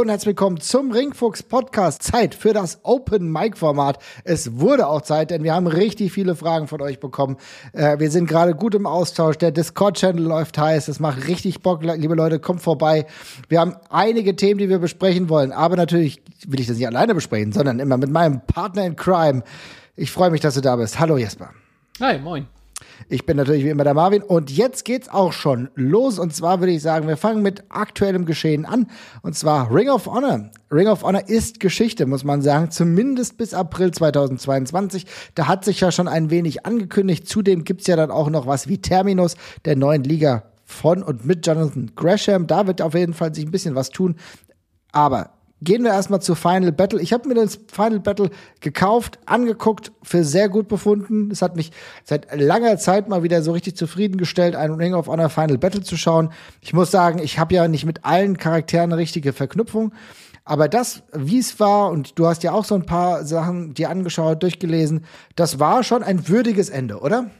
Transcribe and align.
Hallo 0.00 0.06
und 0.06 0.12
herzlich 0.12 0.28
willkommen 0.28 0.58
zum 0.62 0.92
Ringfuchs 0.92 1.42
Podcast. 1.42 2.02
Zeit 2.02 2.34
für 2.34 2.54
das 2.54 2.80
Open 2.84 3.30
Mic 3.30 3.58
Format. 3.58 3.98
Es 4.24 4.58
wurde 4.58 4.86
auch 4.86 5.02
Zeit, 5.02 5.30
denn 5.30 5.42
wir 5.42 5.52
haben 5.52 5.66
richtig 5.66 6.10
viele 6.10 6.34
Fragen 6.34 6.68
von 6.68 6.80
euch 6.80 7.00
bekommen. 7.00 7.36
Äh, 7.74 7.98
wir 7.98 8.10
sind 8.10 8.26
gerade 8.26 8.54
gut 8.54 8.74
im 8.74 8.86
Austausch. 8.86 9.36
Der 9.36 9.50
Discord-Channel 9.50 10.24
läuft 10.24 10.56
heiß. 10.56 10.88
Es 10.88 11.00
macht 11.00 11.28
richtig 11.28 11.60
Bock. 11.60 11.82
Liebe 11.82 12.14
Leute, 12.14 12.38
kommt 12.38 12.62
vorbei. 12.62 13.04
Wir 13.50 13.60
haben 13.60 13.76
einige 13.90 14.36
Themen, 14.36 14.56
die 14.56 14.70
wir 14.70 14.78
besprechen 14.78 15.28
wollen. 15.28 15.52
Aber 15.52 15.76
natürlich 15.76 16.22
will 16.48 16.60
ich 16.60 16.66
das 16.66 16.78
nicht 16.78 16.86
alleine 16.86 17.14
besprechen, 17.14 17.52
sondern 17.52 17.78
immer 17.78 17.98
mit 17.98 18.08
meinem 18.08 18.40
Partner 18.46 18.86
in 18.86 18.96
Crime. 18.96 19.42
Ich 19.96 20.12
freue 20.12 20.30
mich, 20.30 20.40
dass 20.40 20.54
du 20.54 20.62
da 20.62 20.76
bist. 20.76 20.98
Hallo 20.98 21.18
Jesper. 21.18 21.50
Hi, 22.00 22.18
moin. 22.18 22.46
Ich 23.08 23.26
bin 23.26 23.36
natürlich 23.36 23.64
wie 23.64 23.70
immer 23.70 23.84
der 23.84 23.94
Marvin 23.94 24.22
und 24.22 24.50
jetzt 24.50 24.84
geht's 24.84 25.08
auch 25.08 25.32
schon 25.32 25.70
los 25.74 26.18
und 26.18 26.34
zwar 26.34 26.60
würde 26.60 26.72
ich 26.72 26.82
sagen, 26.82 27.08
wir 27.08 27.16
fangen 27.16 27.42
mit 27.42 27.64
aktuellem 27.68 28.24
Geschehen 28.24 28.64
an 28.64 28.86
und 29.22 29.34
zwar 29.34 29.74
Ring 29.74 29.88
of 29.88 30.06
Honor. 30.06 30.50
Ring 30.70 30.88
of 30.88 31.02
Honor 31.02 31.28
ist 31.28 31.60
Geschichte, 31.60 32.06
muss 32.06 32.24
man 32.24 32.42
sagen, 32.42 32.70
zumindest 32.70 33.38
bis 33.38 33.54
April 33.54 33.90
2022. 33.90 35.06
Da 35.34 35.48
hat 35.48 35.64
sich 35.64 35.80
ja 35.80 35.90
schon 35.90 36.08
ein 36.08 36.30
wenig 36.30 36.66
angekündigt. 36.66 37.28
Zudem 37.28 37.64
gibt's 37.64 37.86
ja 37.86 37.96
dann 37.96 38.10
auch 38.10 38.30
noch 38.30 38.46
was 38.46 38.68
wie 38.68 38.78
Terminus 38.78 39.36
der 39.64 39.76
neuen 39.76 40.04
Liga 40.04 40.44
von 40.64 41.02
und 41.02 41.24
mit 41.24 41.46
Jonathan 41.46 41.90
Gresham. 41.96 42.46
Da 42.46 42.66
wird 42.66 42.82
auf 42.82 42.94
jeden 42.94 43.14
Fall 43.14 43.34
sich 43.34 43.44
ein 43.44 43.50
bisschen 43.50 43.74
was 43.74 43.90
tun. 43.90 44.16
Aber 44.92 45.30
Gehen 45.62 45.84
wir 45.84 45.90
erstmal 45.90 46.22
zu 46.22 46.34
Final 46.34 46.72
Battle. 46.72 47.00
Ich 47.02 47.12
habe 47.12 47.28
mir 47.28 47.34
das 47.34 47.58
Final 47.70 48.00
Battle 48.00 48.30
gekauft, 48.60 49.18
angeguckt, 49.26 49.92
für 50.02 50.24
sehr 50.24 50.48
gut 50.48 50.68
befunden. 50.68 51.30
Es 51.30 51.42
hat 51.42 51.54
mich 51.54 51.70
seit 52.02 52.34
langer 52.34 52.78
Zeit 52.78 53.08
mal 53.08 53.22
wieder 53.22 53.42
so 53.42 53.52
richtig 53.52 53.76
zufriedengestellt, 53.76 54.56
einen 54.56 54.74
Ring 54.74 54.94
of 54.94 55.06
Honor 55.06 55.28
Final 55.28 55.58
Battle 55.58 55.82
zu 55.82 55.98
schauen. 55.98 56.30
Ich 56.62 56.72
muss 56.72 56.90
sagen, 56.90 57.18
ich 57.18 57.38
habe 57.38 57.54
ja 57.54 57.68
nicht 57.68 57.84
mit 57.84 58.06
allen 58.06 58.38
Charakteren 58.38 58.92
eine 58.92 58.96
richtige 58.96 59.34
Verknüpfung. 59.34 59.92
Aber 60.44 60.66
das, 60.66 61.02
wie 61.12 61.38
es 61.38 61.60
war, 61.60 61.90
und 61.90 62.18
du 62.18 62.26
hast 62.26 62.42
ja 62.42 62.52
auch 62.52 62.64
so 62.64 62.74
ein 62.74 62.86
paar 62.86 63.24
Sachen 63.24 63.74
dir 63.74 63.90
angeschaut, 63.90 64.42
durchgelesen, 64.42 65.04
das 65.36 65.60
war 65.60 65.84
schon 65.84 66.02
ein 66.02 66.26
würdiges 66.26 66.70
Ende, 66.70 67.00
oder? 67.00 67.30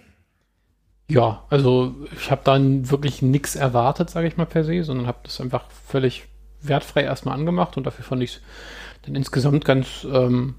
Ja, 1.09 1.43
also 1.51 1.97
ich 2.15 2.31
habe 2.31 2.43
dann 2.45 2.89
wirklich 2.91 3.21
nichts 3.21 3.57
erwartet, 3.57 4.11
sage 4.11 4.29
ich 4.29 4.37
mal 4.37 4.47
per 4.47 4.63
se, 4.63 4.85
sondern 4.85 5.09
habe 5.09 5.19
das 5.25 5.41
einfach 5.41 5.65
völlig 5.89 6.29
wertfrei 6.63 7.03
erstmal 7.03 7.35
angemacht 7.35 7.77
und 7.77 7.87
dafür 7.87 8.05
fand 8.05 8.23
ich 8.23 8.35
es 8.35 8.41
dann 9.03 9.15
insgesamt 9.15 9.65
ganz, 9.65 10.07
ähm, 10.13 10.55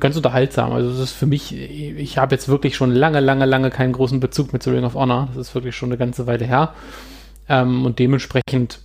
ganz 0.00 0.16
unterhaltsam. 0.16 0.72
Also 0.72 0.90
es 0.90 0.98
ist 0.98 1.12
für 1.12 1.26
mich, 1.26 1.54
ich 1.56 2.18
habe 2.18 2.34
jetzt 2.34 2.48
wirklich 2.48 2.76
schon 2.76 2.92
lange, 2.92 3.20
lange, 3.20 3.44
lange 3.44 3.70
keinen 3.70 3.92
großen 3.92 4.20
Bezug 4.20 4.52
mit 4.52 4.62
zu 4.62 4.70
Ring 4.70 4.84
of 4.84 4.94
Honor. 4.94 5.28
Das 5.34 5.48
ist 5.48 5.54
wirklich 5.54 5.76
schon 5.76 5.90
eine 5.90 5.98
ganze 5.98 6.26
Weile 6.26 6.44
her. 6.44 6.74
Ähm, 7.48 7.86
und 7.86 7.98
dementsprechend 7.98 8.80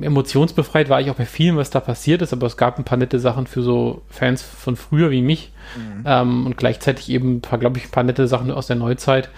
emotionsbefreit 0.00 0.88
war 0.88 1.00
ich 1.00 1.10
auch 1.10 1.16
bei 1.16 1.26
vielem, 1.26 1.56
was 1.56 1.70
da 1.70 1.80
passiert 1.80 2.22
ist, 2.22 2.32
aber 2.32 2.46
es 2.46 2.56
gab 2.56 2.78
ein 2.78 2.84
paar 2.84 2.98
nette 2.98 3.20
Sachen 3.20 3.46
für 3.46 3.62
so 3.62 4.02
Fans 4.08 4.42
von 4.42 4.76
früher 4.76 5.10
wie 5.10 5.22
mich 5.22 5.52
mhm. 5.76 6.04
ähm, 6.04 6.46
und 6.46 6.56
gleichzeitig 6.56 7.10
eben 7.10 7.36
ein 7.36 7.40
paar, 7.42 7.58
glaube 7.58 7.78
ich, 7.78 7.84
ein 7.84 7.90
paar 7.90 8.02
nette 8.02 8.26
Sachen 8.26 8.50
aus 8.50 8.66
der 8.66 8.76
Neuzeit. 8.76 9.28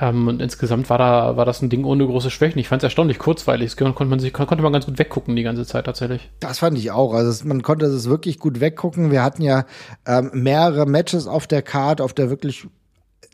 Ähm, 0.00 0.28
und 0.28 0.40
insgesamt 0.40 0.88
war 0.90 0.98
da, 0.98 1.36
war 1.36 1.44
das 1.44 1.62
ein 1.62 1.70
Ding 1.70 1.84
ohne 1.84 2.06
große 2.06 2.30
Schwächen. 2.30 2.58
Ich 2.58 2.68
fand 2.68 2.82
es 2.82 2.84
erstaunlich 2.84 3.18
kurzweilig. 3.18 3.74
Das 3.74 3.76
konnte 3.76 4.04
man 4.04 4.18
sich, 4.18 4.32
konnte 4.32 4.62
man 4.62 4.72
ganz 4.72 4.86
gut 4.86 4.98
weggucken 4.98 5.36
die 5.36 5.42
ganze 5.42 5.66
Zeit 5.66 5.86
tatsächlich. 5.86 6.30
Das 6.40 6.60
fand 6.60 6.78
ich 6.78 6.90
auch. 6.90 7.14
Also 7.14 7.46
man 7.46 7.62
konnte 7.62 7.86
es 7.86 8.08
wirklich 8.08 8.38
gut 8.38 8.60
weggucken. 8.60 9.10
Wir 9.10 9.22
hatten 9.22 9.42
ja 9.42 9.64
ähm, 10.06 10.30
mehrere 10.32 10.86
Matches 10.86 11.26
auf 11.26 11.46
der 11.46 11.62
Card, 11.62 12.00
auf 12.00 12.12
der 12.12 12.30
wirklich 12.30 12.66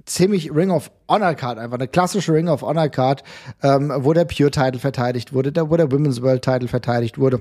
ziemlich 0.06 0.54
Ring 0.54 0.70
of 0.70 0.90
Honor 1.08 1.34
Card, 1.34 1.58
einfach 1.58 1.78
eine 1.78 1.88
klassische 1.88 2.32
Ring 2.32 2.48
of 2.48 2.62
Honor 2.62 2.88
Card, 2.88 3.22
ähm, 3.62 3.92
wo 3.96 4.12
der 4.12 4.24
Pure 4.24 4.50
Title 4.50 4.78
verteidigt 4.78 5.32
wurde, 5.32 5.52
wo 5.70 5.76
der 5.76 5.90
Women's 5.90 6.22
World 6.22 6.42
Title 6.42 6.68
verteidigt 6.68 7.18
wurde, 7.18 7.40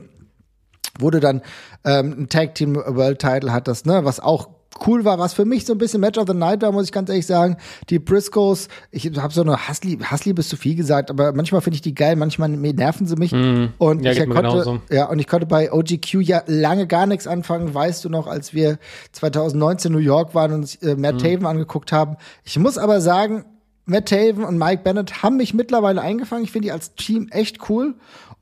wurde 1.00 1.20
dann 1.20 1.42
ähm, 1.84 2.16
ein 2.20 2.30
Tag 2.30 2.56
Team 2.56 2.76
World 2.76 3.20
Title 3.20 3.52
hat 3.52 3.68
das, 3.68 3.86
ne, 3.86 4.06
was 4.06 4.20
auch 4.20 4.50
cool 4.86 5.06
war, 5.06 5.20
was 5.20 5.34
für 5.34 5.46
mich 5.46 5.66
so 5.66 5.74
ein 5.74 5.78
bisschen 5.78 6.02
Match 6.02 6.18
of 6.18 6.28
the 6.28 6.34
Night 6.34 6.62
war, 6.62 6.72
muss 6.72 6.86
ich 6.86 6.92
ganz 6.92 7.10
ehrlich 7.10 7.26
sagen. 7.26 7.58
Die 7.90 8.00
Briscoes, 8.00 8.68
ich 8.92 9.06
habe 9.18 9.34
so 9.34 9.42
eine 9.42 9.68
Hassliebe, 9.68 10.10
Hassliebe 10.10 10.40
ist 10.40 10.50
zu 10.50 10.58
viel 10.58 10.76
gesagt, 10.76 11.10
aber 11.10 11.34
manchmal 11.34 11.62
finde 11.62 11.76
ich 11.76 11.82
die 11.82 11.96
geil, 11.96 12.16
manchmal 12.16 12.50
nerven 12.50 13.08
sie 13.08 13.16
mich. 13.16 13.32
Mm, 13.32 13.68
und 13.78 14.04
ja, 14.04 14.12
ich 14.12 14.20
konnte, 14.20 14.34
genauso. 14.36 14.82
ja, 14.90 15.06
und 15.10 15.20
ich 15.20 15.28
konnte 15.28 15.46
bei 15.46 15.72
OGQ 15.72 16.22
ja 16.22 16.44
lange 16.48 16.88
gar 16.88 17.06
nichts 17.06 17.28
anfangen, 17.28 17.74
weißt 17.74 18.04
du 18.06 18.10
noch, 18.10 18.28
als 18.28 18.54
wir 18.54 18.78
2019 19.12 19.90
in 19.90 19.98
New 19.98 20.04
York 20.04 20.36
waren 20.36 20.52
und 20.54 20.62
uns 20.62 20.76
äh, 20.76 20.96
Matt 20.96 21.16
mm. 21.16 21.20
Taven 21.20 21.46
angeguckt 21.46 21.92
haben. 21.92 22.18
Ich 22.44 22.58
muss 22.58 22.78
aber 22.78 23.02
sagen, 23.02 23.46
Matt 23.86 24.08
Taven 24.08 24.46
und 24.46 24.58
Mike 24.58 24.84
Bennett 24.84 25.24
haben 25.24 25.38
mich 25.38 25.54
mittlerweile 25.54 26.02
eingefangen. 26.02 26.46
Ich 26.46 26.52
finde 26.52 26.68
die 26.68 26.72
als 26.72 26.96
Team 26.96 27.28
echt 27.32 27.70
cool. 27.70 27.96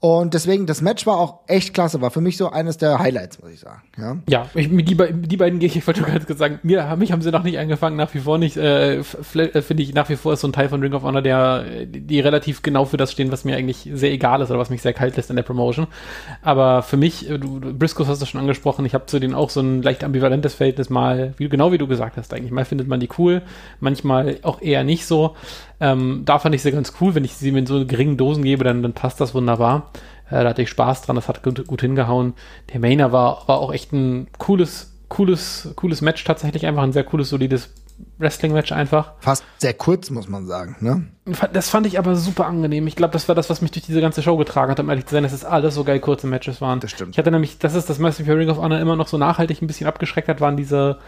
Und 0.04 0.34
deswegen, 0.34 0.66
das 0.66 0.82
Match 0.82 1.06
war 1.06 1.20
auch 1.20 1.42
echt 1.46 1.76
klasse, 1.76 2.02
war 2.02 2.10
für 2.10 2.22
mich 2.22 2.36
so 2.36 2.50
eines 2.50 2.78
der 2.78 2.98
Highlights, 2.98 3.40
muss 3.40 3.52
ich 3.52 3.60
sagen. 3.60 3.84
Ja, 4.00 4.18
ja 4.28 4.50
ich, 4.56 4.68
die, 4.68 4.96
die 4.96 5.38
beiden 5.38 5.60
gehe 5.60 5.70
ich 5.70 5.86
wollte 5.86 6.02
gerade 6.02 6.34
sagen, 6.34 6.58
mir, 6.64 6.96
mich 6.98 7.12
haben 7.12 7.22
sie 7.22 7.30
noch 7.30 7.44
nicht 7.44 7.60
angefangen, 7.60 7.98
nach 7.98 8.12
wie 8.16 8.20
vor 8.20 8.40
nicht. 8.40 8.58
Äh, 8.58 8.96
äh, 8.96 9.04
Finde 9.04 9.84
ich 9.84 9.94
nach 9.94 10.10
wie 10.10 10.16
vor 10.16 10.34
ist 10.34 10.42
so 10.42 10.48
ein 10.48 10.54
Teil 10.54 10.70
von 10.70 10.82
Ring 10.82 10.94
of 10.94 11.04
Honor, 11.04 11.22
der 11.22 11.86
die 11.86 12.20
relativ 12.20 12.64
genau 12.64 12.86
für 12.86 12.98
das 12.98 13.12
stehen, 13.12 13.32
was 13.32 13.46
mir 13.46 13.56
eigentlich 13.56 13.92
sehr 13.94 14.12
egal 14.12 14.42
ist 14.42 14.50
oder 14.50 14.58
was 14.58 14.72
mich 14.72 14.82
sehr 14.82 14.94
kalt 14.94 15.18
lässt 15.18 15.30
in 15.30 15.36
der 15.36 15.44
Promotion. 15.44 15.86
Aber 16.42 16.82
für 16.82 16.98
mich, 16.98 17.30
äh, 17.30 17.38
du, 17.38 17.60
Briscoes 17.60 18.08
hast 18.08 18.24
du 18.24 18.26
schon 18.26 18.42
angesprochen, 18.42 18.84
ich 18.88 18.96
habe 18.96 19.06
zu 19.06 19.20
denen 19.20 19.36
auch 19.36 19.52
so 19.52 19.60
ein 19.60 19.84
leicht 19.84 20.04
ambivalentes 20.04 20.56
Verhältnis 20.56 20.90
mal, 20.90 21.36
wie, 21.38 21.48
genau 21.48 21.72
wie 21.72 21.78
du 21.78 21.86
gesagt 21.86 22.18
hast 22.18 22.34
eigentlich. 22.34 22.52
Mal 22.52 22.66
findet 22.66 22.88
man 22.88 23.00
die 23.00 23.10
cool, 23.20 23.44
manchmal 23.80 24.40
auch 24.42 24.64
eher 24.64 24.84
nicht 24.84 25.06
so. 25.06 25.36
Ähm, 25.80 26.22
da 26.26 26.38
fand 26.40 26.54
ich 26.56 26.62
sie 26.62 26.72
ganz 26.72 26.94
cool. 27.02 27.16
Wenn 27.16 27.26
ich 27.26 27.34
sie 27.34 27.50
in 27.50 27.66
so 27.66 27.86
geringen 27.86 28.16
Dosen 28.16 28.44
gebe, 28.44 28.64
dann, 28.64 28.84
dann 28.84 28.94
passt 28.94 29.20
das 29.20 29.34
wunderbar. 29.34 29.91
Äh, 30.30 30.44
da 30.44 30.50
hatte 30.50 30.62
ich 30.62 30.70
Spaß 30.70 31.04
dran, 31.04 31.16
das 31.16 31.28
hat 31.28 31.44
gut, 31.44 31.68
gut 31.68 31.82
hingehauen. 31.82 32.34
Der 32.74 32.80
Mainer 32.80 33.12
war, 33.12 33.48
war 33.48 33.60
auch 33.60 33.74
echt 33.74 33.92
ein 33.94 34.28
cooles, 34.38 34.94
cooles, 35.10 35.74
cooles 35.76 36.02
Match 36.02 36.24
tatsächlich. 36.24 36.66
Einfach 36.66 36.84
ein 36.84 36.94
sehr 36.94 37.04
cooles, 37.04 37.30
solides 37.30 37.70
Wrestling-Match 38.18 38.72
einfach. 38.72 39.14
Fast 39.20 39.44
sehr 39.58 39.74
kurz, 39.74 40.10
muss 40.10 40.28
man 40.28 40.48
sagen, 40.48 40.76
ne? 40.80 41.08
Das 41.54 41.70
fand 41.70 41.86
ich 41.86 42.00
aber 42.00 42.16
super 42.16 42.46
angenehm. 42.46 42.88
Ich 42.88 42.96
glaube, 42.96 43.14
das 43.14 43.28
war 43.28 43.36
das, 43.36 43.50
was 43.50 43.62
mich 43.62 43.72
durch 43.72 43.86
diese 43.86 44.02
ganze 44.02 44.22
Show 44.22 44.38
getragen 44.38 44.72
hat, 44.72 44.80
um 44.80 44.90
ehrlich 44.90 45.06
zu 45.06 45.16
sein, 45.16 45.24
dass 45.24 45.34
es 45.34 45.46
alles 45.46 45.76
so 45.76 45.84
geil 45.84 46.00
kurze 46.00 46.28
Matches 46.28 46.62
waren. 46.62 46.80
Das 46.80 46.92
stimmt. 46.92 47.12
Ich 47.12 47.20
hatte 47.20 47.32
nämlich, 47.32 47.60
das 47.60 47.76
ist 47.76 47.90
das, 47.90 48.02
was 48.02 48.20
mich 48.20 48.28
für 48.28 48.38
Ring 48.38 48.50
of 48.50 48.58
Honor 48.58 48.80
immer 48.80 48.96
noch 48.96 49.08
so 49.08 49.18
nachhaltig 49.18 49.62
ein 49.62 49.68
bisschen 49.68 49.88
abgeschreckt 49.88 50.28
hat, 50.28 50.42
waren 50.42 50.58
diese 50.58 51.00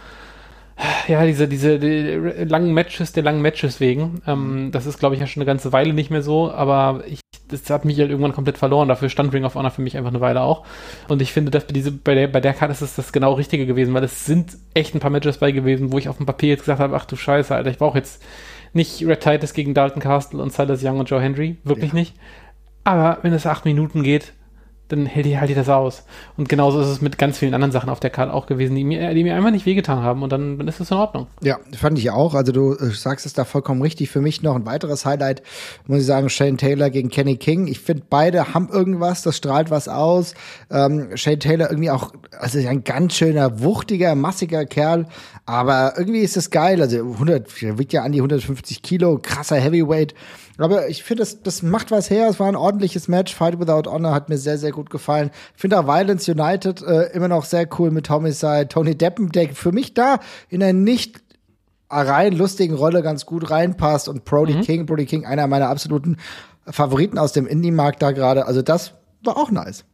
ja, 1.08 1.26
diese, 1.26 1.48
diese 1.48 1.80
die 1.80 2.16
langen 2.46 2.74
Matches 2.74 3.14
der 3.14 3.24
langen 3.24 3.42
Matches 3.42 3.80
wegen. 3.80 4.22
Ähm, 4.28 4.72
das 4.72 4.86
ist, 4.86 5.00
glaube 5.00 5.16
ich, 5.16 5.22
ja 5.22 5.28
schon 5.28 5.42
eine 5.42 5.48
ganze 5.48 5.72
Weile 5.72 5.94
nicht 5.94 6.10
mehr 6.10 6.22
so, 6.22 6.52
aber 6.52 7.04
ich, 7.08 7.20
das 7.48 7.70
hat 7.70 7.86
mich 7.86 8.00
halt 8.00 8.10
irgendwann 8.10 8.34
komplett 8.34 8.58
verloren. 8.58 8.88
Dafür 8.88 9.10
stand 9.10 9.34
Ring 9.34 9.46
of 9.46 9.56
Honor 9.56 9.72
für 9.72 9.82
mich 9.82 9.98
einfach 9.98 10.10
eine 10.12 10.22
Weile 10.22 10.42
auch. 10.42 10.66
Und 11.08 11.22
ich 11.22 11.32
finde, 11.32 11.52
dass 11.52 11.66
bei, 11.66 11.74
diese, 11.74 11.92
bei, 11.92 12.16
der, 12.16 12.28
bei 12.28 12.42
der 12.42 12.54
Karte 12.54 12.74
ist 12.74 12.82
es 12.82 12.96
das 12.96 13.14
genau 13.14 13.34
Richtige 13.34 13.66
gewesen, 13.66 13.94
weil 13.94 14.04
es 14.04 14.26
sind 14.26 14.58
echt 14.74 14.96
ein 14.96 15.00
paar 15.00 15.12
Matches 15.12 15.38
bei 15.38 15.52
gewesen, 15.52 15.92
wo 15.92 15.98
ich 15.98 16.10
auf 16.10 16.18
dem 16.18 16.26
Papier 16.26 16.50
jetzt 16.50 16.62
gesagt 16.62 16.80
habe, 16.80 16.96
ach 16.96 17.06
du 17.06 17.16
Scheiße, 17.16 17.54
Alter, 17.54 17.70
ich 17.70 17.78
brauche 17.78 17.98
jetzt 17.98 18.24
nicht 18.74 19.06
Red 19.06 19.22
Titus 19.22 19.54
gegen 19.54 19.74
Dalton 19.74 20.02
Castle 20.02 20.42
und 20.42 20.52
Silas 20.52 20.84
Young 20.84 21.00
und 21.00 21.10
Joe 21.10 21.22
Henry. 21.22 21.58
Wirklich 21.64 21.92
ja. 21.92 22.00
nicht. 22.00 22.16
Aber 22.84 23.20
wenn 23.22 23.34
es 23.34 23.46
acht 23.46 23.66
Minuten 23.66 24.04
geht, 24.04 24.34
dann 24.90 25.06
hält 25.06 25.26
die, 25.26 25.40
halt 25.40 25.56
das 25.56 25.70
aus. 25.70 26.04
Und 26.38 26.50
genauso 26.50 26.82
ist 26.82 26.88
es 26.88 27.02
mit 27.02 27.18
ganz 27.18 27.38
vielen 27.38 27.54
anderen 27.54 27.72
Sachen 27.72 27.90
auf 27.90 28.00
der 28.00 28.10
Karte 28.10 28.34
auch 28.34 28.46
gewesen, 28.46 28.76
die 28.76 28.84
mir, 28.84 29.14
die 29.14 29.24
mir 29.24 29.36
einfach 29.36 29.52
nicht 29.52 29.66
wehgetan 29.66 30.00
haben 30.00 30.24
und 30.24 30.32
dann, 30.32 30.58
dann 30.58 30.68
ist 30.68 30.80
es 30.80 30.92
in 30.92 30.98
Ordnung. 30.98 31.28
Ja, 31.42 31.60
fand 31.76 31.98
ich 31.98 32.12
auch. 32.12 32.34
Also 32.34 32.52
du 32.52 32.74
äh, 32.74 32.92
sagst 32.92 33.26
es 33.26 33.34
da 33.34 33.46
vollkommen 33.46 33.82
richtig. 33.82 34.10
Für 34.10 34.22
mich 34.22 34.44
noch 34.44 34.56
ein 34.56 34.66
weiteres 34.66 35.06
Highlight, 35.06 35.42
muss 35.88 36.00
ich 36.00 36.06
sagen, 36.06 36.30
Shane 36.30 36.58
Taylor 36.58 36.90
gegen 36.90 37.10
Kenny 37.10 37.38
King. 37.38 37.68
Ich 37.68 37.80
finde, 37.80 38.04
beide 38.10 38.54
haben 38.54 38.70
irgendwas, 38.70 39.22
das 39.24 39.38
strahlt 39.38 39.72
was 39.72 39.88
aus. 39.88 40.34
Ähm, 40.70 41.16
Shane 41.16 41.40
Taylor 41.40 41.70
irgendwie 41.70 41.92
auch, 41.92 42.12
also 42.38 42.60
ein 42.60 42.84
ganz 42.84 43.16
schöner, 43.16 43.62
wuchtiger, 43.62 44.16
massiger 44.16 44.66
Kerl, 44.66 45.08
aber 45.46 45.94
irgendwie 45.98 46.20
ist 46.20 46.38
es 46.38 46.50
geil. 46.50 46.82
Also 46.82 46.98
100, 46.98 47.78
wiegt 47.78 47.94
ja 47.94 48.04
an 48.04 48.12
die 48.12 48.20
150 48.20 48.82
Kilo, 48.82 49.20
krasser 49.22 49.58
Heavyweight. 49.58 50.14
Aber 50.58 50.88
ich 50.88 51.04
finde, 51.04 51.22
das, 51.22 51.42
das 51.42 51.64
macht 51.64 51.90
was 51.90 52.10
her. 52.10 52.28
Es 52.30 52.40
war 52.40 52.48
ein 52.48 52.56
ordentliches 52.56 53.08
Match. 53.08 53.34
Fight 53.34 53.60
Without 53.60 53.90
Honor 53.90 54.14
hat 54.14 54.30
mir 54.30 54.38
sehr, 54.38 54.58
sehr 54.58 54.72
gut 54.72 54.90
gefallen. 54.90 55.32
Ich 55.56 55.62
finde 55.62 55.80
auch 55.80 55.88
Violence 55.88 56.28
United 56.28 56.84
äh, 56.84 57.12
immer 57.14 57.28
noch 57.28 57.46
sehr 57.46 57.68
cool 57.80 57.90
mit 57.90 58.10
Homicide. 58.10 58.68
Tony 58.68 58.96
Deppen, 58.96 59.32
der 59.32 59.50
für 59.50 59.72
mich 59.72 59.94
da 59.94 60.20
in 60.50 60.62
einer 60.62 60.74
nicht 60.74 61.22
rein 61.90 62.34
lustigen 62.34 62.76
Rolle 62.76 63.02
ganz 63.02 63.26
gut 63.26 63.50
reinpasst. 63.50 64.08
Und 64.08 64.26
Brody 64.26 64.54
mhm. 64.54 64.62
King, 64.62 64.86
Brody 64.86 65.06
King, 65.06 65.26
einer 65.26 65.48
meiner 65.48 65.70
absoluten 65.70 66.18
Favoriten 66.68 67.18
aus 67.18 67.34
dem 67.34 67.48
Indie-Markt 67.48 68.02
da 68.02 68.12
gerade. 68.12 68.46
Also 68.46 68.62
das 68.62 68.94
war 69.24 69.38
auch 69.38 69.50
nice. 69.50 69.86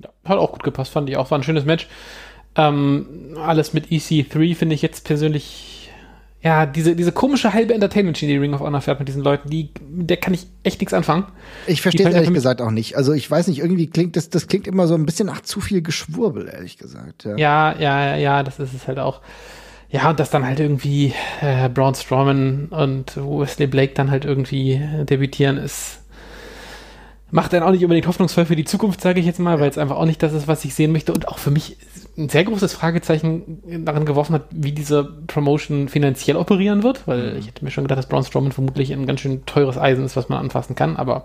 Ja, 0.00 0.10
hat 0.24 0.38
auch 0.38 0.52
gut 0.52 0.62
gepasst, 0.62 0.92
fand 0.92 1.08
ich 1.08 1.16
auch. 1.16 1.30
War 1.30 1.38
ein 1.38 1.42
schönes 1.42 1.64
Match. 1.64 1.88
Ähm, 2.56 3.36
alles 3.36 3.72
mit 3.72 3.86
EC3 3.86 4.54
finde 4.54 4.74
ich 4.74 4.82
jetzt 4.82 5.04
persönlich 5.04 5.77
ja, 6.40 6.66
diese, 6.66 6.94
diese 6.94 7.10
komische 7.10 7.52
halbe 7.52 7.74
Entertainment-Schiene, 7.74 8.32
die 8.32 8.38
Ring 8.38 8.54
of 8.54 8.60
Honor 8.60 8.80
fährt 8.80 9.00
mit 9.00 9.08
diesen 9.08 9.22
Leuten, 9.22 9.50
die, 9.50 9.70
mit 9.90 10.08
der 10.08 10.18
kann 10.18 10.34
ich 10.34 10.46
echt 10.62 10.80
nichts 10.80 10.94
anfangen. 10.94 11.24
Ich 11.66 11.82
verstehe 11.82 12.08
es 12.08 12.14
ehrlich 12.14 12.32
gesagt 12.32 12.60
auch 12.60 12.70
nicht. 12.70 12.96
Also 12.96 13.12
ich 13.12 13.28
weiß 13.28 13.48
nicht, 13.48 13.58
irgendwie 13.58 13.88
klingt 13.88 14.16
das, 14.16 14.30
das 14.30 14.46
klingt 14.46 14.68
immer 14.68 14.86
so 14.86 14.94
ein 14.94 15.04
bisschen 15.04 15.26
nach 15.26 15.40
zu 15.40 15.60
viel 15.60 15.82
Geschwurbel, 15.82 16.48
ehrlich 16.48 16.78
gesagt. 16.78 17.24
Ja. 17.24 17.36
ja, 17.36 17.76
ja, 17.78 18.16
ja, 18.16 18.42
das 18.44 18.60
ist 18.60 18.72
es 18.72 18.86
halt 18.86 19.00
auch. 19.00 19.20
ja, 19.90 20.08
und 20.10 20.20
dass 20.20 20.30
dann 20.30 20.46
halt 20.46 20.60
irgendwie 20.60 21.12
äh, 21.40 21.68
Braun 21.68 21.96
Strowman 21.96 22.66
und 22.66 23.16
Wesley 23.16 23.66
Blake 23.66 23.94
dann 23.94 24.10
halt 24.10 24.24
irgendwie 24.24 24.80
debütieren, 25.08 25.56
ist 25.56 25.98
macht 27.30 27.52
dann 27.52 27.62
auch 27.62 27.70
nicht 27.70 27.82
unbedingt 27.82 28.06
hoffnungsvoll 28.06 28.46
für 28.46 28.56
die 28.56 28.64
Zukunft, 28.64 29.00
sage 29.00 29.20
ich 29.20 29.26
jetzt 29.26 29.38
mal, 29.38 29.60
weil 29.60 29.68
es 29.68 29.78
einfach 29.78 29.96
auch 29.96 30.06
nicht 30.06 30.22
das 30.22 30.32
ist, 30.32 30.48
was 30.48 30.64
ich 30.64 30.74
sehen 30.74 30.92
möchte. 30.92 31.12
Und 31.12 31.28
auch 31.28 31.38
für 31.38 31.50
mich 31.50 31.76
ein 32.18 32.28
sehr 32.28 32.44
großes 32.44 32.74
Fragezeichen 32.74 33.84
daran 33.84 34.04
geworfen 34.04 34.34
hat, 34.34 34.46
wie 34.50 34.72
diese 34.72 35.04
Promotion 35.04 35.88
finanziell 35.88 36.36
operieren 36.36 36.82
wird, 36.82 37.06
weil 37.06 37.32
mhm. 37.32 37.38
ich 37.38 37.46
hätte 37.46 37.64
mir 37.64 37.70
schon 37.70 37.84
gedacht, 37.84 37.98
dass 37.98 38.08
Braun 38.08 38.24
Strowman 38.24 38.52
vermutlich 38.52 38.92
ein 38.92 39.06
ganz 39.06 39.20
schön 39.20 39.46
teures 39.46 39.78
Eisen 39.78 40.04
ist, 40.04 40.16
was 40.16 40.28
man 40.28 40.40
anfassen 40.40 40.74
kann, 40.74 40.96
aber 40.96 41.24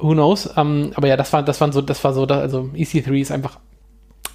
who 0.00 0.12
knows. 0.12 0.48
Ähm, 0.56 0.92
aber 0.94 1.08
ja, 1.08 1.16
das 1.16 1.32
war, 1.32 1.42
das 1.42 1.60
waren 1.60 1.72
so, 1.72 1.82
das 1.82 2.02
war 2.04 2.12
so, 2.12 2.26
da, 2.26 2.38
also 2.38 2.70
EC3 2.74 3.20
ist 3.20 3.32
einfach 3.32 3.58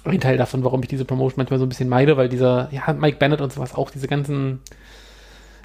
ein 0.04 0.20
Teil 0.20 0.36
davon, 0.36 0.64
warum 0.64 0.82
ich 0.82 0.88
diese 0.88 1.04
Promotion 1.04 1.38
manchmal 1.38 1.58
so 1.58 1.66
ein 1.66 1.68
bisschen 1.68 1.88
meide, 1.88 2.16
weil 2.16 2.28
dieser, 2.28 2.68
ja, 2.72 2.92
Mike 2.92 3.18
Bennett 3.18 3.40
und 3.40 3.52
sowas 3.52 3.74
auch, 3.74 3.90
diese 3.90 4.06
ganzen 4.06 4.60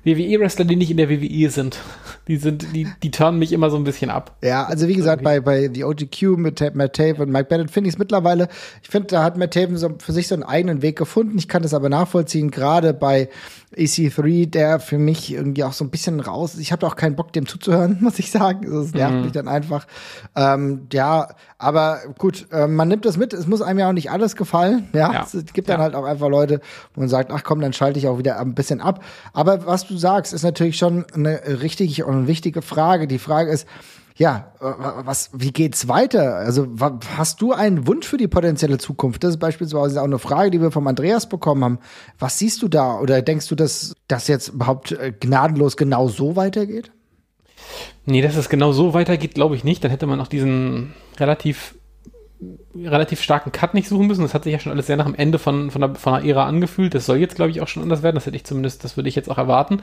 WWE-Wrestler, 0.06 0.66
die 0.66 0.76
nicht 0.76 0.92
in 0.92 0.98
der 0.98 1.10
WWE 1.10 1.50
sind, 1.50 1.80
die 2.28 2.38
sind, 2.38 2.68
die, 2.74 2.88
die 3.04 3.12
turnen 3.12 3.40
mich 3.40 3.52
immer 3.52 3.70
so 3.70 3.78
ein 3.78 3.84
bisschen 3.84 4.10
ab. 4.10 4.36
Ja, 4.44 4.66
also 4.66 4.88
wie 4.88 4.96
gesagt, 4.96 5.24
bei, 5.24 5.40
bei 5.40 5.70
The 5.74 5.84
OGQ 5.84 6.22
mit 6.38 6.76
Matt 6.76 6.94
Taven 6.94 7.22
und 7.22 7.32
Mike 7.32 7.46
Bennett 7.46 7.72
finde 7.72 7.88
ich 7.90 7.96
es 7.96 8.00
mittlerweile, 8.00 8.48
ich 8.84 8.90
finde, 8.90 9.08
da 9.08 9.24
hat 9.24 9.38
Matt 9.38 9.54
Taven 9.54 9.78
so 9.78 9.96
für 10.00 10.12
sich 10.12 10.28
so 10.28 10.36
einen 10.36 10.44
eigenen 10.44 10.82
Weg 10.82 10.98
gefunden. 10.98 11.38
Ich 11.38 11.48
kann 11.48 11.64
das 11.64 11.74
aber 11.74 11.90
nachvollziehen, 11.90 12.52
gerade 12.52 12.94
bei 12.94 13.30
EC3, 13.76 14.50
der 14.50 14.80
für 14.80 14.98
mich 14.98 15.32
irgendwie 15.32 15.64
auch 15.64 15.74
so 15.74 15.84
ein 15.84 15.90
bisschen 15.90 16.20
raus 16.20 16.54
ist. 16.54 16.60
Ich 16.62 16.72
habe 16.72 16.86
auch 16.88 16.96
keinen 16.96 17.16
Bock, 17.16 17.34
dem 17.34 17.48
zuzuhören, 17.48 17.98
muss 18.02 18.20
ich 18.20 18.32
sagen. 18.32 18.66
Das 18.70 18.94
nervt 18.94 19.16
mhm. 19.16 19.22
mich 19.22 19.32
dann 19.32 19.48
einfach. 19.48 19.86
Ähm, 20.36 20.88
ja, 20.92 21.30
aber 21.58 22.00
gut, 22.18 22.48
äh, 22.52 22.68
man 22.68 22.88
nimmt 22.88 23.06
das 23.06 23.18
mit. 23.18 23.34
Es 23.34 23.48
muss 23.48 23.62
einem 23.62 23.80
ja 23.80 23.90
auch 23.90 23.94
nicht 23.94 24.12
alles 24.12 24.36
gefallen. 24.36 24.90
Ja, 24.94 25.14
ja. 25.14 25.22
es 25.24 25.54
gibt 25.54 25.70
dann 25.70 25.80
ja. 25.80 25.84
halt 25.84 25.96
auch 25.96 26.06
einfach 26.06 26.30
Leute, 26.30 26.62
wo 26.94 27.02
man 27.02 27.10
sagt, 27.10 27.32
ach 27.32 27.44
komm, 27.44 27.62
dann 27.62 27.74
schalte 27.74 28.00
ich 28.00 28.08
auch 28.08 28.18
wieder 28.18 28.40
ein 28.40 28.56
bisschen 28.56 28.82
ab. 28.82 29.04
Aber 29.34 29.66
was 29.66 29.88
du 29.88 29.98
sagst, 29.98 30.34
ist 30.34 30.44
natürlich 30.44 30.78
schon 30.78 31.06
eine 31.14 31.62
richtige 31.62 32.06
und 32.06 32.28
wichtige 32.28 32.62
Frage. 32.62 33.08
Die 33.08 33.20
Frage 33.20 33.52
ist, 33.52 33.68
ja, 34.18 34.54
äh, 34.62 34.66
was, 35.06 35.30
wie 35.34 35.52
geht's 35.52 35.88
weiter? 35.88 36.36
Also, 36.36 36.68
hast 37.18 37.42
du 37.42 37.52
einen 37.52 37.86
Wunsch 37.86 38.08
für 38.08 38.18
die 38.18 38.30
potenzielle 38.30 38.78
Zukunft? 38.78 39.24
Das 39.24 39.32
ist 39.32 39.40
beispielsweise 39.40 40.00
auch 40.00 40.06
eine 40.06 40.20
Frage, 40.20 40.52
die 40.52 40.62
wir 40.62 40.72
vom 40.72 40.88
Andreas 40.88 41.28
bekommen 41.28 41.64
haben. 41.64 41.80
Was 42.18 42.40
siehst 42.40 42.62
du 42.62 42.70
da? 42.70 42.98
Oder 43.00 43.22
denkst 43.22 43.48
du, 43.48 43.56
dass 43.56 43.94
das 44.08 44.28
jetzt 44.28 44.50
überhaupt 44.50 44.94
äh, 44.94 45.12
gnadenlos 45.20 45.76
genau 45.76 46.08
so 46.08 46.36
weitergeht? 46.38 46.92
Nee, 48.06 48.22
dass 48.22 48.38
es 48.38 48.48
genau 48.48 48.72
so 48.72 48.94
weitergeht, 48.94 49.36
glaube 49.36 49.56
ich 49.56 49.64
nicht. 49.64 49.84
Dann 49.84 49.92
hätte 49.92 50.08
man 50.08 50.22
auch 50.22 50.28
diesen 50.28 50.94
relativ 51.20 51.76
relativ 52.76 53.22
starken 53.22 53.52
Cut 53.52 53.74
nicht 53.74 53.88
suchen 53.88 54.08
müssen. 54.08 54.22
Das 54.22 54.34
hat 54.34 54.44
sich 54.44 54.54
ja 54.54 54.60
schon 54.60 54.72
alles 54.72 54.88
sehr 54.88 54.98
nach 54.98 55.06
dem 55.06 55.16
Ende 55.16 55.40
von, 55.40 55.72
von, 55.72 55.84
einer, 55.84 55.96
von 55.96 56.14
einer 56.14 56.26
Ära 56.26 56.46
angefühlt. 56.46 56.94
Das 56.94 57.06
soll 57.06 57.18
jetzt, 57.18 57.36
glaube 57.36 57.52
ich, 57.52 57.62
auch 57.62 57.68
schon 57.68 57.84
anders 57.84 58.04
werden. 58.04 58.16
Das 58.16 58.26
hätte 58.26 58.36
ich 58.36 58.44
zumindest, 58.44 58.84
das 58.84 58.98
würde 58.98 59.10
ich 59.10 59.16
jetzt 59.16 59.30
auch 59.30 59.38
erwarten. 59.38 59.82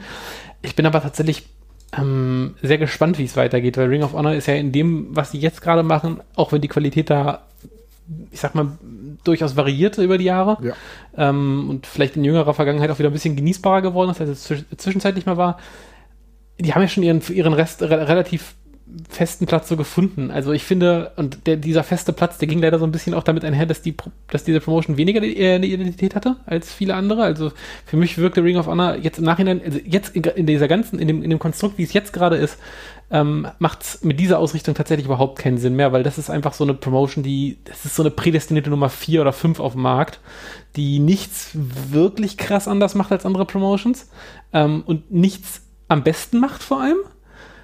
Ich 0.61 0.75
bin 0.75 0.85
aber 0.85 1.01
tatsächlich 1.01 1.47
ähm, 1.97 2.55
sehr 2.61 2.77
gespannt, 2.77 3.17
wie 3.17 3.25
es 3.25 3.37
weitergeht, 3.37 3.77
weil 3.77 3.87
Ring 3.87 4.03
of 4.03 4.13
Honor 4.13 4.33
ist 4.33 4.47
ja 4.47 4.55
in 4.55 4.71
dem, 4.71 5.07
was 5.11 5.31
sie 5.31 5.39
jetzt 5.39 5.61
gerade 5.61 5.83
machen, 5.83 6.21
auch 6.35 6.51
wenn 6.51 6.61
die 6.61 6.67
Qualität 6.67 7.09
da, 7.09 7.43
ich 8.31 8.39
sag 8.39 8.55
mal, 8.55 8.67
durchaus 9.23 9.55
variierte 9.55 10.03
über 10.03 10.17
die 10.17 10.25
Jahre 10.25 10.57
ja. 10.61 10.73
ähm, 11.17 11.69
und 11.69 11.87
vielleicht 11.87 12.17
in 12.17 12.23
jüngerer 12.23 12.53
Vergangenheit 12.53 12.89
auch 12.89 12.99
wieder 12.99 13.09
ein 13.09 13.13
bisschen 13.13 13.35
genießbarer 13.35 13.81
geworden 13.81 14.11
ist, 14.11 14.21
als 14.21 14.49
es 14.49 14.65
zwischenzeitlich 14.77 15.25
mal 15.25 15.37
war. 15.37 15.59
Die 16.59 16.73
haben 16.73 16.81
ja 16.81 16.87
schon 16.87 17.03
ihren, 17.03 17.21
ihren 17.29 17.53
Rest 17.53 17.81
re 17.81 18.07
relativ 18.07 18.55
festen 19.09 19.45
Platz 19.45 19.69
so 19.69 19.77
gefunden. 19.77 20.31
Also 20.31 20.51
ich 20.51 20.63
finde, 20.63 21.11
und 21.15 21.47
der, 21.47 21.57
dieser 21.57 21.83
feste 21.83 22.13
Platz, 22.13 22.37
der 22.37 22.47
ging 22.47 22.59
leider 22.59 22.79
so 22.79 22.85
ein 22.85 22.91
bisschen 22.91 23.13
auch 23.13 23.23
damit 23.23 23.43
einher, 23.43 23.65
dass, 23.65 23.81
die, 23.81 23.95
dass 24.29 24.43
diese 24.43 24.59
Promotion 24.59 24.97
weniger 24.97 25.23
äh, 25.23 25.55
eine 25.55 25.65
Identität 25.65 26.15
hatte 26.15 26.37
als 26.45 26.71
viele 26.71 26.95
andere. 26.95 27.23
Also 27.23 27.51
für 27.85 27.97
mich 27.97 28.17
wirkte 28.17 28.43
Ring 28.43 28.57
of 28.57 28.67
Honor 28.67 28.95
jetzt 28.95 29.17
im 29.17 29.25
Nachhinein, 29.25 29.61
also 29.63 29.79
jetzt 29.83 30.15
in, 30.15 30.45
dieser 30.45 30.67
ganzen, 30.67 30.99
in 30.99 31.07
dem, 31.07 31.23
in 31.23 31.29
dem 31.29 31.39
Konstrukt, 31.39 31.77
wie 31.77 31.83
es 31.83 31.93
jetzt 31.93 32.13
gerade 32.13 32.35
ist, 32.35 32.57
ähm, 33.11 33.47
macht 33.59 33.83
es 33.83 34.03
mit 34.03 34.19
dieser 34.19 34.39
Ausrichtung 34.39 34.75
tatsächlich 34.75 35.05
überhaupt 35.05 35.39
keinen 35.39 35.57
Sinn 35.57 35.75
mehr, 35.75 35.91
weil 35.91 36.03
das 36.03 36.17
ist 36.17 36.29
einfach 36.29 36.53
so 36.53 36.63
eine 36.63 36.73
Promotion, 36.73 37.23
die, 37.23 37.59
das 37.63 37.85
ist 37.85 37.95
so 37.95 38.03
eine 38.03 38.11
prädestinierte 38.11 38.69
Nummer 38.69 38.89
4 38.89 39.21
oder 39.21 39.33
5 39.33 39.59
auf 39.59 39.73
dem 39.73 39.83
Markt, 39.83 40.19
die 40.75 40.99
nichts 40.99 41.51
wirklich 41.53 42.37
krass 42.37 42.67
anders 42.67 42.95
macht 42.95 43.11
als 43.11 43.25
andere 43.25 43.45
Promotions 43.45 44.09
ähm, 44.51 44.83
und 44.85 45.11
nichts 45.11 45.61
am 45.87 46.03
besten 46.03 46.39
macht 46.39 46.63
vor 46.63 46.81
allem. 46.81 46.97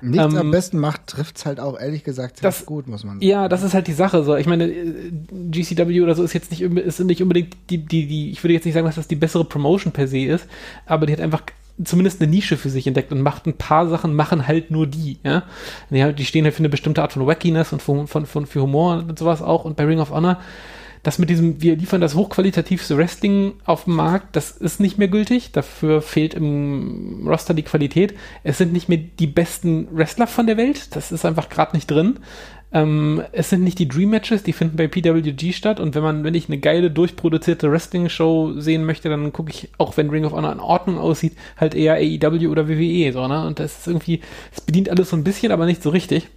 Nichts 0.02 0.34
ähm, 0.34 0.40
am 0.40 0.52
besten 0.52 0.80
macht, 0.80 1.08
trifft 1.08 1.38
es 1.38 1.46
halt 1.46 1.60
auch 1.60 1.80
ehrlich 1.80 2.04
gesagt 2.04 2.44
das, 2.44 2.66
gut, 2.66 2.88
muss 2.88 3.04
man 3.04 3.16
sagen. 3.16 3.26
Ja, 3.26 3.50
das 3.50 3.64
ist 3.64 3.74
halt 3.74 3.88
die 3.88 3.94
Sache. 3.94 4.24
So, 4.24 4.36
ich 4.36 4.48
meine, 4.48 4.66
äh, 4.66 5.12
GCW 5.52 6.02
oder 6.02 6.16
so 6.16 6.24
ist 6.24 6.34
jetzt 6.34 6.52
nicht, 6.52 6.62
ist 6.62 7.00
nicht 7.00 7.22
unbedingt 7.22 7.56
die, 7.70 7.80
die, 7.80 8.08
die, 8.08 8.32
ich 8.32 8.44
würde 8.44 8.54
jetzt 8.54 8.66
nicht 8.66 8.74
sagen, 8.74 8.86
dass 8.86 8.96
das 8.96 9.08
die 9.08 9.16
bessere 9.16 9.46
Promotion 9.46 9.92
per 9.92 10.08
se 10.08 10.20
ist, 10.20 10.48
aber 10.86 11.06
die 11.06 11.14
hat 11.14 11.22
einfach 11.22 11.44
zumindest 11.84 12.22
eine 12.22 12.30
Nische 12.30 12.58
für 12.58 12.70
sich 12.70 12.88
entdeckt 12.88 13.12
und 13.12 13.22
macht 13.22 13.46
ein 13.46 13.54
paar 13.54 13.88
Sachen, 13.88 14.16
machen 14.16 14.48
halt 14.48 14.72
nur 14.72 14.88
die, 14.88 15.18
ja. 15.24 15.44
Die, 15.90 16.26
stehen 16.26 16.46
halt 16.46 16.54
für 16.54 16.60
eine 16.60 16.70
bestimmte 16.70 17.02
Art 17.02 17.14
von 17.14 17.26
Wackiness 17.26 17.74
und 17.74 17.82
von, 17.82 18.08
von, 18.08 18.26
von, 18.26 18.46
für 18.46 18.62
Humor 18.62 19.04
und 19.08 19.18
sowas 19.18 19.42
auch 19.42 19.66
und 19.66 19.78
bei 19.78 19.86
Ring 19.86 20.00
of 20.00 20.12
Honor 20.12 20.40
das 21.04 21.18
mit 21.18 21.30
diesem, 21.30 21.62
wir 21.62 21.76
liefern 21.76 22.02
das 22.02 22.16
hochqualitativste 22.16 22.98
Wrestling 22.98 23.54
auf 23.66 23.86
dem 23.86 23.96
Markt, 23.96 24.36
das 24.36 24.52
ist 24.52 24.80
nicht 24.80 24.98
mehr 24.98 25.08
gültig. 25.08 25.52
Dafür 25.52 26.02
fehlt 26.02 26.34
im 26.34 27.26
Roster 27.28 27.54
die 27.54 27.64
Qualität. 27.64 28.16
Es 28.44 28.58
sind 28.58 28.74
nicht 28.74 28.90
mehr 28.90 28.98
die 28.98 29.28
besten 29.28 29.88
Wrestler 29.92 30.28
von 30.28 30.48
der 30.48 30.58
Welt. 30.58 30.96
Das 30.96 31.12
ist 31.12 31.26
einfach 31.26 31.50
gerade 31.50 31.76
nicht 31.76 31.90
drin. 31.90 32.20
Ähm, 32.72 33.24
es 33.32 33.50
sind 33.50 33.64
nicht 33.64 33.80
die 33.80 33.88
Dream 33.88 34.12
Matches, 34.12 34.44
die 34.44 34.54
finden 34.54 34.78
bei 34.78 34.88
PWG 34.88 35.54
statt. 35.54 35.80
Und 35.80 35.96
wenn 35.96 36.04
man, 36.04 36.24
wenn 36.24 36.36
ich 36.36 36.50
eine 36.50 36.60
geile, 36.60 36.92
durchproduzierte 36.92 37.72
Wrestling-Show 37.72 38.60
sehen 38.60 38.86
möchte, 38.86 39.10
dann 39.10 39.34
gucke 39.34 39.52
ich, 39.52 39.70
auch 39.78 39.98
wenn 39.98 40.10
Ring 40.10 40.26
of 40.26 40.34
Honor 40.34 40.52
in 40.52 40.60
Ordnung 40.60 40.98
aussieht, 40.98 41.36
halt 41.58 41.76
eher 41.76 41.96
AEW 41.96 42.50
oder 42.50 42.68
WWE, 42.68 43.12
so, 43.14 43.28
ne? 43.28 43.48
Und 43.48 43.60
das 43.60 43.80
ist 43.80 43.88
irgendwie, 43.88 44.22
es 44.54 44.62
bedient 44.62 44.90
alles 44.90 45.10
so 45.10 45.16
ein 45.16 45.24
bisschen, 45.24 45.52
aber 45.52 45.66
nicht 45.66 45.82
so 45.82 45.90
richtig. 45.90 46.28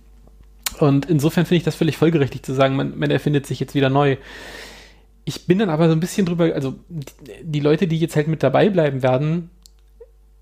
Und 0.82 1.08
insofern 1.08 1.46
finde 1.46 1.58
ich 1.58 1.62
das 1.62 1.76
völlig 1.76 1.96
folgerichtig 1.96 2.43
zu 2.43 2.55
sagen, 2.55 2.75
man, 2.75 2.99
man 2.99 3.12
erfindet 3.12 3.46
sich 3.46 3.61
jetzt 3.61 3.76
wieder 3.76 3.88
neu. 3.88 4.17
Ich 5.25 5.46
bin 5.46 5.61
dann 5.61 5.70
aber 5.70 5.87
so 5.87 5.93
ein 5.93 6.00
bisschen 6.00 6.26
drüber, 6.26 6.52
also 6.56 6.75
die, 6.88 7.05
die 7.44 7.61
Leute, 7.61 7.87
die 7.87 8.00
jetzt 8.00 8.17
halt 8.17 8.26
mit 8.26 8.43
dabei 8.43 8.69
bleiben 8.69 9.00
werden, 9.00 9.50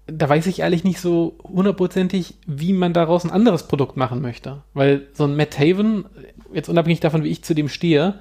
da 0.06 0.26
weiß 0.30 0.46
ich 0.46 0.60
ehrlich 0.60 0.82
nicht 0.82 0.98
so 0.98 1.36
hundertprozentig, 1.44 2.36
wie 2.46 2.72
man 2.72 2.94
daraus 2.94 3.26
ein 3.26 3.30
anderes 3.30 3.64
Produkt 3.64 3.98
machen 3.98 4.22
möchte. 4.22 4.62
Weil 4.72 5.08
so 5.12 5.24
ein 5.24 5.36
Matt 5.36 5.58
Haven, 5.58 6.06
jetzt 6.54 6.70
unabhängig 6.70 7.00
davon, 7.00 7.22
wie 7.22 7.28
ich 7.28 7.44
zu 7.44 7.54
dem 7.54 7.68
stehe, 7.68 8.14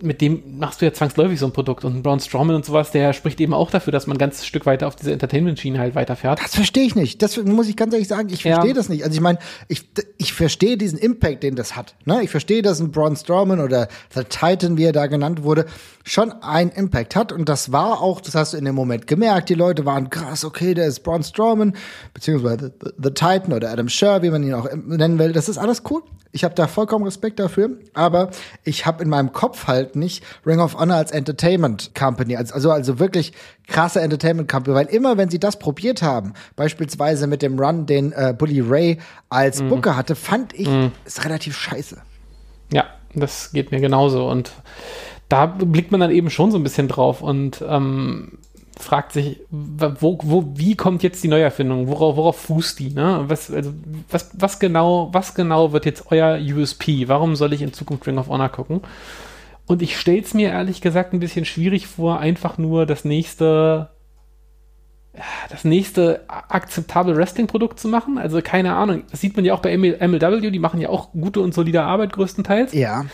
mit 0.00 0.20
dem 0.20 0.58
machst 0.58 0.80
du 0.80 0.84
ja 0.84 0.92
zwangsläufig 0.92 1.38
so 1.38 1.46
ein 1.46 1.52
Produkt. 1.52 1.84
Und 1.84 2.02
Braun 2.02 2.20
Strowman 2.20 2.56
und 2.56 2.64
sowas, 2.64 2.90
der 2.90 3.12
spricht 3.12 3.40
eben 3.40 3.54
auch 3.54 3.70
dafür, 3.70 3.92
dass 3.92 4.06
man 4.06 4.16
ein 4.16 4.18
ganzes 4.18 4.46
Stück 4.46 4.66
weiter 4.66 4.86
auf 4.86 4.96
diese 4.96 5.12
Entertainment-Schiene 5.12 5.78
halt 5.78 5.94
weiterfährt. 5.94 6.40
Das 6.42 6.54
verstehe 6.54 6.84
ich 6.84 6.94
nicht. 6.94 7.22
Das 7.22 7.36
muss 7.36 7.68
ich 7.68 7.76
ganz 7.76 7.92
ehrlich 7.92 8.08
sagen. 8.08 8.28
Ich 8.30 8.42
verstehe 8.42 8.68
ja. 8.68 8.74
das 8.74 8.88
nicht. 8.88 9.04
Also 9.04 9.14
ich 9.14 9.20
meine, 9.20 9.38
ich, 9.68 9.88
ich 10.18 10.32
verstehe 10.32 10.76
diesen 10.76 10.98
Impact, 10.98 11.42
den 11.42 11.56
das 11.56 11.76
hat. 11.76 11.94
Ne? 12.04 12.22
Ich 12.22 12.30
verstehe, 12.30 12.62
dass 12.62 12.80
ein 12.80 12.92
Braun 12.92 13.16
Strowman 13.16 13.60
oder 13.60 13.88
The 14.14 14.24
Titan, 14.24 14.76
wie 14.76 14.84
er 14.84 14.92
da 14.92 15.06
genannt 15.06 15.42
wurde, 15.42 15.66
schon 16.04 16.32
einen 16.42 16.70
Impact 16.70 17.16
hat. 17.16 17.32
Und 17.32 17.48
das 17.48 17.72
war 17.72 18.00
auch, 18.00 18.20
das 18.20 18.34
hast 18.34 18.52
du 18.52 18.58
in 18.58 18.64
dem 18.64 18.74
Moment 18.74 19.06
gemerkt. 19.06 19.48
Die 19.48 19.54
Leute 19.54 19.84
waren 19.84 20.10
krass, 20.10 20.44
okay, 20.44 20.74
der 20.74 20.86
ist 20.86 21.00
Braun 21.00 21.22
Strowman, 21.22 21.74
beziehungsweise 22.14 22.72
The, 22.80 22.90
The 23.02 23.10
Titan 23.10 23.52
oder 23.52 23.70
Adam 23.70 23.88
Sher, 23.88 24.22
wie 24.22 24.30
man 24.30 24.42
ihn 24.42 24.54
auch 24.54 24.68
nennen 24.74 25.18
will. 25.18 25.32
Das 25.32 25.48
ist 25.48 25.58
alles 25.58 25.82
cool. 25.90 26.02
Ich 26.34 26.44
habe 26.44 26.54
da 26.54 26.66
vollkommen 26.66 27.04
Respekt 27.04 27.38
dafür. 27.38 27.78
Aber 27.94 28.30
ich 28.64 28.86
habe 28.86 29.02
in 29.02 29.10
meinem 29.10 29.32
Kopf 29.32 29.66
halt 29.66 29.71
nicht 29.94 30.24
Ring 30.46 30.60
of 30.60 30.74
Honor 30.74 30.96
als 30.96 31.10
Entertainment 31.10 31.94
Company, 31.94 32.36
also, 32.36 32.70
also 32.70 32.98
wirklich 32.98 33.32
krasse 33.66 34.00
Entertainment 34.00 34.48
Company, 34.50 34.76
weil 34.76 34.86
immer 34.86 35.16
wenn 35.16 35.28
sie 35.28 35.40
das 35.40 35.58
probiert 35.58 36.02
haben, 36.02 36.34
beispielsweise 36.56 37.26
mit 37.26 37.42
dem 37.42 37.58
Run, 37.58 37.86
den 37.86 38.12
äh, 38.12 38.34
Bully 38.36 38.60
Ray 38.60 38.98
als 39.28 39.62
mm. 39.62 39.68
Booker 39.68 39.96
hatte, 39.96 40.14
fand 40.14 40.52
ich, 40.54 40.68
mm. 40.68 40.92
ist 41.04 41.24
relativ 41.24 41.56
scheiße. 41.56 42.00
Ja, 42.72 42.84
das 43.14 43.52
geht 43.52 43.70
mir 43.70 43.80
genauso 43.80 44.28
und 44.28 44.52
da 45.28 45.46
blickt 45.46 45.92
man 45.92 46.00
dann 46.00 46.10
eben 46.10 46.30
schon 46.30 46.50
so 46.50 46.58
ein 46.58 46.62
bisschen 46.62 46.88
drauf 46.88 47.22
und 47.22 47.64
ähm, 47.66 48.38
fragt 48.78 49.12
sich, 49.12 49.40
wo, 49.50 50.18
wo, 50.22 50.52
wie 50.56 50.76
kommt 50.76 51.02
jetzt 51.02 51.22
die 51.22 51.28
Neuerfindung? 51.28 51.88
Worauf, 51.88 52.16
worauf 52.16 52.36
fußt 52.38 52.78
die? 52.78 52.90
Ne? 52.90 53.24
Was, 53.28 53.50
also, 53.50 53.72
was, 54.10 54.30
was, 54.34 54.58
genau, 54.58 55.08
was 55.12 55.34
genau 55.34 55.72
wird 55.72 55.86
jetzt 55.86 56.10
euer 56.10 56.38
USP? 56.38 57.08
Warum 57.08 57.36
soll 57.36 57.52
ich 57.52 57.62
in 57.62 57.72
Zukunft 57.72 58.06
Ring 58.06 58.18
of 58.18 58.28
Honor 58.28 58.48
gucken? 58.48 58.80
Und 59.66 59.82
ich 59.82 59.98
stelle 59.98 60.20
es 60.20 60.34
mir 60.34 60.50
ehrlich 60.50 60.80
gesagt 60.80 61.12
ein 61.12 61.20
bisschen 61.20 61.44
schwierig 61.44 61.86
vor, 61.86 62.18
einfach 62.18 62.58
nur 62.58 62.86
das 62.86 63.04
nächste 63.04 63.90
das 65.50 65.64
nächste 65.64 66.24
akzeptable 66.28 67.16
Wrestling-Produkt 67.16 67.78
zu 67.78 67.88
machen. 67.88 68.16
Also 68.16 68.40
keine 68.40 68.74
Ahnung, 68.74 69.02
das 69.10 69.20
sieht 69.20 69.36
man 69.36 69.44
ja 69.44 69.52
auch 69.52 69.60
bei 69.60 69.76
MLW, 69.76 70.50
die 70.50 70.58
machen 70.58 70.80
ja 70.80 70.88
auch 70.88 71.12
gute 71.12 71.40
und 71.40 71.52
solide 71.52 71.82
Arbeit 71.82 72.14
größtenteils. 72.14 72.72
Ja. 72.72 73.04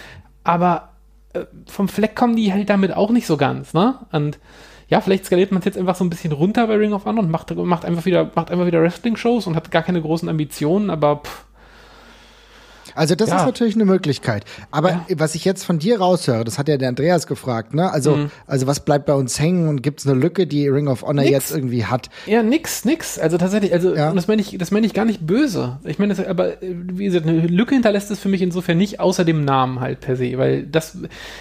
Aber 0.45 0.91
äh, 1.33 1.45
vom 1.67 1.89
Fleck 1.89 2.15
kommen 2.15 2.37
die 2.37 2.53
halt 2.53 2.71
damit 2.71 2.95
auch 2.95 3.11
nicht 3.11 3.27
so 3.27 3.37
ganz, 3.37 3.75
ne? 3.75 3.99
Und 4.13 4.39
ja, 4.87 5.01
vielleicht 5.01 5.27
skaliert 5.27 5.51
man 5.51 5.59
es 5.59 5.67
jetzt 5.67 5.77
einfach 5.77 5.97
so 5.97 6.05
ein 6.05 6.09
bisschen 6.09 6.33
runter 6.33 6.67
bei 6.67 6.77
Ring 6.77 6.93
of 6.93 7.05
Honor 7.05 7.23
und 7.23 7.31
macht, 7.31 7.55
macht 7.55 7.85
einfach 7.85 8.07
wieder, 8.07 8.31
macht 8.35 8.51
einfach 8.51 8.67
wieder 8.67 8.81
Wrestling-Shows 8.81 9.47
und 9.47 9.55
hat 9.55 9.71
gar 9.71 9.83
keine 9.83 10.01
großen 10.01 10.29
Ambitionen, 10.29 10.89
aber 10.89 11.17
pff, 11.17 11.45
Also 12.99 13.15
das 13.15 13.31
ja. 13.31 13.37
ist 13.37 13.47
natürlich 13.47 13.77
eine 13.77 13.85
Möglichkeit. 13.85 14.45
Aber 14.73 14.91
ja. 14.91 15.07
was 15.17 15.37
ich 15.37 15.45
jetzt 15.45 15.65
von 15.65 15.79
dir 15.79 16.01
raushöre, 16.01 16.43
das 16.43 16.59
hat 16.59 16.69
ja 16.69 16.77
der 16.77 16.89
Andreas 16.89 17.29
gefragt, 17.29 17.73
ne? 17.73 17.93
Also, 17.93 18.17
mhm. 18.17 18.31
also 18.47 18.67
was 18.67 18.81
bleibt 18.81 19.07
bei 19.07 19.15
uns 19.15 19.39
hängen 19.39 19.69
und 19.69 19.83
gibt 19.83 20.01
es 20.01 20.07
eine 20.07 20.19
Lücke, 20.19 20.49
die 20.49 20.67
Ring 20.67 20.89
of 20.89 21.03
Honor 21.03 21.23
nix. 21.23 21.31
jetzt 21.31 21.51
irgendwie 21.53 21.85
hat? 21.85 22.11
Ja, 22.27 22.43
nix, 22.43 22.85
nix. 22.85 23.17
Also 23.17 23.39
tatsächlich, 23.39 23.73
also 23.73 23.95
ja. 23.95 24.13
das 24.13 24.27
meine 24.27 24.43
ich, 24.43 24.59
das 24.59 24.73
meine 24.73 24.85
ich 24.85 24.95
gar 24.95 25.05
nicht 25.05 25.25
böse. 25.25 25.79
Ich 25.85 26.01
meine, 26.01 26.17
aber 26.29 26.55
wie 26.61 27.05
gesagt, 27.05 27.27
eine 27.27 27.47
Lücke 27.47 27.75
hinterlässt 27.75 28.11
es 28.11 28.19
für 28.19 28.29
mich 28.29 28.43
insofern 28.43 28.79
nicht, 28.79 28.99
außer 28.99 29.25
dem 29.25 29.45
Namen 29.45 29.79
halt 29.79 30.01
per 30.01 30.17
se, 30.17 30.37
weil 30.37 30.65
das, 30.65 30.99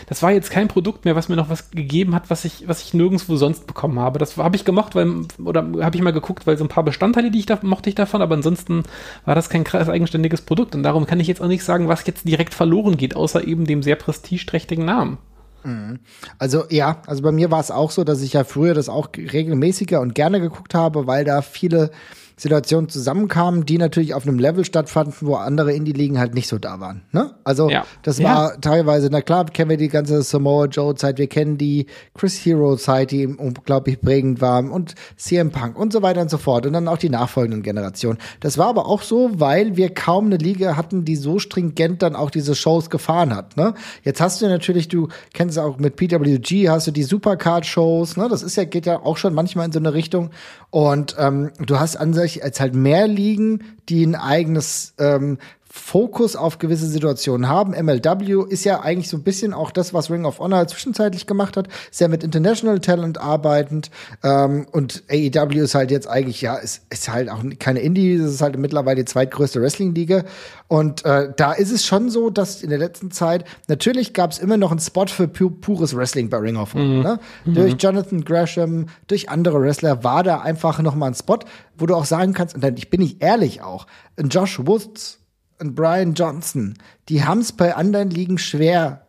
das 0.07 0.21
war 0.21 0.31
jetzt 0.31 0.51
kein 0.51 0.67
Produkt 0.67 1.05
mehr, 1.05 1.15
was 1.15 1.27
mir 1.27 1.37
noch 1.37 1.49
was 1.49 1.71
gegeben 1.71 2.13
hat, 2.13 2.29
was 2.29 2.45
ich, 2.45 2.67
was 2.67 2.83
ich 2.83 2.93
nirgendwo 2.93 3.35
sonst 3.35 3.65
bekommen 3.65 3.99
habe. 3.99 4.19
Das 4.19 4.37
habe 4.37 4.55
ich 4.55 4.63
gemacht, 4.63 4.93
weil, 4.93 5.25
oder 5.43 5.65
habe 5.81 5.95
ich 5.95 6.03
mal 6.03 6.13
geguckt, 6.13 6.45
weil 6.45 6.55
so 6.55 6.63
ein 6.63 6.69
paar 6.69 6.83
Bestandteile, 6.83 7.31
die 7.31 7.39
ich 7.39 7.47
da 7.47 7.57
mochte 7.63 7.89
ich 7.89 7.95
davon, 7.95 8.21
aber 8.21 8.35
ansonsten 8.35 8.83
war 9.25 9.33
das 9.33 9.49
kein 9.49 9.63
krass 9.63 9.89
eigenständiges 9.89 10.41
Produkt 10.41 10.75
und 10.75 10.83
darum 10.83 11.07
kann 11.07 11.19
ich 11.19 11.25
jetzt 11.25 11.41
auch 11.41 11.46
nicht 11.47 11.63
sagen, 11.63 11.87
was 11.87 12.05
jetzt 12.05 12.27
direkt 12.27 12.53
verloren 12.53 12.97
geht, 12.97 13.15
außer 13.15 13.45
eben 13.45 13.65
dem 13.65 13.83
sehr 13.83 13.95
prestigeträchtigen 13.95 14.85
Namen. 14.85 15.17
Mhm. 15.63 15.99
Also 16.39 16.65
ja, 16.69 17.01
also 17.07 17.21
bei 17.21 17.31
mir 17.31 17.51
war 17.51 17.59
es 17.59 17.71
auch 17.71 17.91
so, 17.91 18.03
dass 18.03 18.21
ich 18.21 18.33
ja 18.33 18.43
früher 18.43 18.73
das 18.73 18.89
auch 18.89 19.09
regelmäßiger 19.15 19.99
und 19.99 20.15
gerne 20.15 20.39
geguckt 20.39 20.73
habe, 20.73 21.07
weil 21.07 21.25
da 21.25 21.41
viele 21.41 21.91
Situationen 22.39 22.87
zusammenkamen, 22.87 23.65
die 23.65 23.79
natürlich 23.79 24.13
auf 24.13 24.27
einem 24.27 24.37
Level 24.37 24.63
stattfanden, 24.63 25.15
wo 25.21 25.35
andere 25.35 25.73
Indie-Ligen 25.73 26.19
halt 26.19 26.35
nicht 26.35 26.47
so 26.47 26.59
da 26.59 26.79
waren. 26.79 27.01
Ne? 27.11 27.31
Also 27.43 27.67
ja. 27.67 27.83
das 28.03 28.21
war 28.21 28.51
ja. 28.51 28.57
teilweise, 28.57 29.09
na 29.11 29.21
klar, 29.21 29.45
kennen 29.45 29.71
wir 29.71 29.77
die 29.77 29.87
ganze 29.87 30.21
Samoa 30.21 30.65
Joe-Zeit, 30.65 31.17
wir 31.17 31.27
kennen 31.27 31.57
die 31.57 31.87
Chris 32.13 32.37
Hero-Zeit, 32.45 33.09
die 33.09 33.25
unglaublich 33.25 33.99
prägend 34.01 34.39
war 34.39 34.63
und 34.71 34.93
CM 35.15 35.49
Punk 35.49 35.79
und 35.79 35.91
so 35.91 36.03
weiter 36.03 36.21
und 36.21 36.29
so 36.29 36.37
fort 36.37 36.67
und 36.67 36.73
dann 36.73 36.87
auch 36.87 36.99
die 36.99 37.09
nachfolgenden 37.09 37.63
Generationen. 37.63 38.19
Das 38.39 38.59
war 38.59 38.67
aber 38.67 38.85
auch 38.85 39.01
so, 39.01 39.31
weil 39.33 39.75
wir 39.75 39.91
kaum 39.91 40.27
eine 40.27 40.37
Liga 40.37 40.75
hatten, 40.75 41.05
die 41.05 41.15
so 41.15 41.39
stringent 41.39 42.03
dann 42.03 42.15
auch 42.15 42.29
diese 42.29 42.53
Shows 42.53 42.91
gefahren 42.91 43.35
hat. 43.35 43.57
Ne? 43.57 43.73
Jetzt 44.03 44.21
hast 44.21 44.43
du 44.43 44.47
natürlich, 44.47 44.87
du 44.87 45.07
kennst 45.33 45.57
auch 45.57 45.79
mit 45.79 45.95
PWG, 45.95 46.69
hast 46.69 46.85
du 46.85 46.91
die 46.91 47.03
Supercard-Shows, 47.03 48.15
ne? 48.15 48.27
das 48.29 48.43
ist 48.43 48.57
ja, 48.57 48.65
geht 48.65 48.85
ja 48.85 48.99
auch 48.99 49.17
schon 49.17 49.33
manchmal 49.33 49.65
in 49.65 49.71
so 49.71 49.79
eine 49.79 49.95
Richtung 49.95 50.29
und 50.69 51.15
ähm, 51.17 51.49
du 51.65 51.79
hast 51.79 51.95
an 51.95 52.13
sich 52.13 52.26
als 52.43 52.59
halt 52.59 52.75
mehr 52.75 53.07
Ligen, 53.07 53.63
die 53.89 54.05
ein 54.05 54.15
eigenes 54.15 54.93
ähm, 54.99 55.37
Fokus 55.69 56.35
auf 56.35 56.59
gewisse 56.59 56.87
Situationen 56.87 57.47
haben. 57.47 57.71
MLW 57.71 58.45
ist 58.49 58.63
ja 58.63 58.81
eigentlich 58.81 59.09
so 59.09 59.17
ein 59.17 59.23
bisschen 59.23 59.53
auch 59.53 59.71
das, 59.71 59.93
was 59.93 60.09
Ring 60.09 60.25
of 60.25 60.39
Honor 60.39 60.67
zwischenzeitlich 60.67 61.27
gemacht 61.27 61.57
hat, 61.57 61.67
sehr 61.91 62.07
mit 62.09 62.23
International 62.23 62.79
Talent 62.79 63.17
arbeitend. 63.19 63.91
Ähm, 64.23 64.65
und 64.71 65.03
AEW 65.09 65.63
ist 65.63 65.75
halt 65.75 65.91
jetzt 65.91 66.07
eigentlich, 66.07 66.41
ja, 66.41 66.55
ist, 66.55 66.83
ist 66.89 67.11
halt 67.11 67.29
auch 67.29 67.43
keine 67.59 67.79
Indie, 67.79 68.13
es 68.13 68.33
ist 68.33 68.41
halt 68.41 68.57
mittlerweile 68.57 68.97
die 68.97 69.05
zweitgrößte 69.05 69.61
Wrestling-Liga. 69.61 70.23
Und 70.67 71.05
äh, 71.05 71.31
da 71.35 71.53
ist 71.53 71.71
es 71.71 71.85
schon 71.85 72.09
so, 72.09 72.29
dass 72.29 72.61
in 72.61 72.69
der 72.69 72.79
letzten 72.79 73.11
Zeit, 73.11 73.45
natürlich 73.67 74.13
gab 74.13 74.31
es 74.31 74.39
immer 74.39 74.57
noch 74.57 74.71
einen 74.71 74.79
Spot 74.79 75.07
für 75.07 75.27
pu 75.27 75.49
pures 75.49 75.95
Wrestling 75.95 76.29
bei 76.29 76.37
Ring 76.37 76.57
of 76.57 76.73
Honor. 76.73 76.85
Mhm. 76.85 77.03
Ne? 77.03 77.19
Mhm. 77.45 77.53
Durch 77.55 77.75
Jonathan 77.79 78.23
Gresham, 78.23 78.87
durch 79.07 79.29
andere 79.29 79.61
Wrestler 79.61 80.03
war 80.03 80.23
da 80.23 80.39
einfach 80.39 80.81
noch 80.81 80.95
mal 80.95 81.07
ein 81.07 81.15
Spot, 81.15 81.39
wo 81.77 81.85
du 81.85 81.95
auch 81.95 82.05
sagen 82.05 82.33
kannst, 82.33 82.55
und 82.55 82.63
dann, 82.63 82.75
ich 82.77 82.89
bin 82.89 83.01
nicht 83.01 83.21
ehrlich 83.21 83.61
auch, 83.61 83.87
Josh 84.17 84.59
Woods, 84.65 85.19
und 85.59 85.75
Brian 85.75 86.13
Johnson, 86.13 86.75
die 87.09 87.23
haben 87.23 87.39
es 87.39 87.51
bei 87.51 87.75
anderen 87.75 88.09
Ligen 88.09 88.37
schwer, 88.37 89.07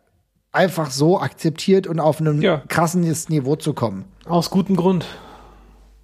einfach 0.51 0.91
so 0.91 1.19
akzeptiert 1.19 1.87
und 1.87 1.99
auf 1.99 2.19
einem 2.19 2.41
ja. 2.41 2.63
krassen 2.67 3.01
Niveau 3.01 3.55
zu 3.55 3.73
kommen. 3.73 4.05
Aus 4.25 4.49
gutem 4.49 4.75
Grund. 4.75 5.05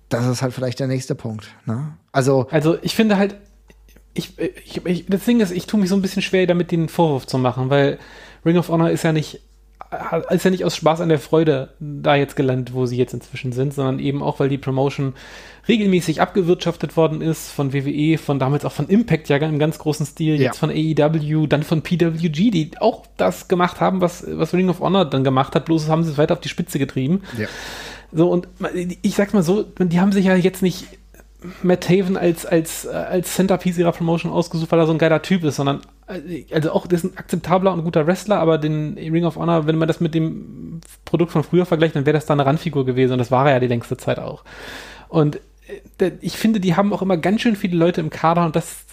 Das 0.09 0.27
ist 0.27 0.41
halt 0.41 0.53
vielleicht 0.53 0.79
der 0.79 0.87
nächste 0.87 1.15
Punkt. 1.15 1.47
Ne? 1.65 1.97
Also, 2.11 2.47
also 2.51 2.77
ich 2.81 2.95
finde 2.95 3.17
halt, 3.17 3.35
ich, 4.13 4.37
ich, 4.37 4.85
ich, 4.85 5.05
das 5.07 5.25
Ding 5.25 5.39
ist, 5.39 5.51
ich 5.51 5.65
tue 5.65 5.79
mich 5.79 5.89
so 5.89 5.95
ein 5.95 6.01
bisschen 6.01 6.21
schwer, 6.21 6.45
damit 6.45 6.71
den 6.71 6.89
Vorwurf 6.89 7.25
zu 7.25 7.37
machen, 7.37 7.69
weil 7.69 7.97
Ring 8.45 8.57
of 8.57 8.69
Honor 8.69 8.91
ist 8.91 9.03
ja 9.03 9.11
nicht 9.11 9.41
ist 10.29 10.45
ja 10.45 10.51
nicht 10.51 10.65
aus 10.65 10.75
Spaß 10.75 11.01
an 11.01 11.09
der 11.09 11.19
Freude 11.19 11.69
da 11.79 12.15
jetzt 12.15 12.35
gelandet, 12.35 12.73
wo 12.73 12.85
sie 12.85 12.97
jetzt 12.97 13.13
inzwischen 13.13 13.51
sind, 13.51 13.73
sondern 13.73 13.99
eben 13.99 14.23
auch, 14.23 14.39
weil 14.39 14.49
die 14.49 14.57
Promotion 14.57 15.13
regelmäßig 15.67 16.21
abgewirtschaftet 16.21 16.95
worden 16.97 17.21
ist 17.21 17.51
von 17.51 17.73
WWE, 17.73 18.17
von 18.17 18.39
damals 18.39 18.65
auch 18.65 18.71
von 18.71 18.87
Impact 18.87 19.29
ja 19.29 19.37
im 19.37 19.59
ganz 19.59 19.79
großen 19.79 20.05
Stil, 20.05 20.35
ja. 20.35 20.47
jetzt 20.47 20.57
von 20.57 20.69
AEW, 20.69 21.47
dann 21.47 21.63
von 21.63 21.81
PWG, 21.81 22.51
die 22.51 22.71
auch 22.79 23.05
das 23.17 23.47
gemacht 23.47 23.79
haben, 23.81 24.01
was, 24.01 24.25
was 24.27 24.53
Ring 24.53 24.69
of 24.69 24.79
Honor 24.79 25.05
dann 25.05 25.23
gemacht 25.23 25.55
hat, 25.55 25.65
bloß 25.65 25.87
haben 25.87 26.03
sie 26.03 26.11
es 26.11 26.17
weiter 26.17 26.33
auf 26.33 26.41
die 26.41 26.49
Spitze 26.49 26.79
getrieben. 26.79 27.23
Ja. 27.37 27.47
So, 28.11 28.29
und 28.29 28.47
ich 29.01 29.15
sag's 29.15 29.33
mal 29.33 29.43
so, 29.43 29.63
die 29.63 29.99
haben 29.99 30.11
sich 30.11 30.25
ja 30.25 30.35
jetzt 30.35 30.61
nicht 30.61 30.85
Matt 31.63 31.89
Haven 31.89 32.17
als, 32.17 32.45
als, 32.45 32.87
als 32.87 33.35
Centerpiece 33.35 33.77
ihrer 33.77 33.91
Promotion 33.91 34.31
ausgesucht, 34.31 34.71
weil 34.71 34.79
er 34.79 34.85
so 34.85 34.91
ein 34.91 34.97
geiler 34.97 35.21
Typ 35.21 35.43
ist, 35.43 35.57
sondern 35.57 35.81
also 36.51 36.71
auch, 36.71 36.87
das 36.87 37.03
ist 37.03 37.11
ein 37.11 37.17
akzeptabler 37.17 37.73
und 37.73 37.83
guter 37.83 38.05
Wrestler, 38.05 38.39
aber 38.39 38.57
den 38.57 38.95
Ring 38.97 39.25
of 39.25 39.37
Honor, 39.37 39.65
wenn 39.65 39.77
man 39.77 39.87
das 39.87 39.99
mit 39.99 40.13
dem 40.13 40.81
Produkt 41.03 41.31
von 41.31 41.43
früher 41.43 41.65
vergleicht, 41.65 41.95
dann 41.95 42.05
wäre 42.05 42.13
das 42.13 42.25
da 42.25 42.33
eine 42.33 42.45
Randfigur 42.45 42.85
gewesen 42.85 43.13
und 43.13 43.17
das 43.17 43.31
war 43.31 43.47
er 43.47 43.53
ja 43.53 43.59
die 43.59 43.67
längste 43.67 43.97
Zeit 43.97 44.19
auch. 44.19 44.43
Und 45.07 45.39
äh, 45.99 46.11
ich 46.21 46.37
finde, 46.37 46.59
die 46.59 46.75
haben 46.75 46.93
auch 46.93 47.01
immer 47.01 47.17
ganz 47.17 47.41
schön 47.41 47.55
viele 47.55 47.77
Leute 47.77 48.01
im 48.01 48.09
Kader 48.09 48.45
und 48.45 48.55
das 48.55 48.84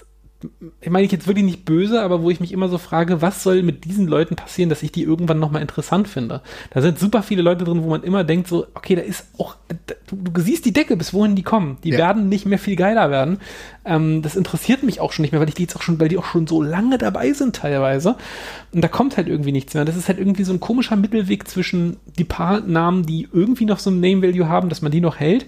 ich 0.81 0.91
meine 0.91 1.05
ich 1.05 1.13
jetzt 1.13 1.27
wirklich 1.27 1.45
nicht 1.45 1.65
böse, 1.65 2.03
aber 2.03 2.23
wo 2.23 2.31
ich 2.31 2.41
mich 2.41 2.53
immer 2.53 2.69
so 2.69 2.79
frage, 2.79 3.23
was 3.23 3.43
soll 3.43 3.63
mit 3.63 3.85
diesen 3.85 4.07
Leuten 4.07 4.37
passieren, 4.37 4.69
dass 4.69 4.83
ich 4.83 4.93
die 4.93 5.03
irgendwann 5.03 5.39
nochmal 5.39 5.63
interessant 5.63 6.09
finde. 6.09 6.43
Da 6.71 6.81
sind 6.83 6.99
super 6.99 7.23
viele 7.23 7.43
Leute 7.43 7.65
drin, 7.65 7.83
wo 7.83 7.91
man 7.91 8.03
immer 8.03 8.25
denkt 8.25 8.49
so, 8.49 8.67
okay, 8.75 8.95
da 8.95 9.03
ist 9.03 9.27
auch, 9.39 9.57
du, 10.07 10.17
du 10.17 10.41
siehst 10.41 10.65
die 10.65 10.73
Decke, 10.73 10.97
bis 10.97 11.15
wohin 11.15 11.37
die 11.37 11.43
kommen. 11.43 11.79
Die 11.85 11.91
ja. 11.91 11.99
werden 11.99 12.29
nicht 12.29 12.47
mehr 12.47 12.59
viel 12.59 12.77
geiler 12.77 13.11
werden. 13.11 13.39
Ähm, 13.85 14.23
das 14.23 14.37
interessiert 14.37 14.83
mich 14.83 15.01
auch 15.01 15.13
schon 15.13 15.23
nicht 15.23 15.33
mehr, 15.33 15.41
weil 15.41 15.49
ich 15.49 15.55
die 15.55 15.63
jetzt 15.63 15.77
auch 15.77 15.83
schon, 15.83 15.99
weil 15.99 16.09
die 16.09 16.19
auch 16.19 16.25
schon 16.25 16.47
so 16.47 16.63
lange 16.63 16.99
dabei 16.99 17.33
sind 17.33 17.57
teilweise. 17.57 18.17
Und 18.73 18.83
da 18.83 18.89
kommt 18.89 19.17
halt 19.17 19.29
irgendwie 19.29 19.53
nichts 19.53 19.75
mehr. 19.75 19.85
Das 19.85 19.97
ist 19.97 20.09
halt 20.09 20.19
irgendwie 20.19 20.45
so 20.45 20.53
ein 20.53 20.61
komischer 20.61 20.97
Mittelweg 20.97 21.49
zwischen 21.49 21.97
die 22.19 22.25
paar 22.25 22.61
Namen, 22.61 23.05
die 23.05 23.29
irgendwie 23.33 23.65
noch 23.65 23.79
so 23.79 23.91
ein 23.91 24.01
Name 24.01 24.23
Value 24.23 24.49
haben, 24.49 24.69
dass 24.69 24.83
man 24.83 24.93
die 24.93 25.01
noch 25.01 25.19
hält, 25.19 25.47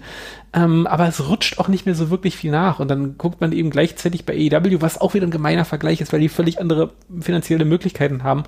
ähm, 0.55 0.87
aber 0.87 1.07
es 1.07 1.27
rutscht 1.27 1.59
auch 1.59 1.67
nicht 1.67 1.85
mehr 1.85 1.95
so 1.95 2.09
wirklich 2.09 2.37
viel 2.37 2.51
nach. 2.51 2.79
Und 2.79 2.89
dann 2.89 3.17
guckt 3.17 3.41
man 3.41 3.51
eben 3.51 3.69
gleichzeitig 3.69 4.25
bei 4.25 4.33
AEW, 4.33 4.81
was 4.81 5.01
auch 5.01 5.13
wieder 5.13 5.27
ein 5.27 5.31
gemeiner 5.31 5.65
Vergleich 5.65 5.99
ist, 5.99 6.13
weil 6.13 6.21
die 6.21 6.29
völlig 6.29 6.59
andere 6.59 6.91
finanzielle 7.19 7.65
Möglichkeiten 7.65 8.23
haben. 8.23 8.43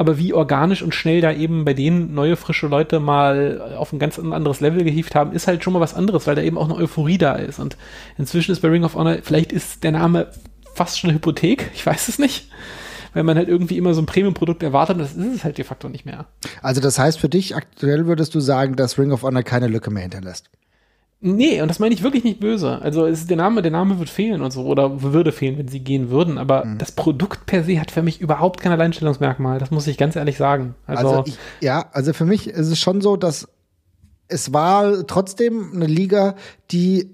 Aber 0.00 0.16
wie 0.16 0.32
organisch 0.32 0.80
und 0.80 0.94
schnell 0.94 1.20
da 1.20 1.30
eben 1.30 1.66
bei 1.66 1.74
denen 1.74 2.14
neue, 2.14 2.36
frische 2.36 2.66
Leute 2.68 3.00
mal 3.00 3.74
auf 3.76 3.92
ein 3.92 3.98
ganz 3.98 4.18
anderes 4.18 4.60
Level 4.60 4.82
gehievt 4.82 5.14
haben, 5.14 5.32
ist 5.32 5.46
halt 5.46 5.62
schon 5.62 5.74
mal 5.74 5.80
was 5.80 5.92
anderes, 5.92 6.26
weil 6.26 6.34
da 6.34 6.40
eben 6.40 6.56
auch 6.56 6.64
eine 6.64 6.74
Euphorie 6.74 7.18
da 7.18 7.34
ist. 7.34 7.58
Und 7.58 7.76
inzwischen 8.16 8.52
ist 8.52 8.60
bei 8.60 8.68
Ring 8.68 8.82
of 8.82 8.94
Honor, 8.94 9.18
vielleicht 9.22 9.52
ist 9.52 9.84
der 9.84 9.92
Name 9.92 10.28
fast 10.74 10.98
schon 10.98 11.10
eine 11.10 11.18
Hypothek, 11.18 11.70
ich 11.74 11.84
weiß 11.84 12.08
es 12.08 12.18
nicht 12.18 12.48
weil 13.12 13.24
man 13.24 13.36
halt 13.36 13.48
irgendwie 13.48 13.76
immer 13.76 13.92
so 13.92 14.00
ein 14.00 14.06
Premium-Produkt 14.06 14.62
erwartet 14.62 15.00
das 15.00 15.14
ist 15.14 15.34
es 15.34 15.42
halt 15.42 15.58
de 15.58 15.64
facto 15.64 15.88
nicht 15.88 16.06
mehr. 16.06 16.26
Also 16.62 16.80
das 16.80 16.96
heißt 16.96 17.18
für 17.18 17.28
dich 17.28 17.56
aktuell 17.56 18.06
würdest 18.06 18.36
du 18.36 18.40
sagen, 18.40 18.76
dass 18.76 19.00
Ring 19.00 19.10
of 19.10 19.24
Honor 19.24 19.42
keine 19.42 19.66
Lücke 19.66 19.90
mehr 19.90 20.02
hinterlässt? 20.02 20.48
Nee, 21.22 21.60
und 21.60 21.68
das 21.68 21.78
meine 21.78 21.94
ich 21.94 22.02
wirklich 22.02 22.24
nicht 22.24 22.40
böse. 22.40 22.80
Also 22.80 23.06
es 23.06 23.20
ist 23.20 23.30
der 23.30 23.36
Name, 23.36 23.60
der 23.60 23.70
Name 23.70 23.98
wird 23.98 24.08
fehlen 24.08 24.40
und 24.40 24.52
so, 24.52 24.64
oder 24.64 25.02
würde 25.02 25.32
fehlen, 25.32 25.58
wenn 25.58 25.68
sie 25.68 25.80
gehen 25.80 26.08
würden, 26.08 26.38
aber 26.38 26.64
mhm. 26.64 26.78
das 26.78 26.92
Produkt 26.92 27.44
per 27.44 27.62
se 27.62 27.78
hat 27.78 27.90
für 27.90 28.02
mich 28.02 28.22
überhaupt 28.22 28.60
kein 28.62 28.72
Alleinstellungsmerkmal. 28.72 29.58
Das 29.58 29.70
muss 29.70 29.86
ich 29.86 29.98
ganz 29.98 30.16
ehrlich 30.16 30.38
sagen. 30.38 30.74
Also, 30.86 31.08
also 31.08 31.24
ich, 31.26 31.38
ja, 31.60 31.90
also 31.92 32.14
für 32.14 32.24
mich 32.24 32.48
ist 32.48 32.68
es 32.68 32.78
schon 32.78 33.02
so, 33.02 33.16
dass 33.16 33.48
es 34.28 34.54
war 34.54 35.06
trotzdem 35.06 35.72
eine 35.74 35.86
Liga, 35.86 36.36
die 36.70 37.10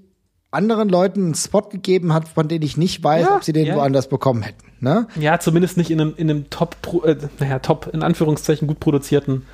anderen 0.51 0.87
Leuten 0.87 1.25
einen 1.25 1.35
Spot 1.35 1.63
gegeben 1.63 2.13
hat, 2.13 2.29
von 2.29 2.47
denen 2.47 2.63
ich 2.63 2.77
nicht 2.77 3.03
weiß, 3.03 3.25
ja, 3.25 3.35
ob 3.35 3.43
sie 3.43 3.53
den 3.53 3.65
ja. 3.65 3.75
woanders 3.75 4.07
bekommen 4.07 4.41
hätten. 4.41 4.71
Ne? 4.79 5.07
Ja, 5.19 5.39
zumindest 5.39 5.75
nicht 5.75 5.91
in 5.91 5.99
einem, 5.99 6.13
in 6.15 6.29
einem 6.29 6.49
Top, 6.49 6.77
äh, 7.03 7.17
naja, 7.39 7.59
Top, 7.59 7.89
in 7.91 8.03
Anführungszeichen 8.03 8.67
gut 8.67 8.79
produzierten 8.79 9.45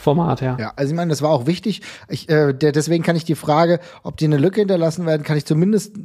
Format, 0.00 0.40
ja. 0.40 0.56
Ja, 0.58 0.72
also 0.76 0.92
ich 0.92 0.96
meine, 0.96 1.10
das 1.10 1.22
war 1.22 1.30
auch 1.30 1.46
wichtig. 1.46 1.82
Ich, 2.08 2.28
äh, 2.28 2.52
der, 2.52 2.72
deswegen 2.72 3.04
kann 3.04 3.16
ich 3.16 3.24
die 3.24 3.34
Frage, 3.34 3.80
ob 4.02 4.16
die 4.16 4.24
eine 4.24 4.38
Lücke 4.38 4.60
hinterlassen 4.60 5.06
werden, 5.06 5.22
kann 5.22 5.36
ich 5.36 5.46
zumindest 5.46 5.96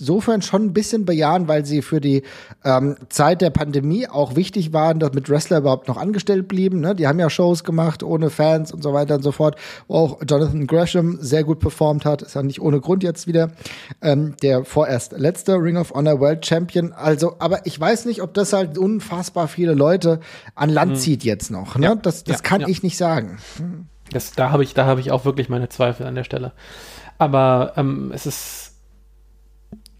insofern 0.00 0.42
schon 0.42 0.64
ein 0.64 0.72
bisschen 0.72 1.04
bejahen, 1.04 1.46
weil 1.46 1.64
sie 1.64 1.82
für 1.82 2.00
die 2.00 2.22
ähm, 2.64 2.96
Zeit 3.08 3.42
der 3.42 3.50
Pandemie 3.50 4.08
auch 4.08 4.34
wichtig 4.36 4.72
waren, 4.72 4.98
dass 4.98 5.12
mit 5.12 5.28
Wrestler 5.28 5.58
überhaupt 5.58 5.88
noch 5.88 5.96
angestellt 5.96 6.48
blieben. 6.48 6.80
Ne? 6.80 6.94
Die 6.94 7.06
haben 7.06 7.18
ja 7.18 7.30
Shows 7.30 7.64
gemacht 7.64 8.02
ohne 8.02 8.30
Fans 8.30 8.72
und 8.72 8.82
so 8.82 8.92
weiter 8.92 9.16
und 9.16 9.22
so 9.22 9.32
fort, 9.32 9.56
wo 9.86 9.96
auch 9.96 10.20
Jonathan 10.26 10.66
Gresham 10.66 11.18
sehr 11.20 11.44
gut 11.44 11.60
performt 11.60 12.04
hat. 12.04 12.22
Ist 12.22 12.34
ja 12.34 12.42
nicht 12.42 12.60
ohne 12.60 12.80
Grund 12.80 13.02
jetzt 13.02 13.26
wieder 13.26 13.50
ähm, 14.00 14.34
der 14.42 14.64
vorerst 14.64 15.12
letzte 15.12 15.54
Ring 15.54 15.76
of 15.76 15.92
Honor 15.92 16.20
World 16.20 16.44
Champion. 16.46 16.92
Also, 16.92 17.36
aber 17.38 17.66
ich 17.66 17.78
weiß 17.78 18.06
nicht, 18.06 18.22
ob 18.22 18.34
das 18.34 18.52
halt 18.52 18.78
unfassbar 18.78 19.48
viele 19.48 19.74
Leute 19.74 20.20
an 20.54 20.70
Land 20.70 20.92
mhm. 20.92 20.96
zieht 20.96 21.24
jetzt 21.24 21.50
noch. 21.50 21.76
Ne? 21.76 21.86
Ja, 21.86 21.94
das 21.94 22.24
das 22.24 22.38
ja, 22.38 22.42
kann 22.42 22.62
ja. 22.62 22.68
ich 22.68 22.82
nicht 22.82 22.96
sagen. 22.96 23.38
Das, 24.12 24.32
da 24.32 24.50
habe 24.50 24.64
ich, 24.64 24.74
da 24.74 24.86
habe 24.86 25.00
ich 25.00 25.12
auch 25.12 25.24
wirklich 25.24 25.48
meine 25.48 25.68
Zweifel 25.68 26.06
an 26.06 26.14
der 26.14 26.24
Stelle. 26.24 26.52
Aber 27.18 27.74
ähm, 27.76 28.10
es 28.14 28.26
ist 28.26 28.69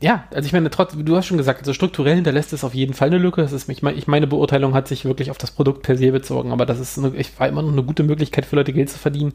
ja, 0.03 0.25
also 0.33 0.47
ich 0.47 0.53
meine, 0.55 0.71
trotzdem, 0.71 1.05
du 1.05 1.15
hast 1.15 1.27
schon 1.27 1.37
gesagt, 1.37 1.61
also 1.61 1.75
strukturell 1.75 2.15
hinterlässt 2.15 2.55
es 2.55 2.65
auf 2.65 2.75
jeden 2.75 2.95
Fall 2.95 3.09
eine 3.09 3.19
Lücke. 3.19 3.43
Das 3.43 3.53
ist, 3.53 3.69
ich 3.69 3.83
meine, 3.83 4.01
meine 4.07 4.27
Beurteilung 4.27 4.73
hat 4.73 4.89
sich 4.89 5.05
wirklich 5.05 5.31
auf 5.31 5.37
das 5.37 5.51
Produkt 5.51 5.83
per 5.83 5.97
se 5.99 6.11
bezogen, 6.11 6.53
aber 6.53 6.65
das 6.65 6.81
ist 6.81 6.99
eine, 6.99 7.15
ich 7.17 7.39
war 7.39 7.49
immer 7.49 7.61
noch 7.61 7.73
eine 7.73 7.83
gute 7.83 8.03
Möglichkeit 8.03 8.47
für 8.47 8.57
Leute 8.57 8.73
Geld 8.73 8.89
zu 8.89 8.99
verdienen. 8.99 9.35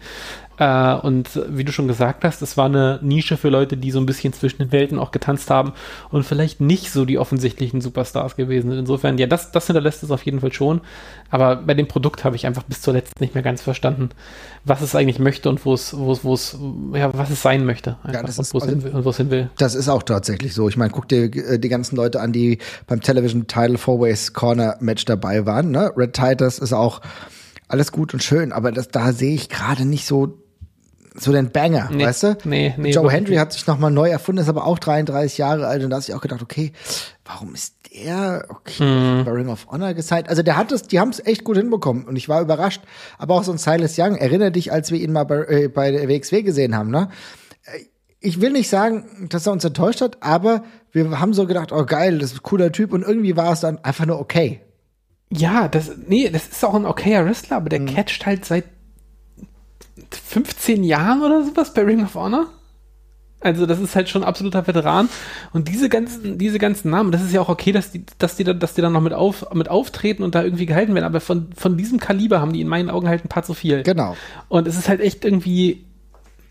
Äh, 0.57 0.95
und 0.95 1.39
wie 1.49 1.63
du 1.63 1.71
schon 1.71 1.87
gesagt 1.87 2.23
hast, 2.23 2.41
es 2.41 2.57
war 2.57 2.65
eine 2.65 2.99
Nische 3.03 3.37
für 3.37 3.49
Leute, 3.49 3.77
die 3.77 3.91
so 3.91 3.99
ein 3.99 4.07
bisschen 4.07 4.33
zwischen 4.33 4.57
den 4.57 4.71
Welten 4.71 4.97
auch 4.97 5.11
getanzt 5.11 5.51
haben 5.51 5.73
und 6.09 6.23
vielleicht 6.23 6.61
nicht 6.61 6.91
so 6.91 7.05
die 7.05 7.19
offensichtlichen 7.19 7.79
Superstars 7.79 8.35
gewesen 8.35 8.71
sind. 8.71 8.79
Insofern, 8.79 9.19
ja, 9.19 9.27
das, 9.27 9.51
das 9.51 9.67
hinterlässt 9.67 10.01
es 10.01 10.09
auf 10.09 10.23
jeden 10.23 10.39
Fall 10.39 10.51
schon. 10.51 10.81
Aber 11.35 11.57
bei 11.57 11.73
dem 11.73 11.89
Produkt 11.89 12.23
habe 12.23 12.37
ich 12.37 12.45
einfach 12.45 12.63
bis 12.63 12.81
zuletzt 12.81 13.19
nicht 13.19 13.33
mehr 13.33 13.43
ganz 13.43 13.61
verstanden, 13.61 14.07
was 14.63 14.79
es 14.79 14.95
eigentlich 14.95 15.19
möchte 15.19 15.49
und 15.49 15.65
wo 15.65 15.73
es, 15.73 15.93
wo 15.93 16.13
es, 16.13 16.23
wo 16.23 16.33
es, 16.33 16.57
ja, 16.93 17.13
was 17.13 17.29
es 17.29 17.41
sein 17.41 17.65
möchte. 17.65 17.97
Ja, 18.09 18.23
das 18.23 18.39
ist, 18.39 18.53
wo 18.53 18.59
also, 18.59 18.73
hin 18.73 18.93
und 18.93 19.03
wo 19.03 19.09
es 19.09 19.17
hin 19.17 19.29
will. 19.31 19.49
Das 19.57 19.75
ist 19.75 19.89
auch 19.89 20.03
tatsächlich 20.03 20.53
so. 20.53 20.69
Ich 20.69 20.77
meine, 20.77 20.91
guck 20.91 21.09
dir 21.09 21.25
äh, 21.25 21.59
die 21.59 21.67
ganzen 21.67 21.97
Leute 21.97 22.21
an, 22.21 22.31
die 22.31 22.59
beim 22.87 23.01
Television 23.01 23.47
Title 23.47 23.77
Four 23.77 23.99
Ways 23.99 24.31
Corner 24.31 24.77
Match 24.79 25.03
dabei 25.03 25.45
waren. 25.45 25.71
Ne? 25.71 25.91
Red 25.97 26.13
Titus 26.13 26.57
ist 26.57 26.71
auch 26.71 27.01
alles 27.67 27.91
gut 27.91 28.13
und 28.13 28.23
schön, 28.23 28.53
aber 28.53 28.71
das, 28.71 28.87
da 28.87 29.11
sehe 29.11 29.35
ich 29.35 29.49
gerade 29.49 29.83
nicht 29.83 30.07
so 30.07 30.37
so 31.17 31.31
den 31.31 31.51
Banger, 31.51 31.89
nee, 31.91 32.05
weißt 32.05 32.23
du? 32.23 32.37
Nee, 32.43 32.73
nee. 32.77 32.91
Joe 32.91 33.09
Hendry 33.11 33.35
hat 33.35 33.53
sich 33.53 33.65
nochmal 33.67 33.91
neu 33.91 34.09
erfunden, 34.09 34.41
ist 34.41 34.49
aber 34.49 34.65
auch 34.65 34.79
33 34.79 35.37
Jahre 35.37 35.67
alt 35.67 35.83
und 35.83 35.89
da 35.89 35.97
hast 35.97 36.09
ich 36.09 36.15
auch 36.15 36.21
gedacht, 36.21 36.41
okay, 36.41 36.73
warum 37.23 37.53
ist 37.53 37.75
der 37.93 38.45
okay 38.49 38.83
mm. 38.83 39.25
bei 39.25 39.31
Ring 39.31 39.49
of 39.49 39.67
Honor 39.67 39.93
gesigned? 39.93 40.27
Also 40.27 40.43
der 40.43 40.57
hat 40.57 40.71
es, 40.71 40.83
die 40.83 40.99
haben 40.99 41.09
es 41.09 41.25
echt 41.25 41.43
gut 41.43 41.57
hinbekommen 41.57 42.05
und 42.05 42.15
ich 42.15 42.27
war 42.27 42.41
überrascht. 42.41 42.81
Aber 43.17 43.35
auch 43.35 43.43
so 43.43 43.51
ein 43.51 43.57
Silas 43.57 43.97
Young, 43.97 44.15
erinnere 44.15 44.51
dich, 44.51 44.71
als 44.71 44.91
wir 44.91 44.99
ihn 44.99 45.13
mal 45.13 45.23
bei, 45.23 45.45
äh, 45.45 45.67
bei 45.67 45.91
der 45.91 46.09
WXW 46.09 46.43
gesehen 46.43 46.75
haben, 46.75 46.91
ne? 46.91 47.09
Äh, 47.63 47.79
ich 48.19 48.41
will 48.41 48.51
nicht 48.51 48.69
sagen, 48.69 49.27
dass 49.29 49.45
er 49.45 49.53
uns 49.53 49.63
enttäuscht 49.63 50.01
hat, 50.01 50.17
aber 50.21 50.63
wir 50.91 51.19
haben 51.19 51.33
so 51.33 51.45
gedacht, 51.45 51.71
oh 51.71 51.85
geil, 51.85 52.17
das 52.17 52.31
ist 52.31 52.37
ein 52.39 52.43
cooler 52.43 52.71
Typ 52.71 52.91
und 52.91 53.03
irgendwie 53.03 53.37
war 53.37 53.53
es 53.53 53.59
dann 53.59 53.77
einfach 53.83 54.05
nur 54.05 54.19
okay. 54.19 54.61
Ja, 55.29 55.67
das, 55.67 55.91
nee, 56.07 56.29
das 56.29 56.47
ist 56.47 56.65
auch 56.65 56.73
ein 56.73 56.85
okayer 56.85 57.25
Wrestler, 57.25 57.57
aber 57.57 57.69
der 57.69 57.81
mhm. 57.81 57.87
catcht 57.87 58.25
halt 58.25 58.45
seit 58.45 58.65
15 60.17 60.83
Jahren 60.83 61.21
oder 61.21 61.43
sowas 61.43 61.73
bei 61.73 61.81
Ring 61.81 62.03
of 62.03 62.15
Honor. 62.15 62.47
Also 63.41 63.67
das 63.67 63.79
ist 63.79 63.95
halt 63.95 64.09
schon 64.09 64.23
ein 64.23 64.27
absoluter 64.27 64.65
Veteran. 64.65 65.07
Und 65.53 65.67
diese 65.67 65.87
ganzen, 65.87 66.39
diese 66.39 66.57
ganzen 66.57 66.89
Namen, 66.89 67.11
das 67.11 67.21
ist 67.21 67.31
ja 67.31 67.41
auch 67.41 67.49
okay, 67.49 67.71
dass 67.71 67.91
die, 67.91 68.03
dass 68.17 68.35
die, 68.35 68.43
dass 68.43 68.73
die 68.73 68.81
dann 68.81 68.93
noch 68.93 69.01
mit, 69.01 69.13
auf, 69.13 69.53
mit 69.53 69.69
auftreten 69.69 70.23
und 70.23 70.33
da 70.33 70.43
irgendwie 70.43 70.65
gehalten 70.65 70.95
werden. 70.95 71.05
Aber 71.05 71.19
von, 71.19 71.49
von 71.55 71.77
diesem 71.77 71.99
Kaliber 71.99 72.41
haben 72.41 72.53
die 72.53 72.61
in 72.61 72.67
meinen 72.67 72.89
Augen 72.89 73.07
halt 73.07 73.23
ein 73.23 73.29
paar 73.29 73.43
zu 73.43 73.53
viel. 73.53 73.83
Genau. 73.83 74.17
Und 74.49 74.67
es 74.67 74.77
ist 74.77 74.89
halt 74.89 74.99
echt 74.99 75.23
irgendwie 75.25 75.85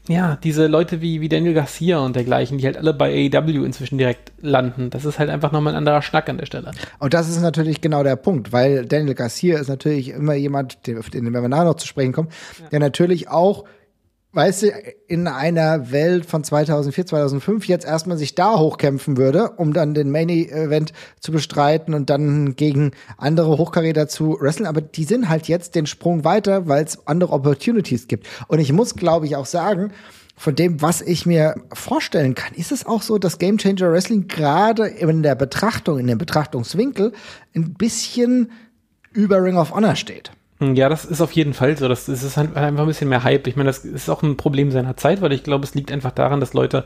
ja, 0.07 0.37
diese 0.37 0.67
Leute 0.67 1.01
wie, 1.01 1.21
wie 1.23 1.31
Daniel 1.31 1.55
Garcia 1.55 1.99
und 1.99 2.15
dergleichen, 2.15 2.59
die 2.59 2.67
halt 2.67 2.77
alle 2.77 2.93
bei 2.93 3.31
AEW 3.33 3.65
inzwischen 3.65 3.97
direkt 3.97 4.33
landen. 4.41 4.91
Das 4.91 5.07
ist 5.07 5.19
halt 5.19 5.31
einfach 5.31 5.51
nochmal 5.51 5.73
ein 5.73 5.79
anderer 5.79 6.03
Schnack 6.03 6.29
an 6.29 6.37
der 6.37 6.45
Stelle. 6.45 6.73
Und 6.99 7.15
das 7.15 7.29
ist 7.29 7.41
natürlich 7.41 7.81
genau 7.81 8.03
der 8.03 8.17
Punkt, 8.17 8.53
weil 8.53 8.85
Daniel 8.85 9.15
Garcia 9.15 9.59
ist 9.59 9.69
natürlich 9.69 10.11
immer 10.11 10.35
jemand, 10.35 10.87
den, 10.87 11.01
den 11.01 11.33
wir 11.33 11.49
nachher 11.49 11.65
noch 11.65 11.77
zu 11.77 11.87
sprechen 11.87 12.13
kommen, 12.13 12.29
ja. 12.61 12.69
der 12.69 12.81
natürlich 12.81 13.29
auch 13.29 13.65
weißt 14.35 14.63
du, 14.63 14.73
in 15.07 15.29
einer 15.29 15.93
Welt 15.93 16.27
von 16.27 16.43
2004, 16.43 17.07
2005 17.07 17.67
jetzt 17.67 17.87
erstmal 17.87 18.19
sich 18.19 18.35
da 18.35 18.59
hochkämpfen 18.59 19.17
würde, 19.17 19.51
um 19.51 19.73
dann 19.73 19.95
den 19.95 20.11
Main 20.11 20.29
Event 20.29 20.93
zu 21.21 21.33
bestreiten 21.33 21.95
und 21.95 22.11
dann 22.11 22.57
gegen 22.57 22.91
andere 23.17 23.57
Hochkaräter 23.57 24.09
zu 24.09 24.37
wresteln. 24.41 24.67
Aber 24.67 24.81
die 24.81 25.05
sind 25.05 25.29
halt 25.29 25.47
jetzt 25.47 25.75
den 25.75 25.87
Sprung 25.87 26.25
weiter, 26.25 26.67
weil 26.69 26.85
es 26.85 27.07
andere 27.07 27.33
Opportunities 27.33 28.09
gibt. 28.09 28.27
Und 28.49 28.59
ich 28.59 28.73
muss, 28.73 28.97
glaube 28.97 29.27
ich, 29.27 29.37
auch 29.37 29.47
sagen, 29.47 29.93
von 30.37 30.57
dem, 30.57 30.83
was 30.83 31.01
ich 31.01 31.27
mir 31.27 31.55
vorstellen 31.73 32.35
kann, 32.35 32.55
ist 32.55 32.73
es 32.73 32.85
auch 32.87 33.03
so, 33.03 33.19
dass 33.19 33.39
Game 33.39 33.59
Changer 33.59 33.93
Wrestling 33.93 34.27
gerade 34.27 34.89
in 34.89 35.23
der 35.23 35.37
Betrachtung, 35.37 35.99
in 35.99 36.09
dem 36.09 36.19
Betrachtungswinkel 36.19 37.13
ein 37.55 37.75
bisschen 37.75 38.51
über 39.13 39.41
Ring 39.43 39.57
of 39.57 39.73
Honor 39.73 39.95
steht. 39.95 40.33
Ja, 40.61 40.89
das 40.89 41.05
ist 41.05 41.21
auf 41.21 41.33
jeden 41.33 41.53
Fall 41.53 41.77
so. 41.77 41.89
Das, 41.89 42.09
ist 42.09 42.37
halt 42.37 42.57
einfach 42.57 42.83
ein 42.85 42.87
bisschen 42.87 43.09
mehr 43.09 43.25
Hype. 43.25 43.47
Ich 43.47 43.57
meine, 43.57 43.69
das 43.69 43.85
ist 43.85 44.09
auch 44.09 44.23
ein 44.23 44.37
Problem 44.37 44.71
seiner 44.71 44.97
Zeit, 44.97 45.21
weil 45.21 45.33
ich 45.33 45.43
glaube, 45.43 45.65
es 45.65 45.75
liegt 45.75 45.91
einfach 45.91 46.13
daran, 46.13 46.41
dass 46.41 46.55
Leute 46.55 46.85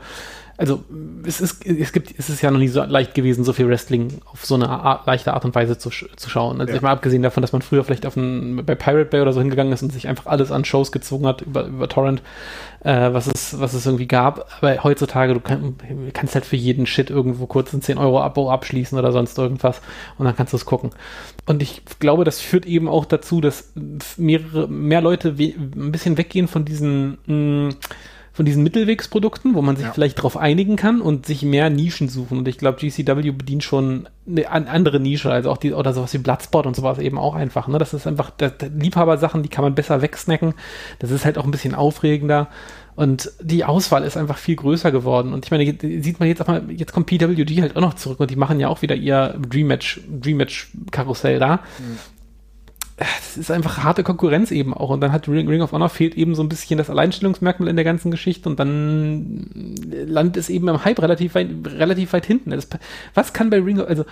also 0.59 0.83
es 1.25 1.39
ist, 1.39 1.65
es 1.65 1.93
gibt, 1.93 2.13
es 2.19 2.29
ist 2.29 2.41
ja 2.41 2.51
noch 2.51 2.59
nie 2.59 2.67
so 2.67 2.83
leicht 2.83 3.13
gewesen, 3.13 3.45
so 3.45 3.53
viel 3.53 3.69
Wrestling 3.69 4.19
auf 4.25 4.45
so 4.45 4.55
eine 4.55 4.67
Art, 4.67 5.07
leichte 5.07 5.33
Art 5.33 5.45
und 5.45 5.55
Weise 5.55 5.77
zu, 5.77 5.89
zu 5.89 6.29
schauen. 6.29 6.59
Also 6.59 6.71
ja. 6.71 6.75
ich 6.75 6.81
mal 6.81 6.91
abgesehen 6.91 7.23
davon, 7.23 7.39
dass 7.39 7.53
man 7.53 7.61
früher 7.61 7.85
vielleicht 7.85 8.05
auf 8.05 8.17
ein, 8.17 8.65
bei 8.65 8.75
Pirate 8.75 9.05
Bay 9.05 9.21
oder 9.21 9.31
so 9.31 9.39
hingegangen 9.39 9.71
ist 9.71 9.83
und 9.83 9.93
sich 9.93 10.09
einfach 10.09 10.25
alles 10.25 10.51
an 10.51 10.65
Shows 10.65 10.91
gezogen 10.91 11.25
hat 11.27 11.43
über, 11.43 11.63
über 11.63 11.87
Torrent, 11.87 12.21
äh, 12.83 13.13
was 13.13 13.27
es, 13.27 13.57
was 13.57 13.73
es 13.73 13.85
irgendwie 13.85 14.07
gab. 14.07 14.49
Aber 14.57 14.83
heutzutage, 14.83 15.33
du 15.33 15.39
kann, 15.39 15.75
kannst 16.11 16.35
halt 16.35 16.45
für 16.45 16.57
jeden 16.57 16.85
Shit 16.85 17.09
irgendwo 17.09 17.45
kurz 17.45 17.71
ein 17.71 17.81
10 17.81 17.97
Euro 17.97 18.21
Abo 18.21 18.51
abschließen 18.51 18.99
oder 18.99 19.13
sonst 19.13 19.37
irgendwas 19.37 19.79
und 20.17 20.25
dann 20.25 20.35
kannst 20.35 20.51
du 20.51 20.57
es 20.57 20.65
gucken. 20.65 20.89
Und 21.45 21.63
ich 21.63 21.83
glaube, 21.99 22.25
das 22.25 22.41
führt 22.41 22.65
eben 22.65 22.89
auch 22.89 23.05
dazu, 23.05 23.39
dass 23.39 23.71
mehrere, 24.17 24.67
mehr 24.67 24.99
Leute 24.99 25.35
ein 25.39 25.91
bisschen 25.93 26.17
weggehen 26.17 26.49
von 26.49 26.65
diesen, 26.65 27.17
mh, 27.27 27.75
von 28.39 28.45
diesen 28.45 28.63
Mittelwegsprodukten, 28.63 29.53
wo 29.53 29.61
man 29.61 29.75
sich 29.75 29.83
ja. 29.83 29.91
vielleicht 29.91 30.19
darauf 30.19 30.37
einigen 30.37 30.77
kann 30.77 31.01
und 31.01 31.25
sich 31.25 31.43
mehr 31.43 31.69
Nischen 31.69 32.07
suchen. 32.07 32.37
Und 32.37 32.47
ich 32.47 32.57
glaube, 32.57 32.79
GCW 32.79 33.31
bedient 33.31 33.65
schon 33.65 34.07
eine 34.25 34.49
andere 34.49 35.01
Nische, 35.01 35.29
also 35.29 35.51
auch 35.51 35.57
die, 35.57 35.73
oder 35.73 35.91
sowas 35.91 36.13
wie 36.13 36.19
Bloodsport 36.19 36.65
und 36.65 36.73
sowas 36.73 36.99
eben 36.99 37.17
auch 37.17 37.35
einfach. 37.35 37.67
Ne? 37.67 37.79
Das 37.79 37.93
ist 37.93 38.07
einfach, 38.07 38.29
das, 38.29 38.53
das 38.57 38.69
Liebhabersachen, 38.73 39.43
die 39.43 39.49
kann 39.49 39.65
man 39.65 39.75
besser 39.75 40.01
wegsnacken. 40.01 40.53
Das 40.99 41.11
ist 41.11 41.25
halt 41.25 41.37
auch 41.37 41.43
ein 41.43 41.51
bisschen 41.51 41.75
aufregender. 41.75 42.47
Und 42.95 43.29
die 43.41 43.65
Auswahl 43.65 44.05
ist 44.05 44.15
einfach 44.15 44.37
viel 44.37 44.55
größer 44.55 44.93
geworden. 44.93 45.33
Und 45.33 45.43
ich 45.43 45.51
meine, 45.51 45.65
sieht 46.01 46.21
man 46.21 46.29
jetzt 46.29 46.41
auch 46.41 46.47
mal, 46.47 46.63
jetzt 46.71 46.93
kommt 46.93 47.07
PWG 47.07 47.59
halt 47.59 47.75
auch 47.75 47.81
noch 47.81 47.95
zurück 47.95 48.21
und 48.21 48.31
die 48.31 48.37
machen 48.37 48.61
ja 48.61 48.69
auch 48.69 48.81
wieder 48.81 48.95
ihr 48.95 49.37
Dream 49.49 49.67
Match, 49.67 49.99
Dream 50.09 50.37
Match 50.37 50.71
Karussell 50.91 51.39
da. 51.39 51.55
Mhm 51.77 52.18
das 52.99 53.37
ist 53.37 53.51
einfach 53.51 53.83
harte 53.83 54.03
Konkurrenz 54.03 54.51
eben 54.51 54.73
auch. 54.73 54.89
Und 54.89 55.01
dann 55.01 55.11
hat 55.11 55.27
Ring, 55.27 55.47
Ring 55.47 55.61
of 55.61 55.71
Honor 55.71 55.89
fehlt 55.89 56.15
eben 56.15 56.35
so 56.35 56.43
ein 56.43 56.49
bisschen 56.49 56.77
das 56.77 56.89
Alleinstellungsmerkmal 56.89 57.69
in 57.69 57.75
der 57.75 57.85
ganzen 57.85 58.11
Geschichte 58.11 58.49
und 58.49 58.59
dann 58.59 59.75
landet 60.05 60.37
es 60.37 60.49
eben 60.49 60.67
im 60.67 60.83
Hype 60.83 61.01
relativ 61.01 61.35
weit, 61.35 61.49
relativ 61.65 62.13
weit 62.13 62.25
hinten. 62.25 62.51
Das, 62.51 62.67
was 63.13 63.31
kann 63.31 63.49
bei 63.49 63.59
Ring 63.59 63.79
of, 63.79 63.87
also 63.87 64.05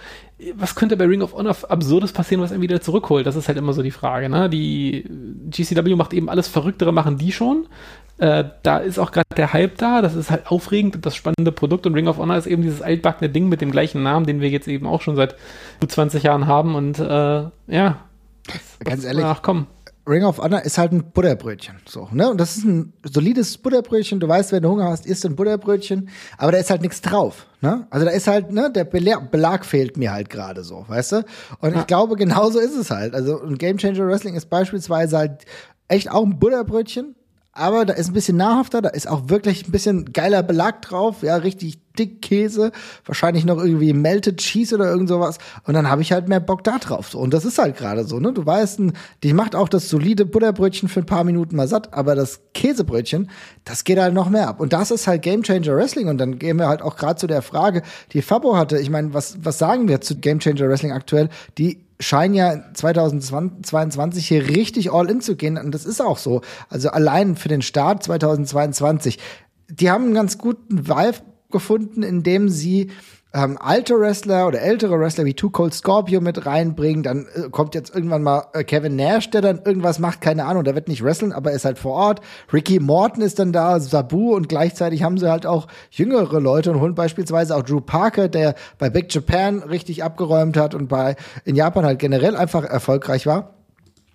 was 0.55 0.75
könnte 0.75 0.95
bei 0.95 1.05
Ring 1.05 1.21
of 1.21 1.33
Honor 1.33 1.55
Absurdes 1.67 2.13
passieren, 2.13 2.41
was 2.41 2.51
er 2.51 2.61
wieder 2.61 2.79
zurückholt? 2.79 3.25
Das 3.25 3.35
ist 3.35 3.47
halt 3.47 3.57
immer 3.57 3.73
so 3.73 3.81
die 3.81 3.91
Frage. 3.91 4.29
Ne? 4.29 4.49
Die 4.49 5.03
GCW 5.49 5.95
macht 5.95 6.13
eben 6.13 6.29
alles 6.29 6.47
Verrücktere, 6.47 6.93
machen 6.93 7.17
die 7.17 7.31
schon. 7.31 7.67
Äh, 8.19 8.45
da 8.63 8.77
ist 8.77 8.97
auch 8.97 9.11
gerade 9.11 9.27
der 9.35 9.53
Hype 9.53 9.77
da, 9.77 10.01
das 10.01 10.15
ist 10.15 10.31
halt 10.31 10.47
aufregend, 10.47 11.05
das 11.05 11.15
spannende 11.15 11.51
Produkt 11.51 11.85
und 11.85 11.93
Ring 11.93 12.07
of 12.07 12.17
Honor 12.17 12.37
ist 12.37 12.47
eben 12.47 12.63
dieses 12.63 12.81
altbackene 12.81 13.29
Ding 13.29 13.47
mit 13.47 13.61
dem 13.61 13.69
gleichen 13.69 14.01
Namen, 14.01 14.25
den 14.25 14.41
wir 14.41 14.49
jetzt 14.49 14.67
eben 14.67 14.87
auch 14.87 15.01
schon 15.01 15.15
seit 15.15 15.35
gut 15.79 15.91
20 15.91 16.23
Jahren 16.23 16.47
haben 16.47 16.73
und 16.73 16.97
äh, 16.97 17.43
ja, 17.67 17.97
Ganz 18.83 19.03
ehrlich. 19.03 19.25
Ach 19.25 19.41
komm. 19.41 19.67
Ring 20.07 20.23
of 20.23 20.37
Honor 20.37 20.61
ist 20.61 20.77
halt 20.77 20.93
ein 20.93 21.11
Butterbrötchen. 21.11 21.75
So, 21.85 22.07
ne? 22.11 22.29
Und 22.29 22.39
das 22.39 22.55
ist 22.55 22.63
ein 22.63 22.93
solides 23.03 23.57
Butterbrötchen. 23.57 24.21
Du 24.21 24.27
weißt, 24.27 24.53
wenn 24.53 24.63
du 24.63 24.69
Hunger 24.69 24.85
hast, 24.85 25.05
isst 25.05 25.25
du 25.25 25.29
ein 25.29 25.35
Butterbrötchen. 25.35 26.09
Aber 26.37 26.53
da 26.53 26.59
ist 26.59 26.69
halt 26.69 26.81
nichts 26.81 27.01
drauf. 27.01 27.45
Ne? 27.59 27.87
Also 27.89 28.05
da 28.05 28.11
ist 28.11 28.27
halt, 28.27 28.51
ne, 28.51 28.71
der 28.71 28.85
Belag 28.85 29.65
fehlt 29.65 29.97
mir 29.97 30.13
halt 30.13 30.29
gerade 30.29 30.63
so, 30.63 30.85
weißt 30.87 31.11
du? 31.11 31.25
Und 31.59 31.73
ja. 31.73 31.81
ich 31.81 31.87
glaube, 31.87 32.15
genauso 32.15 32.59
ist 32.59 32.75
es 32.75 32.89
halt. 32.89 33.13
Also 33.13 33.41
ein 33.41 33.57
Game 33.57 33.77
Changer 33.77 34.07
Wrestling 34.07 34.35
ist 34.35 34.49
beispielsweise 34.49 35.17
halt 35.17 35.45
echt 35.89 36.09
auch 36.09 36.23
ein 36.23 36.39
Butterbrötchen, 36.39 37.15
aber 37.57 37.85
da 37.85 37.93
ist 37.93 38.09
ein 38.09 38.13
bisschen 38.13 38.37
nahrhafter, 38.37 38.81
da 38.81 38.89
ist 38.89 39.07
auch 39.07 39.29
wirklich 39.29 39.67
ein 39.67 39.71
bisschen 39.71 40.13
geiler 40.13 40.43
Belag 40.43 40.81
drauf, 40.81 41.23
ja, 41.23 41.35
richtig 41.37 41.79
dick 41.97 42.21
Käse, 42.21 42.71
wahrscheinlich 43.05 43.43
noch 43.45 43.57
irgendwie 43.57 43.93
Melted 43.93 44.37
Cheese 44.37 44.75
oder 44.75 44.89
irgend 44.89 45.09
sowas. 45.09 45.39
Und 45.65 45.73
dann 45.73 45.89
habe 45.89 46.01
ich 46.01 46.11
halt 46.11 46.27
mehr 46.27 46.39
Bock 46.39 46.63
da 46.63 46.77
drauf. 46.77 47.09
So 47.09 47.19
und 47.19 47.33
das 47.33 47.45
ist 47.45 47.57
halt 47.57 47.75
gerade 47.77 48.03
so, 48.03 48.19
ne? 48.19 48.33
Du 48.33 48.45
weißt, 48.45 48.81
die 49.23 49.33
macht 49.33 49.55
auch 49.55 49.69
das 49.69 49.89
solide 49.89 50.25
Butterbrötchen 50.25 50.89
für 50.89 50.99
ein 50.99 51.05
paar 51.05 51.23
Minuten 51.23 51.55
mal 51.55 51.67
satt, 51.67 51.93
aber 51.93 52.15
das 52.15 52.41
Käsebrötchen, 52.53 53.29
das 53.65 53.83
geht 53.83 53.99
halt 53.99 54.13
noch 54.13 54.29
mehr 54.29 54.47
ab. 54.47 54.59
Und 54.59 54.73
das 54.73 54.91
ist 54.91 55.07
halt 55.07 55.23
Game 55.23 55.43
Changer 55.43 55.75
Wrestling. 55.75 56.07
Und 56.07 56.19
dann 56.19 56.37
gehen 56.37 56.57
wir 56.57 56.67
halt 56.67 56.81
auch 56.81 56.95
gerade 56.95 57.19
zu 57.19 57.27
der 57.27 57.41
Frage, 57.41 57.81
die 58.13 58.21
Fabo 58.21 58.55
hatte, 58.55 58.77
ich 58.79 58.89
meine, 58.89 59.13
was 59.13 59.37
was 59.41 59.57
sagen 59.57 59.87
wir 59.87 60.01
zu 60.01 60.17
Game 60.17 60.39
Changer 60.39 60.69
Wrestling 60.69 60.91
aktuell? 60.91 61.29
Die 61.57 61.86
scheinen 61.99 62.35
ja 62.35 62.73
2022 62.73 64.27
hier 64.27 64.47
richtig 64.47 64.91
all 64.91 65.09
in 65.09 65.21
zu 65.21 65.35
gehen 65.35 65.57
und 65.57 65.71
das 65.71 65.85
ist 65.85 66.01
auch 66.01 66.17
so. 66.17 66.41
Also 66.69 66.89
allein 66.89 67.35
für 67.35 67.49
den 67.49 67.61
Start 67.61 68.03
2022. 68.03 69.17
Die 69.69 69.89
haben 69.89 70.05
einen 70.05 70.13
ganz 70.13 70.37
guten 70.37 70.87
Vibe 70.87 71.17
gefunden, 71.51 72.03
indem 72.03 72.49
sie 72.49 72.91
ähm, 73.37 73.55
alte 73.59 73.99
Wrestler 73.99 74.47
oder 74.47 74.61
ältere 74.61 74.99
Wrestler 74.99 75.25
wie 75.25 75.35
Too 75.35 75.51
Cold 75.51 75.71
Scorpio 75.71 76.21
mit 76.21 76.47
reinbringen. 76.47 77.03
Dann 77.03 77.27
äh, 77.35 77.49
kommt 77.51 77.75
jetzt 77.75 77.93
irgendwann 77.93 78.23
mal 78.23 78.47
äh, 78.53 78.63
Kevin 78.63 78.95
Nash, 78.95 79.29
der 79.29 79.41
dann 79.41 79.61
irgendwas 79.63 79.99
macht, 79.99 80.21
keine 80.21 80.45
Ahnung, 80.45 80.63
der 80.63 80.73
wird 80.73 80.87
nicht 80.87 81.03
wresteln, 81.03 81.31
aber 81.31 81.51
ist 81.51 81.63
halt 81.63 81.77
vor 81.77 81.93
Ort. 81.93 82.21
Ricky 82.51 82.79
Morton 82.79 83.21
ist 83.21 83.37
dann 83.37 83.53
da, 83.53 83.79
Sabu 83.79 84.35
und 84.35 84.49
gleichzeitig 84.49 85.03
haben 85.03 85.19
sie 85.19 85.29
halt 85.29 85.45
auch 85.45 85.67
jüngere 85.91 86.39
Leute 86.39 86.71
und 86.71 86.81
holen 86.81 86.95
beispielsweise 86.95 87.55
auch 87.55 87.61
Drew 87.61 87.79
Parker, 87.79 88.27
der 88.27 88.55
bei 88.79 88.89
Big 88.89 89.13
Japan 89.13 89.59
richtig 89.59 90.03
abgeräumt 90.03 90.57
hat 90.57 90.73
und 90.73 90.87
bei 90.87 91.15
in 91.45 91.55
Japan 91.55 91.85
halt 91.85 91.99
generell 91.99 92.35
einfach 92.35 92.63
erfolgreich 92.63 93.27
war. 93.27 93.53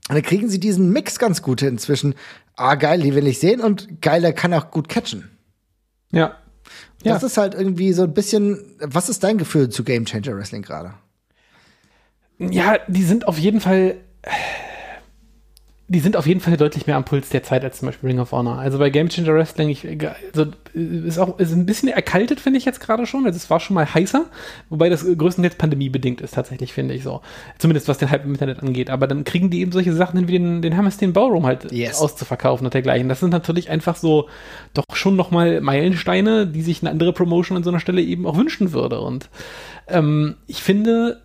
Und 0.09 0.17
dann 0.17 0.23
kriegen 0.23 0.49
sie 0.49 0.59
diesen 0.59 0.91
Mix 0.91 1.21
ganz 1.21 1.43
gut 1.43 1.63
inzwischen. 1.63 2.17
Ah, 2.57 2.75
geil, 2.75 3.01
die 3.01 3.15
will 3.15 3.29
ich 3.29 3.39
sehen 3.39 3.61
und 3.61 4.03
geil, 4.03 4.21
der 4.21 4.33
kann 4.33 4.53
auch 4.53 4.73
gut 4.73 4.89
catchen. 4.89 5.31
Ja, 6.11 6.35
Ja. 7.03 7.15
Das 7.15 7.23
ist 7.23 7.37
halt 7.37 7.55
irgendwie 7.55 7.93
so 7.93 8.03
ein 8.05 8.15
bisschen, 8.15 8.77
was 8.81 9.09
ist 9.09 9.25
dein 9.25 9.39
Gefühl 9.39 9.69
zu 9.69 9.85
Game 9.85 10.05
Changer 10.05 10.37
Wrestling 10.37 10.63
gerade? 10.63 10.95
Ja, 12.39 12.79
die 12.89 13.03
sind 13.03 13.27
auf 13.29 13.39
jeden 13.39 13.61
Fall 13.61 13.97
die 15.93 16.01
sind 16.01 16.17
auf 16.17 16.27
jeden 16.27 16.41
Fall 16.41 16.57
deutlich 16.57 16.87
mehr 16.87 16.97
am 16.97 17.05
Puls 17.05 17.29
der 17.29 17.43
Zeit 17.43 17.63
als 17.65 17.81
zum 17.81 17.87
Beispiel 17.87 18.09
Ring 18.09 18.19
of 18.19 18.33
Honor. 18.33 18.59
Also 18.59 18.79
bei 18.79 18.89
Game 18.89 19.11
Changer 19.11 19.35
Wrestling, 19.35 19.69
ich, 19.69 19.87
also 19.87 20.47
ist 20.73 21.19
auch 21.19 21.39
ist 21.39 21.53
ein 21.53 21.67
bisschen 21.67 21.91
erkaltet, 21.91 22.41
finde 22.41 22.59
ich 22.59 22.65
jetzt 22.65 22.81
gerade 22.81 23.05
schon. 23.05 23.27
Also 23.27 23.37
es 23.37 23.51
war 23.51 23.61
schon 23.61 23.75
mal 23.75 23.85
heißer, 23.85 24.25
wobei 24.71 24.89
das 24.89 25.05
größtenteils 25.05 25.57
pandemiebedingt 25.57 26.23
ist 26.23 26.33
tatsächlich, 26.33 26.73
finde 26.73 26.95
ich 26.95 27.03
so. 27.03 27.21
Zumindest 27.59 27.89
was 27.89 27.99
den 27.99 28.11
Hype 28.11 28.25
im 28.25 28.33
Internet 28.33 28.63
angeht. 28.63 28.89
Aber 28.89 29.07
dann 29.07 29.25
kriegen 29.25 29.51
die 29.51 29.61
eben 29.61 29.71
solche 29.71 29.93
Sachen 29.93 30.19
hin, 30.19 30.29
wie 30.29 30.33
den, 30.33 30.63
den 30.63 30.79
Hammerstein 30.79 31.13
Ballroom 31.13 31.45
halt 31.45 31.71
yes. 31.71 32.01
auszuverkaufen 32.01 32.67
und 32.67 32.73
dergleichen. 32.73 33.11
Das 33.11 33.21
sind 33.21 33.31
natürlich 33.31 33.69
einfach 33.69 33.97
so 33.97 34.31
doch 34.73 34.85
schon 34.95 35.15
nochmal 35.15 35.61
Meilensteine, 35.61 36.47
die 36.47 36.63
sich 36.63 36.81
eine 36.81 36.91
andere 36.91 37.13
Promotion 37.13 37.59
an 37.59 37.65
so 37.65 37.71
einer 37.71 37.81
Stelle 37.81 38.01
eben 38.01 38.25
auch 38.27 38.39
wünschen 38.39 38.73
würde. 38.73 38.99
Und 39.01 39.29
ähm, 39.89 40.37
ich 40.47 40.63
finde, 40.63 41.21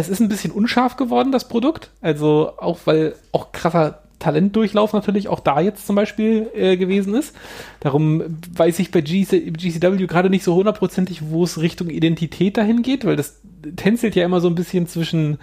es 0.00 0.08
ist 0.08 0.20
ein 0.20 0.28
bisschen 0.28 0.50
unscharf 0.50 0.96
geworden, 0.96 1.30
das 1.32 1.48
Produkt. 1.48 1.90
Also 2.00 2.52
auch, 2.58 2.80
weil 2.84 3.14
auch 3.32 3.52
krasser 3.52 4.00
Talentdurchlauf 4.18 4.92
natürlich 4.92 5.28
auch 5.28 5.40
da 5.40 5.60
jetzt 5.60 5.86
zum 5.86 5.96
Beispiel 5.96 6.50
äh, 6.54 6.76
gewesen 6.76 7.14
ist. 7.14 7.34
Darum 7.80 8.22
weiß 8.56 8.78
ich 8.78 8.90
bei 8.90 9.02
GC, 9.02 9.52
GCW 9.52 10.06
gerade 10.06 10.30
nicht 10.30 10.44
so 10.44 10.54
hundertprozentig, 10.54 11.30
wo 11.30 11.44
es 11.44 11.60
Richtung 11.60 11.90
Identität 11.90 12.56
dahin 12.56 12.82
geht, 12.82 13.04
weil 13.04 13.16
das 13.16 13.40
tänzelt 13.76 14.14
ja 14.14 14.24
immer 14.24 14.40
so 14.40 14.48
ein 14.48 14.54
bisschen 14.54 14.86
zwischen 14.86 15.38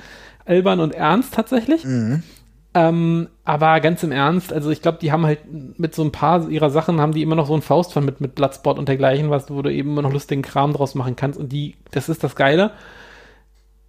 albern 0.46 0.80
und 0.80 0.96
ernst 0.96 1.34
tatsächlich. 1.34 1.86
Mhm. 1.86 2.24
Ähm, 2.74 3.28
aber 3.44 3.80
ganz 3.82 4.02
im 4.04 4.14
Ernst, 4.14 4.54
also 4.54 4.70
ich 4.70 4.82
glaube, 4.82 4.98
die 5.02 5.12
haben 5.12 5.26
halt 5.26 5.40
mit 5.78 5.94
so 5.94 6.04
ein 6.04 6.14
paar 6.14 6.50
ihrer 6.50 6.70
Sachen 6.70 7.02
haben 7.02 7.14
die 7.14 7.22
immer 7.22 7.36
noch 7.36 7.48
so 7.48 7.54
ein 7.54 7.62
Faustpfand 7.62 8.06
mit, 8.06 8.22
mit 8.22 8.36
Bloodsport 8.36 8.80
und 8.80 8.88
dergleichen, 8.88 9.30
was, 9.30 9.50
wo 9.50 9.62
du 9.62 9.70
eben 9.72 9.92
immer 9.92 10.02
noch 10.02 10.14
lustigen 10.14 10.42
Kram 10.42 10.74
draus 10.74 10.96
machen 10.96 11.18
kannst. 11.18 11.38
Und 11.38 11.52
die, 11.52 11.76
das 11.92 12.10
ist 12.10 12.24
das 12.24 12.36
Geile 12.36 12.72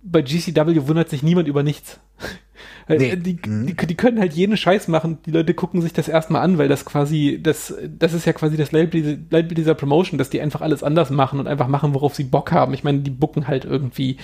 bei 0.02 0.22
GCW 0.22 0.88
wundert 0.88 1.08
sich 1.08 1.22
niemand 1.22 1.48
über 1.48 1.62
nichts. 1.62 2.00
Nee. 2.88 3.16
Die, 3.16 3.38
mhm. 3.46 3.66
die, 3.66 3.74
die, 3.74 3.94
können 3.94 4.18
halt 4.18 4.32
jeden 4.32 4.56
Scheiß 4.56 4.88
machen. 4.88 5.18
Die 5.24 5.30
Leute 5.30 5.54
gucken 5.54 5.80
sich 5.80 5.92
das 5.92 6.08
erstmal 6.08 6.42
an, 6.42 6.58
weil 6.58 6.68
das 6.68 6.84
quasi, 6.84 7.38
das, 7.40 7.74
das 7.86 8.12
ist 8.12 8.26
ja 8.26 8.32
quasi 8.32 8.56
das 8.56 8.72
Leitbild 8.72 9.56
dieser 9.56 9.74
Promotion, 9.74 10.18
dass 10.18 10.30
die 10.30 10.40
einfach 10.40 10.60
alles 10.60 10.82
anders 10.82 11.10
machen 11.10 11.38
und 11.38 11.46
einfach 11.46 11.68
machen, 11.68 11.94
worauf 11.94 12.14
sie 12.14 12.24
Bock 12.24 12.50
haben. 12.50 12.74
Ich 12.74 12.82
meine, 12.82 12.98
die 12.98 13.10
bucken 13.10 13.46
halt 13.46 13.64
irgendwie 13.64 14.16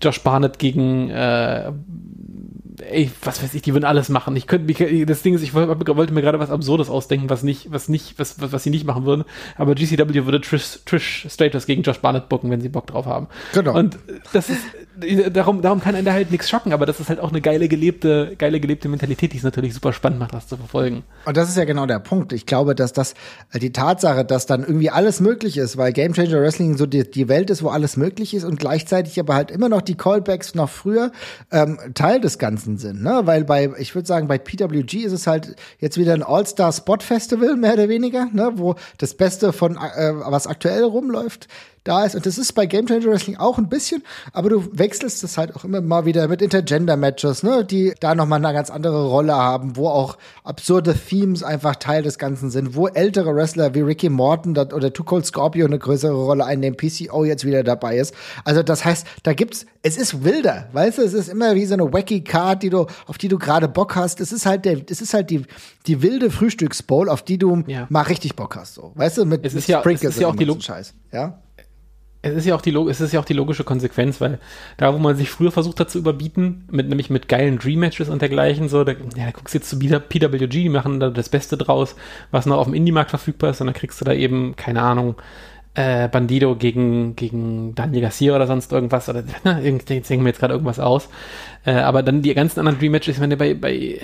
Josh 0.00 0.20
Barnett 0.20 0.58
gegen 0.58 1.08
äh, 1.08 1.72
ey, 2.80 3.10
was 3.22 3.42
weiß 3.42 3.54
ich, 3.54 3.62
die 3.62 3.72
würden 3.72 3.84
alles 3.84 4.08
machen. 4.08 4.36
Ich 4.36 4.46
könnte 4.46 5.06
das 5.06 5.22
Ding 5.22 5.34
ist, 5.34 5.42
ich 5.42 5.54
wollte 5.54 6.14
mir 6.14 6.22
gerade 6.22 6.38
was 6.38 6.50
Absurdes 6.50 6.90
ausdenken, 6.90 7.30
was 7.30 7.42
nicht, 7.42 7.70
was 7.70 7.88
nicht, 7.88 8.18
was, 8.18 8.40
was, 8.40 8.52
was 8.52 8.62
sie 8.62 8.70
nicht 8.70 8.86
machen 8.86 9.04
würden. 9.04 9.24
Aber 9.56 9.74
GCW 9.74 10.24
würde 10.24 10.40
Trish, 10.40 10.80
Trish 10.84 11.26
Stratus 11.28 11.66
gegen 11.66 11.82
Josh 11.82 11.98
Barnett 11.98 12.28
bucken, 12.28 12.50
wenn 12.50 12.60
sie 12.60 12.68
Bock 12.68 12.86
drauf 12.86 13.06
haben. 13.06 13.28
Genau. 13.52 13.76
Und 13.76 13.98
das 14.32 14.50
ist, 14.50 14.62
darum, 15.32 15.62
darum 15.62 15.80
kann 15.80 15.94
einen 15.94 16.04
da 16.04 16.12
halt 16.12 16.30
nichts 16.30 16.48
schocken, 16.48 16.72
aber 16.72 16.86
das 16.86 17.00
ist 17.00 17.08
halt 17.08 17.20
auch 17.20 17.30
eine 17.30 17.40
geile 17.40 17.68
gelebte, 17.68 18.34
geile 18.38 18.60
gelebte 18.60 18.88
Mentalität, 18.88 19.32
die 19.32 19.38
es 19.38 19.42
natürlich 19.42 19.74
super 19.74 19.92
spannend 19.92 20.18
macht, 20.18 20.34
das 20.34 20.46
zu 20.46 20.56
verfolgen. 20.56 21.02
Und 21.24 21.36
das 21.36 21.48
ist 21.48 21.56
ja 21.56 21.64
genau 21.64 21.86
der 21.86 21.98
Punkt. 21.98 22.32
Ich 22.32 22.46
glaube, 22.46 22.74
dass 22.74 22.92
das, 22.92 23.14
äh, 23.52 23.58
die 23.58 23.72
Tatsache, 23.72 24.24
dass 24.24 24.46
dann 24.46 24.62
irgendwie 24.62 24.90
alles 24.90 25.20
möglich 25.20 25.56
ist, 25.56 25.76
weil 25.76 25.92
Game 25.92 26.12
Changer 26.14 26.40
Wrestling 26.40 26.76
so 26.76 26.86
die, 26.86 27.10
die 27.10 27.28
Welt 27.28 27.50
ist, 27.50 27.62
wo 27.62 27.68
alles 27.68 27.96
möglich 27.96 28.34
ist 28.34 28.44
und 28.44 28.58
gleichzeitig 28.58 29.18
aber 29.20 29.34
halt 29.34 29.50
immer 29.50 29.68
noch 29.68 29.82
die 29.82 29.96
Callbacks 29.96 30.54
noch 30.54 30.68
früher 30.68 31.12
ähm, 31.50 31.78
Teil 31.94 32.20
des 32.20 32.38
Ganzen 32.38 32.78
sind, 32.78 33.02
ne? 33.02 33.22
Weil 33.24 33.44
bei, 33.44 33.70
ich 33.78 33.94
würde 33.94 34.06
sagen, 34.06 34.28
bei 34.28 34.38
PWG 34.38 35.04
ist 35.04 35.12
es 35.12 35.26
halt 35.26 35.56
jetzt 35.78 35.98
wieder 35.98 36.14
ein 36.14 36.22
All-Star 36.22 36.72
Spot 36.72 36.98
Festival, 37.00 37.56
mehr 37.56 37.74
oder 37.74 37.88
weniger, 37.88 38.28
ne? 38.32 38.52
Wo 38.56 38.76
das 38.98 39.14
Beste 39.14 39.52
von, 39.52 39.76
äh, 39.76 40.12
was 40.14 40.46
aktuell 40.46 40.84
rumläuft, 40.84 41.48
da 41.84 42.04
ist. 42.04 42.14
Und 42.14 42.26
das 42.26 42.38
ist 42.38 42.52
bei 42.52 42.66
Game 42.66 42.86
Changer 42.86 43.06
Wrestling 43.06 43.36
auch 43.36 43.58
ein 43.58 43.68
bisschen, 43.68 44.02
aber 44.32 44.50
du 44.50 44.68
wechselst 44.72 45.24
es 45.24 45.38
halt 45.38 45.54
auch 45.56 45.64
immer 45.64 45.80
mal 45.80 46.04
wieder 46.04 46.28
mit 46.28 46.42
Intergender-Matches, 46.42 47.42
ne, 47.42 47.64
die 47.64 47.94
da 48.00 48.14
nochmal 48.14 48.44
eine 48.44 48.54
ganz 48.54 48.70
andere 48.70 49.06
Rolle 49.06 49.34
haben, 49.34 49.76
wo 49.76 49.88
auch 49.88 50.18
absurde 50.44 50.94
Themes 50.94 51.42
einfach 51.42 51.76
Teil 51.76 52.02
des 52.02 52.18
Ganzen 52.18 52.50
sind, 52.50 52.76
wo 52.76 52.88
ältere 52.88 53.34
Wrestler 53.34 53.74
wie 53.74 53.80
Ricky 53.80 54.08
Morton 54.08 54.56
oder 54.56 54.92
Too 54.92 55.04
Cold 55.04 55.26
Scorpio 55.26 55.66
eine 55.66 55.78
größere 55.78 56.14
Rolle 56.14 56.44
einnehmen, 56.44 56.76
PCO 56.76 57.24
jetzt 57.24 57.44
wieder 57.44 57.62
dabei 57.64 57.98
ist. 57.98 58.14
Also 58.44 58.62
das 58.62 58.84
heißt, 58.84 59.06
da 59.22 59.32
gibt's, 59.32 59.66
es 59.82 59.96
ist 59.96 60.24
wilder, 60.24 60.68
weißt 60.72 60.98
du, 60.98 61.02
es 61.02 61.12
ist 61.12 61.28
immer 61.28 61.54
wie 61.54 61.66
so 61.66 61.74
eine 61.74 61.92
wacky 61.92 62.22
Card, 62.22 62.62
die 62.62 62.70
du, 62.70 62.86
auf 63.06 63.18
die 63.18 63.28
du 63.28 63.38
gerade 63.38 63.68
Bock 63.68 63.96
hast. 63.96 64.20
Es 64.20 64.32
ist 64.32 64.46
halt 64.46 64.64
der, 64.64 64.80
es 64.88 65.00
ist 65.00 65.14
halt 65.14 65.30
die, 65.30 65.44
die 65.86 66.02
wilde 66.02 66.30
Frühstücksbowl, 66.30 67.08
auf 67.08 67.22
die 67.22 67.38
du 67.38 67.64
ja. 67.66 67.86
mal 67.88 68.02
richtig 68.02 68.36
Bock 68.36 68.56
hast, 68.56 68.74
so. 68.74 68.92
Weißt 68.94 69.18
du, 69.18 69.24
mit, 69.24 69.44
es 69.44 69.54
ist 69.54 69.68
mit 69.68 69.68
ja, 69.68 69.82
es 69.84 70.02
ist 70.02 70.20
ja 70.20 70.28
auch 70.28 70.36
die 70.36 70.60
Scheiß, 70.60 70.94
ja? 71.12 71.38
Es 72.22 72.34
ist 72.34 72.46
ja 72.46 72.54
auch 72.54 72.60
die, 72.60 72.74
es 72.88 73.00
ist 73.00 73.12
ja 73.12 73.20
auch 73.20 73.24
die 73.24 73.32
logische 73.32 73.64
Konsequenz, 73.64 74.20
weil 74.20 74.38
da, 74.76 74.94
wo 74.94 74.98
man 74.98 75.16
sich 75.16 75.28
früher 75.28 75.50
versucht 75.50 75.80
hat 75.80 75.90
zu 75.90 75.98
überbieten, 75.98 76.64
mit, 76.70 76.88
nämlich 76.88 77.10
mit 77.10 77.28
geilen 77.28 77.58
Dream-Matches 77.58 78.08
und 78.08 78.22
dergleichen, 78.22 78.68
so, 78.68 78.84
da, 78.84 78.92
ja, 78.92 79.26
da 79.26 79.30
guckst 79.32 79.54
du 79.54 79.58
jetzt 79.58 79.68
zu 79.68 79.78
PWG, 79.78 80.46
die 80.46 80.68
machen 80.68 81.00
da 81.00 81.10
das 81.10 81.28
Beste 81.28 81.56
draus, 81.56 81.96
was 82.30 82.46
noch 82.46 82.58
auf 82.58 82.66
dem 82.66 82.74
Indie-Markt 82.74 83.10
verfügbar 83.10 83.50
ist, 83.50 83.60
und 83.60 83.66
dann 83.66 83.74
kriegst 83.74 84.00
du 84.00 84.04
da 84.04 84.12
eben, 84.12 84.54
keine 84.54 84.82
Ahnung, 84.82 85.16
äh, 85.74 86.08
Bandido 86.08 86.54
gegen, 86.54 87.16
gegen 87.16 87.74
Daniel 87.74 88.02
Garcia 88.02 88.36
oder 88.36 88.46
sonst 88.46 88.70
irgendwas, 88.70 89.08
oder, 89.08 89.24
na, 89.44 89.58
jetzt 89.58 89.88
denken 89.88 90.24
wir 90.24 90.28
jetzt 90.28 90.38
gerade 90.38 90.54
irgendwas 90.54 90.78
aus, 90.78 91.08
äh, 91.66 91.72
aber 91.72 92.04
dann 92.04 92.22
die 92.22 92.32
ganzen 92.34 92.60
anderen 92.60 92.78
Dream-Matches, 92.78 93.20
wenn 93.20 93.30
du 93.30 93.36
bei, 93.36 93.54
bei 93.54 93.98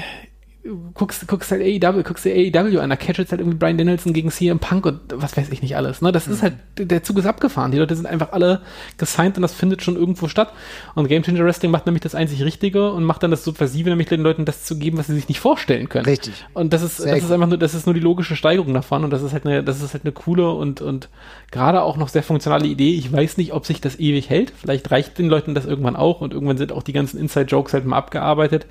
guckst, 0.94 1.26
guckst 1.26 1.50
halt 1.50 1.62
AEW, 1.62 2.02
guckst 2.02 2.24
dir 2.24 2.34
AEW 2.34 2.78
an, 2.80 2.90
da 2.90 2.96
catcht 2.96 3.30
halt 3.30 3.40
irgendwie 3.40 3.56
Brian 3.56 3.78
Danielson 3.78 4.12
gegen 4.12 4.30
CM 4.30 4.58
Punk 4.58 4.86
und 4.86 5.00
was 5.14 5.36
weiß 5.36 5.50
ich 5.50 5.62
nicht 5.62 5.76
alles. 5.76 6.02
Ne? 6.02 6.12
Das 6.12 6.26
mhm. 6.26 6.32
ist 6.32 6.42
halt, 6.42 6.54
der 6.78 7.02
Zug 7.02 7.18
ist 7.18 7.26
abgefahren. 7.26 7.70
Die 7.70 7.78
Leute 7.78 7.96
sind 7.96 8.06
einfach 8.06 8.32
alle 8.32 8.62
gesigned 8.96 9.36
und 9.36 9.42
das 9.42 9.54
findet 9.54 9.82
schon 9.82 9.96
irgendwo 9.96 10.28
statt. 10.28 10.52
Und 10.94 11.08
Game 11.08 11.22
Changer 11.22 11.44
Wrestling 11.44 11.70
macht 11.70 11.86
nämlich 11.86 12.02
das 12.02 12.14
einzig 12.14 12.42
Richtige 12.42 12.92
und 12.92 13.04
macht 13.04 13.22
dann 13.22 13.30
das 13.30 13.44
Subversive, 13.44 13.88
nämlich 13.88 14.08
den 14.08 14.20
Leuten 14.20 14.44
das 14.44 14.64
zu 14.64 14.78
geben, 14.78 14.98
was 14.98 15.06
sie 15.06 15.14
sich 15.14 15.28
nicht 15.28 15.40
vorstellen 15.40 15.88
können. 15.88 16.06
Richtig. 16.06 16.44
Und 16.54 16.72
das 16.72 16.82
ist, 16.82 16.98
Sehr 16.98 17.14
das 17.14 17.24
ist 17.24 17.30
einfach 17.30 17.48
nur, 17.48 17.58
das 17.58 17.74
ist 17.74 17.86
nur 17.86 17.94
die 17.94 18.00
logische 18.00 18.36
Steigerung 18.36 18.74
davon 18.74 19.04
und 19.04 19.10
das 19.10 19.22
ist 19.22 19.32
halt 19.32 19.46
eine, 19.46 19.62
das 19.62 19.82
ist 19.82 19.94
halt 19.94 20.04
eine 20.04 20.12
coole 20.12 20.50
und, 20.50 20.80
und 20.80 21.08
gerade 21.50 21.82
auch 21.82 21.96
noch 21.96 22.08
sehr 22.08 22.22
funktionale 22.22 22.66
Idee. 22.66 22.94
Ich 22.94 23.12
weiß 23.12 23.36
nicht, 23.36 23.52
ob 23.52 23.66
sich 23.66 23.80
das 23.80 23.98
ewig 23.98 24.28
hält. 24.28 24.52
Vielleicht 24.56 24.90
reicht 24.90 25.18
den 25.18 25.28
Leuten 25.28 25.54
das 25.54 25.66
irgendwann 25.66 25.96
auch 25.96 26.20
und 26.20 26.32
irgendwann 26.32 26.58
sind 26.58 26.72
auch 26.72 26.82
die 26.82 26.92
ganzen 26.92 27.18
Inside-Jokes 27.18 27.72
halt 27.72 27.86
mal 27.86 27.96
abgearbeitet. 27.96 28.66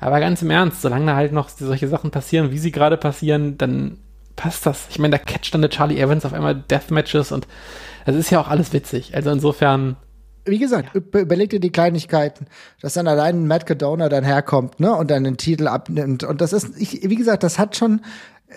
Aber 0.00 0.20
ganz 0.20 0.42
im 0.42 0.50
Ernst, 0.50 0.82
solange 0.82 1.06
da 1.06 1.16
halt 1.16 1.32
noch 1.32 1.48
solche 1.48 1.88
Sachen 1.88 2.10
passieren, 2.10 2.50
wie 2.50 2.58
sie 2.58 2.72
gerade 2.72 2.96
passieren, 2.96 3.58
dann 3.58 3.98
passt 4.36 4.66
das. 4.66 4.86
Ich 4.90 4.98
meine, 4.98 5.16
da 5.16 5.18
catcht 5.18 5.54
dann 5.54 5.62
der 5.62 5.70
Charlie 5.70 6.00
Evans 6.00 6.24
auf 6.24 6.32
einmal 6.32 6.54
Deathmatches 6.54 7.32
und 7.32 7.46
das 8.06 8.16
ist 8.16 8.30
ja 8.30 8.40
auch 8.40 8.48
alles 8.48 8.72
witzig. 8.72 9.14
Also 9.14 9.30
insofern. 9.30 9.96
Wie 10.46 10.58
gesagt, 10.58 10.94
ja. 10.94 11.00
überleg 11.20 11.48
dir 11.48 11.60
die 11.60 11.70
Kleinigkeiten, 11.70 12.46
dass 12.82 12.92
dann 12.94 13.08
allein 13.08 13.46
Matt 13.46 13.64
Cadona 13.64 14.10
dann 14.10 14.24
herkommt, 14.24 14.78
ne, 14.78 14.94
und 14.94 15.10
dann 15.10 15.24
den 15.24 15.38
Titel 15.38 15.68
abnimmt. 15.68 16.22
Und 16.22 16.42
das 16.42 16.52
ist, 16.52 16.78
ich, 16.78 17.08
wie 17.08 17.14
gesagt, 17.14 17.42
das 17.42 17.58
hat 17.58 17.76
schon, 17.76 18.02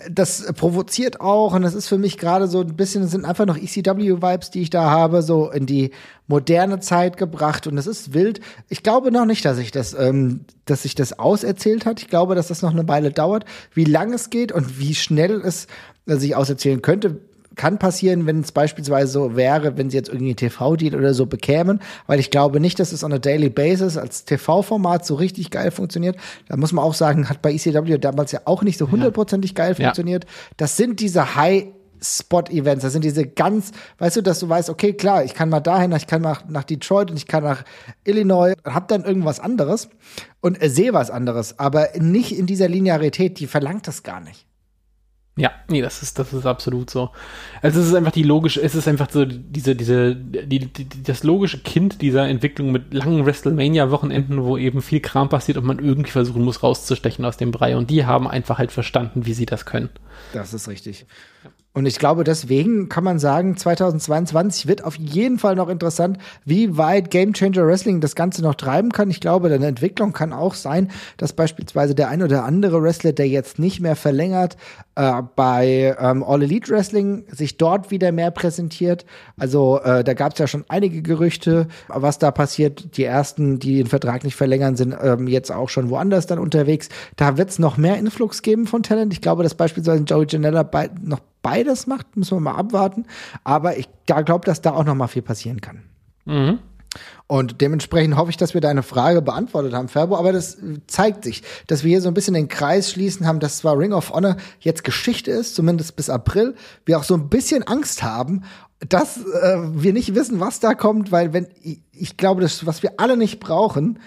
das 0.09 0.51
provoziert 0.53 1.21
auch 1.21 1.53
und 1.53 1.61
das 1.61 1.73
ist 1.73 1.87
für 1.87 1.97
mich 1.97 2.17
gerade 2.17 2.47
so 2.47 2.61
ein 2.61 2.75
bisschen, 2.75 3.01
das 3.01 3.11
sind 3.11 3.25
einfach 3.25 3.45
noch 3.45 3.57
ECW-Vibes, 3.57 4.51
die 4.51 4.61
ich 4.61 4.69
da 4.69 4.89
habe, 4.89 5.21
so 5.21 5.49
in 5.49 5.65
die 5.65 5.91
moderne 6.27 6.79
Zeit 6.79 7.17
gebracht 7.17 7.67
und 7.67 7.77
es 7.77 7.87
ist 7.87 8.13
wild. 8.13 8.41
Ich 8.69 8.83
glaube 8.83 9.11
noch 9.11 9.25
nicht, 9.25 9.43
dass 9.45 9.57
sich 9.57 9.71
das, 9.71 9.93
ähm, 9.93 10.41
dass 10.65 10.83
sich 10.83 10.95
das 10.95 11.17
auserzählt 11.17 11.85
hat. 11.85 12.01
Ich 12.01 12.09
glaube, 12.09 12.35
dass 12.35 12.47
das 12.47 12.61
noch 12.61 12.71
eine 12.71 12.87
Weile 12.87 13.11
dauert. 13.11 13.45
Wie 13.73 13.85
lang 13.85 14.13
es 14.13 14.29
geht 14.29 14.51
und 14.51 14.79
wie 14.79 14.95
schnell 14.95 15.41
es 15.41 15.67
sich 16.05 16.35
auserzählen 16.35 16.81
könnte, 16.81 17.19
kann 17.57 17.79
passieren, 17.79 18.25
wenn 18.25 18.41
es 18.41 18.51
beispielsweise 18.51 19.11
so 19.11 19.35
wäre, 19.35 19.77
wenn 19.77 19.89
sie 19.89 19.97
jetzt 19.97 20.09
irgendwie 20.09 20.35
TV-Deal 20.35 20.95
oder 20.95 21.13
so 21.13 21.25
bekämen, 21.25 21.81
weil 22.05 22.19
ich 22.19 22.31
glaube 22.31 22.59
nicht, 22.59 22.79
dass 22.79 22.91
es 22.91 23.03
on 23.03 23.11
a 23.11 23.19
daily 23.19 23.49
basis 23.49 23.97
als 23.97 24.23
TV-Format 24.25 25.05
so 25.05 25.15
richtig 25.15 25.51
geil 25.51 25.71
funktioniert. 25.71 26.17
Da 26.47 26.55
muss 26.55 26.71
man 26.71 26.85
auch 26.85 26.93
sagen, 26.93 27.29
hat 27.29 27.41
bei 27.41 27.53
ECW 27.53 27.97
damals 27.97 28.31
ja 28.31 28.41
auch 28.45 28.63
nicht 28.63 28.77
so 28.77 28.89
hundertprozentig 28.91 29.55
geil 29.55 29.75
funktioniert. 29.75 30.23
Ja. 30.23 30.29
Das 30.57 30.77
sind 30.77 30.99
diese 30.99 31.35
High 31.35 31.65
Spot-Events, 32.01 32.83
das 32.83 32.93
sind 32.93 33.03
diese 33.03 33.25
ganz, 33.25 33.71
weißt 33.97 34.17
du, 34.17 34.21
dass 34.21 34.39
du 34.39 34.47
weißt, 34.47 34.69
okay, 34.69 34.93
klar, 34.93 35.23
ich 35.23 35.33
kann 35.33 35.49
mal 35.49 35.59
dahin, 35.59 35.91
ich 35.93 36.07
kann 36.07 36.21
nach, 36.21 36.47
nach 36.47 36.63
Detroit 36.63 37.09
und 37.09 37.17
ich 37.17 37.27
kann 37.27 37.43
nach 37.43 37.63
Illinois, 38.03 38.53
hab 38.63 38.87
dann 38.87 39.03
irgendwas 39.03 39.39
anderes 39.39 39.89
und 40.39 40.61
äh, 40.61 40.69
sehe 40.69 40.93
was 40.93 41.09
anderes, 41.09 41.57
aber 41.59 41.89
nicht 41.97 42.37
in 42.37 42.45
dieser 42.45 42.67
Linearität, 42.67 43.39
die 43.39 43.47
verlangt 43.47 43.87
das 43.87 44.03
gar 44.03 44.21
nicht. 44.21 44.46
Ja, 45.37 45.51
nee, 45.67 45.81
das 45.81 46.01
ist, 46.01 46.17
das 46.17 46.33
ist 46.33 46.47
absolut 46.47 46.89
so. 46.89 47.11
Also 47.61 47.79
es 47.79 47.87
ist 47.87 47.93
einfach 47.93 48.11
die 48.11 48.23
logische, 48.23 48.59
es 48.59 48.73
ist 48.73 48.87
einfach 48.87 49.07
so 49.09 49.23
diese, 49.23 49.75
diese, 49.75 50.15
die, 50.15 50.65
die, 50.65 51.03
das 51.03 51.23
logische 51.23 51.59
Kind 51.59 52.01
dieser 52.01 52.27
Entwicklung 52.27 52.71
mit 52.71 52.91
langen 52.91 53.23
WrestleMania-Wochenenden, 53.25 54.43
wo 54.43 54.57
eben 54.57 54.81
viel 54.81 54.99
Kram 54.99 55.29
passiert 55.29 55.59
und 55.59 55.65
man 55.65 55.77
irgendwie 55.77 56.09
versuchen 56.09 56.43
muss, 56.43 56.63
rauszustechen 56.63 57.23
aus 57.23 57.37
dem 57.37 57.51
Brei. 57.51 57.77
Und 57.77 57.91
die 57.91 58.05
haben 58.05 58.27
einfach 58.27 58.57
halt 58.57 58.71
verstanden, 58.71 59.27
wie 59.27 59.33
sie 59.33 59.45
das 59.45 59.65
können. 59.65 59.89
Das 60.33 60.55
ist 60.55 60.67
richtig. 60.67 61.05
Und 61.77 61.85
ich 61.85 61.99
glaube, 61.99 62.23
deswegen 62.23 62.89
kann 62.89 63.03
man 63.03 63.19
sagen, 63.19 63.55
2022 63.55 64.65
wird 64.65 64.83
auf 64.83 64.95
jeden 64.95 65.37
Fall 65.37 65.55
noch 65.55 65.69
interessant, 65.69 66.17
wie 66.43 66.75
weit 66.75 67.11
Game 67.11 67.33
Changer 67.33 67.67
Wrestling 67.67 68.01
das 68.01 68.15
Ganze 68.15 68.41
noch 68.41 68.55
treiben 68.55 68.91
kann. 68.91 69.11
Ich 69.11 69.21
glaube, 69.21 69.53
eine 69.53 69.67
Entwicklung 69.67 70.11
kann 70.11 70.33
auch 70.33 70.55
sein, 70.55 70.89
dass 71.17 71.33
beispielsweise 71.33 71.93
der 71.93 72.07
ein 72.07 72.23
oder 72.23 72.45
andere 72.45 72.81
Wrestler, 72.81 73.13
der 73.13 73.27
jetzt 73.27 73.59
nicht 73.59 73.79
mehr 73.79 73.95
verlängert, 73.95 74.57
äh, 74.95 75.21
bei 75.35 75.95
ähm, 75.99 76.23
All 76.23 76.41
Elite 76.41 76.71
Wrestling 76.71 77.25
sich 77.29 77.57
dort 77.57 77.91
wieder 77.91 78.11
mehr 78.11 78.31
präsentiert. 78.31 79.05
Also 79.37 79.79
äh, 79.79 80.03
da 80.03 80.15
gab 80.15 80.33
es 80.33 80.39
ja 80.39 80.47
schon 80.47 80.65
einige 80.69 81.03
Gerüchte, 81.03 81.67
was 81.89 82.17
da 82.17 82.31
passiert. 82.31 82.97
Die 82.97 83.03
ersten, 83.03 83.59
die 83.59 83.77
den 83.77 83.85
Vertrag 83.85 84.23
nicht 84.23 84.35
verlängern, 84.35 84.77
sind 84.77 84.95
ähm, 84.99 85.27
jetzt 85.27 85.51
auch 85.51 85.69
schon 85.69 85.91
woanders 85.91 86.25
dann 86.25 86.39
unterwegs. 86.39 86.89
Da 87.17 87.37
wird 87.37 87.51
es 87.51 87.59
noch 87.59 87.77
mehr 87.77 87.97
Influx 87.97 88.41
geben 88.41 88.65
von 88.65 88.81
Talent. 88.81 89.13
Ich 89.13 89.21
glaube, 89.21 89.43
dass 89.43 89.53
beispielsweise 89.53 90.01
Joey 90.05 90.25
Janella 90.27 90.67
noch 91.03 91.21
beides 91.47 91.87
macht, 91.87 92.17
müssen 92.17 92.35
wir 92.35 92.41
mal 92.41 92.55
abwarten. 92.55 93.05
Aber 93.45 93.77
ich 93.77 93.87
glaube, 94.05 94.45
dass 94.45 94.61
da 94.61 94.71
auch 94.71 94.83
noch 94.83 94.95
mal 94.95 95.07
viel 95.07 95.21
passieren 95.21 95.61
kann. 95.61 95.83
Mhm. 96.25 96.59
Und 97.27 97.61
dementsprechend 97.61 98.17
hoffe 98.17 98.31
ich, 98.31 98.37
dass 98.37 98.53
wir 98.53 98.59
deine 98.59 98.83
Frage 98.83 99.21
beantwortet 99.21 99.73
haben, 99.73 99.87
Ferbo. 99.87 100.17
Aber 100.17 100.33
das 100.33 100.57
zeigt 100.87 101.23
sich, 101.23 101.43
dass 101.67 101.83
wir 101.83 101.89
hier 101.89 102.01
so 102.01 102.09
ein 102.09 102.13
bisschen 102.13 102.33
den 102.33 102.49
Kreis 102.49 102.91
schließen 102.91 103.25
haben, 103.25 103.39
dass 103.39 103.59
zwar 103.59 103.77
Ring 103.77 103.93
of 103.93 104.11
Honor 104.11 104.35
jetzt 104.59 104.83
Geschichte 104.83 105.31
ist, 105.31 105.55
zumindest 105.55 105.95
bis 105.95 106.09
April, 106.09 106.55
wir 106.85 106.97
auch 106.97 107.03
so 107.03 107.13
ein 107.13 107.29
bisschen 107.29 107.63
Angst 107.63 108.03
haben, 108.03 108.43
dass 108.79 109.17
äh, 109.17 109.57
wir 109.73 109.93
nicht 109.93 110.15
wissen, 110.15 110.41
was 110.41 110.59
da 110.59 110.73
kommt, 110.73 111.13
weil 111.13 111.31
wenn 111.31 111.47
ich, 111.63 111.81
ich 111.93 112.17
glaube, 112.17 112.41
das, 112.41 112.65
was 112.65 112.83
wir 112.83 112.93
alle 112.97 113.15
nicht 113.15 113.39
brauchen, 113.39 113.99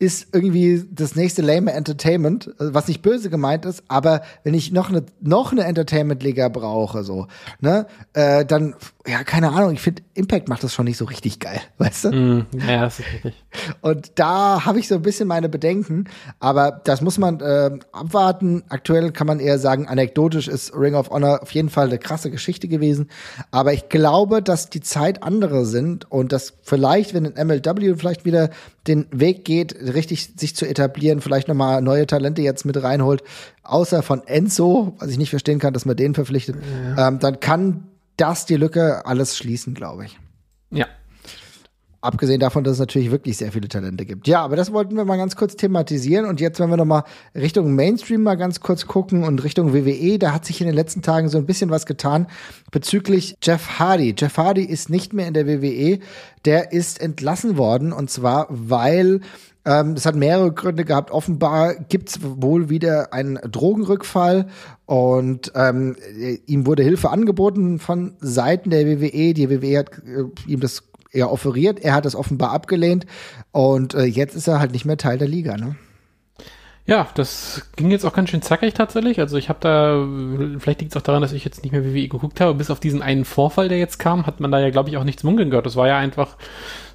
ist 0.00 0.28
irgendwie 0.32 0.82
das 0.90 1.14
nächste 1.14 1.42
lame 1.42 1.72
Entertainment, 1.72 2.50
was 2.58 2.88
nicht 2.88 3.02
böse 3.02 3.28
gemeint 3.28 3.66
ist, 3.66 3.84
aber 3.86 4.22
wenn 4.44 4.54
ich 4.54 4.72
noch 4.72 4.88
eine 4.88 5.04
noch 5.20 5.52
eine 5.52 5.64
Entertainment-Liga 5.64 6.48
brauche, 6.48 7.04
so, 7.04 7.26
ne, 7.60 7.86
äh, 8.14 8.46
dann 8.46 8.74
ja, 9.06 9.24
keine 9.24 9.50
Ahnung, 9.50 9.72
ich 9.72 9.80
finde, 9.80 10.02
Impact 10.12 10.48
macht 10.48 10.62
das 10.62 10.74
schon 10.74 10.84
nicht 10.84 10.98
so 10.98 11.06
richtig 11.06 11.40
geil, 11.40 11.60
weißt 11.78 12.04
du? 12.04 12.12
Mm, 12.12 12.46
ja, 12.68 12.82
das 12.82 12.98
ist 12.98 13.06
richtig. 13.12 13.34
Und 13.80 14.12
da 14.16 14.66
habe 14.66 14.78
ich 14.78 14.88
so 14.88 14.96
ein 14.96 15.02
bisschen 15.02 15.26
meine 15.26 15.48
Bedenken, 15.48 16.04
aber 16.38 16.80
das 16.84 17.00
muss 17.00 17.16
man 17.16 17.40
äh, 17.40 17.70
abwarten. 17.92 18.62
Aktuell 18.68 19.10
kann 19.12 19.26
man 19.26 19.40
eher 19.40 19.58
sagen, 19.58 19.88
anekdotisch 19.88 20.48
ist 20.48 20.74
Ring 20.76 20.94
of 20.94 21.10
Honor 21.10 21.42
auf 21.42 21.50
jeden 21.52 21.70
Fall 21.70 21.86
eine 21.86 21.98
krasse 21.98 22.30
Geschichte 22.30 22.68
gewesen. 22.68 23.10
Aber 23.50 23.72
ich 23.72 23.88
glaube, 23.88 24.42
dass 24.42 24.68
die 24.68 24.80
Zeit 24.82 25.22
andere 25.22 25.64
sind 25.64 26.10
und 26.10 26.32
dass 26.32 26.52
vielleicht, 26.62 27.14
wenn 27.14 27.26
ein 27.26 27.46
MLW 27.46 27.94
vielleicht 27.96 28.26
wieder 28.26 28.50
den 28.86 29.06
Weg 29.10 29.44
geht, 29.44 29.74
richtig 29.74 30.34
sich 30.36 30.54
zu 30.54 30.66
etablieren, 30.66 31.20
vielleicht 31.20 31.48
nochmal 31.48 31.80
neue 31.80 32.06
Talente 32.06 32.42
jetzt 32.42 32.64
mit 32.66 32.82
reinholt, 32.82 33.22
außer 33.62 34.02
von 34.02 34.26
Enzo, 34.26 34.94
was 34.98 35.10
ich 35.10 35.18
nicht 35.18 35.30
verstehen 35.30 35.58
kann, 35.58 35.72
dass 35.72 35.86
man 35.86 35.96
den 35.96 36.14
verpflichtet, 36.14 36.56
ja. 36.96 37.08
ähm, 37.08 37.18
dann 37.18 37.40
kann 37.40 37.89
das 38.20 38.46
die 38.46 38.56
Lücke 38.56 39.06
alles 39.06 39.36
schließen, 39.36 39.74
glaube 39.74 40.04
ich. 40.04 40.18
Ja. 40.70 40.86
Abgesehen 42.02 42.40
davon, 42.40 42.64
dass 42.64 42.74
es 42.74 42.78
natürlich 42.78 43.10
wirklich 43.10 43.36
sehr 43.36 43.52
viele 43.52 43.68
Talente 43.68 44.06
gibt. 44.06 44.26
Ja, 44.26 44.40
aber 44.40 44.56
das 44.56 44.72
wollten 44.72 44.96
wir 44.96 45.04
mal 45.04 45.18
ganz 45.18 45.36
kurz 45.36 45.54
thematisieren. 45.56 46.24
Und 46.24 46.40
jetzt, 46.40 46.58
wenn 46.58 46.70
wir 46.70 46.78
noch 46.78 46.86
mal 46.86 47.04
Richtung 47.34 47.74
Mainstream 47.74 48.22
mal 48.22 48.36
ganz 48.36 48.60
kurz 48.60 48.86
gucken 48.86 49.22
und 49.22 49.44
Richtung 49.44 49.74
WWE, 49.74 50.18
da 50.18 50.32
hat 50.32 50.46
sich 50.46 50.62
in 50.62 50.66
den 50.66 50.74
letzten 50.74 51.02
Tagen 51.02 51.28
so 51.28 51.36
ein 51.36 51.44
bisschen 51.44 51.68
was 51.68 51.84
getan 51.84 52.26
bezüglich 52.70 53.36
Jeff 53.42 53.78
Hardy. 53.78 54.14
Jeff 54.16 54.38
Hardy 54.38 54.64
ist 54.64 54.88
nicht 54.88 55.12
mehr 55.12 55.28
in 55.28 55.34
der 55.34 55.46
WWE. 55.46 55.98
Der 56.46 56.72
ist 56.72 57.02
entlassen 57.02 57.58
worden. 57.58 57.92
Und 57.92 58.08
zwar, 58.08 58.46
weil 58.48 59.20
ähm, 59.64 59.94
das 59.94 60.06
hat 60.06 60.14
mehrere 60.14 60.52
Gründe 60.52 60.84
gehabt. 60.84 61.10
Offenbar 61.10 61.74
gibt 61.74 62.10
es 62.10 62.20
wohl 62.22 62.70
wieder 62.70 63.12
einen 63.12 63.36
Drogenrückfall 63.36 64.46
und 64.86 65.52
ähm, 65.54 65.96
ihm 66.46 66.66
wurde 66.66 66.82
Hilfe 66.82 67.10
angeboten 67.10 67.78
von 67.78 68.14
Seiten 68.20 68.70
der 68.70 68.86
WWE. 68.86 69.34
Die 69.34 69.50
WWE 69.50 69.78
hat 69.78 69.90
äh, 69.98 70.50
ihm 70.50 70.60
das 70.60 70.84
eher 71.12 71.30
offeriert. 71.30 71.80
Er 71.80 71.94
hat 71.94 72.06
es 72.06 72.16
offenbar 72.16 72.52
abgelehnt 72.52 73.04
und 73.52 73.94
äh, 73.94 74.04
jetzt 74.04 74.34
ist 74.34 74.48
er 74.48 74.60
halt 74.60 74.72
nicht 74.72 74.84
mehr 74.84 74.96
Teil 74.96 75.18
der 75.18 75.28
Liga. 75.28 75.56
Ne? 75.56 75.76
Ja, 76.86 77.06
das 77.14 77.68
ging 77.76 77.90
jetzt 77.90 78.04
auch 78.04 78.14
ganz 78.14 78.30
schön 78.30 78.42
zackig 78.42 78.74
tatsächlich. 78.74 79.20
Also 79.20 79.36
ich 79.36 79.48
habe 79.48 79.60
da, 79.60 80.58
vielleicht 80.58 80.80
liegt 80.80 80.92
es 80.92 80.96
auch 80.96 81.04
daran, 81.04 81.22
dass 81.22 81.32
ich 81.32 81.44
jetzt 81.44 81.62
nicht 81.62 81.72
mehr 81.72 81.84
WWE 81.84 82.08
geguckt 82.08 82.40
habe. 82.40 82.54
Bis 82.54 82.70
auf 82.70 82.80
diesen 82.80 83.02
einen 83.02 83.24
Vorfall, 83.24 83.68
der 83.68 83.78
jetzt 83.78 83.98
kam, 83.98 84.26
hat 84.26 84.40
man 84.40 84.50
da 84.50 84.58
ja, 84.58 84.70
glaube 84.70 84.88
ich, 84.88 84.96
auch 84.96 85.04
nichts 85.04 85.22
munkeln 85.22 85.50
gehört. 85.50 85.66
Das 85.66 85.76
war 85.76 85.86
ja 85.86 85.98
einfach 85.98 86.36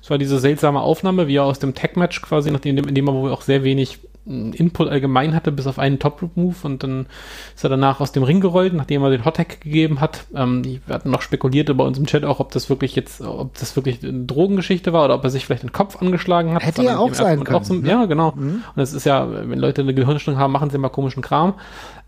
es 0.05 0.11
war 0.11 0.19
diese 0.19 0.37
seltsame 0.37 0.81
Aufnahme, 0.81 1.27
wie 1.27 1.37
er 1.37 1.45
aus 1.45 1.57
dem 1.57 1.73
Tag-Match 1.73 2.21
quasi, 2.21 2.51
nachdem 2.51 2.77
in 2.77 2.93
dem 2.93 3.07
er 3.07 3.13
wohl 3.15 3.31
auch 3.31 3.41
sehr 3.41 3.63
wenig 3.63 3.97
hm, 4.27 4.53
Input 4.53 4.87
allgemein 4.87 5.33
hatte, 5.33 5.51
bis 5.51 5.65
auf 5.65 5.79
einen 5.79 5.97
Top-Move 5.97 6.55
und 6.61 6.83
dann 6.83 7.07
ist 7.55 7.63
er 7.63 7.71
danach 7.71 7.99
aus 8.01 8.11
dem 8.11 8.21
Ring 8.21 8.39
gerollt, 8.39 8.75
nachdem 8.75 9.01
er 9.01 9.09
den 9.09 9.25
Hot-Tag 9.25 9.61
gegeben 9.61 10.01
hat. 10.01 10.25
Ähm, 10.35 10.63
wir 10.63 10.93
hatten 10.93 11.09
noch 11.09 11.23
spekuliert 11.23 11.75
bei 11.75 11.83
uns 11.83 11.97
im 11.97 12.05
Chat 12.05 12.23
auch, 12.23 12.39
ob 12.39 12.51
das 12.51 12.69
wirklich 12.69 12.95
jetzt, 12.95 13.19
ob 13.21 13.57
das 13.57 13.75
wirklich 13.75 14.03
eine 14.03 14.25
Drogengeschichte 14.25 14.93
war 14.93 15.05
oder 15.05 15.15
ob 15.15 15.23
er 15.23 15.31
sich 15.31 15.47
vielleicht 15.47 15.63
den 15.63 15.71
Kopf 15.71 15.99
angeschlagen 15.99 16.53
hat. 16.53 16.63
Hätte 16.63 16.83
ja 16.83 16.99
auch 16.99 17.11
sein 17.15 17.43
können. 17.43 17.57
Auch 17.57 17.63
zum, 17.63 17.81
ne? 17.81 17.89
Ja, 17.89 18.05
genau. 18.05 18.33
Mhm. 18.35 18.63
Und 18.75 18.83
es 18.83 18.93
ist 18.93 19.07
ja, 19.07 19.27
wenn 19.27 19.57
Leute 19.57 19.81
eine 19.81 19.95
Gehirnstörung 19.95 20.39
haben, 20.39 20.53
machen 20.53 20.69
sie 20.69 20.75
immer 20.75 20.89
komischen 20.89 21.23
Kram. 21.23 21.55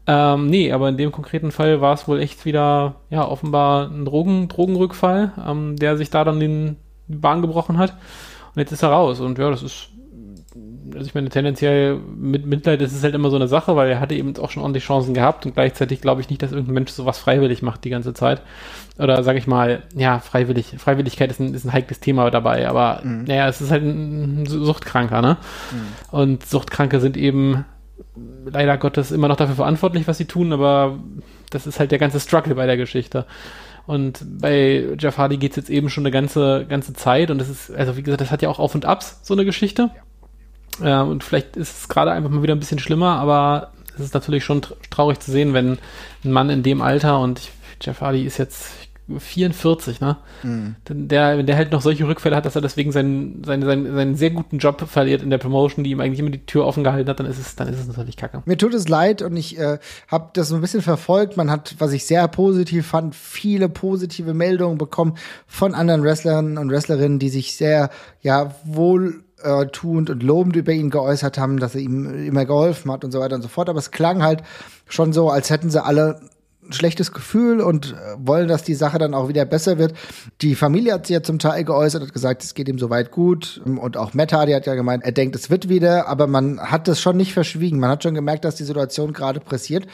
Ähm, 0.05 0.45
nee, 0.45 0.71
aber 0.71 0.89
in 0.89 0.97
dem 0.97 1.11
konkreten 1.11 1.49
Fall 1.49 1.81
war 1.81 1.95
es 1.95 2.07
wohl 2.07 2.19
echt 2.19 2.45
wieder, 2.45 2.97
ja, 3.09 3.27
offenbar 3.27 3.89
ein 3.89 4.05
Drogen, 4.05 4.49
Drogenrückfall, 4.49 5.31
ähm, 5.47 5.77
der 5.77 5.97
sich 5.97 6.11
da 6.11 6.23
dann 6.23 6.39
den, 6.39 6.77
die 7.07 7.17
Bahn 7.17 7.41
gebrochen 7.41 7.77
hat. 7.77 7.91
Und 8.55 8.61
jetzt 8.61 8.71
ist 8.71 8.83
er 8.83 8.89
raus. 8.89 9.19
Und 9.19 9.37
ja, 9.37 9.49
das 9.49 9.63
ist, 9.63 9.89
also 10.93 11.05
ich 11.05 11.13
meine, 11.13 11.29
tendenziell 11.29 11.95
mit 11.97 12.45
Mitleid 12.45 12.81
ist 12.81 12.93
es 12.93 13.03
halt 13.03 13.13
immer 13.13 13.29
so 13.29 13.35
eine 13.35 13.47
Sache, 13.47 13.75
weil 13.75 13.89
er 13.89 13.99
hatte 13.99 14.15
eben 14.15 14.35
auch 14.37 14.49
schon 14.51 14.63
ordentlich 14.63 14.83
Chancen 14.83 15.13
gehabt 15.13 15.45
und 15.45 15.53
gleichzeitig 15.53 16.01
glaube 16.01 16.21
ich 16.21 16.29
nicht, 16.29 16.41
dass 16.41 16.51
irgendein 16.51 16.73
Mensch 16.73 16.91
sowas 16.91 17.19
freiwillig 17.19 17.61
macht 17.61 17.83
die 17.83 17.89
ganze 17.89 18.13
Zeit. 18.13 18.41
Oder 18.97 19.21
sage 19.23 19.37
ich 19.37 19.47
mal, 19.47 19.83
ja, 19.95 20.19
freiwillig, 20.19 20.75
Freiwilligkeit 20.77 21.29
ist 21.29 21.39
ein, 21.39 21.53
ist 21.53 21.65
ein 21.65 21.73
heikles 21.73 21.99
Thema 21.99 22.31
dabei, 22.31 22.67
aber 22.67 23.01
mhm. 23.03 23.25
naja, 23.25 23.47
es 23.47 23.61
ist 23.61 23.69
halt 23.69 23.83
ein 23.83 24.45
Suchtkranker, 24.47 25.21
ne? 25.21 25.37
Mhm. 25.71 26.17
Und 26.17 26.45
Suchtkranke 26.45 26.99
sind 26.99 27.15
eben 27.15 27.65
leider 28.45 28.77
Gottes 28.77 29.11
immer 29.11 29.27
noch 29.27 29.35
dafür 29.35 29.55
verantwortlich, 29.55 30.07
was 30.07 30.17
sie 30.17 30.25
tun, 30.25 30.53
aber 30.53 30.97
das 31.49 31.67
ist 31.67 31.79
halt 31.79 31.91
der 31.91 31.99
ganze 31.99 32.19
Struggle 32.19 32.55
bei 32.55 32.65
der 32.65 32.77
Geschichte. 32.77 33.25
Und 33.87 34.23
bei 34.41 34.85
Jeff 34.99 35.17
Hardy 35.17 35.37
geht 35.37 35.51
es 35.51 35.55
jetzt 35.55 35.69
eben 35.69 35.89
schon 35.89 36.03
eine 36.03 36.11
ganze, 36.11 36.65
ganze 36.67 36.93
Zeit 36.93 37.31
und 37.31 37.37
das 37.39 37.47
ist, 37.47 37.71
also 37.71 37.95
wie 37.95 38.03
gesagt, 38.03 38.19
das 38.19 38.31
hat 38.31 38.41
ja 38.41 38.49
auch 38.49 38.59
Auf 38.59 38.75
und 38.75 38.85
Abs, 38.85 39.21
so 39.23 39.33
eine 39.33 39.45
Geschichte. 39.45 39.89
Ja. 40.81 41.03
Äh, 41.03 41.07
und 41.07 41.23
vielleicht 41.23 41.55
ist 41.55 41.79
es 41.79 41.87
gerade 41.87 42.11
einfach 42.11 42.29
mal 42.29 42.43
wieder 42.43 42.53
ein 42.53 42.59
bisschen 42.59 42.79
schlimmer, 42.79 43.17
aber 43.17 43.71
es 43.95 44.01
ist 44.01 44.13
natürlich 44.13 44.43
schon 44.43 44.61
traurig 44.89 45.19
zu 45.19 45.31
sehen, 45.31 45.53
wenn 45.53 45.79
ein 46.25 46.31
Mann 46.31 46.49
in 46.49 46.63
dem 46.63 46.81
Alter 46.81 47.19
und 47.21 47.39
ich, 47.39 47.51
Jeff 47.81 48.01
Hardy 48.01 48.25
ist 48.25 48.37
jetzt, 48.37 48.71
44, 49.17 50.01
ne? 50.01 50.17
Mhm. 50.43 50.75
Der, 50.89 51.37
wenn 51.37 51.45
der 51.45 51.55
halt 51.55 51.71
noch 51.71 51.81
solche 51.81 52.07
Rückfälle 52.07 52.35
hat, 52.35 52.45
dass 52.45 52.55
er 52.55 52.61
deswegen 52.61 52.91
seinen, 52.91 53.43
seinen, 53.43 53.63
seinen, 53.63 53.95
seinen 53.95 54.15
sehr 54.15 54.31
guten 54.31 54.57
Job 54.57 54.81
verliert 54.87 55.21
in 55.21 55.29
der 55.29 55.37
Promotion, 55.37 55.83
die 55.83 55.91
ihm 55.91 56.01
eigentlich 56.01 56.19
immer 56.19 56.29
die 56.29 56.45
Tür 56.45 56.65
offen 56.65 56.83
gehalten 56.83 57.09
hat, 57.09 57.19
dann 57.19 57.25
ist 57.25 57.39
es, 57.39 57.55
dann 57.55 57.69
ist 57.69 57.79
es 57.79 57.87
natürlich 57.87 58.17
kacke. 58.17 58.41
Mir 58.45 58.57
tut 58.57 58.73
es 58.73 58.89
leid 58.89 59.21
und 59.21 59.37
ich 59.37 59.57
äh, 59.57 59.79
habe 60.07 60.31
das 60.33 60.49
so 60.49 60.55
ein 60.55 60.61
bisschen 60.61 60.81
verfolgt. 60.81 61.37
Man 61.37 61.49
hat, 61.49 61.75
was 61.79 61.93
ich 61.93 62.05
sehr 62.05 62.27
positiv 62.27 62.87
fand, 62.87 63.15
viele 63.15 63.69
positive 63.69 64.33
Meldungen 64.33 64.77
bekommen 64.77 65.15
von 65.47 65.73
anderen 65.73 66.03
Wrestlern 66.03 66.57
und 66.57 66.69
Wrestlerinnen, 66.69 67.19
die 67.19 67.29
sich 67.29 67.55
sehr, 67.55 67.89
ja, 68.21 68.55
wohl 68.65 69.23
äh, 69.41 69.67
tuend 69.67 70.09
und 70.09 70.23
lobend 70.23 70.55
über 70.55 70.71
ihn 70.71 70.89
geäußert 70.89 71.37
haben, 71.37 71.59
dass 71.59 71.75
er 71.75 71.81
ihm 71.81 72.25
immer 72.25 72.45
geholfen 72.45 72.91
hat 72.91 73.05
und 73.05 73.11
so 73.11 73.19
weiter 73.19 73.35
und 73.35 73.41
so 73.41 73.47
fort. 73.47 73.69
Aber 73.69 73.79
es 73.79 73.91
klang 73.91 74.23
halt 74.23 74.43
schon 74.87 75.13
so, 75.13 75.29
als 75.29 75.49
hätten 75.49 75.69
sie 75.69 75.83
alle 75.83 76.19
ein 76.67 76.73
schlechtes 76.73 77.11
Gefühl 77.11 77.61
und 77.61 77.93
äh, 77.93 78.15
wollen, 78.17 78.47
dass 78.47 78.63
die 78.63 78.75
Sache 78.75 78.97
dann 78.97 79.13
auch 79.13 79.27
wieder 79.27 79.45
besser 79.45 79.77
wird. 79.77 79.93
Die 80.41 80.55
Familie 80.55 80.93
hat 80.93 81.07
sich 81.07 81.13
ja 81.13 81.23
zum 81.23 81.39
Teil 81.39 81.63
geäußert, 81.63 82.03
hat 82.03 82.13
gesagt, 82.13 82.43
es 82.43 82.53
geht 82.53 82.67
ihm 82.67 82.79
soweit 82.79 83.11
gut. 83.11 83.61
Und 83.65 83.97
auch 83.97 84.13
Meta, 84.13 84.45
die 84.45 84.55
hat 84.55 84.65
ja 84.65 84.75
gemeint, 84.75 85.03
er 85.03 85.11
denkt, 85.11 85.35
es 85.35 85.49
wird 85.49 85.69
wieder, 85.69 86.07
aber 86.07 86.27
man 86.27 86.59
hat 86.59 86.87
das 86.87 87.01
schon 87.01 87.17
nicht 87.17 87.33
verschwiegen. 87.33 87.79
Man 87.79 87.89
hat 87.89 88.03
schon 88.03 88.15
gemerkt, 88.15 88.45
dass 88.45 88.55
die 88.55 88.63
Situation 88.63 89.13
gerade 89.13 89.39
pressiert. 89.39 89.87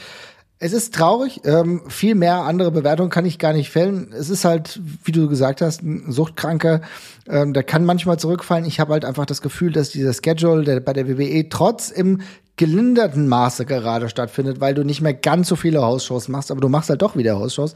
Es 0.60 0.72
ist 0.72 0.96
traurig, 0.96 1.42
ähm, 1.44 1.82
viel 1.90 2.16
mehr 2.16 2.44
andere 2.44 2.72
Bewertungen 2.72 3.10
kann 3.10 3.26
ich 3.26 3.38
gar 3.38 3.52
nicht 3.52 3.70
fällen. 3.70 4.14
Es 4.18 4.30
ist 4.30 4.46
halt, 4.46 4.80
wie 5.04 5.12
du 5.12 5.28
gesagt 5.28 5.60
hast, 5.60 5.84
ein 5.84 6.10
Suchtkranker, 6.10 6.80
ähm, 7.28 7.52
der 7.52 7.64
kann 7.64 7.84
manchmal 7.84 8.18
zurückfallen. 8.18 8.64
Ich 8.64 8.80
habe 8.80 8.94
halt 8.94 9.04
einfach 9.04 9.26
das 9.26 9.42
Gefühl, 9.42 9.74
dass 9.74 9.90
dieser 9.90 10.14
Schedule, 10.14 10.64
der 10.64 10.80
bei 10.80 10.94
der 10.94 11.10
WWE 11.10 11.50
trotz 11.50 11.90
im 11.90 12.22
gelinderten 12.56 13.28
Maße 13.28 13.66
gerade 13.66 14.10
stattfindet, 14.10 14.62
weil 14.62 14.76
du 14.76 14.84
nicht 14.84 15.02
mehr 15.02 15.14
ganz 15.14 15.48
so 15.48 15.56
viele 15.56 15.82
Hausshows 15.82 16.28
machst, 16.28 16.52
aber 16.52 16.62
du 16.62 16.70
machst 16.70 16.90
halt 16.90 17.02
doch 17.02 17.16
wieder 17.16 17.36
Hausshows, 17.40 17.74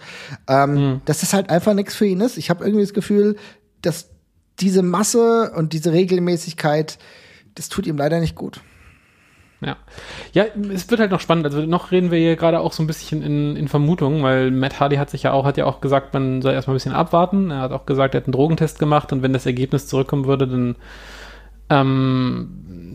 ähm, 0.48 0.74
mhm. 0.74 1.02
dass 1.06 1.22
das 1.22 1.34
halt 1.34 1.50
einfach 1.50 1.74
nichts 1.74 1.96
für 1.96 2.06
ihn 2.06 2.22
ist. 2.22 2.38
Ich 2.38 2.50
habe 2.50 2.64
irgendwie 2.64 2.84
das 2.84 2.94
Gefühl, 2.94 3.38
dass 3.82 4.10
diese 4.60 4.84
Masse 4.84 5.52
und 5.56 5.74
diese 5.74 5.94
Regelmäßigkeit, 5.94 7.00
das 7.56 7.70
tut 7.70 7.88
ihm 7.88 7.98
leider 7.98 8.20
nicht 8.20 8.36
gut. 8.36 8.62
Ja. 9.62 9.78
Ja, 10.34 10.46
es 10.72 10.90
wird 10.90 11.00
halt 11.00 11.10
noch 11.10 11.20
spannend. 11.20 11.46
Also 11.46 11.62
noch 11.62 11.92
reden 11.92 12.12
wir 12.12 12.20
hier 12.20 12.36
gerade 12.36 12.60
auch 12.60 12.74
so 12.74 12.84
ein 12.84 12.88
bisschen 12.88 13.24
in, 13.24 13.56
in 13.56 13.68
Vermutungen, 13.68 14.22
weil 14.22 14.52
Matt 14.52 14.80
Hardy 14.80 14.98
hat 14.98 15.10
sich 15.10 15.24
ja 15.24 15.34
auch, 15.34 15.46
hat 15.46 15.58
ja 15.58 15.66
auch 15.66 15.82
gesagt, 15.82 16.14
man 16.14 16.44
soll 16.44 16.54
erstmal 16.54 16.76
ein 16.76 16.78
bisschen 16.78 16.94
abwarten. 16.94 17.50
Er 17.50 17.62
hat 17.62 17.72
auch 17.72 17.88
gesagt, 17.88 18.14
er 18.14 18.22
hat 18.22 18.28
einen 18.28 18.34
Drogentest 18.34 18.78
gemacht 18.78 19.12
und 19.12 19.24
wenn 19.24 19.34
das 19.34 19.48
Ergebnis 19.48 19.88
zurückkommen 19.88 20.26
würde, 20.26 20.48
dann 20.48 20.76
ähm, 21.70 22.87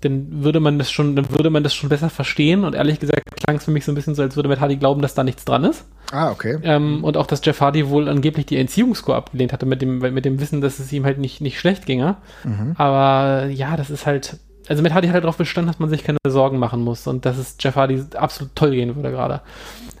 dann 0.00 0.44
würde 0.44 0.60
man 0.60 0.78
das 0.78 0.90
schon, 0.90 1.16
dann 1.16 1.30
würde 1.30 1.50
man 1.50 1.62
das 1.62 1.74
schon 1.74 1.88
besser 1.88 2.10
verstehen. 2.10 2.64
Und 2.64 2.74
ehrlich 2.74 3.00
gesagt 3.00 3.22
klang 3.36 3.56
es 3.56 3.64
für 3.64 3.70
mich 3.70 3.84
so 3.84 3.92
ein 3.92 3.94
bisschen 3.94 4.14
so, 4.14 4.22
als 4.22 4.36
würde 4.36 4.48
Matt 4.48 4.60
Hardy 4.60 4.76
glauben, 4.76 5.02
dass 5.02 5.14
da 5.14 5.24
nichts 5.24 5.44
dran 5.44 5.64
ist. 5.64 5.84
Ah, 6.12 6.30
okay. 6.30 6.58
Ähm, 6.62 7.02
und 7.04 7.16
auch, 7.16 7.26
dass 7.26 7.44
Jeff 7.44 7.60
Hardy 7.60 7.88
wohl 7.88 8.08
angeblich 8.08 8.46
die 8.46 8.56
Entziehungskur 8.56 9.16
abgelehnt 9.16 9.52
hatte 9.52 9.66
mit 9.66 9.82
dem, 9.82 9.98
mit 9.98 10.24
dem 10.24 10.40
Wissen, 10.40 10.60
dass 10.60 10.78
es 10.78 10.92
ihm 10.92 11.04
halt 11.04 11.18
nicht, 11.18 11.40
nicht 11.40 11.58
schlecht 11.58 11.86
ginge. 11.86 12.16
Mhm. 12.44 12.74
Aber 12.76 13.46
ja, 13.46 13.76
das 13.76 13.90
ist 13.90 14.06
halt, 14.06 14.38
also 14.68 14.82
Matt 14.82 14.92
Hardy 14.92 15.08
hat 15.08 15.14
halt 15.14 15.24
darauf 15.24 15.36
bestanden, 15.36 15.70
dass 15.70 15.78
man 15.78 15.88
sich 15.88 16.04
keine 16.04 16.18
Sorgen 16.26 16.58
machen 16.58 16.82
muss 16.82 17.06
und 17.06 17.24
dass 17.24 17.38
es 17.38 17.56
Jeff 17.58 17.76
Hardy 17.76 18.02
absolut 18.14 18.54
toll 18.54 18.72
gehen 18.72 18.94
würde 18.94 19.10
gerade. 19.10 19.40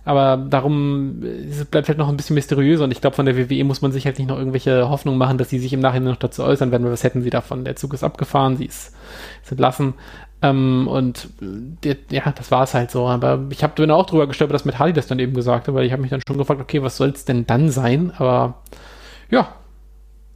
Aber 0.04 0.36
darum 0.36 1.22
es 1.22 1.64
bleibt 1.64 1.88
halt 1.88 1.98
noch 1.98 2.08
ein 2.08 2.16
bisschen 2.16 2.34
mysteriöser 2.34 2.84
und 2.84 2.90
ich 2.90 3.00
glaube, 3.00 3.16
von 3.16 3.26
der 3.26 3.36
WWE 3.36 3.64
muss 3.64 3.82
man 3.82 3.92
sich 3.92 4.06
halt 4.06 4.18
nicht 4.18 4.28
noch 4.28 4.38
irgendwelche 4.38 4.88
Hoffnungen 4.88 5.18
machen, 5.18 5.38
dass 5.38 5.50
sie 5.50 5.58
sich 5.58 5.72
im 5.72 5.80
Nachhinein 5.80 6.10
noch 6.10 6.16
dazu 6.16 6.42
äußern 6.44 6.70
werden, 6.70 6.84
weil 6.84 6.92
was 6.92 7.04
hätten 7.04 7.22
sie 7.22 7.30
davon? 7.30 7.64
Der 7.64 7.76
Zug 7.76 7.94
ist 7.94 8.04
abgefahren, 8.04 8.56
sie 8.56 8.66
ist, 8.66 8.94
ist 9.42 9.52
entlassen. 9.52 9.94
Ähm, 10.40 10.86
und 10.88 11.28
der, 11.40 11.96
ja, 12.10 12.32
das 12.32 12.50
war 12.50 12.62
es 12.62 12.74
halt 12.74 12.90
so. 12.90 13.06
Aber 13.06 13.46
ich 13.50 13.62
habe 13.62 13.72
dann 13.76 13.90
auch 13.90 14.06
drüber 14.06 14.26
gestolpert, 14.26 14.54
dass 14.54 14.64
mit 14.64 14.78
Hardy 14.78 14.92
das 14.92 15.08
dann 15.08 15.18
eben 15.18 15.34
gesagt 15.34 15.68
hat, 15.68 15.74
weil 15.74 15.84
ich 15.84 15.92
habe 15.92 16.02
mich 16.02 16.10
dann 16.10 16.22
schon 16.26 16.38
gefragt, 16.38 16.60
okay, 16.60 16.82
was 16.82 16.96
soll 16.96 17.10
es 17.10 17.24
denn 17.24 17.46
dann 17.46 17.70
sein? 17.70 18.12
Aber 18.18 18.62
ja, 19.30 19.48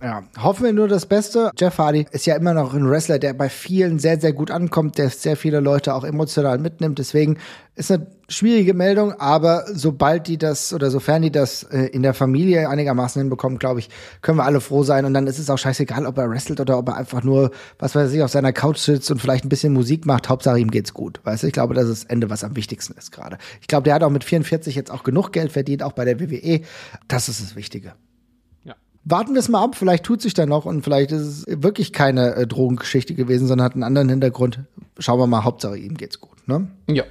ja, 0.02 0.24
hoffen 0.42 0.64
wir 0.64 0.72
nur 0.72 0.88
das 0.88 1.06
Beste. 1.06 1.52
Jeff 1.56 1.78
Hardy 1.78 2.06
ist 2.10 2.26
ja 2.26 2.34
immer 2.34 2.54
noch 2.54 2.74
ein 2.74 2.88
Wrestler, 2.90 3.20
der 3.20 3.34
bei 3.34 3.48
vielen 3.48 4.00
sehr, 4.00 4.20
sehr 4.20 4.32
gut 4.32 4.50
ankommt, 4.50 4.98
der 4.98 5.10
sehr 5.10 5.36
viele 5.36 5.60
Leute 5.60 5.94
auch 5.94 6.02
emotional 6.02 6.58
mitnimmt. 6.58 6.98
Deswegen 6.98 7.38
ist 7.76 7.92
eine 7.92 8.08
schwierige 8.28 8.74
Meldung, 8.74 9.12
aber 9.12 9.64
sobald 9.72 10.26
die 10.26 10.38
das 10.38 10.72
oder 10.72 10.90
sofern 10.90 11.22
die 11.22 11.30
das 11.30 11.62
äh, 11.62 11.84
in 11.86 12.02
der 12.02 12.14
Familie 12.14 12.68
einigermaßen 12.68 13.20
hinbekommen, 13.20 13.60
glaube 13.60 13.78
ich, 13.78 13.90
können 14.22 14.38
wir 14.38 14.44
alle 14.44 14.60
froh 14.60 14.82
sein. 14.82 15.04
Und 15.04 15.14
dann 15.14 15.28
ist 15.28 15.38
es 15.38 15.48
auch 15.48 15.58
scheißegal, 15.58 16.04
ob 16.06 16.18
er 16.18 16.28
wrestelt 16.28 16.58
oder 16.60 16.78
ob 16.78 16.88
er 16.88 16.96
einfach 16.96 17.22
nur, 17.22 17.52
was 17.78 17.94
weiß 17.94 18.12
ich, 18.12 18.22
auf 18.22 18.30
seiner 18.30 18.52
Couch 18.52 18.78
sitzt 18.78 19.08
und 19.12 19.20
vielleicht 19.20 19.44
ein 19.44 19.50
bisschen 19.50 19.72
Musik 19.72 20.04
macht. 20.04 20.28
Hauptsache 20.28 20.58
ihm 20.58 20.72
geht's 20.72 20.92
gut. 20.94 21.20
Weißt 21.22 21.44
du, 21.44 21.46
ich 21.46 21.52
glaube, 21.52 21.74
das 21.74 21.88
ist 21.88 22.04
das 22.04 22.10
Ende, 22.10 22.28
was 22.28 22.42
am 22.42 22.56
wichtigsten 22.56 22.94
ist 22.98 23.12
gerade. 23.12 23.38
Ich 23.60 23.68
glaube, 23.68 23.84
der 23.84 23.94
hat 23.94 24.02
auch 24.02 24.10
mit 24.10 24.24
44 24.24 24.74
jetzt 24.74 24.90
auch 24.90 25.04
genug 25.04 25.32
Geld 25.32 25.52
verdient, 25.52 25.84
auch 25.84 25.92
bei 25.92 26.04
der 26.04 26.18
WWE. 26.18 26.62
Das 27.06 27.28
ist 27.28 27.40
das 27.40 27.54
Wichtige 27.54 27.92
warten 29.04 29.34
wir 29.34 29.40
es 29.40 29.48
mal 29.48 29.62
ab, 29.62 29.74
vielleicht 29.74 30.04
tut 30.04 30.22
sich 30.22 30.34
da 30.34 30.46
noch 30.46 30.64
und 30.64 30.82
vielleicht 30.82 31.12
ist 31.12 31.22
es 31.22 31.44
wirklich 31.48 31.92
keine 31.92 32.34
äh, 32.34 32.46
Drogengeschichte 32.46 33.14
gewesen, 33.14 33.46
sondern 33.46 33.64
hat 33.64 33.74
einen 33.74 33.82
anderen 33.82 34.08
Hintergrund. 34.08 34.60
Schauen 34.98 35.18
wir 35.18 35.26
mal, 35.26 35.44
Hauptsache 35.44 35.76
ihm 35.76 35.96
geht's 35.96 36.20
gut, 36.20 36.46
ne? 36.46 36.68
Ja. 36.88 37.04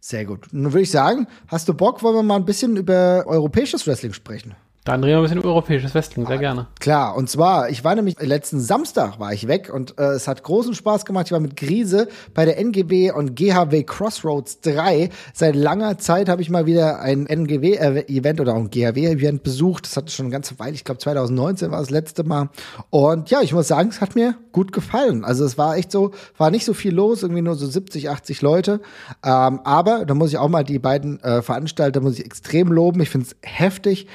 Sehr 0.00 0.24
gut. 0.24 0.46
Nun 0.52 0.72
würde 0.72 0.82
ich 0.82 0.90
sagen, 0.90 1.26
hast 1.48 1.68
du 1.68 1.74
Bock, 1.74 2.02
wollen 2.02 2.14
wir 2.14 2.22
mal 2.22 2.36
ein 2.36 2.44
bisschen 2.44 2.76
über 2.76 3.24
europäisches 3.26 3.86
Wrestling 3.86 4.12
sprechen? 4.12 4.54
Dann 4.88 5.04
reden 5.04 5.16
wir 5.16 5.18
ein 5.18 5.22
bisschen 5.24 5.38
über 5.40 5.50
europäisches 5.50 5.94
Wrestling, 5.94 6.26
sehr 6.26 6.38
gerne. 6.38 6.66
Klar, 6.80 7.14
und 7.14 7.28
zwar, 7.28 7.68
ich 7.68 7.84
war 7.84 7.94
nämlich 7.94 8.18
letzten 8.22 8.58
Samstag 8.58 9.20
war 9.20 9.34
ich 9.34 9.46
weg 9.46 9.70
und 9.70 9.98
äh, 9.98 10.12
es 10.12 10.26
hat 10.26 10.42
großen 10.42 10.72
Spaß 10.72 11.04
gemacht. 11.04 11.26
Ich 11.26 11.32
war 11.32 11.40
mit 11.40 11.56
Grise 11.56 12.08
bei 12.32 12.46
der 12.46 12.56
NGW 12.56 13.12
und 13.12 13.36
GHW 13.36 13.82
Crossroads 13.82 14.62
3. 14.62 15.10
Seit 15.34 15.56
langer 15.56 15.98
Zeit 15.98 16.30
habe 16.30 16.40
ich 16.40 16.48
mal 16.48 16.64
wieder 16.64 17.00
ein 17.00 17.26
NGW-Event 17.26 18.40
oder 18.40 18.54
auch 18.54 18.60
ein 18.60 18.70
GHW-Event 18.70 19.42
besucht. 19.42 19.84
Das 19.84 19.98
hatte 19.98 20.10
schon 20.10 20.24
eine 20.24 20.32
ganze 20.32 20.58
Weile, 20.58 20.72
ich 20.72 20.84
glaube 20.84 21.00
2019 21.00 21.70
war 21.70 21.80
das 21.80 21.90
letzte 21.90 22.24
Mal. 22.24 22.48
Und 22.88 23.28
ja, 23.28 23.42
ich 23.42 23.52
muss 23.52 23.68
sagen, 23.68 23.90
es 23.90 24.00
hat 24.00 24.14
mir 24.14 24.36
gut 24.52 24.72
gefallen. 24.72 25.22
Also 25.22 25.44
es 25.44 25.58
war 25.58 25.76
echt 25.76 25.92
so, 25.92 26.12
war 26.38 26.50
nicht 26.50 26.64
so 26.64 26.72
viel 26.72 26.94
los, 26.94 27.22
irgendwie 27.22 27.42
nur 27.42 27.56
so 27.56 27.66
70, 27.66 28.08
80 28.08 28.40
Leute. 28.40 28.80
Ähm, 29.22 29.60
aber 29.64 30.06
da 30.06 30.14
muss 30.14 30.30
ich 30.30 30.38
auch 30.38 30.48
mal 30.48 30.64
die 30.64 30.78
beiden 30.78 31.22
äh, 31.22 31.42
Veranstalter 31.42 32.00
muss 32.00 32.18
ich 32.18 32.24
extrem 32.24 32.72
loben. 32.72 33.02
Ich 33.02 33.10
finde 33.10 33.26
es 33.26 33.36
heftig 33.42 34.06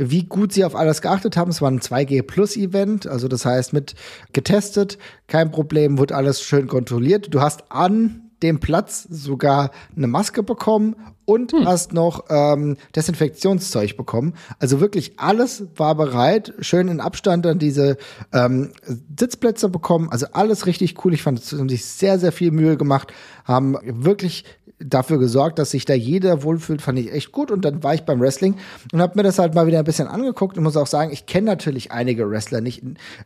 wie 0.00 0.24
gut 0.24 0.52
sie 0.52 0.64
auf 0.64 0.74
alles 0.74 1.02
geachtet 1.02 1.36
haben. 1.36 1.50
Es 1.50 1.60
war 1.60 1.70
ein 1.70 1.80
2G 1.80 2.22
Plus 2.22 2.56
Event, 2.56 3.06
also 3.06 3.28
das 3.28 3.44
heißt 3.44 3.72
mit 3.72 3.94
getestet, 4.32 4.98
kein 5.26 5.50
Problem, 5.50 5.98
wird 5.98 6.12
alles 6.12 6.42
schön 6.42 6.66
kontrolliert. 6.66 7.28
Du 7.34 7.40
hast 7.40 7.70
an 7.70 8.30
dem 8.42 8.58
Platz 8.58 9.06
sogar 9.10 9.70
eine 9.94 10.06
Maske 10.06 10.42
bekommen 10.42 10.96
und 11.26 11.52
hm. 11.52 11.66
hast 11.66 11.92
noch 11.92 12.24
ähm, 12.30 12.76
Desinfektionszeug 12.96 13.96
bekommen. 13.96 14.34
Also 14.58 14.80
wirklich 14.80 15.18
alles 15.18 15.64
war 15.76 15.94
bereit, 15.94 16.54
schön 16.60 16.88
in 16.88 17.00
Abstand 17.00 17.44
dann 17.44 17.58
diese 17.58 17.98
ähm, 18.32 18.72
Sitzplätze 19.16 19.68
bekommen. 19.68 20.08
Also 20.10 20.26
alles 20.32 20.66
richtig 20.66 21.04
cool. 21.04 21.14
Ich 21.14 21.22
fand, 21.22 21.38
es 21.38 21.52
haben 21.52 21.68
sich 21.68 21.84
sehr, 21.84 22.18
sehr 22.18 22.32
viel 22.32 22.50
Mühe 22.50 22.76
gemacht, 22.76 23.12
haben 23.44 23.76
wirklich 23.84 24.44
dafür 24.80 25.18
gesorgt, 25.18 25.58
dass 25.58 25.70
sich 25.70 25.84
da 25.84 25.94
jeder 25.94 26.42
wohlfühlt, 26.42 26.82
fand 26.82 26.98
ich 26.98 27.12
echt 27.12 27.32
gut. 27.32 27.50
Und 27.50 27.64
dann 27.64 27.82
war 27.82 27.94
ich 27.94 28.02
beim 28.02 28.20
Wrestling 28.20 28.56
und 28.92 29.00
habe 29.00 29.12
mir 29.16 29.22
das 29.22 29.38
halt 29.38 29.54
mal 29.54 29.66
wieder 29.66 29.78
ein 29.78 29.84
bisschen 29.84 30.08
angeguckt 30.08 30.56
und 30.56 30.64
muss 30.64 30.76
auch 30.76 30.86
sagen, 30.86 31.12
ich 31.12 31.26
kenne 31.26 31.46
natürlich 31.46 31.92
einige 31.92 32.28
Wrestler 32.28 32.60
nicht 32.60 32.82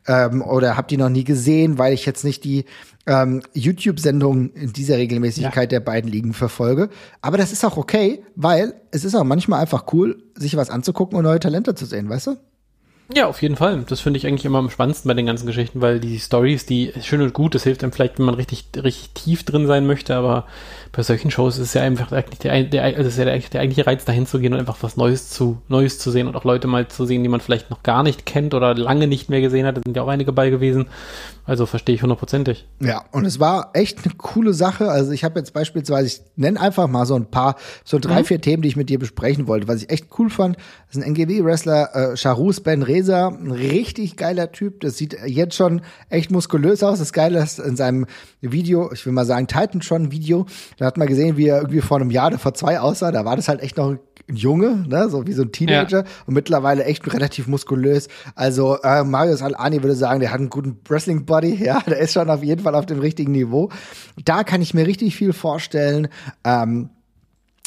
ähm, 0.06 0.42
oder 0.42 0.76
habe 0.76 0.88
die 0.88 0.96
noch 0.96 1.08
nie 1.08 1.24
gesehen, 1.24 1.78
weil 1.78 1.92
ich 1.92 2.06
jetzt 2.06 2.24
nicht 2.24 2.44
die 2.44 2.64
ähm, 3.06 3.42
YouTube-Sendungen 3.52 4.50
in 4.54 4.72
dieser 4.72 4.96
Regelmäßigkeit 4.96 5.72
ja. 5.72 5.78
der 5.78 5.80
beiden 5.80 6.10
Ligen 6.10 6.32
verfolge. 6.32 6.88
Aber 7.20 7.38
das 7.38 7.52
ist 7.52 7.64
auch 7.64 7.76
okay, 7.76 8.22
weil 8.34 8.74
es 8.90 9.04
ist 9.04 9.14
auch 9.14 9.24
manchmal 9.24 9.60
einfach 9.60 9.92
cool, 9.92 10.22
sich 10.34 10.56
was 10.56 10.70
anzugucken 10.70 11.16
und 11.16 11.24
neue 11.24 11.40
Talente 11.40 11.74
zu 11.74 11.86
sehen, 11.86 12.08
weißt 12.08 12.28
du? 12.28 12.36
Ja, 13.12 13.26
auf 13.26 13.42
jeden 13.42 13.56
Fall. 13.56 13.84
Das 13.86 14.00
finde 14.00 14.16
ich 14.16 14.26
eigentlich 14.26 14.46
immer 14.46 14.58
am 14.58 14.70
spannendsten 14.70 15.08
bei 15.08 15.14
den 15.14 15.26
ganzen 15.26 15.46
Geschichten, 15.46 15.82
weil 15.82 16.00
die 16.00 16.18
Stories, 16.18 16.64
die 16.64 16.92
schön 17.02 17.20
und 17.20 17.34
gut, 17.34 17.54
das 17.54 17.64
hilft 17.64 17.82
einem 17.82 17.92
vielleicht, 17.92 18.18
wenn 18.18 18.24
man 18.24 18.34
richtig, 18.34 18.64
richtig 18.82 19.10
tief 19.12 19.44
drin 19.44 19.66
sein 19.66 19.86
möchte, 19.86 20.16
aber 20.16 20.46
bei 20.90 21.02
solchen 21.02 21.30
Shows 21.30 21.58
ist 21.58 21.68
es 21.68 21.74
ja 21.74 21.82
einfach 21.82 22.12
eigentlich 22.12 22.38
der, 22.38 22.62
der, 22.62 22.84
also 22.84 23.08
ist 23.08 23.18
ja 23.18 23.24
der, 23.24 23.38
der 23.38 23.60
eigentliche 23.60 23.86
Reiz, 23.86 24.04
dahin 24.04 24.26
zu 24.26 24.38
gehen 24.38 24.54
und 24.54 24.60
einfach 24.60 24.78
was 24.80 24.96
Neues 24.96 25.28
zu, 25.28 25.60
Neues 25.68 25.98
zu 25.98 26.10
sehen 26.10 26.28
und 26.28 26.36
auch 26.36 26.44
Leute 26.44 26.66
mal 26.66 26.88
zu 26.88 27.04
sehen, 27.04 27.22
die 27.22 27.28
man 27.28 27.40
vielleicht 27.40 27.70
noch 27.70 27.82
gar 27.82 28.02
nicht 28.02 28.24
kennt 28.24 28.54
oder 28.54 28.74
lange 28.74 29.06
nicht 29.06 29.28
mehr 29.28 29.40
gesehen 29.40 29.66
hat. 29.66 29.76
Da 29.76 29.80
sind 29.84 29.96
ja 29.96 30.02
auch 30.02 30.08
einige 30.08 30.32
bei 30.32 30.48
gewesen. 30.48 30.86
Also 31.46 31.66
verstehe 31.66 31.94
ich 31.94 32.02
hundertprozentig. 32.02 32.66
Ja, 32.80 33.04
und 33.12 33.26
es 33.26 33.38
war 33.38 33.70
echt 33.74 33.98
eine 34.04 34.14
coole 34.14 34.54
Sache. 34.54 34.88
Also 34.88 35.12
ich 35.12 35.24
habe 35.24 35.38
jetzt 35.38 35.52
beispielsweise, 35.52 36.06
ich 36.06 36.22
nenne 36.36 36.58
einfach 36.58 36.88
mal 36.88 37.04
so 37.04 37.16
ein 37.16 37.26
paar, 37.26 37.56
so 37.84 37.98
drei, 37.98 38.20
mhm. 38.20 38.24
vier 38.24 38.40
Themen, 38.40 38.62
die 38.62 38.68
ich 38.68 38.76
mit 38.76 38.88
dir 38.88 38.98
besprechen 38.98 39.46
wollte. 39.46 39.68
Was 39.68 39.82
ich 39.82 39.90
echt 39.90 40.06
cool 40.18 40.30
fand, 40.30 40.56
das 40.56 40.96
ist 40.96 41.02
ein 41.02 41.14
NGW-Wrestler, 41.14 42.12
äh, 42.12 42.16
Charus 42.16 42.60
Ben 42.60 42.82
Reza, 42.94 43.26
ein 43.28 43.50
richtig 43.50 44.16
geiler 44.16 44.52
Typ. 44.52 44.80
Das 44.80 44.96
sieht 44.96 45.16
jetzt 45.26 45.57
schon 45.57 45.83
echt 46.11 46.30
muskulös 46.30 46.83
aus. 46.85 47.00
Das 47.00 47.12
Geile 47.12 47.42
ist 47.42 47.59
in 47.59 47.74
seinem 47.74 48.07
Video, 48.40 48.92
ich 48.92 49.04
will 49.04 49.12
mal 49.12 49.26
sagen, 49.26 49.48
Titan 49.48 49.83
schon 49.83 50.12
Video, 50.12 50.46
da 50.78 50.87
hat 50.87 50.96
man 50.96 51.09
gesehen, 51.09 51.37
wie 51.37 51.48
er 51.48 51.59
irgendwie 51.59 51.80
vor 51.80 52.00
einem 52.00 52.11
Jahr 52.11 52.28
oder 52.28 52.38
vor 52.38 52.54
zwei 52.54 52.78
aussah. 52.78 53.11
Da 53.11 53.24
war 53.24 53.35
das 53.35 53.48
halt 53.48 53.61
echt 53.62 53.76
noch 53.78 53.90
ein 53.90 53.98
Junge, 54.37 54.87
ne, 54.88 55.09
so 55.11 55.26
wie 55.26 55.33
so 55.33 55.42
ein 55.42 55.50
Teenager 55.50 56.04
ja. 56.04 56.11
und 56.26 56.35
mittlerweile 56.35 56.85
echt 56.85 57.12
relativ 57.12 57.48
muskulös. 57.48 58.09
Also 58.37 58.78
äh, 58.83 59.02
Marius 59.02 59.42
Al-Ani 59.42 59.83
würde 59.83 59.96
sagen, 59.96 60.20
der 60.20 60.30
hat 60.30 60.38
einen 60.38 60.50
guten 60.50 60.78
Wrestling-Body, 60.88 61.57
ja, 61.64 61.80
der 61.80 61.98
ist 61.98 62.12
schon 62.12 62.30
auf 62.30 62.44
jeden 62.44 62.62
Fall 62.62 62.76
auf 62.76 62.87
dem 62.87 63.00
richtigen 63.00 63.33
Niveau. 63.33 63.70
Da 64.24 64.44
kann 64.44 64.62
ich 64.62 64.72
mir 64.72 64.87
richtig 64.87 65.16
viel 65.16 65.33
vorstellen. 65.33 66.09
Ähm, 66.44 66.90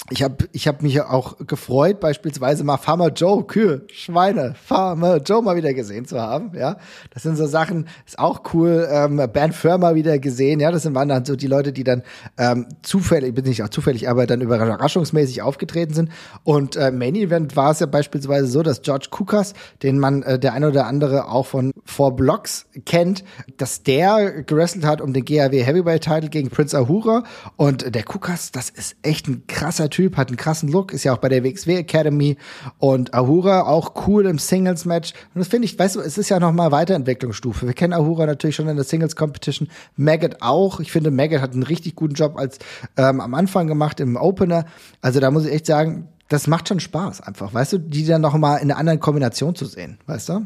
ich 0.10 0.24
habe 0.24 0.48
ich 0.54 0.68
hab 0.68 0.82
mich 0.82 1.02
auch 1.02 1.38
gefreut, 1.46 2.00
beispielsweise 2.00 2.64
mal 2.64 2.78
Farmer 2.78 3.10
Joe, 3.10 3.46
Kühe, 3.46 3.82
Schweine, 3.92 4.56
Farmer 4.56 5.18
Joe 5.18 5.42
mal 5.42 5.58
wieder 5.58 5.74
gesehen 5.74 6.06
zu 6.06 6.22
haben. 6.22 6.52
Ja, 6.56 6.78
das 7.14 7.24
sind 7.24 7.36
so 7.36 7.46
Sachen, 7.46 7.88
ist 8.06 8.18
auch 8.18 8.42
cool. 8.54 8.88
Ähm, 8.90 9.22
Band 9.34 9.54
Firma 9.54 9.96
wieder 9.96 10.18
gesehen. 10.20 10.62
Ja, 10.62 10.72
das 10.72 10.84
sind 10.84 10.96
waren 10.96 11.10
dann 11.10 11.26
so 11.26 11.36
die 11.36 11.48
Leute, 11.48 11.74
die 11.74 11.84
dann 11.84 12.04
ähm, 12.38 12.68
zufällig, 12.84 13.36
bin 13.36 13.44
nicht 13.44 13.64
auch 13.64 13.70
zufällig, 13.70 14.08
aber 14.08 14.26
dann 14.28 14.40
überraschungsmäßig 14.40 15.42
aufgetreten 15.42 15.94
sind. 15.94 16.10
Und 16.46 16.78
äh, 16.78 16.92
Main 16.92 17.16
Event 17.16 17.58
war 17.58 17.72
es 17.72 17.80
ja 17.80 17.86
beispielsweise 17.86 18.48
so, 18.48 18.64
dass 18.64 18.82
George 18.82 19.08
Kukas, 19.12 19.54
den 19.84 20.00
man 20.00 20.24
äh, 20.24 20.40
der 20.40 20.54
eine 20.54 20.70
oder 20.70 20.88
andere 20.88 21.28
auch 21.28 21.48
von 21.48 21.72
Four 21.84 22.16
Blocks 22.16 22.66
kennt, 22.86 23.26
dass 23.58 23.84
der 23.84 24.44
gewrestelt 24.44 24.86
hat 24.86 25.02
um 25.02 25.12
den 25.12 25.26
GAW 25.26 25.52
Heavyweight 25.64 26.04
Title 26.04 26.30
gegen 26.30 26.50
Prince 26.50 26.78
Ahura. 26.78 27.24
Und 27.58 27.94
der 27.94 28.04
Kukas, 28.04 28.52
das 28.54 28.70
ist 28.70 28.96
echt 29.02 29.28
ein 29.28 29.46
krasser 29.48 29.90
Typ. 29.90 29.97
Typ, 29.98 30.16
hat 30.16 30.28
einen 30.28 30.38
krassen 30.38 30.72
Look, 30.72 30.94
ist 30.94 31.06
ja 31.06 31.14
auch 31.16 31.18
bei 31.18 31.28
der 31.28 31.44
WXW 31.44 31.76
Academy 31.78 32.38
und 32.78 33.16
Ahura 33.16 33.62
auch 33.64 34.08
cool 34.08 34.28
im 34.28 34.38
Singles 34.38 34.86
Match. 34.86 35.14
Und 35.34 35.40
das 35.40 35.48
finde 35.48 35.66
ich, 35.66 35.80
weißt 35.80 35.96
du, 35.96 36.02
es 36.02 36.20
ist 36.20 36.30
ja 36.30 36.40
noch 36.40 36.52
mal 36.52 36.72
Weiterentwicklungsstufe. 36.72 37.66
Wir 37.66 37.74
kennen 37.74 37.94
Ahura 37.94 38.28
natürlich 38.28 38.56
schon 38.56 38.68
in 38.68 38.76
der 38.76 38.86
Singles 38.86 39.16
Competition, 39.16 39.70
Maggot 39.96 40.36
auch. 40.42 40.80
Ich 40.82 40.92
finde, 40.92 41.10
Maggot 41.10 41.42
hat 41.42 41.54
einen 41.54 41.64
richtig 41.64 41.96
guten 41.96 42.14
Job 42.14 42.38
als 42.38 42.60
ähm, 42.96 43.20
am 43.20 43.34
Anfang 43.34 43.66
gemacht 43.66 44.00
im 44.00 44.18
Opener. 44.18 44.66
Also 45.02 45.20
da 45.20 45.32
muss 45.32 45.48
ich 45.48 45.52
echt 45.52 45.66
sagen, 45.66 46.10
das 46.30 46.46
macht 46.46 46.68
schon 46.68 46.80
Spaß 46.80 47.22
einfach, 47.22 47.56
weißt 47.56 47.74
du, 47.74 47.78
die 47.80 48.06
dann 48.06 48.22
noch 48.22 48.38
mal 48.38 48.58
in 48.58 48.70
einer 48.70 48.80
anderen 48.80 49.00
Kombination 49.00 49.56
zu 49.56 49.66
sehen, 49.66 49.98
weißt 50.06 50.30
du? 50.30 50.46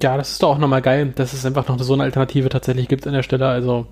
Ja, 0.00 0.16
das 0.16 0.32
ist 0.32 0.42
doch 0.42 0.50
auch 0.50 0.58
nochmal 0.58 0.82
geil, 0.82 1.12
dass 1.14 1.32
es 1.32 1.46
einfach 1.46 1.68
noch 1.68 1.78
so 1.80 1.92
eine 1.92 2.02
Alternative 2.02 2.48
tatsächlich 2.48 2.88
gibt 2.88 3.06
an 3.06 3.12
der 3.12 3.22
Stelle. 3.22 3.46
Also 3.46 3.86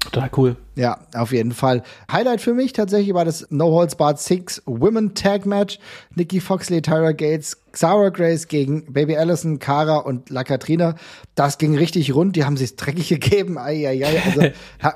Total 0.00 0.30
cool. 0.36 0.56
Ja, 0.76 0.98
auf 1.14 1.32
jeden 1.32 1.52
Fall. 1.52 1.82
Highlight 2.10 2.40
für 2.40 2.54
mich 2.54 2.72
tatsächlich 2.72 3.12
war 3.14 3.24
das 3.26 3.46
No 3.50 3.66
Holds 3.66 3.96
Barred 3.96 4.18
Six 4.18 4.62
Women 4.64 5.14
Tag 5.14 5.44
Match. 5.44 5.78
Nikki 6.14 6.40
Foxley, 6.40 6.80
Tyra 6.80 7.12
Gates 7.12 7.60
Xara 7.72 8.10
Grace 8.10 8.48
gegen 8.48 8.92
Baby 8.92 9.16
Allison, 9.16 9.58
Cara 9.58 9.98
und 9.98 10.30
La 10.30 10.44
Katrina. 10.44 10.96
Das 11.34 11.58
ging 11.58 11.76
richtig 11.76 12.14
rund. 12.14 12.36
Die 12.36 12.44
haben 12.44 12.56
sich 12.56 12.76
dreckig 12.76 13.08
gegeben. 13.20 13.58
Ai, 13.58 13.86
ai, 13.88 14.04
ai. 14.04 14.22
Also, 14.24 14.42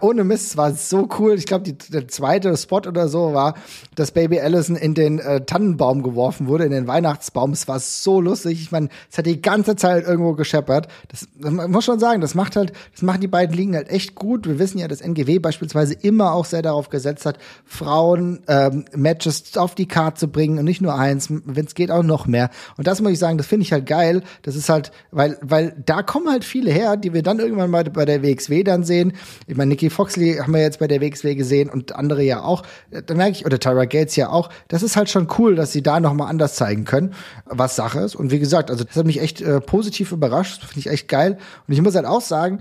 ohne 0.07 0.25
Mist, 0.25 0.49
es 0.49 0.57
war 0.57 0.73
so 0.73 1.09
cool. 1.19 1.35
Ich 1.35 1.47
glaube, 1.47 1.73
der 1.73 2.09
zweite 2.09 2.57
Spot 2.57 2.79
oder 2.79 3.09
so 3.09 3.35
war, 3.35 3.55
dass 3.95 4.11
Baby 4.11 4.41
Allison 4.41 4.77
in 4.77 4.95
den 4.95 5.19
äh, 5.19 5.45
Tannenbaum 5.45 6.03
geworfen 6.03 6.47
wurde, 6.47 6.65
in 6.65 6.73
den 6.73 6.87
Weihnachtsbaum. 6.87 7.53
Es 7.53 7.69
war 7.69 7.79
so 7.79 8.21
lustig. 8.21 8.61
Ich 8.61 8.73
meine, 8.73 8.89
es 9.11 9.19
hat 9.19 9.27
die 9.27 9.41
ganze 9.41 9.77
Zeit 9.77 10.07
irgendwo 10.07 10.35
gescheppert. 10.35 10.89
Das, 11.09 11.29
das 11.39 11.53
muss 11.53 11.85
schon 11.85 11.99
sagen, 11.99 12.21
das 12.21 12.35
macht 12.35 12.57
halt, 12.57 12.73
das 12.93 13.03
machen 13.03 13.21
die 13.21 13.29
beiden 13.29 13.57
Ligen 13.57 13.75
halt 13.75 13.89
echt 13.91 14.15
gut. 14.15 14.47
Wir 14.47 14.59
wissen 14.59 14.79
ja, 14.79 14.89
dass 14.89 15.01
NGW 15.01 15.39
beispielsweise 15.39 15.95
immer 15.95 16.33
auch 16.33 16.45
sehr 16.45 16.63
darauf 16.63 16.89
gesetzt 16.89 17.27
hat, 17.27 17.39
Frauen 17.65 18.41
ähm, 18.49 18.85
Matches 18.95 19.57
auf 19.57 19.75
die 19.75 19.87
Karte 19.87 20.21
zu 20.21 20.29
bringen 20.29 20.59
und 20.59 20.65
nicht 20.65 20.81
nur 20.81 20.95
eins, 20.95 21.29
wenn 21.31 21.65
es 21.65 21.75
geht 21.75 21.91
auch 21.91 22.03
noch 22.03 22.27
mehr. 22.27 22.51
Und 22.77 22.87
das 22.87 23.01
muss 23.01 23.13
ich 23.13 23.19
sagen, 23.19 23.39
das 23.39 23.47
finde 23.47 23.65
ich 23.65 23.73
halt 23.73 23.87
geil. 23.87 24.23
Das 24.43 24.57
ist 24.57 24.69
halt, 24.69 24.93
weil, 25.11 25.39
weil 25.43 25.75
da 25.85 26.03
kommen 26.03 26.29
halt 26.29 26.45
viele 26.45 26.71
her, 26.71 26.97
die 26.97 27.13
wir 27.13 27.23
dann 27.23 27.39
irgendwann 27.39 27.71
mal 27.71 27.85
bei 27.85 28.05
der 28.05 28.23
WXW 28.23 28.65
dann 28.65 28.85
sehen. 28.85 29.13
Ich 29.47 29.57
meine, 29.57 29.71
Nikki 29.71 29.91
Foxley 29.91 30.37
haben 30.37 30.53
wir 30.53 30.61
jetzt 30.61 30.79
bei 30.79 30.87
der 30.87 31.01
WXW 31.01 31.35
gesehen 31.35 31.71
und 31.71 31.95
andere 31.95 32.23
ja 32.23 32.43
auch. 32.43 32.63
Da 32.91 33.15
merke 33.15 33.33
ich, 33.33 33.47
oder 33.47 33.59
Tyra 33.59 33.85
Gates 33.85 34.17
ja 34.17 34.29
auch. 34.29 34.51
Das 34.69 34.83
ist 34.83 34.97
halt 34.97 35.11
schon 35.11 35.29
cool, 35.39 35.55
dass 35.55 35.73
sie 35.73 35.83
da 35.83 36.01
noch 36.01 36.15
mal 36.15 36.27
anders 36.27 36.57
zeigen 36.57 36.85
können, 36.85 37.15
was 37.47 37.77
Sache 37.77 38.01
ist. 38.01 38.15
Und 38.15 38.31
wie 38.31 38.39
gesagt, 38.39 38.71
also 38.71 38.85
das 38.85 38.97
hat 38.97 39.07
mich 39.07 39.21
echt 39.21 39.41
äh, 39.41 39.61
positiv 39.61 40.13
überrascht. 40.13 40.65
Finde 40.65 40.81
ich 40.81 40.87
echt 40.89 41.09
geil. 41.09 41.39
Und 41.67 41.75
ich 41.75 41.83
muss 41.83 41.95
halt 41.95 42.07
auch 42.07 42.21
sagen, 42.21 42.61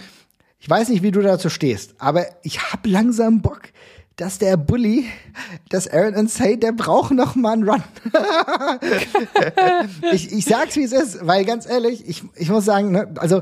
ich 0.63 0.69
weiß 0.69 0.87
nicht, 0.87 1.03
wie 1.03 1.11
du 1.11 1.21
dazu 1.21 1.49
stehst, 1.49 1.95
aber 1.97 2.25
ich 2.41 2.71
hab 2.71 2.87
langsam 2.87 3.41
Bock, 3.41 3.63
dass 4.15 4.37
der 4.37 4.57
Bully, 4.57 5.05
dass 5.69 5.87
Aaron 5.87 6.13
Insane, 6.13 6.57
der 6.57 6.71
braucht 6.71 7.11
noch 7.11 7.35
mal 7.35 7.53
einen 7.53 7.67
Run. 7.67 7.83
ich, 10.11 10.31
ich 10.31 10.45
sag's, 10.45 10.75
wie 10.75 10.83
es 10.83 10.91
ist, 10.91 11.25
weil 11.25 11.45
ganz 11.45 11.67
ehrlich, 11.67 12.07
ich, 12.07 12.23
ich 12.35 12.49
muss 12.49 12.65
sagen, 12.65 12.91
ne, 12.91 13.11
also 13.17 13.41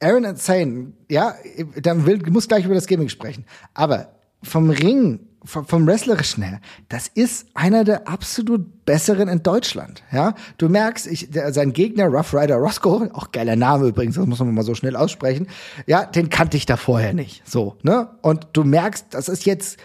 Aaron 0.00 0.24
Insane, 0.24 0.92
ja, 1.08 1.34
dann 1.80 2.06
will, 2.06 2.18
muss 2.30 2.48
gleich 2.48 2.64
über 2.64 2.74
das 2.74 2.86
Gaming 2.86 3.08
sprechen, 3.08 3.44
aber 3.74 4.12
vom 4.42 4.70
Ring 4.70 5.25
vom, 5.46 5.86
Wrestlerischen 5.86 6.42
her, 6.42 6.60
das 6.88 7.08
ist 7.08 7.46
einer 7.54 7.84
der 7.84 8.08
absolut 8.08 8.84
besseren 8.84 9.28
in 9.28 9.42
Deutschland. 9.42 10.02
Ja, 10.12 10.34
du 10.58 10.68
merkst, 10.68 11.06
ich, 11.06 11.30
der, 11.30 11.52
sein 11.52 11.72
Gegner 11.72 12.06
Rough 12.06 12.34
Rider 12.34 12.56
Roscoe, 12.56 13.10
auch 13.14 13.32
geiler 13.32 13.56
Name 13.56 13.88
übrigens, 13.88 14.16
das 14.16 14.26
muss 14.26 14.38
man 14.38 14.54
mal 14.54 14.64
so 14.64 14.74
schnell 14.74 14.96
aussprechen. 14.96 15.48
Ja, 15.86 16.04
den 16.04 16.30
kannte 16.30 16.56
ich 16.56 16.66
da 16.66 16.76
vorher 16.76 17.14
nicht. 17.14 17.48
So, 17.48 17.76
ne? 17.82 18.08
Und 18.22 18.48
du 18.52 18.64
merkst, 18.64 19.06
das 19.10 19.28
ist 19.28 19.46
jetzt 19.46 19.78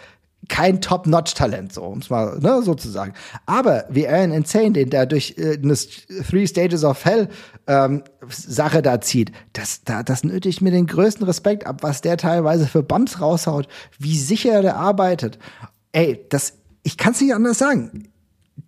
kein 0.52 0.82
Top-Notch-Talent, 0.82 1.72
so, 1.72 1.84
um 1.84 1.99
es 1.99 2.10
mal 2.10 2.38
ne, 2.39 2.62
so 2.62 2.76
zu 2.76 2.89
sagen. 2.89 3.14
Aber 3.45 3.86
wie 3.89 4.06
Aaron 4.06 4.34
Insane, 4.34 4.74
den 4.74 4.89
der 4.89 5.06
durch 5.06 5.36
äh, 5.38 5.54
eine 5.54 5.76
Three 5.76 6.45
Stages 6.45 6.84
of 6.84 7.06
Hell 7.06 7.30
ähm, 7.68 8.04
Sache 8.28 8.82
da 8.82 8.99
zieht, 8.99 9.32
das, 9.54 9.86
da, 9.86 10.04
das 10.04 10.26
nötigt 10.26 10.62
mir 10.62 10.72
den 10.72 10.88
größten 10.88 11.26
Respekt 11.26 11.66
ab, 11.66 11.84
was 11.84 12.02
der 12.02 12.18
teilweise 12.18 12.68
für 12.68 12.84
Bumps 12.84 13.22
raushaut, 13.22 13.70
wie 13.97 14.18
sicher 14.18 14.62
der 14.62 14.76
arbeitet. 14.76 15.39
Ey, 15.93 16.26
das, 16.30 16.58
ich 16.84 16.97
kann 16.97 17.14
es 17.14 17.22
nicht 17.22 17.34
anders 17.34 17.58
sagen. 17.58 18.10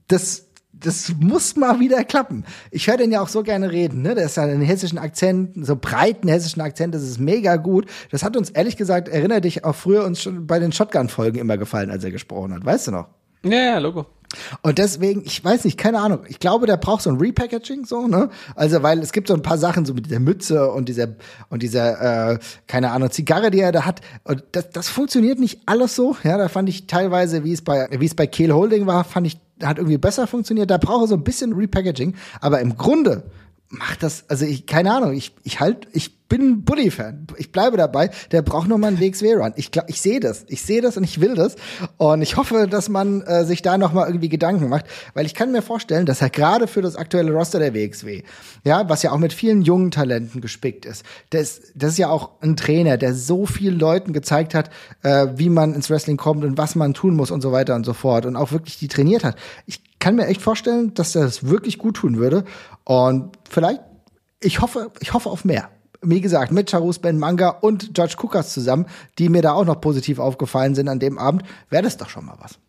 Das, 0.08 0.46
das 0.84 1.14
muss 1.20 1.56
mal 1.56 1.80
wieder 1.80 2.04
klappen. 2.04 2.46
Ich 2.72 2.88
höre 2.88 2.98
den 2.98 3.12
ja 3.12 3.22
auch 3.22 3.28
so 3.28 3.44
gerne 3.44 3.72
reden, 3.72 4.02
ne? 4.02 4.16
Der 4.16 4.26
ist 4.26 4.38
ja 4.38 4.44
einen 4.44 4.62
hessischen 4.62 4.98
Akzent, 4.98 5.66
so 5.66 5.76
breiten 5.76 6.28
hessischen 6.28 6.62
Akzent, 6.62 6.94
das 6.94 7.04
ist 7.04 7.20
mega 7.20 7.56
gut. 7.56 7.86
Das 8.12 8.24
hat 8.24 8.38
uns 8.38 8.50
ehrlich 8.50 8.78
gesagt, 8.78 9.08
erinnere 9.08 9.42
dich 9.42 9.66
auch 9.66 9.76
früher 9.76 10.04
uns 10.06 10.22
schon 10.22 10.46
bei 10.46 10.60
den 10.60 10.72
Shotgun-Folgen 10.72 11.40
immer 11.40 11.58
gefallen, 11.58 11.90
als 11.90 12.04
er 12.04 12.12
gesprochen 12.12 12.54
hat. 12.54 12.66
Weißt 12.66 12.88
du 12.88 12.92
noch? 12.92 13.08
Ja, 13.44 13.52
ja, 13.52 13.78
Logo. 13.80 14.06
Und 14.62 14.78
deswegen, 14.78 15.24
ich 15.26 15.44
weiß 15.44 15.66
nicht, 15.66 15.78
keine 15.78 16.00
Ahnung. 16.00 16.20
Ich 16.28 16.40
glaube, 16.40 16.68
der 16.68 16.78
braucht 16.78 17.04
so 17.04 17.10
ein 17.10 17.18
Repackaging, 17.18 17.86
so, 17.86 18.08
ne? 18.08 18.30
Also, 18.56 18.84
weil 18.84 19.00
es 19.00 19.12
gibt 19.12 19.28
so 19.28 19.34
ein 19.34 19.42
paar 19.42 19.58
Sachen, 19.58 19.86
so 19.86 19.94
mit 19.94 20.06
dieser 20.06 20.20
Mütze 20.20 20.72
und 20.72 20.90
dieser, 20.90 21.10
und 21.50 21.64
dieser, 21.64 22.32
äh, 22.32 22.40
keine 22.68 22.92
Ahnung, 22.92 23.12
Zigarre, 23.12 23.52
die 23.52 23.60
er 23.60 23.72
da 23.72 23.86
hat. 23.86 24.02
Und 24.24 24.44
das, 24.52 24.70
das 24.70 24.90
funktioniert 24.90 25.40
nicht 25.40 25.62
alles 25.66 25.96
so. 25.96 26.16
Ja, 26.24 26.38
da 26.38 26.50
fand 26.50 26.70
ich 26.70 26.88
teilweise, 26.88 27.44
wie 27.44 27.54
es 27.54 27.62
bei, 27.62 27.88
wie 27.92 28.06
es 28.06 28.16
bei 28.16 28.28
Kehl 28.28 28.54
Holding 28.54 28.88
war, 28.88 29.04
fand 29.04 29.28
ich 29.28 29.38
hat 29.62 29.78
irgendwie 29.78 29.98
besser 29.98 30.28
funktioniert. 30.28 30.70
Da 30.70 30.78
brauche 30.78 31.08
so 31.08 31.16
ein 31.16 31.24
bisschen 31.24 31.54
Repackaging. 31.54 32.16
Aber 32.42 32.60
im 32.60 32.78
Grunde 32.78 33.24
macht 33.74 34.04
das, 34.04 34.26
also 34.30 34.46
ich, 34.46 34.66
keine 34.68 34.94
Ahnung, 34.94 35.14
ich, 35.14 35.36
ich 35.44 35.60
halt, 35.60 35.88
ich 35.94 36.24
bin 36.30 36.42
ein 36.42 36.64
Bully-Fan. 36.64 37.28
Ich 37.38 37.52
bleibe 37.52 37.78
dabei. 37.78 38.10
Der 38.32 38.42
braucht 38.42 38.68
noch 38.68 38.78
mal 38.78 38.88
einen 38.88 39.00
WXW-Run. 39.00 39.54
Ich 39.56 39.72
glaube, 39.72 39.90
ich 39.90 40.02
sehe 40.02 40.20
das. 40.20 40.46
Ich 40.48 40.62
sehe 40.62 40.82
das 40.82 40.98
und 40.98 41.04
ich 41.04 41.20
will 41.22 41.36
das. 41.36 41.56
Und 41.98 42.22
ich 42.22 42.38
hoffe, 42.38 42.68
dass 42.68 42.88
man 42.90 43.22
äh, 43.22 43.46
sich 43.46 43.62
da 43.62 43.78
noch 43.78 43.94
mal 43.94 44.08
irgendwie 44.08 44.30
Gedanken 44.30 44.70
macht, 44.70 44.86
weil 45.14 45.26
ich 45.26 45.34
kann 45.34 45.52
mir 45.52 45.62
vorstellen, 45.62 46.06
dass 46.06 46.22
er 46.22 46.30
gerade 46.30 46.68
für 46.68 46.82
das 46.82 46.96
aktuelle 46.96 47.32
Roster 47.32 47.60
der 47.60 47.74
WXW, 47.74 48.24
ja, 48.64 48.88
was 48.90 49.04
ja 49.04 49.12
auch 49.12 49.18
mit 49.18 49.34
vielen 49.34 49.62
jungen 49.64 49.92
Talenten 49.92 50.42
gespickt 50.42 50.86
ist, 50.86 51.04
das, 51.32 51.62
das 51.76 51.92
ist 51.94 51.98
ja 51.98 52.10
auch 52.10 52.42
ein 52.42 52.56
Trainer, 52.56 52.98
der 52.98 53.14
so 53.14 53.46
vielen 53.46 53.78
Leuten 53.78 54.14
gezeigt 54.14 54.56
hat, 54.56 54.70
äh, 55.04 55.28
wie 55.36 55.50
man 55.50 55.74
ins 55.74 55.90
Wrestling 55.90 56.18
kommt 56.18 56.44
und 56.44 56.58
was 56.58 56.76
man 56.76 56.94
tun 56.94 57.16
muss 57.16 57.32
und 57.32 57.42
so 57.42 57.52
weiter 57.52 57.76
und 57.76 57.86
so 57.86 57.94
fort 57.94 58.26
und 58.26 58.36
auch 58.36 58.52
wirklich 58.52 58.80
die 58.80 58.88
trainiert 58.88 59.24
hat. 59.24 59.36
Ich 59.66 59.82
kann 60.04 60.16
mir 60.16 60.28
echt 60.28 60.42
vorstellen, 60.42 60.94
dass 60.94 61.16
er 61.16 61.24
das 61.24 61.48
wirklich 61.48 61.78
gut 61.78 61.96
tun 61.96 62.18
würde. 62.18 62.44
Und 62.84 63.32
vielleicht, 63.50 63.80
ich 64.42 64.62
hoffe, 64.62 64.92
ich 65.00 65.14
hoffe 65.14 65.30
auf 65.30 65.46
mehr 65.46 65.70
wie 66.06 66.20
gesagt, 66.20 66.52
mit 66.52 66.70
Charus 66.70 67.00
Ben 67.00 67.18
Manga 67.18 67.48
und 67.48 67.94
George 67.94 68.16
Kukas 68.18 68.52
zusammen, 68.52 68.88
die 69.20 69.30
mir 69.30 69.42
da 69.42 69.54
auch 69.54 69.64
noch 69.64 69.80
positiv 69.80 70.20
aufgefallen 70.20 70.76
sind 70.76 70.90
an 70.90 71.00
dem 71.00 71.18
Abend, 71.18 71.44
wäre 71.70 71.82
das 71.82 71.96
doch 71.96 72.10
schon 72.10 72.26
mal 72.26 72.36
was. 72.42 72.60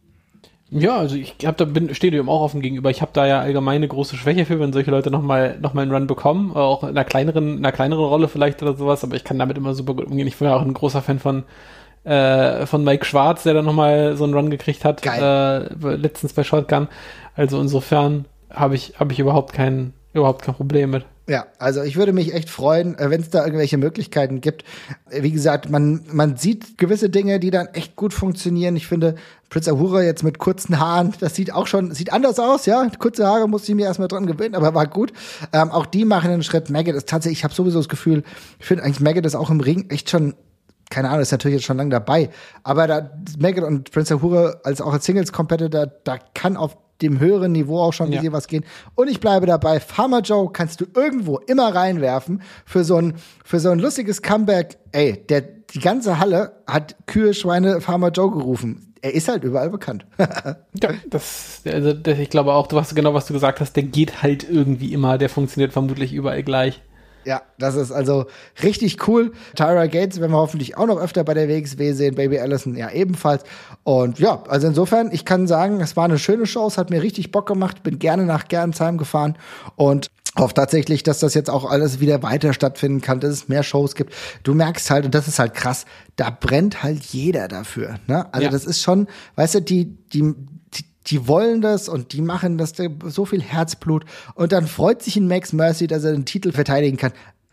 Ja, 0.71 0.97
also 0.99 1.17
ich 1.17 1.35
hab 1.45 1.57
da 1.57 1.65
bin, 1.65 1.93
stehe 1.97 2.13
dem 2.13 2.29
auch 2.29 2.43
offen 2.43 2.63
gegenüber. 2.63 2.91
Ich 2.91 3.03
habe 3.03 3.11
da 3.13 3.27
ja 3.27 3.41
allgemein 3.41 3.77
eine 3.77 3.89
große 3.89 4.15
Schwäche 4.17 4.47
für, 4.47 4.61
wenn 4.61 4.73
solche 4.73 4.93
Leute 4.93 5.11
nochmal 5.11 5.59
noch 5.61 5.75
mal 5.75 5.83
einen 5.83 5.91
Run 5.91 6.07
bekommen, 6.07 6.53
auch 6.53 6.85
in 6.85 6.91
einer 6.91 7.05
kleineren, 7.05 7.59
in 7.59 7.59
einer 7.59 7.73
kleineren 7.73 8.05
Rolle 8.05 8.29
vielleicht 8.29 8.63
oder 8.63 8.75
sowas, 8.75 9.03
aber 9.03 9.17
ich 9.17 9.25
kann 9.25 9.39
damit 9.39 9.59
immer 9.59 9.75
super 9.75 9.95
gut 9.95 10.07
umgehen. 10.07 10.29
Ich 10.29 10.41
war 10.41 10.51
ja 10.51 10.57
auch 10.57 10.63
ein 10.63 10.75
großer 10.75 11.03
Fan 11.03 11.19
von 11.19 11.43
äh, 12.05 12.67
von 12.67 12.85
Mike 12.85 13.05
Schwarz, 13.05 13.45
der 13.45 13.55
da 13.55 13.63
nochmal 13.63 14.17
so 14.17 14.25
einen 14.25 14.35
Run 14.35 14.51
gekriegt 14.51 14.85
hat, 14.85 15.05
äh, 15.07 15.59
letztens 15.97 16.35
bei 16.35 16.45
Shotgun. 16.45 16.89
Also 17.35 17.61
insofern 17.61 18.27
habe 18.51 18.75
ich, 18.75 18.95
hab 18.99 19.11
ich 19.13 19.19
überhaupt 19.19 19.53
kein, 19.53 19.93
überhaupt 20.13 20.43
kein 20.43 20.55
Problem 20.55 20.91
mit. 20.91 21.05
Ja, 21.27 21.47
also 21.59 21.83
ich 21.83 21.97
würde 21.97 22.13
mich 22.13 22.35
echt 22.35 22.51
freuen, 22.51 22.99
äh, 22.99 23.09
wenn 23.09 23.23
es 23.23 23.31
da 23.31 23.45
irgendwelche 23.45 23.79
Möglichkeiten 23.79 24.43
gibt. 24.43 24.63
Äh, 25.09 25.23
wie 25.23 25.33
gesagt, 25.33 25.71
man, 25.71 26.03
man 26.13 26.37
sieht 26.37 26.77
gewisse 26.77 27.09
Dinge, 27.09 27.41
die 27.41 27.51
dann 27.51 27.69
echt 27.69 27.97
gut 27.97 28.13
funktionieren. 28.13 28.77
Ich 28.77 28.87
finde, 28.87 29.15
Prince 29.49 29.71
Ahura 29.71 30.03
jetzt 30.03 30.23
mit 30.23 30.39
kurzen 30.39 30.79
Haaren, 30.79 31.15
das 31.21 31.35
sieht 31.35 31.51
auch 31.51 31.67
schon, 31.67 31.93
sieht 31.93 32.13
anders 32.13 32.39
aus, 32.39 32.67
ja. 32.67 32.87
Kurze 32.99 33.27
Haare 33.27 33.49
musste 33.49 33.73
ich 33.73 33.77
mir 33.77 33.87
erstmal 33.87 34.09
dran 34.09 34.27
gewöhnen, 34.27 34.55
aber 34.55 34.75
war 34.75 34.87
gut. 34.87 35.15
Ähm, 35.55 35.71
auch 35.71 35.87
die 35.87 36.05
machen 36.05 36.31
einen 36.31 36.43
Schritt. 36.43 36.69
Maggot 36.69 36.95
ist 36.95 37.09
tatsächlich, 37.09 37.39
ich 37.39 37.45
habe 37.45 37.55
sowieso 37.55 37.79
das 37.79 37.89
Gefühl, 37.89 38.23
ich 38.59 38.67
finde 38.67 38.85
eigentlich 38.85 39.01
Maggot 39.01 39.25
ist 39.25 39.35
auch 39.35 39.51
im 39.51 39.61
Ring 39.61 39.89
echt 39.89 40.11
schon 40.11 40.35
keine 40.91 41.09
Ahnung, 41.09 41.23
ist 41.23 41.33
natürlich 41.33 41.57
jetzt 41.57 41.65
schon 41.65 41.79
lange 41.79 41.91
dabei, 41.91 42.29
aber 42.63 42.87
da 42.87 43.11
Maggot 43.39 43.65
und 43.65 43.91
Prince 43.91 44.15
Ahura 44.15 44.57
als 44.63 44.83
auch 44.83 44.93
als 44.93 45.07
Singles 45.07 45.33
Competitor, 45.33 45.87
da 45.87 46.19
kann 46.35 46.59
auf 46.59 46.77
dem 47.03 47.21
höheren 47.21 47.53
Niveau 47.53 47.81
auch 47.81 47.93
schon 47.93 48.13
ja. 48.13 48.23
was 48.33 48.47
gehen. 48.47 48.65
Und 48.95 49.09
ich 49.09 49.21
bleibe 49.21 49.47
dabei, 49.47 49.81
Farmer 49.81 50.21
Joe 50.21 50.51
kannst 50.53 50.81
du 50.81 50.87
irgendwo 50.95 51.39
immer 51.39 51.75
reinwerfen 51.75 52.43
für 52.65 52.85
so 52.85 52.97
ein, 52.97 53.15
für 53.45 53.61
so 53.61 53.71
ein 53.71 53.79
lustiges 53.79 54.23
Comeback. 54.23 54.79
Ey, 54.93 55.25
der, 55.29 55.43
die 55.43 55.81
ganze 55.81 56.19
Halle 56.19 56.63
hat 56.67 56.97
Kühe, 57.07 57.35
Schweine, 57.35 57.81
Farmer 57.81 58.11
Joe 58.11 58.31
gerufen. 58.31 58.95
Er 59.03 59.13
ist 59.13 59.29
halt 59.29 59.45
überall 59.45 59.69
bekannt. 59.69 60.07
ja, 60.19 60.91
das, 61.11 61.61
also, 61.67 61.93
das, 61.93 62.19
ich 62.19 62.31
glaube 62.31 62.55
auch, 62.55 62.67
du 62.69 62.77
weißt 62.77 62.97
genau, 62.97 63.13
was 63.13 63.27
du 63.27 63.35
gesagt 63.35 63.61
hast, 63.61 63.75
der 63.75 63.83
geht 63.83 64.23
halt 64.23 64.49
irgendwie 64.49 64.95
immer, 64.95 65.19
der 65.19 65.29
funktioniert 65.29 65.73
vermutlich 65.73 66.15
überall 66.15 66.43
gleich. 66.43 66.81
Ja, 67.25 67.43
das 67.59 67.75
ist 67.75 67.93
also 67.93 68.27
richtig 68.63 69.09
cool. 69.09 69.33
Tyra 69.55 69.87
Gates 69.87 70.21
werden 70.21 70.33
wir 70.33 70.39
hoffentlich 70.39 70.77
auch 70.77 70.87
noch 70.87 70.99
öfter 70.99 71.25
bei 71.25 71.35
der 71.35 71.49
WXW 71.49 71.93
sehen. 71.93 72.15
Baby 72.15 72.39
Allison 72.39 72.77
ja 72.77 72.91
ebenfalls. 72.91 73.45
Und 73.83 74.19
ja, 74.19 74.43
also 74.49 74.67
insofern, 74.67 75.11
ich 75.13 75.25
kann 75.25 75.47
sagen, 75.47 75.81
es 75.81 75.97
war 75.97 76.05
eine 76.05 76.19
schöne 76.19 76.47
Show. 76.47 76.67
Es 76.67 76.79
hat 76.79 76.91
mir 76.91 77.03
richtig 77.03 77.31
Bock 77.31 77.47
gemacht. 77.47 77.83
Bin 77.83 77.99
gerne 77.99 78.25
nach 78.25 78.49
Gernsheim 78.49 78.99
gefahren 78.99 79.37
und 79.77 80.11
hoffe 80.37 80.55
tatsächlich, 80.55 81.03
dass 81.03 81.21
das 81.21 81.35
jetzt 81.35 81.49
auch 81.49 81.65
alles 81.65 82.01
wieder 82.01 82.23
weiter 82.23 82.53
stattfinden 82.53 83.01
kann, 83.01 83.21
dass 83.21 83.31
es 83.31 83.49
mehr 83.49 83.63
Shows 83.63 83.95
gibt. 83.95 84.13
Du 84.43 84.55
merkst 84.55 84.91
halt, 84.91 85.05
und 85.05 85.15
das 85.15 85.29
ist 85.29 85.39
halt 85.39 85.55
krass, 85.55 85.85
da 86.17 86.31
brennt 86.31 86.83
halt 86.83 87.03
jeder 87.05 87.49
dafür. 87.49 87.97
Ne? 88.07 88.27
Also 88.33 88.47
ja. 88.47 88.51
das 88.51 88.65
ist 88.65 88.83
schon, 88.83 89.07
weißt 89.37 89.57
du, 89.57 89.63
die, 89.63 89.97
die, 90.13 90.35
die 91.07 91.29
wollen 91.29 91.61
das 91.61 91.89
und 91.89 92.13
die 92.13 92.23
machen 92.23 92.59
das 92.59 92.73
so 93.07 93.25
viel 93.25 93.43
Herzblut. 93.43 94.05
Und 94.35 94.53
dann 94.53 94.67
freut 94.67 95.03
sich 95.03 95.17
ein 95.17 95.29
Max 95.29 95.53
Mercy, 95.53 95.87
dass 95.87 96.05
er 96.05 96.13
den 96.13 96.25
Titel 96.25 96.53
verteidigen 96.53 96.97
kann. 96.97 97.13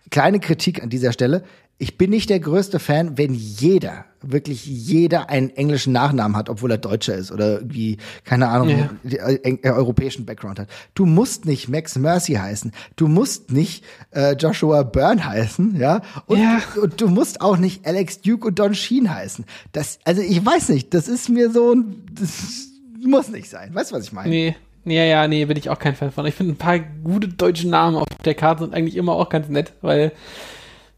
Kleine 0.10 0.40
Kritik 0.40 0.82
an 0.84 0.90
dieser 0.90 1.14
Stelle. 1.14 1.44
Ich 1.78 1.98
bin 1.98 2.12
nicht 2.12 2.30
der 2.30 2.40
größte 2.40 2.78
Fan, 2.78 3.18
wenn 3.18 3.34
jeder, 3.34 4.06
wirklich 4.22 4.68
jeder 4.68 5.32
einen 5.32 5.50
englischen 5.50 5.94
Nachnamen 5.94 6.38
hat, 6.38 6.48
obwohl 6.48 6.70
er 6.70 6.78
Deutscher 6.78 7.16
ist 7.16 7.32
oder 7.32 7.54
irgendwie, 7.56 7.98
keine 8.24 8.50
Ahnung, 8.50 8.70
ja. 9.04 9.28
äh, 9.28 9.58
äh, 9.64 9.70
europäischen 9.72 10.28
Background 10.28 10.60
hat. 10.60 10.70
Du 10.94 11.08
musst 11.08 11.46
nicht 11.46 11.70
Max 11.70 11.98
Mercy 11.98 12.34
heißen. 12.34 12.72
Du 12.98 13.08
musst 13.08 13.52
nicht 13.52 13.84
äh, 14.12 14.36
Joshua 14.36 14.84
Byrne 14.84 15.26
heißen, 15.26 15.76
ja? 15.76 16.02
Und, 16.28 16.38
ja. 16.38 16.62
und 16.80 17.02
du 17.02 17.08
musst 17.08 17.42
auch 17.42 17.58
nicht 17.58 17.84
Alex 17.88 18.22
Duke 18.22 18.50
und 18.50 18.60
Don 18.60 18.76
Sheen 18.76 19.12
heißen. 19.12 19.46
Das, 19.72 19.98
also 20.04 20.22
ich 20.22 20.46
weiß 20.46 20.70
nicht, 20.70 20.94
das 20.94 21.08
ist 21.08 21.30
mir 21.30 21.50
so 21.50 21.74
ein, 21.74 22.04
das, 22.12 22.71
muss 23.08 23.30
nicht 23.30 23.50
sein. 23.50 23.74
Weißt 23.74 23.92
du, 23.92 23.96
was 23.96 24.04
ich 24.04 24.12
meine? 24.12 24.30
Nee. 24.30 24.56
Ja, 24.84 25.04
ja, 25.04 25.28
nee, 25.28 25.46
bin 25.46 25.58
ich 25.58 25.70
auch 25.70 25.78
kein 25.78 25.96
Fan 25.96 26.12
von. 26.12 26.26
Ich 26.26 26.34
finde 26.34 26.54
ein 26.54 26.58
paar 26.58 26.80
gute 26.80 27.28
deutsche 27.28 27.68
Namen 27.68 27.98
auf 27.98 28.08
der 28.26 28.34
Karte 28.34 28.64
sind 28.64 28.74
eigentlich 28.74 28.96
immer 28.96 29.14
auch 29.14 29.30
ganz 29.30 29.48
nett, 29.48 29.74
weil 29.82 30.12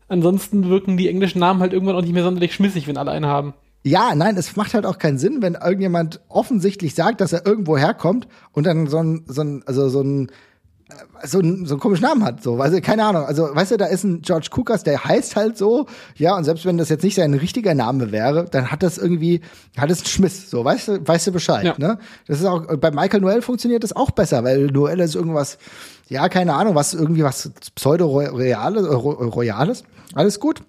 ansonsten 0.07 0.69
wirken 0.69 0.95
die 0.95 1.09
englischen 1.09 1.39
Namen 1.39 1.59
halt 1.59 1.73
irgendwann 1.73 1.95
auch 1.95 2.01
nicht 2.01 2.13
mehr 2.13 2.23
sonderlich 2.23 2.53
schmissig, 2.53 2.87
wenn 2.87 2.97
alle 2.97 3.11
einen 3.11 3.25
haben. 3.25 3.53
Ja, 3.85 4.15
nein, 4.15 4.37
es 4.37 4.55
macht 4.55 4.73
halt 4.73 4.85
auch 4.85 4.97
keinen 4.97 5.17
Sinn, 5.17 5.41
wenn 5.41 5.55
irgendjemand 5.55 6.21
offensichtlich 6.29 6.95
sagt, 6.95 7.19
dass 7.19 7.33
er 7.33 7.45
irgendwo 7.45 7.77
herkommt 7.77 8.29
und 8.53 8.65
dann 8.65 8.87
so 8.87 8.99
ein, 8.99 9.25
so 9.27 9.41
ein, 9.41 9.63
also 9.65 9.89
so 9.89 10.01
ein, 10.01 10.31
so 11.23 11.39
ein, 11.39 11.65
so 11.65 11.75
einen 11.75 11.79
komischen 11.79 12.05
Namen 12.05 12.23
hat, 12.23 12.43
so, 12.43 12.57
du, 12.57 12.81
keine 12.81 13.05
Ahnung. 13.05 13.25
Also, 13.25 13.49
weißt 13.53 13.71
du, 13.71 13.77
da 13.77 13.85
ist 13.85 14.03
ein 14.03 14.21
George 14.21 14.47
Kukas, 14.51 14.83
der 14.83 15.03
heißt 15.03 15.35
halt 15.35 15.57
so, 15.57 15.87
ja, 16.15 16.35
und 16.35 16.43
selbst 16.43 16.65
wenn 16.65 16.77
das 16.77 16.89
jetzt 16.89 17.03
nicht 17.03 17.15
sein 17.15 17.33
richtiger 17.33 17.73
Name 17.73 18.11
wäre, 18.11 18.45
dann 18.45 18.71
hat 18.71 18.83
das 18.83 18.97
irgendwie, 18.97 19.41
hat 19.77 19.89
es 19.89 19.99
einen 19.99 20.07
Schmiss, 20.07 20.49
so, 20.49 20.65
weißt 20.65 20.87
du, 20.87 21.07
weißt 21.07 21.27
du 21.27 21.31
Bescheid, 21.31 21.65
ja. 21.65 21.75
ne? 21.77 21.97
Das 22.27 22.39
ist 22.39 22.45
auch, 22.45 22.65
bei 22.77 22.91
Michael 22.91 23.21
Noel 23.21 23.41
funktioniert 23.41 23.83
das 23.83 23.95
auch 23.95 24.11
besser, 24.11 24.43
weil 24.43 24.67
Noel 24.67 24.99
ist 24.99 25.15
irgendwas, 25.15 25.57
ja, 26.09 26.27
keine 26.29 26.53
Ahnung, 26.53 26.75
was, 26.75 26.93
irgendwie 26.93 27.23
was 27.23 27.51
Pseudo-Royales, 27.75 28.85
Royales, 28.85 29.83
alles 30.13 30.39
gut. 30.39 30.61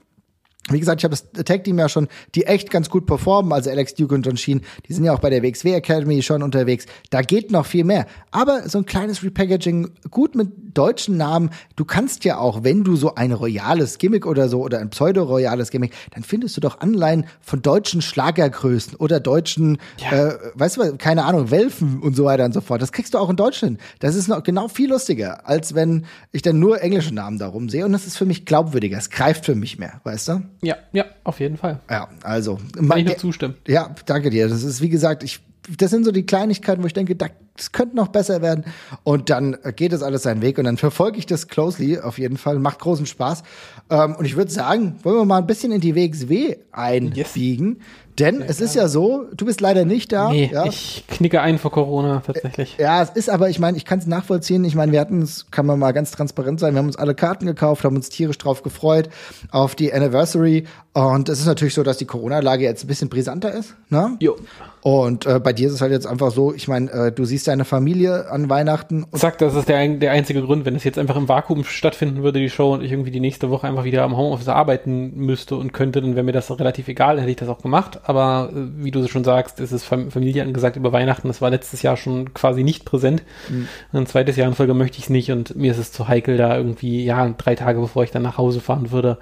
Wie 0.70 0.80
gesagt, 0.80 1.00
ich 1.00 1.04
habe 1.04 1.14
das 1.14 1.44
Tag 1.44 1.64
Team 1.64 1.78
ja 1.78 1.90
schon, 1.90 2.08
die 2.34 2.46
echt 2.46 2.70
ganz 2.70 2.88
gut 2.88 3.04
performen, 3.04 3.52
also 3.52 3.68
Alex 3.68 3.94
Duke 3.94 4.14
und 4.14 4.24
John 4.24 4.38
Sheen, 4.38 4.62
die 4.88 4.94
sind 4.94 5.04
ja 5.04 5.12
auch 5.12 5.18
bei 5.18 5.28
der 5.28 5.42
WXW 5.42 5.74
Academy 5.74 6.22
schon 6.22 6.42
unterwegs. 6.42 6.86
Da 7.10 7.20
geht 7.20 7.50
noch 7.50 7.66
viel 7.66 7.84
mehr. 7.84 8.06
Aber 8.30 8.66
so 8.66 8.78
ein 8.78 8.86
kleines 8.86 9.22
Repackaging, 9.22 9.90
gut 10.10 10.34
mit 10.34 10.48
deutschen 10.72 11.18
Namen. 11.18 11.50
Du 11.76 11.84
kannst 11.84 12.24
ja 12.24 12.38
auch, 12.38 12.64
wenn 12.64 12.82
du 12.82 12.96
so 12.96 13.14
ein 13.14 13.32
royales 13.32 13.98
Gimmick 13.98 14.26
oder 14.26 14.48
so 14.48 14.62
oder 14.62 14.78
ein 14.78 14.88
pseudo-royales 14.88 15.70
Gimmick, 15.70 15.92
dann 16.14 16.22
findest 16.22 16.56
du 16.56 16.62
doch 16.62 16.80
Anleihen 16.80 17.26
von 17.42 17.60
deutschen 17.60 18.00
Schlagergrößen 18.00 18.96
oder 18.96 19.20
deutschen, 19.20 19.76
ja. 19.98 20.28
äh, 20.28 20.38
weißt 20.54 20.78
du, 20.78 20.96
keine 20.96 21.24
Ahnung, 21.24 21.50
Welfen 21.50 22.00
und 22.00 22.16
so 22.16 22.24
weiter 22.24 22.46
und 22.46 22.54
so 22.54 22.62
fort. 22.62 22.80
Das 22.80 22.92
kriegst 22.92 23.12
du 23.12 23.18
auch 23.18 23.28
in 23.28 23.36
Deutschland. 23.36 23.78
Das 23.98 24.14
ist 24.14 24.28
noch 24.28 24.42
genau 24.42 24.68
viel 24.68 24.88
lustiger, 24.88 25.46
als 25.46 25.74
wenn 25.74 26.06
ich 26.32 26.40
dann 26.40 26.58
nur 26.58 26.80
englische 26.80 27.12
Namen 27.14 27.38
darum 27.38 27.68
sehe. 27.68 27.84
Und 27.84 27.92
das 27.92 28.06
ist 28.06 28.16
für 28.16 28.24
mich 28.26 28.46
glaubwürdiger. 28.46 28.96
Es 28.96 29.10
greift 29.10 29.44
für 29.44 29.54
mich 29.54 29.78
mehr, 29.78 30.00
weißt 30.04 30.28
du? 30.28 30.42
Ja, 30.64 30.76
ja, 30.92 31.04
auf 31.24 31.40
jeden 31.40 31.56
Fall. 31.56 31.80
Ja, 31.90 32.08
also. 32.22 32.58
Kann 32.74 32.98
ich 32.98 33.04
nur 33.04 33.16
zustimmen. 33.16 33.56
Ja, 33.66 33.94
danke 34.06 34.30
dir. 34.30 34.48
Das 34.48 34.62
ist, 34.62 34.80
wie 34.80 34.88
gesagt, 34.88 35.22
ich, 35.22 35.40
das 35.78 35.90
sind 35.90 36.04
so 36.04 36.12
die 36.12 36.26
Kleinigkeiten, 36.26 36.82
wo 36.82 36.86
ich 36.86 36.92
denke, 36.92 37.16
das 37.16 37.72
könnte 37.72 37.96
noch 37.96 38.08
besser 38.08 38.42
werden. 38.42 38.64
Und 39.02 39.30
dann 39.30 39.56
geht 39.76 39.92
es 39.92 40.02
alles 40.02 40.22
seinen 40.22 40.42
Weg 40.42 40.58
und 40.58 40.64
dann 40.64 40.76
verfolge 40.76 41.18
ich 41.18 41.26
das 41.26 41.48
closely 41.48 41.98
auf 41.98 42.18
jeden 42.18 42.36
Fall. 42.36 42.58
Macht 42.58 42.80
großen 42.80 43.06
Spaß. 43.06 43.42
Ähm, 43.90 44.16
und 44.16 44.24
ich 44.24 44.36
würde 44.36 44.50
sagen, 44.50 44.96
wollen 45.02 45.16
wir 45.16 45.24
mal 45.24 45.38
ein 45.38 45.46
bisschen 45.46 45.72
in 45.72 45.80
die 45.80 45.94
WXW 45.94 46.56
einbiegen. 46.72 47.76
Yes. 47.76 47.84
Denn 48.18 48.42
es 48.42 48.60
ist 48.60 48.76
ja 48.76 48.86
so, 48.86 49.26
du 49.34 49.44
bist 49.44 49.60
leider 49.60 49.84
nicht 49.84 50.12
da. 50.12 50.30
Nee, 50.30 50.50
ja. 50.52 50.66
ich 50.66 51.04
knicke 51.08 51.40
ein 51.40 51.58
vor 51.58 51.72
Corona 51.72 52.22
tatsächlich. 52.24 52.76
Ja, 52.78 53.02
es 53.02 53.10
ist 53.10 53.28
aber, 53.28 53.50
ich 53.50 53.58
meine, 53.58 53.76
ich 53.76 53.84
kann 53.84 53.98
es 53.98 54.06
nachvollziehen. 54.06 54.64
Ich 54.64 54.76
meine, 54.76 54.92
wir 54.92 55.00
hatten 55.00 55.22
es, 55.22 55.50
kann 55.50 55.66
man 55.66 55.78
mal 55.78 55.92
ganz 55.92 56.12
transparent 56.12 56.60
sein, 56.60 56.74
wir 56.74 56.78
haben 56.78 56.86
uns 56.86 56.96
alle 56.96 57.14
Karten 57.14 57.46
gekauft, 57.46 57.84
haben 57.84 57.96
uns 57.96 58.10
tierisch 58.10 58.38
drauf 58.38 58.62
gefreut 58.62 59.08
auf 59.50 59.74
die 59.74 59.92
Anniversary. 59.92 60.64
Und 60.94 61.28
es 61.28 61.40
ist 61.40 61.46
natürlich 61.46 61.74
so, 61.74 61.82
dass 61.82 61.98
die 61.98 62.04
Corona-Lage 62.04 62.62
jetzt 62.62 62.84
ein 62.84 62.86
bisschen 62.86 63.08
brisanter 63.08 63.52
ist. 63.52 63.74
Ne? 63.90 64.16
Jo. 64.20 64.36
Und 64.80 65.26
äh, 65.26 65.40
bei 65.40 65.52
dir 65.52 65.66
ist 65.68 65.74
es 65.74 65.80
halt 65.80 65.90
jetzt 65.90 66.06
einfach 66.06 66.30
so, 66.30 66.54
ich 66.54 66.68
meine, 66.68 66.90
äh, 66.92 67.10
du 67.10 67.24
siehst 67.24 67.48
deine 67.48 67.64
Familie 67.64 68.30
an 68.30 68.48
Weihnachten. 68.48 69.06
Zack, 69.12 69.38
das 69.38 69.54
ist 69.54 69.68
der, 69.68 69.88
der 69.88 70.12
einzige 70.12 70.42
Grund, 70.42 70.66
wenn 70.66 70.76
es 70.76 70.84
jetzt 70.84 70.98
einfach 70.98 71.16
im 71.16 71.26
Vakuum 71.26 71.64
stattfinden 71.64 72.22
würde, 72.22 72.38
die 72.38 72.50
Show, 72.50 72.74
und 72.74 72.84
ich 72.84 72.92
irgendwie 72.92 73.10
die 73.10 73.18
nächste 73.18 73.50
Woche 73.50 73.66
einfach 73.66 73.84
wieder 73.84 74.04
am 74.04 74.16
Homeoffice 74.16 74.48
arbeiten 74.48 75.16
müsste 75.16 75.56
und 75.56 75.72
könnte, 75.72 76.00
dann 76.00 76.14
wäre 76.14 76.22
mir 76.22 76.32
das 76.32 76.50
relativ 76.50 76.86
egal, 76.86 77.18
hätte 77.18 77.30
ich 77.30 77.36
das 77.36 77.48
auch 77.48 77.62
gemacht. 77.62 78.00
Aber 78.04 78.50
äh, 78.52 78.84
wie 78.84 78.92
du 78.92 79.08
schon 79.08 79.24
sagst, 79.24 79.58
ist 79.58 79.72
es 79.72 79.82
Familie 79.84 80.42
angesagt 80.42 80.76
über 80.76 80.92
Weihnachten. 80.92 81.26
Das 81.26 81.40
war 81.40 81.50
letztes 81.50 81.82
Jahr 81.82 81.96
schon 81.96 82.34
quasi 82.34 82.62
nicht 82.62 82.84
präsent. 82.84 83.24
Mhm. 83.48 83.68
Ein 83.94 84.06
zweites 84.06 84.36
Jahr 84.36 84.46
in 84.46 84.54
Folge 84.54 84.74
möchte 84.74 84.98
ich 84.98 85.04
es 85.04 85.10
nicht 85.10 85.32
und 85.32 85.56
mir 85.56 85.72
ist 85.72 85.78
es 85.78 85.90
zu 85.92 86.06
heikel, 86.06 86.36
da 86.36 86.56
irgendwie, 86.56 87.04
ja, 87.04 87.26
drei 87.30 87.54
Tage 87.54 87.80
bevor 87.80 88.04
ich 88.04 88.10
dann 88.10 88.22
nach 88.22 88.36
Hause 88.36 88.60
fahren 88.60 88.92
würde, 88.92 89.18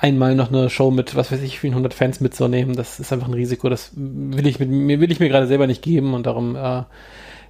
einmal 0.00 0.34
noch 0.34 0.48
eine 0.48 0.70
Show 0.70 0.90
mit, 0.90 1.14
was 1.14 1.30
weiß 1.30 1.42
ich, 1.42 1.60
vielen 1.60 1.74
hundert 1.74 1.94
Fans 1.94 2.20
mitzunehmen. 2.20 2.74
Das 2.74 3.00
ist 3.00 3.12
einfach 3.12 3.28
ein 3.28 3.34
Risiko. 3.34 3.68
Das 3.68 3.92
will 3.94 4.46
ich 4.46 4.58
mit 4.58 4.70
mir, 4.70 5.00
will 5.00 5.12
ich 5.12 5.20
mir 5.20 5.28
gerade 5.28 5.46
selber 5.46 5.66
nicht 5.66 5.82
geben 5.82 6.14
und 6.14 6.26
darum 6.26 6.56
äh, 6.56 6.82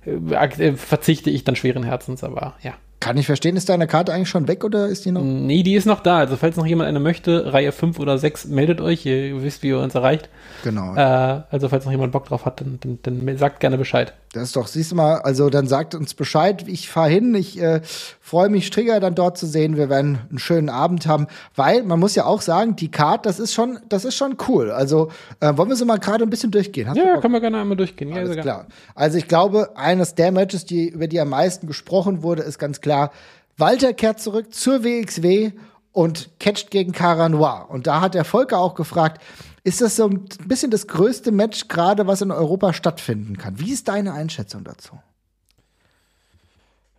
äh, 0.06 0.72
verzichte 0.74 1.30
ich 1.30 1.44
dann 1.44 1.56
schweren 1.56 1.82
Herzens, 1.82 2.24
aber 2.24 2.54
ja. 2.62 2.74
Kann 3.00 3.16
ich 3.16 3.24
verstehen, 3.24 3.56
ist 3.56 3.70
deine 3.70 3.86
Karte 3.86 4.12
eigentlich 4.12 4.28
schon 4.28 4.46
weg 4.46 4.62
oder 4.62 4.86
ist 4.86 5.06
die 5.06 5.10
noch? 5.10 5.22
Nee, 5.22 5.62
die 5.62 5.74
ist 5.74 5.86
noch 5.86 6.00
da. 6.00 6.18
Also 6.18 6.36
falls 6.36 6.58
noch 6.58 6.66
jemand 6.66 6.86
eine 6.86 7.00
möchte, 7.00 7.50
Reihe 7.50 7.72
5 7.72 7.98
oder 7.98 8.18
6, 8.18 8.48
meldet 8.48 8.82
euch. 8.82 9.06
Ihr 9.06 9.42
wisst, 9.42 9.62
wie 9.62 9.68
ihr 9.68 9.78
uns 9.78 9.94
erreicht. 9.94 10.28
Genau. 10.64 10.94
Äh, 10.94 11.42
also 11.50 11.70
falls 11.70 11.86
noch 11.86 11.92
jemand 11.92 12.12
Bock 12.12 12.26
drauf 12.26 12.44
hat, 12.44 12.60
dann, 12.60 12.78
dann, 12.80 12.98
dann 13.02 13.38
sagt 13.38 13.60
gerne 13.60 13.78
Bescheid. 13.78 14.12
Das 14.32 14.44
ist 14.44 14.54
doch, 14.54 14.68
siehst 14.68 14.92
du 14.92 14.96
mal, 14.96 15.16
also 15.22 15.50
dann 15.50 15.66
sagt 15.66 15.96
uns 15.96 16.14
Bescheid. 16.14 16.68
Ich 16.68 16.88
fahre 16.88 17.08
hin. 17.08 17.34
Ich 17.34 17.60
äh, 17.60 17.80
freue 18.20 18.48
mich, 18.48 18.70
Trigger 18.70 19.00
dann 19.00 19.16
dort 19.16 19.36
zu 19.36 19.44
sehen. 19.44 19.76
Wir 19.76 19.88
werden 19.88 20.20
einen 20.28 20.38
schönen 20.38 20.68
Abend 20.68 21.08
haben. 21.08 21.26
Weil, 21.56 21.82
man 21.82 21.98
muss 21.98 22.14
ja 22.14 22.26
auch 22.26 22.40
sagen, 22.40 22.76
die 22.76 22.92
Karte, 22.92 23.28
das 23.28 23.40
ist 23.40 23.52
schon, 23.52 23.80
das 23.88 24.04
ist 24.04 24.14
schon 24.14 24.36
cool. 24.46 24.70
Also 24.70 25.10
äh, 25.40 25.56
wollen 25.56 25.68
wir 25.68 25.74
so 25.74 25.84
mal 25.84 25.98
gerade 25.98 26.22
ein 26.22 26.30
bisschen 26.30 26.52
durchgehen? 26.52 26.88
Hast 26.88 26.96
ja, 26.96 27.16
können 27.16 27.34
wir 27.34 27.40
gerne 27.40 27.60
einmal 27.60 27.76
durchgehen. 27.76 28.12
Alles 28.12 28.36
ja, 28.36 28.42
klar. 28.42 28.66
Also 28.94 29.18
ich 29.18 29.26
glaube, 29.26 29.70
eines 29.74 30.14
der 30.14 30.30
Matches, 30.30 30.64
die, 30.64 30.88
über 30.88 31.08
die 31.08 31.18
am 31.18 31.30
meisten 31.30 31.66
gesprochen 31.66 32.22
wurde, 32.22 32.42
ist 32.42 32.60
ganz 32.60 32.80
klar, 32.80 33.10
Walter 33.56 33.92
kehrt 33.92 34.20
zurück 34.20 34.54
zur 34.54 34.84
WXW 34.84 35.50
und 35.92 36.30
catcht 36.38 36.70
gegen 36.70 36.92
Cara 36.92 37.28
Noir. 37.28 37.66
Und 37.68 37.88
da 37.88 38.00
hat 38.00 38.14
der 38.14 38.24
Volker 38.24 38.58
auch 38.58 38.74
gefragt, 38.74 39.20
ist 39.62 39.80
das 39.80 39.96
so 39.96 40.08
ein 40.08 40.24
bisschen 40.46 40.70
das 40.70 40.86
größte 40.86 41.32
Match 41.32 41.68
gerade, 41.68 42.06
was 42.06 42.22
in 42.22 42.30
Europa 42.30 42.72
stattfinden 42.72 43.36
kann? 43.36 43.58
Wie 43.60 43.72
ist 43.72 43.88
deine 43.88 44.12
Einschätzung 44.12 44.64
dazu? 44.64 44.98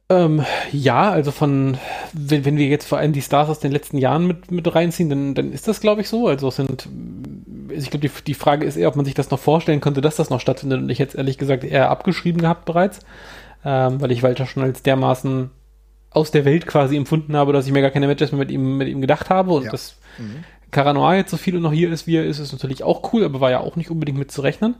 Ähm, 0.09 0.43
ja, 0.73 1.09
also 1.09 1.31
von, 1.31 1.77
wenn, 2.11 2.43
wenn, 2.43 2.57
wir 2.57 2.67
jetzt 2.67 2.85
vor 2.85 2.97
allem 2.97 3.13
die 3.13 3.21
Stars 3.21 3.47
aus 3.47 3.59
den 3.59 3.71
letzten 3.71 3.97
Jahren 3.97 4.27
mit, 4.27 4.51
mit 4.51 4.75
reinziehen, 4.75 5.09
dann, 5.09 5.35
dann 5.35 5.53
ist 5.53 5.69
das, 5.69 5.79
glaube 5.79 6.01
ich, 6.01 6.09
so. 6.09 6.27
Also 6.27 6.49
es 6.49 6.57
sind, 6.57 6.89
ich 7.69 7.89
glaube, 7.89 8.07
die, 8.07 8.11
die 8.27 8.33
Frage 8.33 8.65
ist 8.65 8.75
eher, 8.75 8.89
ob 8.89 8.97
man 8.97 9.05
sich 9.05 9.13
das 9.13 9.31
noch 9.31 9.39
vorstellen 9.39 9.79
könnte, 9.79 10.01
dass 10.01 10.17
das 10.17 10.29
noch 10.29 10.41
stattfindet. 10.41 10.81
Und 10.81 10.89
ich 10.89 10.99
hätte 10.99 11.17
ehrlich 11.17 11.37
gesagt 11.37 11.63
eher 11.63 11.89
abgeschrieben 11.89 12.41
gehabt 12.41 12.65
bereits, 12.65 12.99
ähm, 13.63 14.01
weil 14.01 14.11
ich 14.11 14.21
Walter 14.21 14.45
schon 14.45 14.63
als 14.63 14.83
dermaßen 14.83 15.49
aus 16.09 16.29
der 16.29 16.43
Welt 16.43 16.67
quasi 16.67 16.97
empfunden 16.97 17.37
habe, 17.37 17.53
dass 17.53 17.65
ich 17.65 17.71
mir 17.71 17.81
gar 17.81 17.91
keine 17.91 18.07
Matches 18.07 18.33
mehr 18.33 18.39
mit 18.39 18.51
ihm, 18.51 18.77
mit 18.77 18.89
ihm 18.89 18.99
gedacht 18.99 19.29
habe 19.29 19.53
und 19.53 19.63
ja. 19.63 19.71
das 19.71 19.95
mhm. 20.17 20.43
Caranoa 20.71 21.15
jetzt 21.15 21.31
so 21.31 21.37
viel 21.37 21.59
noch 21.59 21.71
hier 21.71 21.91
ist, 21.91 22.07
wie 22.07 22.15
er 22.15 22.25
ist, 22.25 22.39
ist 22.39 22.53
natürlich 22.53 22.83
auch 22.83 23.13
cool, 23.13 23.23
aber 23.23 23.41
war 23.41 23.51
ja 23.51 23.59
auch 23.59 23.75
nicht 23.75 23.91
unbedingt 23.91 24.17
mit 24.17 24.31
zu 24.31 24.41
rechnen. 24.41 24.75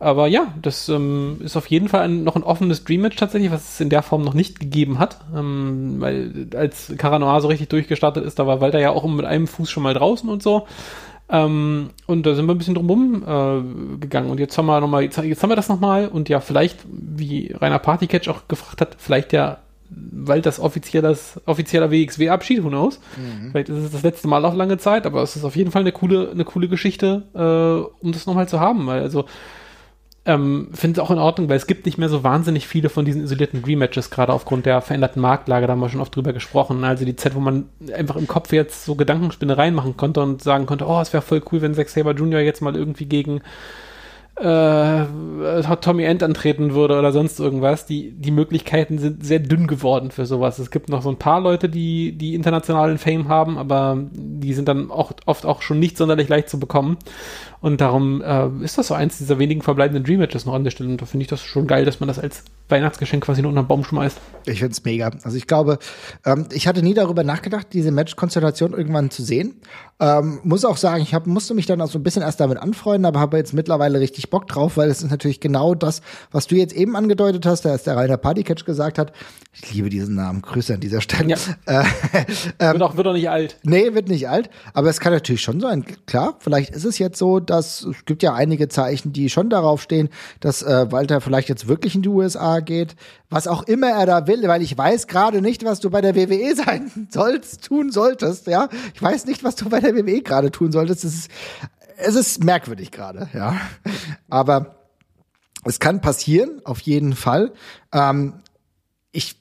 Aber 0.00 0.28
ja, 0.28 0.54
das 0.62 0.88
ähm, 0.88 1.38
ist 1.40 1.56
auf 1.56 1.66
jeden 1.66 1.88
Fall 1.88 2.02
ein, 2.02 2.22
noch 2.22 2.36
ein 2.36 2.44
offenes 2.44 2.84
Dream-Match 2.84 3.16
tatsächlich, 3.16 3.50
was 3.50 3.74
es 3.74 3.80
in 3.80 3.90
der 3.90 4.02
Form 4.02 4.22
noch 4.22 4.34
nicht 4.34 4.60
gegeben 4.60 4.98
hat. 5.00 5.18
Ähm, 5.34 5.96
weil 5.98 6.48
als 6.54 6.92
Caranoa 6.96 7.40
so 7.40 7.48
richtig 7.48 7.68
durchgestartet 7.68 8.24
ist, 8.24 8.38
da 8.38 8.46
war 8.46 8.60
Walter 8.60 8.78
ja 8.78 8.90
auch 8.90 9.04
mit 9.06 9.26
einem 9.26 9.48
Fuß 9.48 9.68
schon 9.68 9.82
mal 9.82 9.94
draußen 9.94 10.28
und 10.28 10.42
so. 10.42 10.66
Ähm, 11.30 11.90
und 12.06 12.26
da 12.26 12.34
sind 12.34 12.46
wir 12.46 12.54
ein 12.54 12.58
bisschen 12.58 12.76
drumherum 12.76 13.22
äh, 13.22 13.98
gegangen. 13.98 14.30
Und 14.30 14.38
jetzt 14.38 14.56
haben 14.56 14.66
wir 14.66 14.80
noch 14.80 14.88
mal, 14.88 15.02
jetzt, 15.02 15.18
jetzt 15.18 15.42
haben 15.42 15.50
wir 15.50 15.56
das 15.56 15.68
nochmal 15.68 16.08
und 16.08 16.28
ja, 16.28 16.40
vielleicht, 16.40 16.78
wie 16.88 17.52
Rainer 17.60 17.80
Partycatch 17.80 18.28
auch 18.28 18.46
gefragt 18.46 18.80
hat, 18.80 18.96
vielleicht 18.98 19.32
ja 19.32 19.58
weil 19.90 20.42
das 20.42 20.60
offizieller, 20.60 21.16
offizieller 21.46 21.90
WXW-Abschied, 21.90 22.62
who 22.62 22.68
knows? 22.68 23.00
Mhm. 23.16 23.50
Vielleicht 23.50 23.68
ist 23.70 23.84
es 23.84 23.90
das 23.92 24.02
letzte 24.02 24.28
Mal 24.28 24.44
auch 24.44 24.54
lange 24.54 24.78
Zeit, 24.78 25.06
aber 25.06 25.22
es 25.22 25.36
ist 25.36 25.44
auf 25.44 25.56
jeden 25.56 25.70
Fall 25.70 25.82
eine 25.82 25.92
coole, 25.92 26.30
eine 26.30 26.44
coole 26.44 26.68
Geschichte, 26.68 27.22
äh, 27.34 28.04
um 28.04 28.12
das 28.12 28.26
nochmal 28.26 28.48
zu 28.48 28.60
haben. 28.60 28.86
Weil 28.86 29.02
also 29.02 29.24
ähm, 30.28 30.68
finde 30.74 31.00
es 31.00 31.06
auch 31.06 31.10
in 31.10 31.18
Ordnung, 31.18 31.48
weil 31.48 31.56
es 31.56 31.66
gibt 31.66 31.86
nicht 31.86 31.96
mehr 31.96 32.10
so 32.10 32.22
wahnsinnig 32.22 32.68
viele 32.68 32.90
von 32.90 33.06
diesen 33.06 33.22
isolierten 33.22 33.64
Rematches, 33.64 34.10
gerade 34.10 34.34
aufgrund 34.34 34.66
der 34.66 34.82
veränderten 34.82 35.22
Marktlage, 35.22 35.66
da 35.66 35.72
haben 35.72 35.80
wir 35.80 35.88
schon 35.88 36.02
oft 36.02 36.14
drüber 36.14 36.34
gesprochen. 36.34 36.84
Also 36.84 37.06
die 37.06 37.16
Zeit, 37.16 37.34
wo 37.34 37.40
man 37.40 37.70
einfach 37.96 38.16
im 38.16 38.26
Kopf 38.26 38.52
jetzt 38.52 38.84
so 38.84 38.94
Gedankenspinnereien 38.94 39.74
machen 39.74 39.96
konnte 39.96 40.20
und 40.20 40.42
sagen 40.42 40.66
konnte, 40.66 40.86
oh, 40.86 41.00
es 41.00 41.14
wäre 41.14 41.22
voll 41.22 41.42
cool, 41.50 41.62
wenn 41.62 41.74
Zack 41.74 41.88
Saber 41.88 42.12
Jr. 42.12 42.40
jetzt 42.40 42.60
mal 42.60 42.76
irgendwie 42.76 43.06
gegen 43.06 43.40
äh, 44.40 45.76
Tommy 45.80 46.04
End 46.04 46.22
antreten 46.22 46.74
würde 46.74 46.98
oder 46.98 47.12
sonst 47.12 47.40
irgendwas. 47.40 47.86
Die, 47.86 48.12
die 48.12 48.30
Möglichkeiten 48.30 48.98
sind 48.98 49.24
sehr 49.24 49.38
dünn 49.40 49.66
geworden 49.66 50.10
für 50.10 50.26
sowas. 50.26 50.58
Es 50.58 50.70
gibt 50.70 50.88
noch 50.88 51.02
so 51.02 51.08
ein 51.08 51.18
paar 51.18 51.40
Leute, 51.40 51.68
die, 51.68 52.12
die 52.12 52.34
internationalen 52.34 52.98
Fame 52.98 53.28
haben, 53.28 53.58
aber 53.58 53.98
die 54.12 54.54
sind 54.54 54.68
dann 54.68 54.90
auch 54.90 55.12
oft 55.26 55.46
auch 55.46 55.62
schon 55.62 55.78
nicht 55.78 55.96
sonderlich 55.96 56.28
leicht 56.28 56.48
zu 56.48 56.60
bekommen. 56.60 56.98
Und 57.60 57.80
darum 57.80 58.22
äh, 58.22 58.48
ist 58.62 58.78
das 58.78 58.88
so 58.88 58.94
eins 58.94 59.18
dieser 59.18 59.38
wenigen 59.38 59.62
verbleibenden 59.62 60.04
Dream 60.04 60.20
Matches 60.20 60.46
noch 60.46 60.54
an 60.54 60.64
der 60.64 60.70
Stelle. 60.70 60.90
Und 60.90 61.02
da 61.02 61.06
finde 61.06 61.22
ich 61.22 61.28
das 61.28 61.42
schon 61.42 61.66
geil, 61.66 61.84
dass 61.84 62.00
man 62.00 62.06
das 62.06 62.18
als 62.18 62.44
Weihnachtsgeschenk 62.68 63.24
quasi 63.24 63.42
nur 63.42 63.48
unter 63.48 63.62
den 63.62 63.68
Baum 63.68 63.84
schmeißt. 63.84 64.18
Ich 64.46 64.60
finde 64.60 64.72
es 64.72 64.84
mega. 64.84 65.10
Also 65.22 65.36
ich 65.36 65.46
glaube, 65.46 65.78
ähm, 66.24 66.46
ich 66.52 66.68
hatte 66.68 66.82
nie 66.82 66.94
darüber 66.94 67.24
nachgedacht, 67.24 67.68
diese 67.72 67.90
Match-Konstellation 67.90 68.72
irgendwann 68.74 69.10
zu 69.10 69.22
sehen. 69.22 69.56
Ähm, 70.00 70.40
muss 70.44 70.64
auch 70.64 70.76
sagen, 70.76 71.02
ich 71.02 71.14
hab, 71.14 71.26
musste 71.26 71.54
mich 71.54 71.66
dann 71.66 71.80
auch 71.80 71.88
so 71.88 71.98
ein 71.98 72.02
bisschen 72.02 72.22
erst 72.22 72.40
damit 72.40 72.58
anfreunden, 72.58 73.06
aber 73.06 73.18
habe 73.18 73.36
jetzt 73.36 73.52
mittlerweile 73.52 73.98
richtig 73.98 74.30
Bock 74.30 74.46
drauf, 74.46 74.76
weil 74.76 74.90
es 74.90 75.02
ist 75.02 75.10
natürlich 75.10 75.40
genau 75.40 75.74
das, 75.74 76.02
was 76.30 76.46
du 76.46 76.54
jetzt 76.54 76.74
eben 76.74 76.94
angedeutet 76.94 77.46
hast, 77.46 77.64
da 77.64 77.74
ist 77.74 77.86
der 77.86 77.96
Rainer 77.96 78.16
Partycatch 78.16 78.64
gesagt 78.64 78.98
hat. 78.98 79.12
Ich 79.52 79.72
liebe 79.74 79.88
diesen 79.88 80.14
Namen. 80.14 80.42
Grüße 80.42 80.74
an 80.74 80.80
dieser 80.80 81.00
Stelle. 81.00 81.30
Ja. 81.30 81.36
Äh, 81.66 81.84
ähm, 82.60 82.72
wird, 82.74 82.82
auch, 82.82 82.96
wird 82.96 83.06
auch 83.06 83.12
nicht 83.12 83.28
alt. 83.28 83.58
Nee, 83.62 83.94
wird 83.94 84.08
nicht 84.08 84.28
alt. 84.28 84.48
Aber 84.72 84.88
es 84.88 85.00
kann 85.00 85.12
natürlich 85.12 85.42
schon 85.42 85.60
sein. 85.60 85.84
Klar, 86.06 86.36
vielleicht 86.38 86.74
ist 86.74 86.84
es 86.84 86.98
jetzt 86.98 87.18
so, 87.18 87.40
dass 87.50 87.84
es 87.84 88.04
gibt 88.04 88.22
ja 88.22 88.34
einige 88.34 88.68
Zeichen, 88.68 89.12
die 89.12 89.30
schon 89.30 89.50
darauf 89.50 89.82
stehen, 89.82 90.08
dass 90.40 90.62
äh, 90.62 90.90
Walter 90.90 91.20
vielleicht 91.20 91.48
jetzt 91.48 91.68
wirklich 91.68 91.94
in 91.94 92.02
die 92.02 92.08
USA 92.08 92.60
geht, 92.60 92.96
was 93.30 93.46
auch 93.46 93.62
immer 93.64 93.88
er 93.88 94.06
da 94.06 94.26
will, 94.26 94.46
weil 94.48 94.62
ich 94.62 94.76
weiß 94.76 95.06
gerade 95.06 95.42
nicht, 95.42 95.64
was 95.64 95.80
du 95.80 95.90
bei 95.90 96.00
der 96.00 96.14
WWE 96.14 96.54
sein 96.54 97.08
sollst, 97.10 97.64
tun 97.64 97.90
solltest, 97.90 98.46
ja. 98.46 98.68
Ich 98.94 99.02
weiß 99.02 99.26
nicht, 99.26 99.44
was 99.44 99.56
du 99.56 99.68
bei 99.68 99.80
der 99.80 99.94
WWE 99.94 100.22
gerade 100.22 100.50
tun 100.50 100.72
solltest. 100.72 101.04
Es 101.04 101.14
ist, 101.14 101.30
es 101.96 102.14
ist 102.14 102.44
merkwürdig 102.44 102.90
gerade, 102.90 103.28
ja. 103.34 103.56
Aber 104.28 104.76
es 105.64 105.80
kann 105.80 106.00
passieren, 106.00 106.60
auf 106.64 106.80
jeden 106.80 107.14
Fall. 107.14 107.52
Ähm, 107.92 108.34
ich 109.12 109.36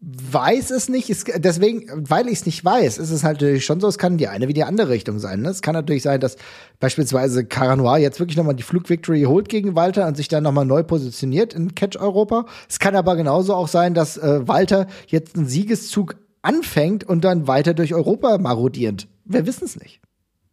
weiß 0.00 0.70
es 0.70 0.88
nicht. 0.88 1.08
Es, 1.10 1.24
deswegen, 1.24 1.86
weil 2.08 2.26
ich 2.26 2.34
es 2.34 2.46
nicht 2.46 2.64
weiß, 2.64 2.98
ist 2.98 3.10
es 3.10 3.24
halt 3.24 3.40
natürlich 3.40 3.64
schon 3.64 3.80
so, 3.80 3.88
es 3.88 3.98
kann 3.98 4.18
die 4.18 4.28
eine 4.28 4.46
wie 4.46 4.52
die 4.52 4.64
andere 4.64 4.90
Richtung 4.90 5.18
sein. 5.18 5.42
Ne? 5.42 5.48
Es 5.48 5.62
kann 5.62 5.74
natürlich 5.74 6.02
sein, 6.02 6.20
dass 6.20 6.36
beispielsweise 6.80 7.46
Caranoir 7.46 7.98
jetzt 7.98 8.20
wirklich 8.20 8.36
nochmal 8.36 8.54
die 8.54 8.62
Flugvictory 8.62 9.22
holt 9.22 9.48
gegen 9.48 9.74
Walter 9.74 10.06
und 10.06 10.16
sich 10.16 10.28
dann 10.28 10.44
nochmal 10.44 10.66
neu 10.66 10.82
positioniert 10.82 11.54
in 11.54 11.74
Catch 11.74 11.96
Europa. 11.96 12.46
Es 12.68 12.78
kann 12.78 12.94
aber 12.94 13.16
genauso 13.16 13.54
auch 13.54 13.68
sein, 13.68 13.94
dass 13.94 14.18
äh, 14.18 14.46
Walter 14.46 14.86
jetzt 15.06 15.36
einen 15.36 15.46
Siegeszug 15.46 16.16
anfängt 16.42 17.04
und 17.04 17.24
dann 17.24 17.48
weiter 17.48 17.74
durch 17.74 17.94
Europa 17.94 18.38
marodiert. 18.38 19.08
Wir 19.24 19.46
wissen 19.46 19.64
es 19.64 19.76
nicht. 19.76 20.00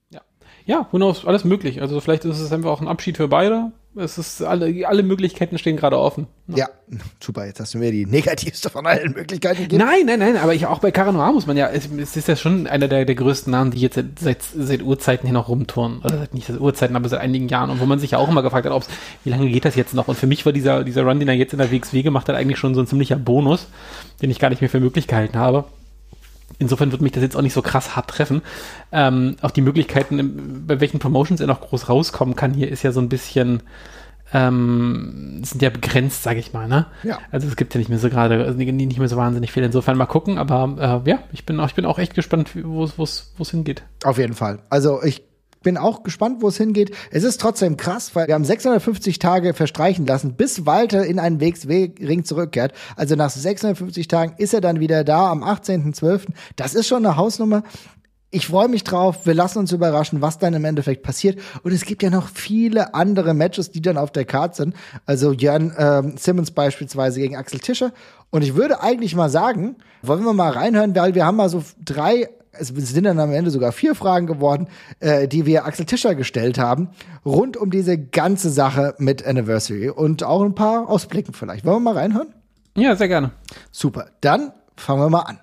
Ja, 0.10 0.22
ja, 0.66 0.88
who 0.92 0.98
knows, 0.98 1.26
alles 1.26 1.44
möglich. 1.44 1.82
Also 1.82 2.00
vielleicht 2.00 2.26
ist 2.26 2.40
es 2.40 2.52
einfach 2.52 2.72
auch 2.72 2.82
ein 2.82 2.88
Abschied 2.88 3.18
für 3.18 3.28
beide 3.28 3.72
es 3.96 4.18
ist 4.18 4.42
alle, 4.42 4.88
alle 4.88 5.04
Möglichkeiten 5.04 5.58
stehen 5.58 5.78
gerade 5.78 6.00
offen. 6.00 6.28
Ne? 6.48 6.58
Ja, 6.58 6.70
super. 7.20 7.46
Jetzt 7.46 7.60
hast 7.60 7.74
du 7.74 7.78
mir 7.78 7.92
die 7.92 8.06
negativste 8.06 8.70
von 8.70 8.86
allen 8.88 9.14
Möglichkeiten 9.14 9.64
gegeben. 9.64 9.84
Nein, 9.86 10.06
nein, 10.06 10.20
nein. 10.20 10.38
Aber 10.38 10.54
ich, 10.54 10.66
auch 10.66 10.80
bei 10.80 10.92
Caranoir 10.92 11.32
muss 11.32 11.46
man 11.46 11.58
ja, 11.58 11.70
es, 11.70 11.88
es, 11.98 12.18
ist 12.18 12.28
ja 12.28 12.36
schon 12.36 12.66
einer 12.66 12.88
der, 12.88 13.06
der 13.06 13.16
größten 13.16 13.52
Namen, 13.52 13.72
die 13.72 13.80
jetzt 13.80 13.96
seit, 13.96 14.20
seit, 14.20 14.40
seit 14.42 14.82
Urzeiten 14.82 15.28
hier 15.28 15.34
noch 15.34 15.48
rumtouren. 15.48 16.00
Oder 16.04 16.18
seit, 16.18 16.34
nicht 16.34 16.48
seit 16.48 16.60
Urzeiten, 16.60 16.96
aber 16.96 17.08
seit 17.08 17.22
einigen 17.22 17.48
Jahren. 17.50 17.70
Und 17.70 17.80
wo 17.80 17.86
man 17.86 18.00
sich 18.00 18.12
ja 18.12 18.18
auch 18.18 18.30
immer 18.30 18.42
gefragt 18.42 18.66
hat, 18.66 18.74
ob's, 18.74 18.88
wie 19.24 19.30
lange 19.30 19.50
geht 19.50 19.66
das 19.66 19.76
jetzt 19.76 19.94
noch? 19.94 20.08
Und 20.08 20.18
für 20.18 20.28
mich 20.28 20.46
war 20.46 20.54
dieser, 20.54 20.84
dieser 20.84 21.04
Run, 21.04 21.20
den 21.20 21.30
er 21.30 21.36
jetzt 21.36 21.54
in 21.54 21.60
der 21.60 21.72
WXW 21.72 22.02
gemacht 22.02 22.28
hat, 22.28 22.36
eigentlich 22.36 22.58
schon 22.58 22.74
so 22.74 22.82
ein 22.82 22.88
ziemlicher 22.88 23.18
Bonus, 23.18 23.68
den 24.22 24.32
ich 24.32 24.40
gar 24.40 24.50
nicht 24.50 24.62
mehr 24.62 24.70
für 24.70 24.80
möglich 24.80 25.08
gehalten 25.08 25.38
habe. 25.38 25.66
Insofern 26.64 26.92
wird 26.92 27.02
mich 27.02 27.12
das 27.12 27.24
jetzt 27.24 27.36
auch 27.36 27.42
nicht 27.42 27.54
so 27.54 27.62
krass 27.62 27.96
hart 27.96 28.10
treffen. 28.10 28.42
Ähm, 28.92 29.36
auch 29.42 29.52
die 29.52 29.62
Möglichkeiten, 29.62 30.66
bei 30.68 30.80
welchen 30.80 31.00
Promotions 31.00 31.42
er 31.42 31.48
noch 31.48 31.62
groß 31.62 31.90
rauskommen 31.90 32.36
kann, 32.36 32.54
hier 32.54 32.70
ist 32.70 32.84
ja 32.84 32.92
so 32.92 33.00
ein 33.00 33.10
bisschen, 33.10 33.64
ähm, 34.34 35.42
sind 35.44 35.62
ja 35.62 35.70
begrenzt, 35.70 36.24
sage 36.24 36.40
ich 36.40 36.54
mal, 36.54 36.68
ne? 36.68 36.88
Ja. 37.04 37.20
Also 37.32 37.48
es 37.48 37.56
gibt 37.56 37.74
ja 37.74 37.78
nicht 37.78 37.90
mehr 37.90 38.00
so 38.00 38.10
gerade, 38.10 38.44
also 38.44 38.58
nicht 38.58 39.00
mehr 39.00 39.10
so 39.10 39.18
wahnsinnig 39.18 39.52
viel. 39.52 39.64
Insofern 39.64 39.98
mal 39.98 40.06
gucken, 40.06 40.38
aber 40.38 41.04
äh, 41.06 41.10
ja, 41.10 41.20
ich 41.32 41.46
bin 41.46 41.60
auch, 41.60 41.68
ich 41.68 41.76
bin 41.76 41.86
auch 41.86 42.00
echt 42.00 42.16
gespannt, 42.16 42.52
wo 42.56 42.84
es 42.84 43.50
hingeht. 43.52 43.84
Auf 44.04 44.18
jeden 44.18 44.34
Fall. 44.34 44.60
Also 44.70 45.04
ich 45.04 45.22
bin 45.64 45.78
auch 45.78 46.04
gespannt, 46.04 46.42
wo 46.42 46.50
es 46.50 46.58
hingeht. 46.58 46.96
Es 47.12 47.24
ist 47.24 47.42
trotzdem 47.42 47.78
krass, 47.78 48.16
weil 48.16 48.28
wir 48.28 48.36
haben 48.36 48.46
650 48.46 49.20
Tage 49.20 49.54
verstreichen 49.54 50.06
lassen, 50.06 50.36
bis 50.36 50.66
Walter 50.66 51.06
in 51.06 51.20
einen 51.20 51.42
WXW-Ring 51.42 52.24
zurückkehrt. 52.24 52.74
Also 52.96 53.16
nach 53.16 53.30
650 53.30 54.08
Tagen 54.08 54.36
ist 54.38 54.54
er 54.54 54.62
dann 54.62 54.80
wieder 54.80 55.04
da 55.04 55.32
am 55.32 55.44
18.12. 55.44 56.28
Das 56.56 56.76
ist 56.76 56.88
schon 56.88 57.06
eine 57.06 57.18
Hausnummer. 57.18 57.64
Ich 58.36 58.48
freue 58.48 58.68
mich 58.68 58.84
drauf. 58.84 59.28
Wir 59.28 59.36
lassen 59.36 59.60
uns 59.60 59.72
überraschen, 59.72 60.22
was 60.22 60.40
dann 60.40 60.56
im 60.56 60.66
Endeffekt 60.66 61.04
passiert. 61.04 61.40
Und 61.62 61.72
es 61.72 61.86
gibt 61.86 62.02
ja 62.02 62.10
noch 62.10 62.30
viele 62.30 62.96
andere 62.96 63.36
Matches, 63.36 63.70
die 63.70 63.82
dann 63.82 63.96
auf 63.96 64.12
der 64.12 64.26
Karte 64.26 64.56
sind. 64.56 64.76
Also 65.06 65.34
Jan 65.34 65.72
ähm, 65.78 66.18
Simmons 66.18 66.50
beispielsweise 66.50 67.20
gegen 67.20 67.36
Axel 67.36 67.60
Tischer. 67.60 67.94
Und 68.32 68.42
ich 68.42 68.56
würde 68.56 68.82
eigentlich 68.82 69.16
mal 69.16 69.30
sagen, 69.30 69.76
wollen 70.02 70.24
wir 70.24 70.34
mal 70.34 70.52
reinhören, 70.52 70.96
weil 70.96 71.14
wir 71.14 71.28
haben 71.28 71.38
mal 71.38 71.50
so 71.50 71.64
drei 71.86 72.28
es 72.58 72.70
sind 72.70 73.04
dann 73.06 73.20
am 73.20 73.32
Ende 73.32 73.52
sogar 73.52 73.72
vier 73.72 73.96
Fragen 73.96 74.28
geworden, 74.28 74.68
äh, 75.00 75.28
die 75.28 75.46
wir 75.46 75.66
Axel 75.66 75.86
Tischer 75.86 76.16
gestellt 76.16 76.58
haben, 76.58 76.90
rund 77.26 77.58
um 77.58 77.72
diese 77.72 77.98
ganze 77.98 78.50
Sache 78.50 78.96
mit 78.98 79.26
Anniversary 79.26 79.90
und 79.90 80.24
auch 80.24 80.44
ein 80.44 80.56
paar 80.56 80.90
Ausblicken 80.90 81.34
vielleicht. 81.34 81.66
Wollen 81.66 81.78
wir 81.78 81.94
mal 81.94 81.98
reinhören? 81.98 82.34
Ja, 82.76 82.96
sehr 82.96 83.08
gerne. 83.08 83.32
Super. 83.72 84.08
Dann 84.22 84.52
fangen 84.76 85.02
wir 85.02 85.10
mal 85.10 85.22
an 85.22 85.40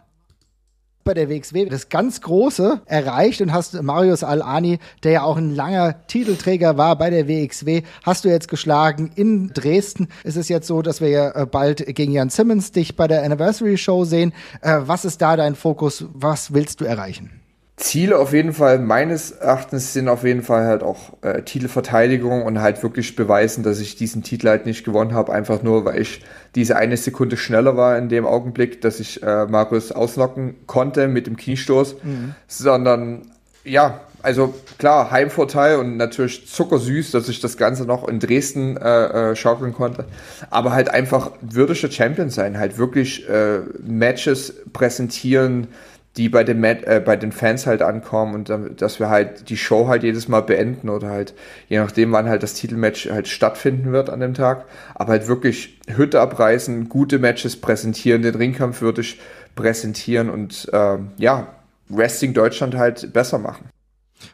bei 1.11 1.15
der 1.15 1.29
WXW 1.29 1.65
das 1.65 1.89
ganz 1.89 2.21
Große 2.21 2.83
erreicht 2.87 3.41
und 3.41 3.53
hast 3.53 3.83
Marius 3.83 4.23
Al-Ani, 4.23 4.79
der 5.03 5.11
ja 5.11 5.23
auch 5.25 5.37
ein 5.37 5.57
langer 5.57 6.07
Titelträger 6.07 6.79
war 6.79 6.97
bei 6.97 7.11
der 7.11 7.27
WXW, 7.27 7.83
hast 8.05 8.25
du 8.25 8.29
jetzt 8.29 8.47
geschlagen. 8.47 9.11
In 9.17 9.49
Dresden 9.53 10.07
ist 10.23 10.37
es 10.37 10.49
jetzt 10.49 10.69
so, 10.69 10.83
dass 10.83 11.01
wir 11.01 11.09
ja 11.09 11.31
äh, 11.33 11.47
bald 11.47 11.85
gegen 11.97 12.13
Jan 12.13 12.31
Simmons 12.31 12.71
dich 12.71 12.95
bei 12.95 13.09
der 13.09 13.25
Anniversary 13.25 13.77
Show 13.77 14.05
sehen. 14.05 14.33
Äh, 14.61 14.83
was 14.83 15.05
ist 15.05 15.21
da 15.21 15.37
dein 15.37 15.57
Fokus? 15.57 16.05
Was 16.13 16.55
willst 16.55 16.81
du 16.81 16.85
erreichen? 16.85 17.40
Ziele 17.81 18.19
auf 18.19 18.35
jeden 18.35 18.53
Fall 18.53 18.79
meines 18.79 19.31
Erachtens 19.31 19.95
sind 19.95 20.09
auf 20.09 20.23
jeden 20.23 20.43
Fall 20.43 20.67
halt 20.67 20.83
auch 20.83 21.15
äh, 21.23 21.43
Titelverteidigung 21.43 22.43
und 22.43 22.61
halt 22.61 22.83
wirklich 22.83 23.17
beweisen, 23.17 23.65
dass 23.65 23.81
ich 23.81 23.97
diesen 23.97 24.23
Titel 24.23 24.49
halt 24.49 24.67
nicht 24.67 24.85
gewonnen 24.85 25.15
habe, 25.15 25.33
einfach 25.33 25.63
nur, 25.63 25.87
weil 25.87 26.01
ich 26.01 26.23
diese 26.55 26.77
eine 26.77 26.99
Sekunde 26.99 27.39
schneller 27.39 27.79
war 27.79 27.97
in 27.97 28.11
dem 28.11 28.27
Augenblick, 28.27 28.83
dass 28.83 29.01
ich 29.01 29.23
äh, 29.23 29.47
Markus 29.47 29.93
auslocken 29.93 30.57
konnte 30.67 31.09
mit 31.09 31.27
dem 31.27 31.39
Kniestoß, 31.39 31.97
mhm. 32.03 32.35
sondern 32.47 33.23
ja, 33.65 34.01
also 34.23 34.55
klar, 34.79 35.11
Heimvorteil 35.11 35.77
und 35.77 35.97
natürlich 35.97 36.47
zuckersüß, 36.49 37.11
dass 37.13 37.29
ich 37.29 37.41
das 37.41 37.57
Ganze 37.57 37.85
noch 37.85 38.07
in 38.07 38.21
Dresden 38.21 38.77
äh, 38.77 39.31
äh, 39.31 39.37
schaukeln 39.37 39.73
konnte. 39.73 40.05
Aber 40.51 40.73
halt 40.73 40.91
einfach 40.91 41.33
würdiger 41.41 41.91
Champion 41.91 42.29
sein, 42.29 42.59
halt 42.59 42.77
wirklich 42.77 43.29
äh, 43.29 43.61
Matches 43.83 44.55
präsentieren, 44.73 45.69
die 46.17 46.29
bei 46.29 46.43
den, 46.43 46.63
äh, 46.65 47.01
bei 47.05 47.17
den 47.17 47.33
Fans 47.33 47.67
halt 47.67 47.83
ankommen 47.83 48.35
und 48.35 48.49
dann, 48.49 48.77
dass 48.77 48.99
wir 48.99 49.11
halt 49.11 49.49
die 49.49 49.57
Show 49.57 49.87
halt 49.87 50.03
jedes 50.03 50.29
Mal 50.29 50.43
beenden 50.43 50.89
oder 50.89 51.09
halt, 51.09 51.35
je 51.69 51.79
nachdem, 51.79 52.13
wann 52.13 52.29
halt 52.29 52.43
das 52.43 52.55
Titelmatch 52.55 53.09
halt 53.11 53.29
stattfinden 53.29 53.93
wird 53.93 54.11
an 54.11 54.21
dem 54.21 54.35
Tag, 54.35 54.65
aber 54.95 55.13
halt 55.13 55.29
wirklich 55.29 55.79
Hütte 55.89 56.21
abreißen, 56.21 56.89
gute 56.89 57.19
Matches 57.19 57.61
präsentieren, 57.61 58.23
den 58.23 58.35
Ringkampf 58.35 58.81
würdig 58.81 59.21
präsentieren 59.55 60.31
und 60.31 60.69
äh, 60.73 60.99
ja, 61.19 61.47
Wrestling 61.89 62.35
Deutschland 62.35 62.77
halt 62.77 63.13
besser 63.13 63.39
machen. 63.39 63.69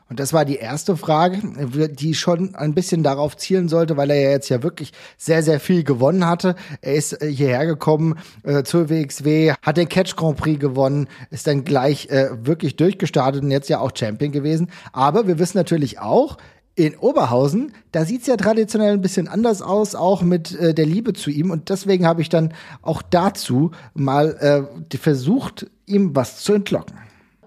Und 0.08 0.20
das 0.20 0.32
war 0.32 0.44
die 0.44 0.56
erste 0.56 0.96
Frage, 0.96 1.38
die 1.90 2.14
schon 2.14 2.54
ein 2.54 2.74
bisschen 2.74 3.02
darauf 3.02 3.36
zielen 3.36 3.68
sollte, 3.68 3.96
weil 3.96 4.10
er 4.10 4.20
ja 4.20 4.30
jetzt 4.30 4.48
ja 4.48 4.62
wirklich 4.62 4.92
sehr, 5.16 5.42
sehr 5.42 5.60
viel 5.60 5.84
gewonnen 5.84 6.26
hatte. 6.26 6.54
Er 6.80 6.94
ist 6.94 7.20
äh, 7.20 7.30
hierher 7.30 7.66
gekommen 7.66 8.18
äh, 8.42 8.62
zur 8.62 8.88
WXW, 8.88 9.54
hat 9.62 9.76
den 9.76 9.88
Catch 9.88 10.16
Grand 10.16 10.36
Prix 10.36 10.60
gewonnen, 10.60 11.08
ist 11.30 11.46
dann 11.46 11.64
gleich 11.64 12.08
äh, 12.10 12.28
wirklich 12.46 12.76
durchgestartet 12.76 13.42
und 13.42 13.50
jetzt 13.50 13.68
ja 13.68 13.80
auch 13.80 13.92
Champion 13.94 14.32
gewesen. 14.32 14.70
Aber 14.92 15.26
wir 15.26 15.38
wissen 15.38 15.58
natürlich 15.58 15.98
auch, 15.98 16.36
in 16.78 16.94
Oberhausen, 16.94 17.72
da 17.90 18.04
sieht's 18.04 18.26
ja 18.26 18.36
traditionell 18.36 18.92
ein 18.92 19.00
bisschen 19.00 19.28
anders 19.28 19.62
aus, 19.62 19.94
auch 19.94 20.20
mit 20.20 20.54
äh, 20.54 20.74
der 20.74 20.84
Liebe 20.84 21.14
zu 21.14 21.30
ihm. 21.30 21.50
Und 21.50 21.70
deswegen 21.70 22.06
habe 22.06 22.20
ich 22.20 22.28
dann 22.28 22.52
auch 22.82 23.00
dazu 23.00 23.70
mal 23.94 24.68
äh, 24.90 24.96
versucht, 24.98 25.70
ihm 25.86 26.14
was 26.14 26.42
zu 26.42 26.52
entlocken 26.52 26.94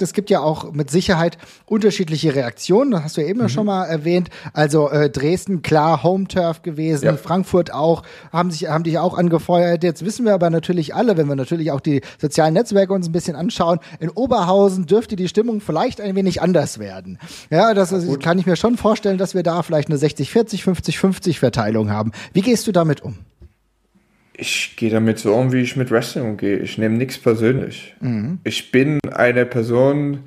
es 0.01 0.13
gibt 0.13 0.29
ja 0.29 0.41
auch 0.41 0.71
mit 0.71 0.89
Sicherheit 0.89 1.37
unterschiedliche 1.65 2.35
Reaktionen. 2.35 2.91
Das 2.91 3.03
hast 3.03 3.17
du 3.17 3.21
ja 3.21 3.27
eben 3.27 3.41
mhm. 3.41 3.49
schon 3.49 3.65
mal 3.65 3.85
erwähnt. 3.85 4.29
Also 4.53 4.89
äh, 4.89 5.09
Dresden, 5.09 5.61
klar, 5.61 6.03
Home 6.03 6.27
Turf 6.27 6.61
gewesen, 6.61 7.05
ja. 7.05 7.17
Frankfurt 7.17 7.73
auch, 7.73 8.03
haben 8.31 8.51
sich, 8.51 8.67
haben 8.67 8.83
dich 8.83 8.97
auch 8.99 9.17
angefeuert. 9.17 9.83
Jetzt 9.83 10.05
wissen 10.05 10.25
wir 10.25 10.33
aber 10.33 10.49
natürlich 10.49 10.95
alle, 10.95 11.17
wenn 11.17 11.27
wir 11.27 11.35
natürlich 11.35 11.71
auch 11.71 11.81
die 11.81 12.01
sozialen 12.19 12.53
Netzwerke 12.53 12.93
uns 12.93 13.07
ein 13.07 13.11
bisschen 13.11 13.35
anschauen, 13.35 13.79
in 13.99 14.09
Oberhausen 14.09 14.85
dürfte 14.85 15.15
die 15.15 15.27
Stimmung 15.27 15.61
vielleicht 15.61 16.01
ein 16.01 16.15
wenig 16.15 16.41
anders 16.41 16.79
werden. 16.79 17.19
Ja, 17.49 17.73
das 17.73 17.91
ja, 17.91 18.17
kann 18.17 18.39
ich 18.39 18.45
mir 18.45 18.55
schon 18.55 18.77
vorstellen, 18.77 19.17
dass 19.17 19.35
wir 19.35 19.43
da 19.43 19.63
vielleicht 19.63 19.89
eine 19.89 19.97
60-40, 19.97 20.63
50-50 20.63 21.37
Verteilung 21.37 21.91
haben. 21.91 22.11
Wie 22.33 22.41
gehst 22.41 22.67
du 22.67 22.71
damit 22.71 23.01
um? 23.01 23.15
Ich 24.39 24.75
gehe 24.75 24.89
damit 24.89 25.19
so 25.19 25.33
um, 25.33 25.51
wie 25.51 25.61
ich 25.61 25.75
mit 25.75 25.91
Wrestling 25.91 26.25
umgehe. 26.25 26.57
Ich 26.57 26.77
nehme 26.77 26.97
nichts 26.97 27.17
persönlich. 27.17 27.95
Mhm. 27.99 28.39
Ich 28.43 28.71
bin 28.71 28.99
eine 29.11 29.45
Person, 29.45 30.21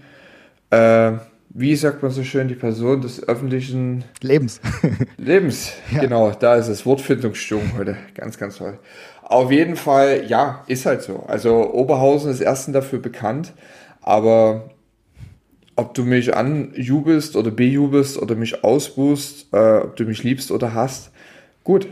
äh, 0.70 1.12
wie 1.50 1.76
sagt 1.76 2.02
man 2.02 2.10
so 2.10 2.22
schön, 2.22 2.48
die 2.48 2.54
Person 2.54 3.00
des 3.00 3.26
öffentlichen 3.26 4.04
Lebens. 4.20 4.60
Lebens, 5.16 5.72
ja. 5.92 6.00
genau, 6.00 6.30
da 6.30 6.56
ist 6.56 6.68
es. 6.68 6.86
Wortfindungsstörung 6.86 7.72
heute. 7.76 7.96
Ganz, 8.14 8.38
ganz 8.38 8.56
toll. 8.56 8.78
Auf 9.22 9.50
jeden 9.50 9.76
Fall, 9.76 10.24
ja, 10.26 10.64
ist 10.66 10.86
halt 10.86 11.02
so. 11.02 11.24
Also 11.26 11.72
Oberhausen 11.72 12.30
ist 12.30 12.40
erstens 12.40 12.74
dafür 12.74 12.98
bekannt, 12.98 13.52
aber 14.00 14.70
ob 15.74 15.94
du 15.94 16.04
mich 16.04 16.36
anjubelst 16.36 17.34
oder 17.36 17.50
bejubelst 17.50 18.20
oder 18.20 18.34
mich 18.34 18.62
ausbuchst, 18.62 19.48
äh, 19.52 19.78
ob 19.78 19.96
du 19.96 20.04
mich 20.04 20.22
liebst 20.22 20.50
oder 20.50 20.74
hast, 20.74 21.12
gut, 21.64 21.88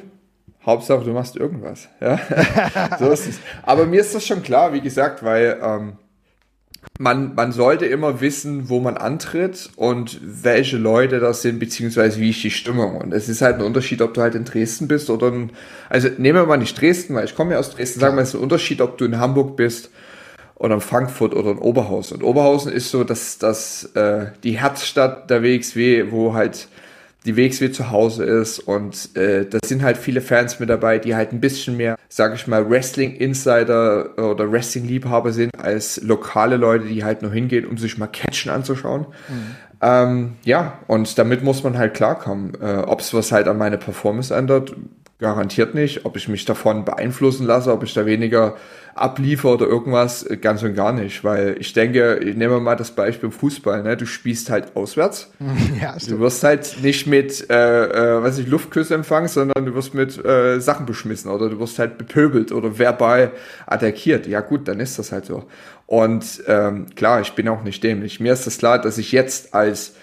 Hauptsache, 0.65 1.05
du 1.05 1.13
machst 1.13 1.37
irgendwas. 1.37 1.89
Ja? 2.01 2.21
so 2.99 3.11
ist 3.11 3.27
es. 3.27 3.41
Aber 3.63 3.87
mir 3.87 4.01
ist 4.01 4.15
das 4.15 4.27
schon 4.27 4.43
klar, 4.43 4.73
wie 4.73 4.81
gesagt, 4.81 5.23
weil 5.23 5.59
ähm, 5.63 5.93
man, 6.99 7.35
man 7.35 7.53
sollte 7.53 7.87
immer 7.87 8.21
wissen, 8.21 8.69
wo 8.69 8.79
man 8.81 8.97
antritt 8.97 9.71
und 9.77 10.21
welche 10.23 10.77
Leute 10.77 11.19
das 11.19 11.43
sind, 11.43 11.59
beziehungsweise 11.59 12.21
wie 12.21 12.31
ist 12.31 12.43
die 12.43 12.51
Stimmung. 12.51 12.97
Und 12.97 13.15
es 13.15 13.29
ist 13.29 13.41
halt 13.41 13.57
ein 13.57 13.63
Unterschied, 13.63 14.03
ob 14.03 14.15
du 14.15 14.21
halt 14.21 14.35
in 14.35 14.45
Dresden 14.45 14.87
bist 14.87 15.09
oder 15.09 15.29
in, 15.29 15.51
also 15.89 16.09
nehmen 16.19 16.39
wir 16.39 16.47
mal 16.47 16.59
nicht 16.59 16.79
Dresden, 16.79 17.15
weil 17.15 17.25
ich 17.25 17.35
komme 17.35 17.53
ja 17.53 17.59
aus 17.59 17.71
Dresden, 17.71 18.01
sagen 18.01 18.17
wir, 18.17 18.23
es 18.23 18.31
ist 18.31 18.35
ein 18.35 18.43
Unterschied, 18.43 18.81
ob 18.81 18.99
du 18.99 19.07
in 19.07 19.19
Hamburg 19.19 19.57
bist 19.57 19.91
oder 20.57 20.75
in 20.75 20.83
Frankfurt 20.83 21.35
oder 21.35 21.53
in 21.53 21.59
Oberhausen. 21.59 22.19
Und 22.19 22.23
Oberhausen 22.23 22.71
ist 22.71 22.91
so, 22.91 23.03
dass 23.03 23.39
das 23.39 23.85
äh, 23.95 24.27
die 24.43 24.59
Herzstadt 24.59 25.31
der 25.31 25.43
WXW, 25.43 26.11
wo 26.11 26.35
halt 26.35 26.69
die 27.27 27.37
WXW 27.37 27.71
zu 27.71 27.91
Hause 27.91 28.25
ist 28.25 28.61
und 28.61 29.15
äh, 29.17 29.45
da 29.45 29.59
sind 29.65 29.83
halt 29.83 29.99
viele 29.99 30.21
Fans 30.21 30.59
mit 30.59 30.71
dabei, 30.71 30.99
die 30.99 31.15
halt 31.15 31.33
ein 31.33 31.41
bisschen 31.41 31.77
mehr, 31.77 31.97
sage 32.09 32.35
ich 32.35 32.47
mal, 32.47 32.71
Wrestling-Insider 32.71 34.19
oder 34.19 34.51
Wrestling-Liebhaber 34.51 35.33
sind 35.33 35.59
als 35.59 36.01
lokale 36.03 36.57
Leute, 36.57 36.87
die 36.87 37.05
halt 37.05 37.23
nur 37.23 37.33
hingehen, 37.33 37.67
um 37.67 37.77
sich 37.77 37.99
mal 37.99 38.07
Catchen 38.07 38.51
anzuschauen. 38.51 39.07
Mhm. 39.29 39.57
Ähm, 39.83 40.33
ja, 40.45 40.79
und 40.87 41.19
damit 41.19 41.43
muss 41.43 41.63
man 41.63 41.79
halt 41.79 41.95
klarkommen. 41.95 42.53
Äh, 42.61 42.83
Ob 42.87 43.01
es 43.01 43.15
was 43.15 43.33
halt 43.33 43.49
an 43.49 43.59
meine 43.59 43.79
Performance 43.79 44.35
ändert, 44.35 44.75
garantiert 45.21 45.75
nicht. 45.75 46.05
Ob 46.05 46.17
ich 46.17 46.29
mich 46.29 46.45
davon 46.45 46.85
beeinflussen 46.85 47.47
lasse, 47.47 47.73
ob 47.73 47.83
ich 47.83 47.95
da 47.95 48.07
weniger 48.07 48.57
abliefer 48.95 49.53
oder 49.55 49.67
irgendwas, 49.67 50.25
äh, 50.25 50.37
ganz 50.37 50.63
und 50.63 50.75
gar 50.75 50.93
nicht. 50.93 51.23
Weil 51.23 51.57
ich 51.59 51.73
denke, 51.73 52.21
ich 52.23 52.37
nehme 52.37 52.61
mal 52.61 52.77
das 52.77 52.91
Beispiel 52.91 53.31
Fußball, 53.31 53.83
ne? 53.83 53.97
Du 53.97 54.07
spielst 54.07 54.51
halt 54.51 54.77
auswärts. 54.77 55.31
Ja, 55.81 55.97
du 56.07 56.19
wirst 56.19 56.43
halt 56.43 56.77
nicht 56.83 57.07
mit, 57.07 57.49
äh, 57.49 58.19
äh, 58.19 58.23
weiß 58.23 58.39
ich, 58.39 58.49
Luftküsse 58.49 58.95
empfangen, 58.95 59.29
sondern 59.29 59.65
du 59.65 59.75
wirst 59.75 59.95
mit 59.95 60.23
äh, 60.23 60.61
Sachen 60.61 60.85
beschmissen 60.85 61.31
oder 61.31 61.49
du 61.49 61.59
wirst 61.59 61.79
halt 61.79 61.97
bepöbelt 61.97 62.53
oder 62.53 62.79
verbal 62.79 63.33
attackiert. 63.67 64.27
Ja 64.27 64.41
gut, 64.41 64.69
dann 64.69 64.81
ist 64.81 64.99
das 64.99 65.13
halt 65.13 65.27
so. 65.27 65.45
Und 65.87 66.43
ähm, 66.47 66.87
klar, 66.95 67.21
ich 67.21 67.33
bin 67.33 67.49
auch 67.49 67.63
nicht 67.63 67.83
dämlich. 67.83 68.21
Mir 68.21 68.33
ist 68.33 68.47
das 68.47 68.59
klar, 68.59 68.81
dass 68.81 68.99
ich 68.99 69.13
jetzt 69.13 69.55
als 69.55 69.95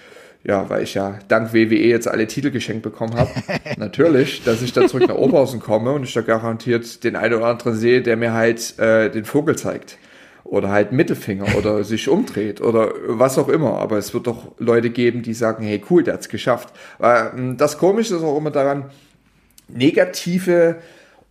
ja, 0.47 0.69
weil 0.69 0.83
ich 0.83 0.93
ja 0.93 1.19
dank 1.27 1.53
WWE 1.53 1.75
jetzt 1.75 2.07
alle 2.07 2.25
Titel 2.25 2.51
geschenkt 2.51 2.81
bekommen 2.81 3.15
habe, 3.15 3.29
natürlich, 3.77 4.43
dass 4.43 4.61
ich 4.61 4.71
da 4.71 4.87
zurück 4.87 5.07
nach 5.09 5.15
Oberhausen 5.15 5.59
komme 5.59 5.91
und 5.91 6.03
ich 6.03 6.13
da 6.13 6.21
garantiert 6.21 7.03
den 7.03 7.17
einen 7.17 7.33
oder 7.35 7.47
anderen 7.47 7.75
sehe, 7.75 8.01
der 8.01 8.15
mir 8.15 8.33
halt 8.33 8.79
äh, 8.79 9.11
den 9.11 9.25
Vogel 9.25 9.57
zeigt. 9.57 9.97
Oder 10.45 10.69
halt 10.69 10.93
Mittelfinger 10.93 11.57
oder 11.57 11.83
sich 11.83 12.07
umdreht 12.07 12.61
oder 12.61 12.93
was 13.07 13.37
auch 13.37 13.49
immer. 13.49 13.73
Aber 13.79 13.97
es 13.97 14.13
wird 14.13 14.27
doch 14.27 14.53
Leute 14.57 14.89
geben, 14.89 15.21
die 15.21 15.33
sagen, 15.33 15.65
hey 15.65 15.83
cool, 15.89 16.03
der 16.03 16.13
hat's 16.13 16.29
geschafft. 16.29 16.73
Weil, 16.97 17.33
ähm, 17.35 17.57
das 17.57 17.77
Komische 17.77 18.15
ist 18.15 18.23
auch 18.23 18.37
immer 18.37 18.51
daran, 18.51 18.85
negative 19.67 20.77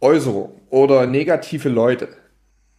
Äußerungen 0.03 0.51
oder 0.69 1.07
negative 1.07 1.71
Leute 1.71 2.09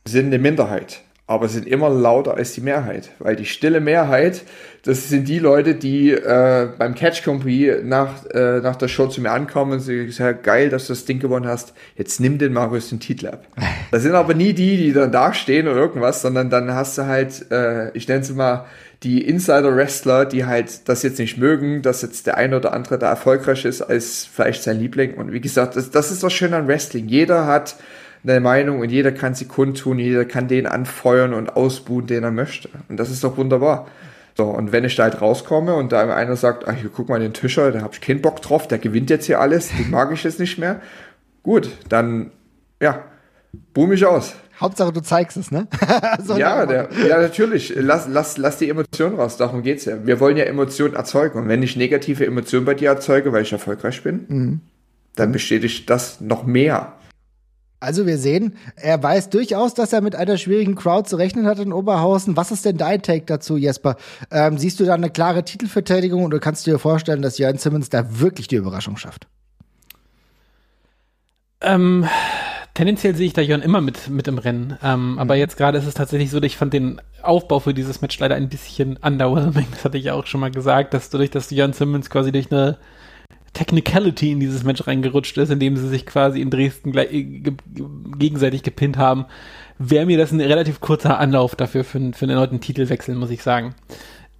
sind 0.05 0.27
eine 0.27 0.37
Minderheit 0.37 1.01
aber 1.27 1.49
sind 1.49 1.67
immer 1.67 1.89
lauter 1.89 2.35
als 2.35 2.53
die 2.53 2.61
Mehrheit, 2.61 3.09
weil 3.19 3.35
die 3.35 3.45
stille 3.45 3.81
Mehrheit, 3.81 4.43
das 4.83 5.09
sind 5.09 5.27
die 5.27 5.39
Leute, 5.39 5.75
die 5.75 6.11
äh, 6.11 6.69
beim 6.77 6.95
Catch 6.95 7.25
Company 7.25 7.69
nach, 7.83 8.25
äh, 8.27 8.61
nach 8.61 8.77
der 8.77 8.87
Show 8.87 9.07
zu 9.07 9.19
mir 9.19 9.31
ankommen 9.31 9.73
und 9.73 9.79
sagen, 9.81 10.09
ja, 10.09 10.31
geil, 10.31 10.69
dass 10.69 10.87
du 10.87 10.93
das 10.93 11.03
Ding 11.03 11.19
gewonnen 11.19 11.45
hast, 11.45 11.73
jetzt 11.97 12.21
nimm 12.21 12.37
den 12.37 12.53
Marius 12.53 12.89
den 12.89 13.01
Titel 13.01 13.27
ab. 13.27 13.45
Das 13.91 14.03
sind 14.03 14.15
aber 14.15 14.33
nie 14.33 14.53
die, 14.53 14.75
die 14.75 14.91
dann 14.91 15.13
da 15.13 15.33
stehen 15.33 15.67
oder 15.67 15.77
irgendwas, 15.77 16.21
sondern 16.21 16.49
dann 16.49 16.73
hast 16.73 16.97
du 16.97 17.05
halt, 17.05 17.49
äh, 17.51 17.89
ich 17.91 18.07
nenne 18.07 18.21
es 18.21 18.33
mal, 18.33 18.65
die 19.03 19.21
Insider-Wrestler, 19.21 20.25
die 20.25 20.45
halt 20.45 20.89
das 20.89 21.03
jetzt 21.03 21.19
nicht 21.19 21.37
mögen, 21.37 21.81
dass 21.81 22.01
jetzt 22.01 22.27
der 22.27 22.35
eine 22.35 22.57
oder 22.57 22.73
andere 22.73 22.97
da 22.97 23.09
erfolgreich 23.09 23.63
ist 23.63 23.81
als 23.81 24.25
vielleicht 24.25 24.63
sein 24.63 24.79
Liebling. 24.79 25.13
Und 25.13 25.31
wie 25.31 25.39
gesagt, 25.39 25.75
das, 25.75 25.91
das 25.91 26.11
ist 26.11 26.23
doch 26.23 26.31
schön 26.31 26.53
an 26.53 26.67
Wrestling. 26.67 27.07
Jeder 27.07 27.45
hat 27.45 27.75
eine 28.23 28.39
Meinung 28.39 28.79
und 28.79 28.89
jeder 28.89 29.11
kann 29.11 29.35
sie 29.35 29.45
kundtun, 29.45 29.99
jeder 29.99 30.25
kann 30.25 30.47
den 30.47 30.67
anfeuern 30.67 31.33
und 31.33 31.55
ausbuhen, 31.55 32.07
den 32.07 32.23
er 32.23 32.31
möchte. 32.31 32.69
Und 32.89 32.97
das 32.97 33.09
ist 33.09 33.23
doch 33.23 33.37
wunderbar. 33.37 33.87
So, 34.35 34.45
und 34.45 34.71
wenn 34.71 34.83
ich 34.83 34.95
da 34.95 35.03
halt 35.03 35.19
rauskomme 35.19 35.73
und 35.73 35.91
da 35.91 36.13
einer 36.13 36.35
sagt, 36.35 36.67
ach, 36.67 36.75
hier 36.75 36.91
guck 36.93 37.09
mal 37.09 37.19
den 37.19 37.33
Tischer, 37.33 37.71
da 37.71 37.81
habe 37.81 37.93
ich 37.93 38.01
keinen 38.01 38.21
Bock 38.21 38.41
drauf, 38.41 38.67
der 38.67 38.77
gewinnt 38.77 39.09
jetzt 39.09 39.25
hier 39.25 39.39
alles, 39.39 39.69
den 39.69 39.89
mag 39.89 40.11
ich 40.11 40.23
jetzt 40.23 40.39
nicht 40.39 40.59
mehr. 40.59 40.79
Gut, 41.41 41.69
dann, 41.89 42.31
ja, 42.79 43.03
boom 43.73 43.91
ich 43.93 44.05
aus. 44.05 44.35
Hauptsache, 44.59 44.91
du 44.91 45.01
zeigst 45.01 45.37
es, 45.37 45.51
ne? 45.51 45.67
so 46.23 46.37
ja, 46.37 46.65
der, 46.65 46.89
ja, 47.07 47.19
natürlich. 47.21 47.73
Lass, 47.75 48.07
lass, 48.07 48.37
lass 48.37 48.57
die 48.57 48.69
Emotionen 48.69 49.15
raus. 49.15 49.37
Darum 49.37 49.61
geht's 49.61 49.85
ja. 49.85 50.05
Wir 50.05 50.19
wollen 50.19 50.35
ja 50.35 50.45
Emotionen 50.45 50.95
erzeugen. 50.95 51.37
Und 51.37 51.47
wenn 51.47 51.61
ich 51.61 51.75
negative 51.75 52.25
Emotionen 52.25 52.65
bei 52.65 52.73
dir 52.73 52.89
erzeuge, 52.89 53.31
weil 53.33 53.43
ich 53.43 53.51
erfolgreich 53.51 54.01
bin, 54.01 54.25
mhm. 54.27 54.61
dann 55.15 55.31
bestätigt 55.31 55.89
das 55.89 56.21
noch 56.21 56.45
mehr. 56.45 56.93
Also 57.79 58.07
wir 58.07 58.17
sehen, 58.17 58.55
er 58.75 59.01
weiß 59.01 59.29
durchaus, 59.29 59.75
dass 59.75 59.93
er 59.93 60.01
mit 60.01 60.15
einer 60.15 60.37
schwierigen 60.37 60.73
Crowd 60.73 61.07
zu 61.07 61.15
rechnen 61.15 61.45
hat 61.45 61.59
in 61.59 61.71
Oberhausen. 61.71 62.35
Was 62.35 62.51
ist 62.51 62.65
denn 62.65 62.77
dein 62.77 63.03
Take 63.03 63.25
dazu, 63.25 63.55
Jesper? 63.55 63.97
Ähm, 64.31 64.57
siehst 64.57 64.79
du 64.79 64.85
da 64.85 64.95
eine 64.95 65.11
klare 65.11 65.45
Titelverteidigung 65.45 66.25
oder 66.25 66.39
kannst 66.39 66.65
du 66.65 66.71
dir 66.71 66.79
vorstellen, 66.79 67.21
dass 67.21 67.37
Jörn 67.37 67.57
Simmons 67.57 67.89
da 67.89 68.19
wirklich 68.19 68.47
die 68.47 68.55
Überraschung 68.55 68.97
schafft? 68.97 69.27
Ähm, 71.61 72.07
tendenziell 72.73 73.15
sehe 73.15 73.27
ich 73.27 73.33
da 73.33 73.41
Jörn 73.41 73.61
immer 73.61 73.81
mit, 73.81 74.09
mit 74.09 74.27
im 74.27 74.39
Rennen. 74.39 74.77
Ähm, 74.81 75.11
mhm. 75.11 75.19
Aber 75.19 75.35
jetzt 75.35 75.55
gerade 75.55 75.77
ist 75.77 75.85
es 75.85 75.93
tatsächlich 75.93 76.31
so, 76.31 76.39
dass 76.39 76.47
ich 76.47 76.57
fand 76.57 76.73
den 76.73 76.99
Aufbau 77.21 77.59
für 77.59 77.75
dieses 77.75 78.01
Match 78.01 78.17
leider 78.17 78.35
ein 78.35 78.49
bisschen 78.49 78.97
underwhelming. 78.97 79.67
Das 79.71 79.85
hatte 79.85 79.99
ich 79.99 80.05
ja 80.05 80.15
auch 80.15 80.25
schon 80.25 80.39
mal 80.39 80.51
gesagt, 80.51 80.95
dass 80.95 81.11
dadurch, 81.11 81.29
dass 81.29 81.51
Jörn 81.51 81.73
Simmons 81.73 82.09
quasi 82.09 82.31
durch 82.31 82.51
eine 82.51 82.77
Technicality 83.57 84.31
in 84.31 84.39
dieses 84.39 84.63
Match 84.63 84.85
reingerutscht 84.85 85.35
ist, 85.37 85.49
indem 85.49 85.77
sie 85.77 85.87
sich 85.87 86.05
quasi 86.05 86.41
in 86.41 86.51
Dresden 86.51 86.91
gleich, 86.91 87.11
äh, 87.11 87.23
gegenseitig 88.19 88.61
gepinnt 88.61 88.97
haben, 88.97 89.25
wäre 89.79 90.05
mir 90.05 90.19
das 90.19 90.31
ein 90.31 90.39
relativ 90.39 90.79
kurzer 90.79 91.17
Anlauf 91.19 91.55
dafür 91.55 91.83
für, 91.83 91.99
für 92.13 92.25
einen 92.25 92.31
erneuten 92.31 92.61
Titelwechsel, 92.61 93.15
muss 93.15 93.31
ich 93.31 93.41
sagen. 93.41 93.73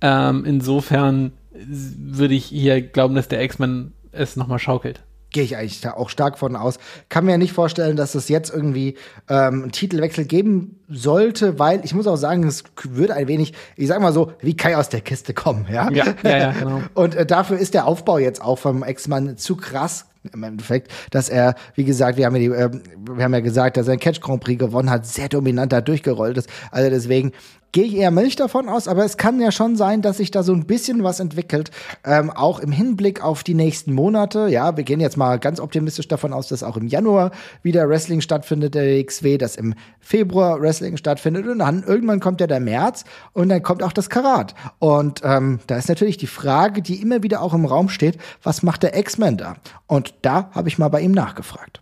Ähm, 0.01 0.45
insofern 0.45 1.31
würde 1.51 2.35
ich 2.35 2.45
hier 2.45 2.81
glauben, 2.81 3.15
dass 3.15 3.27
der 3.27 3.43
X-Men 3.43 3.93
es 4.11 4.35
nochmal 4.35 4.59
schaukelt 4.59 5.01
gehe 5.37 5.43
ich 5.43 5.55
eigentlich 5.55 5.87
auch 5.87 6.09
stark 6.09 6.39
von 6.39 6.55
aus. 6.55 6.79
Kann 7.09 7.23
mir 7.23 7.37
nicht 7.37 7.53
vorstellen, 7.53 7.95
dass 7.95 8.15
es 8.15 8.27
jetzt 8.27 8.51
irgendwie 8.51 8.95
ähm, 9.29 9.61
einen 9.61 9.71
Titelwechsel 9.71 10.25
geben 10.25 10.79
sollte, 10.89 11.59
weil 11.59 11.85
ich 11.85 11.93
muss 11.93 12.07
auch 12.07 12.15
sagen, 12.15 12.43
es 12.43 12.63
würde 12.81 13.13
ein 13.13 13.27
wenig, 13.27 13.53
ich 13.75 13.87
sag 13.87 14.01
mal 14.01 14.11
so, 14.11 14.31
wie 14.39 14.57
Kai 14.57 14.75
aus 14.75 14.89
der 14.89 15.01
Kiste 15.01 15.35
kommen, 15.35 15.67
ja. 15.71 15.91
Ja, 15.91 16.05
ja, 16.23 16.37
ja 16.37 16.51
genau. 16.53 16.81
Und 16.95 17.13
äh, 17.13 17.27
dafür 17.27 17.59
ist 17.59 17.75
der 17.75 17.85
Aufbau 17.85 18.17
jetzt 18.17 18.41
auch 18.41 18.57
vom 18.57 18.81
Ex-Mann 18.81 19.37
zu 19.37 19.57
krass 19.57 20.07
im 20.33 20.41
Endeffekt, 20.41 20.91
dass 21.11 21.29
er, 21.29 21.53
wie 21.75 21.83
gesagt, 21.83 22.17
wir 22.17 22.25
haben 22.25 22.35
ja, 22.35 22.39
die, 22.39 22.47
äh, 22.47 22.81
wir 23.15 23.23
haben 23.23 23.33
ja 23.35 23.41
gesagt, 23.41 23.77
dass 23.77 23.87
er 23.87 23.93
ein 23.93 23.99
Catch 23.99 24.19
Grand 24.19 24.41
Prix 24.41 24.57
gewonnen 24.57 24.89
hat, 24.89 25.05
sehr 25.05 25.29
dominant 25.29 25.71
da 25.71 25.81
durchgerollt 25.81 26.35
ist. 26.35 26.49
Also 26.71 26.89
deswegen 26.89 27.31
gehe 27.71 27.85
ich 27.85 27.95
eher 27.95 28.11
Milch 28.11 28.35
davon 28.35 28.69
aus, 28.69 28.87
aber 28.87 29.05
es 29.05 29.17
kann 29.17 29.39
ja 29.39 29.51
schon 29.51 29.75
sein, 29.75 30.01
dass 30.01 30.17
sich 30.17 30.31
da 30.31 30.43
so 30.43 30.53
ein 30.53 30.65
bisschen 30.65 31.03
was 31.03 31.19
entwickelt, 31.19 31.71
ähm, 32.05 32.29
auch 32.29 32.59
im 32.59 32.71
Hinblick 32.71 33.23
auf 33.23 33.43
die 33.43 33.53
nächsten 33.53 33.93
Monate. 33.93 34.47
Ja, 34.47 34.77
wir 34.77 34.83
gehen 34.83 34.99
jetzt 34.99 35.17
mal 35.17 35.39
ganz 35.39 35.59
optimistisch 35.59 36.07
davon 36.07 36.33
aus, 36.33 36.47
dass 36.47 36.63
auch 36.63 36.77
im 36.77 36.87
Januar 36.87 37.31
wieder 37.63 37.87
Wrestling 37.89 38.21
stattfindet, 38.21 38.75
der 38.75 39.03
XW, 39.03 39.37
dass 39.37 39.55
im 39.55 39.73
Februar 39.99 40.61
Wrestling 40.61 40.97
stattfindet 40.97 41.47
und 41.47 41.59
dann 41.59 41.83
irgendwann 41.83 42.19
kommt 42.19 42.41
ja 42.41 42.47
der 42.47 42.59
März 42.59 43.03
und 43.33 43.49
dann 43.49 43.63
kommt 43.63 43.83
auch 43.83 43.93
das 43.93 44.09
Karat. 44.09 44.55
Und 44.79 45.21
ähm, 45.23 45.59
da 45.67 45.77
ist 45.77 45.89
natürlich 45.89 46.17
die 46.17 46.27
Frage, 46.27 46.81
die 46.81 47.01
immer 47.01 47.23
wieder 47.23 47.41
auch 47.41 47.53
im 47.53 47.65
Raum 47.65 47.89
steht, 47.89 48.17
was 48.43 48.63
macht 48.63 48.83
der 48.83 48.97
X-Men 48.97 49.37
da? 49.37 49.55
Und 49.87 50.13
da 50.21 50.49
habe 50.53 50.69
ich 50.69 50.77
mal 50.77 50.89
bei 50.89 51.01
ihm 51.01 51.11
nachgefragt. 51.11 51.81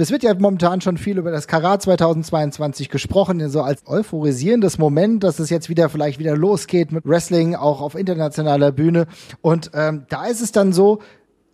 Es 0.00 0.12
wird 0.12 0.22
ja 0.22 0.32
momentan 0.32 0.80
schon 0.80 0.96
viel 0.96 1.18
über 1.18 1.32
das 1.32 1.48
Karat 1.48 1.82
2022 1.82 2.88
gesprochen, 2.88 3.48
so 3.48 3.62
als 3.62 3.84
euphorisierendes 3.84 4.78
Moment, 4.78 5.24
dass 5.24 5.40
es 5.40 5.50
jetzt 5.50 5.68
wieder 5.68 5.88
vielleicht 5.88 6.20
wieder 6.20 6.36
losgeht 6.36 6.92
mit 6.92 7.04
Wrestling, 7.04 7.56
auch 7.56 7.80
auf 7.80 7.96
internationaler 7.96 8.70
Bühne. 8.70 9.08
Und 9.40 9.72
ähm, 9.74 10.06
da 10.08 10.26
ist 10.26 10.40
es 10.40 10.52
dann 10.52 10.72
so, 10.72 11.00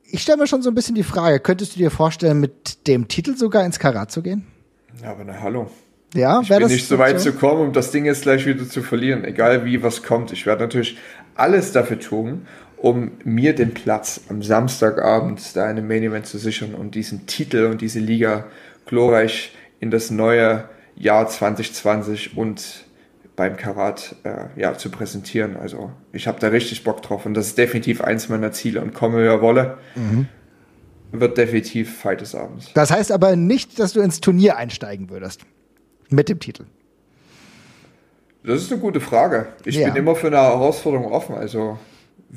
ich 0.05 0.21
stelle 0.21 0.37
mir 0.37 0.47
schon 0.47 0.61
so 0.61 0.71
ein 0.71 0.75
bisschen 0.75 0.95
die 0.95 1.05
Frage, 1.05 1.41
könntest 1.41 1.75
du 1.75 1.79
dir 1.79 1.91
vorstellen, 1.91 2.39
mit 2.39 2.87
dem 2.87 3.09
Titel 3.09 3.35
sogar 3.35 3.65
ins 3.65 3.79
Karat 3.79 4.11
zu 4.11 4.21
gehen? 4.21 4.47
Ja, 5.03 5.13
aber 5.13 5.25
na 5.25 5.41
hallo. 5.41 5.71
Ja, 6.13 6.43
ich 6.43 6.49
bin 6.51 6.61
das 6.61 6.71
nicht 6.71 6.87
so 6.87 6.99
weit 6.99 7.23
zu 7.23 7.33
kommen, 7.33 7.63
um 7.63 7.73
das 7.73 7.93
Ding 7.93 8.05
jetzt 8.05 8.23
gleich 8.23 8.45
wieder 8.45 8.69
zu 8.69 8.83
verlieren, 8.83 9.25
egal 9.25 9.65
wie 9.65 9.83
was 9.83 10.03
kommt. 10.03 10.33
Ich 10.33 10.45
werde 10.45 10.65
natürlich 10.65 10.99
alles 11.35 11.73
dafür 11.73 11.99
tun, 11.99 12.47
um 12.85 13.13
mir 13.25 13.55
den 13.55 13.73
Platz 13.73 14.21
am 14.29 14.43
Samstagabend 14.43 15.57
da 15.57 15.65
in 15.65 15.79
einem 15.79 15.89
Main 15.89 16.03
Event 16.03 16.27
zu 16.27 16.37
sichern 16.37 16.75
und 16.75 16.95
diesen 16.95 17.27
Titel 17.27 17.65
und 17.65 17.81
diese 17.81 17.99
Liga 17.99 18.45
glorreich 18.85 19.57
in 19.81 19.91
das 19.91 20.11
neue 20.11 20.69
Jahr 20.95 21.27
2020 21.27 22.37
und 22.37 22.85
beim 23.37 23.57
Karat 23.57 24.17
äh, 24.25 24.61
ja, 24.61 24.77
zu 24.77 24.91
präsentieren. 24.91 25.57
Also 25.57 25.93
ich 26.13 26.27
habe 26.27 26.39
da 26.41 26.49
richtig 26.49 26.85
Bock 26.85 27.01
drauf 27.01 27.25
und 27.25 27.33
das 27.33 27.47
ist 27.47 27.57
definitiv 27.57 28.03
eins 28.03 28.29
meiner 28.29 28.53
Ziele 28.53 28.83
und 28.83 28.93
komme 28.93 29.17
wer 29.17 29.41
wolle. 29.41 29.79
Mhm. 29.95 30.29
Wird 31.11 31.39
definitiv 31.39 31.97
Fight 31.97 32.21
des 32.21 32.35
Abends. 32.35 32.71
Das 32.75 32.91
heißt 32.91 33.13
aber 33.13 33.35
nicht, 33.35 33.79
dass 33.79 33.95
du 33.95 34.03
ins 34.03 34.21
Turnier 34.21 34.59
einsteigen 34.59 35.09
würdest. 35.09 35.41
Mit 36.11 36.29
dem 36.29 36.39
Titel. 36.39 36.67
Das 38.45 38.61
ist 38.61 38.71
eine 38.71 38.83
gute 38.83 39.01
Frage. 39.01 39.47
Ich 39.65 39.77
ja. 39.77 39.87
bin 39.87 39.97
immer 39.97 40.15
für 40.15 40.27
eine 40.27 40.37
Herausforderung 40.37 41.11
offen. 41.11 41.35
Also 41.35 41.79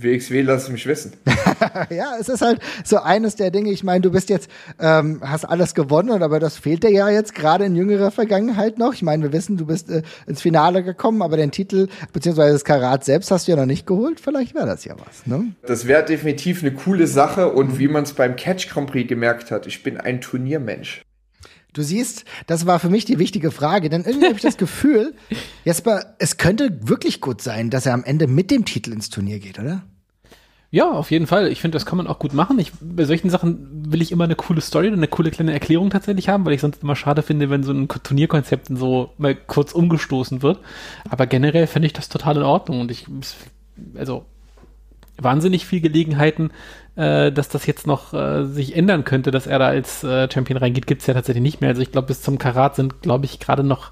WXW 0.01 0.41
lass 0.41 0.63
es 0.63 0.69
mich 0.69 0.85
wissen. 0.85 1.13
ja, 1.89 2.13
es 2.19 2.29
ist 2.29 2.41
halt 2.41 2.59
so 2.83 2.97
eines 2.97 3.35
der 3.35 3.51
Dinge. 3.51 3.71
Ich 3.71 3.83
meine, 3.83 4.01
du 4.01 4.11
bist 4.11 4.29
jetzt, 4.29 4.49
ähm, 4.79 5.21
hast 5.23 5.45
alles 5.45 5.73
gewonnen, 5.73 6.21
aber 6.21 6.39
das 6.39 6.57
fehlt 6.57 6.83
dir 6.83 6.91
ja 6.91 7.09
jetzt 7.09 7.33
gerade 7.33 7.65
in 7.65 7.75
jüngerer 7.75 8.11
Vergangenheit 8.11 8.77
noch. 8.77 8.93
Ich 8.93 9.01
meine, 9.01 9.23
wir 9.23 9.33
wissen, 9.33 9.57
du 9.57 9.65
bist 9.65 9.89
äh, 9.89 10.03
ins 10.27 10.41
Finale 10.41 10.83
gekommen, 10.83 11.21
aber 11.21 11.37
den 11.37 11.51
Titel 11.51 11.87
beziehungsweise 12.13 12.53
das 12.53 12.63
Karat 12.63 13.05
selbst 13.05 13.31
hast 13.31 13.47
du 13.47 13.51
ja 13.51 13.57
noch 13.57 13.65
nicht 13.65 13.87
geholt. 13.87 14.19
Vielleicht 14.19 14.53
wäre 14.53 14.67
das 14.67 14.85
ja 14.85 14.95
was. 15.05 15.25
Ne? 15.25 15.53
Das 15.65 15.87
wäre 15.87 16.05
definitiv 16.05 16.61
eine 16.61 16.73
coole 16.73 17.07
Sache 17.07 17.51
und 17.51 17.79
wie 17.79 17.87
man 17.87 18.03
es 18.03 18.13
beim 18.13 18.35
Catch 18.35 18.69
Grand 18.69 18.91
Prix 18.91 19.07
gemerkt 19.07 19.51
hat, 19.51 19.67
ich 19.67 19.83
bin 19.83 19.97
ein 19.97 20.21
Turniermensch. 20.21 21.01
Du 21.77 21.83
siehst, 21.83 22.25
das 22.47 22.65
war 22.65 22.79
für 22.79 22.89
mich 22.89 23.05
die 23.05 23.19
wichtige 23.19 23.51
Frage, 23.51 23.89
denn 23.89 24.03
irgendwie 24.03 24.25
habe 24.25 24.35
ich 24.35 24.41
das 24.41 24.57
Gefühl, 24.65 25.13
Jesper, 25.63 26.15
es 26.17 26.37
könnte 26.37 26.75
wirklich 26.81 27.21
gut 27.21 27.39
sein, 27.39 27.69
dass 27.69 27.85
er 27.85 27.93
am 27.93 28.03
Ende 28.03 28.25
mit 28.25 28.49
dem 28.49 28.65
Titel 28.65 28.91
ins 28.91 29.11
Turnier 29.11 29.37
geht, 29.37 29.59
oder? 29.59 29.83
Ja, 30.71 30.91
auf 30.91 31.11
jeden 31.11 31.27
Fall. 31.27 31.51
Ich 31.51 31.61
finde, 31.61 31.75
das 31.75 31.85
kann 31.85 31.97
man 31.97 32.07
auch 32.07 32.17
gut 32.17 32.33
machen. 32.33 32.57
Ich, 32.57 32.71
bei 32.81 33.05
solchen 33.05 33.29
Sachen 33.29 33.91
will 33.91 34.01
ich 34.01 34.11
immer 34.11 34.23
eine 34.23 34.35
coole 34.35 34.59
Story 34.59 34.87
und 34.87 34.95
eine 34.95 35.07
coole 35.07 35.29
kleine 35.29 35.53
Erklärung 35.53 35.91
tatsächlich 35.91 36.29
haben, 36.29 36.45
weil 36.45 36.53
ich 36.53 36.61
sonst 36.61 36.81
immer 36.81 36.95
schade 36.95 37.21
finde, 37.21 37.51
wenn 37.51 37.61
so 37.61 37.71
ein 37.71 37.87
Turnierkonzept 37.87 38.69
so 38.75 39.11
mal 39.19 39.35
kurz 39.35 39.71
umgestoßen 39.71 40.41
wird. 40.41 40.59
Aber 41.07 41.27
generell 41.27 41.67
finde 41.67 41.85
ich 41.85 41.93
das 41.93 42.09
total 42.09 42.37
in 42.37 42.43
Ordnung 42.43 42.81
und 42.81 42.89
ich, 42.89 43.05
also 43.95 44.25
wahnsinnig 45.19 45.67
viel 45.67 45.79
Gelegenheiten, 45.79 46.49
äh, 46.97 47.31
dass 47.31 47.47
das 47.47 47.65
jetzt 47.65 47.87
noch 47.87 48.13
äh, 48.13 48.45
sich 48.45 48.75
ändern 48.75 49.03
könnte, 49.03 49.31
dass 49.31 49.47
er 49.47 49.59
da 49.59 49.67
als 49.67 50.03
äh, 50.03 50.29
Champion 50.31 50.57
reingeht, 50.57 50.87
gibt's 50.87 51.07
ja 51.07 51.13
tatsächlich 51.13 51.43
nicht 51.43 51.61
mehr. 51.61 51.69
Also 51.69 51.81
ich 51.81 51.91
glaube, 51.91 52.07
bis 52.07 52.21
zum 52.21 52.37
Karat 52.37 52.75
sind, 52.75 53.01
glaube 53.01 53.25
ich, 53.25 53.39
gerade 53.39 53.63
noch 53.63 53.91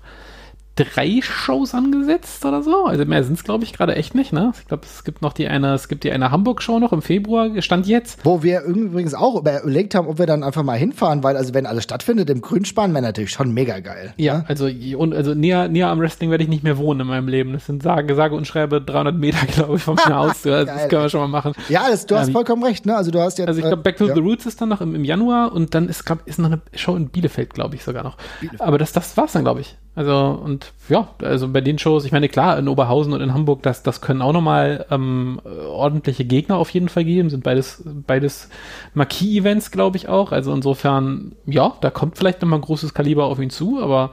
drei 0.76 1.20
Shows 1.22 1.74
angesetzt 1.74 2.46
oder 2.46 2.62
so. 2.62 2.86
Also 2.86 3.06
mehr 3.06 3.24
sind 3.24 3.36
es, 3.36 3.44
glaube 3.44 3.64
ich, 3.64 3.74
gerade 3.74 3.96
echt 3.96 4.14
nicht, 4.14 4.34
ne? 4.34 4.52
Ich 4.60 4.68
glaube, 4.68 4.84
es 4.86 5.04
gibt 5.04 5.22
noch 5.22 5.32
die 5.32 5.48
eine, 5.48 5.74
es 5.74 5.88
gibt 5.88 6.04
die 6.04 6.12
eine 6.12 6.32
Hamburg-Show 6.32 6.80
noch 6.80 6.92
im 6.92 7.02
Februar, 7.02 7.50
stand 7.62 7.88
jetzt. 7.88 8.20
Wo 8.26 8.44
wir 8.44 8.62
übrigens 8.62 9.14
auch 9.14 9.40
überlegt 9.40 9.96
haben, 9.96 10.08
ob 10.08 10.20
wir 10.20 10.26
dann 10.26 10.44
einfach 10.44 10.64
mal 10.64 10.78
hinfahren, 10.78 11.24
weil 11.24 11.38
also 11.38 11.54
wenn 11.54 11.66
alles 11.66 11.86
stattfindet 11.86 12.30
im 12.30 12.42
Grünspan, 12.42 12.94
wäre 12.94 13.04
natürlich 13.04 13.32
schon 13.32 13.54
mega 13.54 13.80
geil. 13.80 14.14
Ja, 14.18 14.40
ne? 14.40 14.46
also 14.48 14.68
und 14.98 15.14
also 15.14 15.34
näher, 15.34 15.70
näher 15.70 15.88
am 15.88 16.00
Wrestling 16.00 16.30
werde 16.30 16.44
ich 16.44 16.50
nicht 16.50 16.64
mehr 16.64 16.78
wohnen 16.78 17.02
in 17.02 17.08
meinem 17.08 17.28
Leben. 17.28 17.54
Das 17.54 17.66
sind 17.66 17.82
sage, 17.82 18.14
sage 18.16 18.36
und 18.36 18.46
schreibe 18.46 18.82
300 18.82 19.16
Meter, 19.16 19.46
glaube 19.48 19.78
ich, 19.78 19.84
von 19.84 19.96
mir 19.96 20.18
aus. 20.18 20.44
Das, 20.56 20.90
können 20.90 21.04
wir 21.04 21.10
schon 21.10 21.22
mal 21.22 21.28
machen. 21.28 21.54
Ja, 21.70 21.90
das, 21.90 22.06
du 22.06 22.16
hast 22.16 22.28
ähm, 22.28 22.34
vollkommen 22.34 22.64
recht, 22.64 22.86
ne? 22.86 22.96
Also 22.96 23.12
du 23.12 23.20
hast 23.20 23.38
jetzt. 23.38 23.48
Also 23.48 23.60
ich 23.60 23.66
glaube, 23.66 23.84
Back 23.84 23.98
to 23.98 24.08
äh, 24.08 24.14
the 24.14 24.20
Roots 24.20 24.46
ist 24.46 24.62
dann 24.62 24.70
noch 24.70 24.82
im, 24.82 24.96
im 24.96 25.04
Januar 25.04 25.52
und 25.52 25.76
dann 25.76 25.90
ist, 25.90 26.06
glaub, 26.06 26.26
ist 26.26 26.40
noch 26.40 26.48
eine 26.48 26.62
Show 26.76 26.96
in 26.96 27.10
Bielefeld, 27.10 27.54
glaube 27.54 27.76
ich, 27.76 27.84
sogar 27.84 28.04
noch. 28.04 28.18
Bielefeld. 28.40 28.62
Aber 28.62 28.78
das, 28.78 28.94
das 28.94 29.16
war's 29.18 29.34
dann, 29.34 29.44
glaube 29.44 29.62
ich. 29.62 29.78
Also, 29.96 30.40
und 30.44 30.65
ja, 30.90 31.10
also 31.22 31.48
bei 31.48 31.62
den 31.62 31.80
Shows, 31.80 32.06
ich 32.06 32.12
meine, 32.12 32.30
klar, 32.30 32.58
in 32.58 32.68
Oberhausen 32.68 33.14
und 33.14 33.22
in 33.22 33.34
Hamburg, 33.34 33.64
das, 33.64 33.84
das 33.84 34.02
können 34.02 34.22
auch 34.22 34.34
nochmal 34.34 34.86
ähm, 34.92 35.40
ordentliche 35.44 36.26
Gegner 36.26 36.58
auf 36.58 36.70
jeden 36.70 36.90
Fall 36.90 37.06
geben, 37.06 37.30
sind 37.30 37.44
beides, 37.44 37.84
beides 37.86 38.50
Marquis-Events, 38.94 39.72
glaube 39.72 39.98
ich 39.98 40.08
auch. 40.08 40.32
Also 40.32 40.54
insofern, 40.54 41.34
ja, 41.46 41.76
da 41.82 41.90
kommt 41.90 42.18
vielleicht 42.18 42.42
nochmal 42.42 42.60
ein 42.60 42.64
großes 42.64 42.94
Kaliber 42.94 43.26
auf 43.26 43.40
ihn 43.40 43.50
zu, 43.50 43.82
aber 43.82 44.12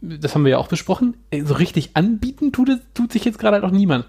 das 0.00 0.34
haben 0.34 0.44
wir 0.44 0.52
ja 0.52 0.58
auch 0.58 0.68
besprochen. 0.68 1.16
So 1.44 1.54
richtig 1.54 1.96
anbieten 1.96 2.52
tut, 2.52 2.70
tut 2.92 3.12
sich 3.12 3.24
jetzt 3.24 3.38
gerade 3.38 3.54
halt 3.54 3.64
auch 3.64 3.70
niemand. 3.70 4.04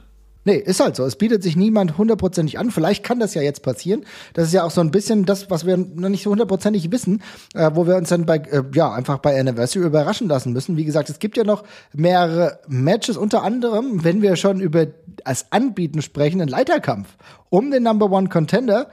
Nee, 0.47 0.57
ist 0.57 0.79
halt 0.79 0.95
so. 0.95 1.03
Es 1.03 1.15
bietet 1.15 1.41
sich 1.41 1.55
niemand 1.55 1.97
hundertprozentig 1.97 2.59
an. 2.59 2.69
Vielleicht 2.69 3.03
kann 3.03 3.19
das 3.19 3.33
ja 3.33 3.41
jetzt 3.41 3.63
passieren. 3.63 4.05
Das 4.33 4.45
ist 4.45 4.53
ja 4.53 4.63
auch 4.63 4.69
so 4.69 4.79
ein 4.79 4.91
bisschen 4.91 5.25
das, 5.25 5.49
was 5.49 5.65
wir 5.65 5.75
noch 5.75 6.09
nicht 6.09 6.23
so 6.23 6.29
hundertprozentig 6.29 6.91
wissen, 6.91 7.23
äh, 7.55 7.71
wo 7.73 7.87
wir 7.87 7.95
uns 7.95 8.09
dann 8.09 8.27
bei, 8.27 8.37
äh, 8.37 8.61
ja, 8.75 8.93
einfach 8.93 9.17
bei 9.17 9.39
Anniversary 9.39 9.83
überraschen 9.83 10.27
lassen 10.27 10.53
müssen. 10.53 10.77
Wie 10.77 10.85
gesagt, 10.85 11.09
es 11.09 11.17
gibt 11.17 11.35
ja 11.35 11.43
noch 11.43 11.63
mehrere 11.93 12.59
Matches, 12.67 13.17
unter 13.17 13.41
anderem, 13.41 14.03
wenn 14.03 14.21
wir 14.21 14.35
schon 14.35 14.59
über 14.59 14.85
als 15.23 15.51
Anbieten 15.51 16.03
sprechen, 16.03 16.39
einen 16.39 16.49
Leiterkampf 16.49 17.15
um 17.49 17.71
den 17.71 17.81
Number 17.81 18.11
One 18.11 18.29
Contender. 18.29 18.89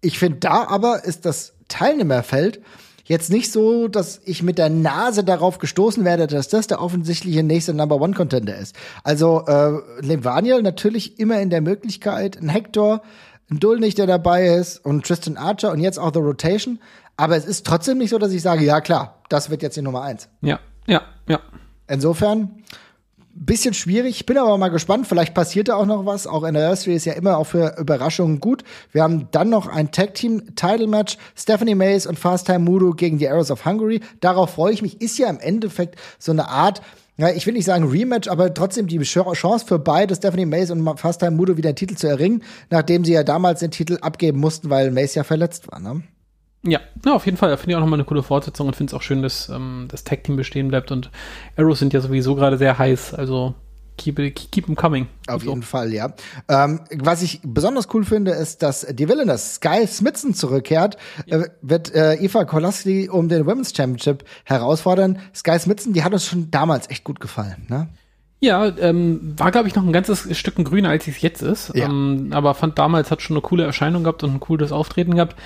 Ich 0.00 0.18
finde, 0.18 0.38
da 0.38 0.66
aber 0.66 1.04
ist 1.04 1.26
das 1.26 1.52
Teilnehmerfeld 1.68 2.62
jetzt 3.06 3.30
nicht 3.30 3.52
so, 3.52 3.88
dass 3.88 4.20
ich 4.24 4.42
mit 4.42 4.58
der 4.58 4.68
Nase 4.68 5.24
darauf 5.24 5.58
gestoßen 5.58 6.04
werde, 6.04 6.26
dass 6.26 6.48
das 6.48 6.66
der 6.66 6.80
offensichtliche 6.80 7.42
nächste 7.42 7.72
Number 7.72 8.00
One 8.00 8.14
Contender 8.14 8.56
ist. 8.56 8.76
Also 9.04 9.44
äh, 9.46 9.80
Levaniel 10.00 10.62
natürlich 10.62 11.18
immer 11.18 11.40
in 11.40 11.50
der 11.50 11.60
Möglichkeit, 11.60 12.40
ein 12.40 12.48
Hector, 12.48 13.02
ein 13.50 13.60
Dulnich, 13.60 13.94
der 13.94 14.06
dabei 14.06 14.48
ist 14.48 14.84
und 14.84 15.06
Tristan 15.06 15.36
Archer 15.36 15.70
und 15.70 15.80
jetzt 15.80 15.98
auch 15.98 16.12
The 16.12 16.20
Rotation. 16.20 16.80
Aber 17.16 17.36
es 17.36 17.46
ist 17.46 17.64
trotzdem 17.64 17.98
nicht 17.98 18.10
so, 18.10 18.18
dass 18.18 18.32
ich 18.32 18.42
sage, 18.42 18.64
ja 18.64 18.80
klar, 18.80 19.22
das 19.28 19.50
wird 19.50 19.62
jetzt 19.62 19.76
die 19.76 19.82
Nummer 19.82 20.02
eins. 20.02 20.28
Ja, 20.42 20.58
ja, 20.86 21.02
ja. 21.28 21.40
Insofern 21.88 22.62
bisschen 23.44 23.74
schwierig. 23.74 24.26
Bin 24.26 24.38
aber 24.38 24.56
mal 24.58 24.68
gespannt. 24.68 25.06
Vielleicht 25.06 25.34
passiert 25.34 25.68
da 25.68 25.76
auch 25.76 25.86
noch 25.86 26.06
was. 26.06 26.26
Auch 26.26 26.42
Anniversary 26.42 26.94
ist 26.94 27.04
ja 27.04 27.12
immer 27.12 27.38
auch 27.38 27.44
für 27.44 27.76
Überraschungen 27.78 28.40
gut. 28.40 28.64
Wir 28.92 29.02
haben 29.02 29.28
dann 29.30 29.50
noch 29.50 29.66
ein 29.66 29.92
Tag 29.92 30.14
Team 30.14 30.54
Title 30.56 30.86
Match. 30.86 31.18
Stephanie 31.36 31.74
Mays 31.74 32.06
und 32.06 32.18
Fast 32.18 32.46
Time 32.46 32.60
Mudo 32.60 32.92
gegen 32.92 33.18
die 33.18 33.28
Arrows 33.28 33.50
of 33.50 33.64
Hungary. 33.64 34.00
Darauf 34.20 34.50
freue 34.50 34.72
ich 34.72 34.82
mich. 34.82 35.00
Ist 35.00 35.18
ja 35.18 35.28
im 35.28 35.38
Endeffekt 35.38 35.96
so 36.18 36.32
eine 36.32 36.48
Art 36.48 36.82
ja, 37.18 37.30
ich 37.30 37.46
will 37.46 37.54
nicht 37.54 37.64
sagen 37.64 37.88
Rematch, 37.88 38.28
aber 38.28 38.52
trotzdem 38.52 38.88
die 38.88 38.98
Chance 38.98 39.64
für 39.66 39.78
beide, 39.78 40.14
Stephanie 40.14 40.44
Mays 40.44 40.70
und 40.70 40.98
Fast 40.98 41.20
Time 41.20 41.32
Mudo 41.32 41.56
wieder 41.56 41.72
den 41.72 41.76
Titel 41.76 41.94
zu 41.94 42.06
erringen, 42.06 42.42
nachdem 42.68 43.06
sie 43.06 43.12
ja 43.12 43.22
damals 43.22 43.60
den 43.60 43.70
Titel 43.70 43.96
abgeben 44.02 44.38
mussten, 44.38 44.68
weil 44.68 44.90
Mays 44.90 45.14
ja 45.14 45.24
verletzt 45.24 45.72
war. 45.72 45.80
Ne? 45.80 46.02
Ja, 46.66 46.80
ja, 47.04 47.14
auf 47.14 47.24
jeden 47.24 47.38
Fall. 47.38 47.56
Finde 47.56 47.72
ich 47.72 47.76
auch 47.76 47.80
nochmal 47.80 47.98
eine 47.98 48.04
coole 48.04 48.22
Fortsetzung 48.22 48.66
und 48.66 48.76
finde 48.76 48.90
es 48.90 48.94
auch 48.94 49.02
schön, 49.02 49.22
dass 49.22 49.48
ähm, 49.48 49.86
das 49.88 50.04
Tag-Team 50.04 50.36
bestehen 50.36 50.68
bleibt. 50.68 50.90
Und 50.90 51.10
Arrows 51.56 51.78
sind 51.78 51.92
ja 51.92 52.00
sowieso 52.00 52.34
gerade 52.34 52.58
sehr 52.58 52.78
heiß. 52.78 53.14
Also 53.14 53.54
keep, 53.96 54.16
keep 54.34 54.66
them 54.66 54.74
coming. 54.74 55.06
Auf 55.28 55.42
so. 55.42 55.50
jeden 55.50 55.62
Fall, 55.62 55.92
ja. 55.92 56.12
Ähm, 56.48 56.80
was 56.96 57.22
ich 57.22 57.40
besonders 57.44 57.92
cool 57.94 58.04
finde, 58.04 58.32
ist, 58.32 58.62
dass 58.62 58.86
die 58.88 59.08
Villainous 59.08 59.54
Sky 59.54 59.86
Smithson 59.86 60.34
zurückkehrt. 60.34 60.96
Ja. 61.26 61.40
Äh, 61.40 61.50
wird 61.62 61.94
äh, 61.94 62.14
Eva 62.14 62.44
Kolaski 62.44 63.08
um 63.08 63.28
den 63.28 63.46
Women's 63.46 63.74
Championship 63.74 64.24
herausfordern. 64.44 65.18
Sky 65.34 65.58
Smithson, 65.58 65.92
die 65.92 66.02
hat 66.02 66.12
uns 66.12 66.26
schon 66.26 66.50
damals 66.50 66.90
echt 66.90 67.04
gut 67.04 67.20
gefallen, 67.20 67.66
ne? 67.68 67.88
Ja, 68.38 68.66
ähm, 68.66 69.32
war, 69.38 69.50
glaube 69.50 69.66
ich, 69.66 69.74
noch 69.74 69.82
ein 69.82 69.94
ganzes 69.94 70.36
Stück 70.36 70.56
grüner, 70.56 70.90
als 70.90 71.08
es 71.08 71.22
jetzt 71.22 71.40
ist. 71.40 71.74
Ja. 71.74 71.86
Ähm, 71.86 72.28
aber 72.32 72.52
fand 72.52 72.78
damals 72.78 73.10
hat 73.10 73.22
schon 73.22 73.34
eine 73.34 73.40
coole 73.40 73.64
Erscheinung 73.64 74.02
gehabt 74.02 74.22
und 74.24 74.34
ein 74.34 74.40
cooles 74.40 74.72
Auftreten 74.72 75.14
gehabt. 75.14 75.36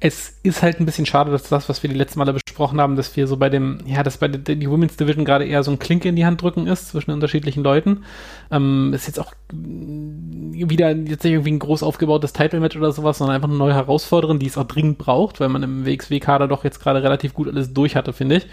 Es 0.00 0.36
ist 0.42 0.60
halt 0.60 0.80
ein 0.80 0.86
bisschen 0.86 1.06
schade, 1.06 1.30
dass 1.30 1.44
das, 1.44 1.68
was 1.68 1.84
wir 1.84 1.90
die 1.90 1.96
letzten 1.96 2.18
Male 2.18 2.32
besprochen 2.32 2.80
haben, 2.80 2.96
dass 2.96 3.16
wir 3.16 3.28
so 3.28 3.36
bei 3.36 3.50
dem, 3.50 3.78
ja, 3.86 4.02
dass 4.02 4.18
bei 4.18 4.26
der 4.26 4.56
die 4.56 4.68
Women's 4.68 4.96
Division 4.96 5.24
gerade 5.24 5.44
eher 5.44 5.62
so 5.62 5.70
ein 5.70 5.78
Klinke 5.78 6.08
in 6.08 6.16
die 6.16 6.26
Hand 6.26 6.42
drücken 6.42 6.66
ist 6.66 6.88
zwischen 6.88 7.12
unterschiedlichen 7.12 7.62
Leuten. 7.62 8.02
Ähm, 8.50 8.92
ist 8.94 9.06
jetzt 9.06 9.20
auch 9.20 9.32
wieder 9.52 10.90
jetzt 10.90 11.22
nicht 11.22 11.32
irgendwie 11.32 11.52
ein 11.52 11.60
groß 11.60 11.84
aufgebautes 11.84 12.32
Title-Match 12.32 12.76
oder 12.76 12.90
sowas, 12.90 13.18
sondern 13.18 13.36
einfach 13.36 13.48
eine 13.48 13.58
neue 13.58 13.74
Herausforderin, 13.74 14.40
die 14.40 14.46
es 14.46 14.58
auch 14.58 14.66
dringend 14.66 14.98
braucht, 14.98 15.38
weil 15.38 15.50
man 15.50 15.62
im 15.62 15.86
WXW-Kader 15.86 16.48
doch 16.48 16.64
jetzt 16.64 16.80
gerade 16.80 17.00
relativ 17.00 17.32
gut 17.32 17.46
alles 17.46 17.72
durch 17.72 17.94
hatte, 17.94 18.12
finde 18.12 18.38
ich. 18.38 18.46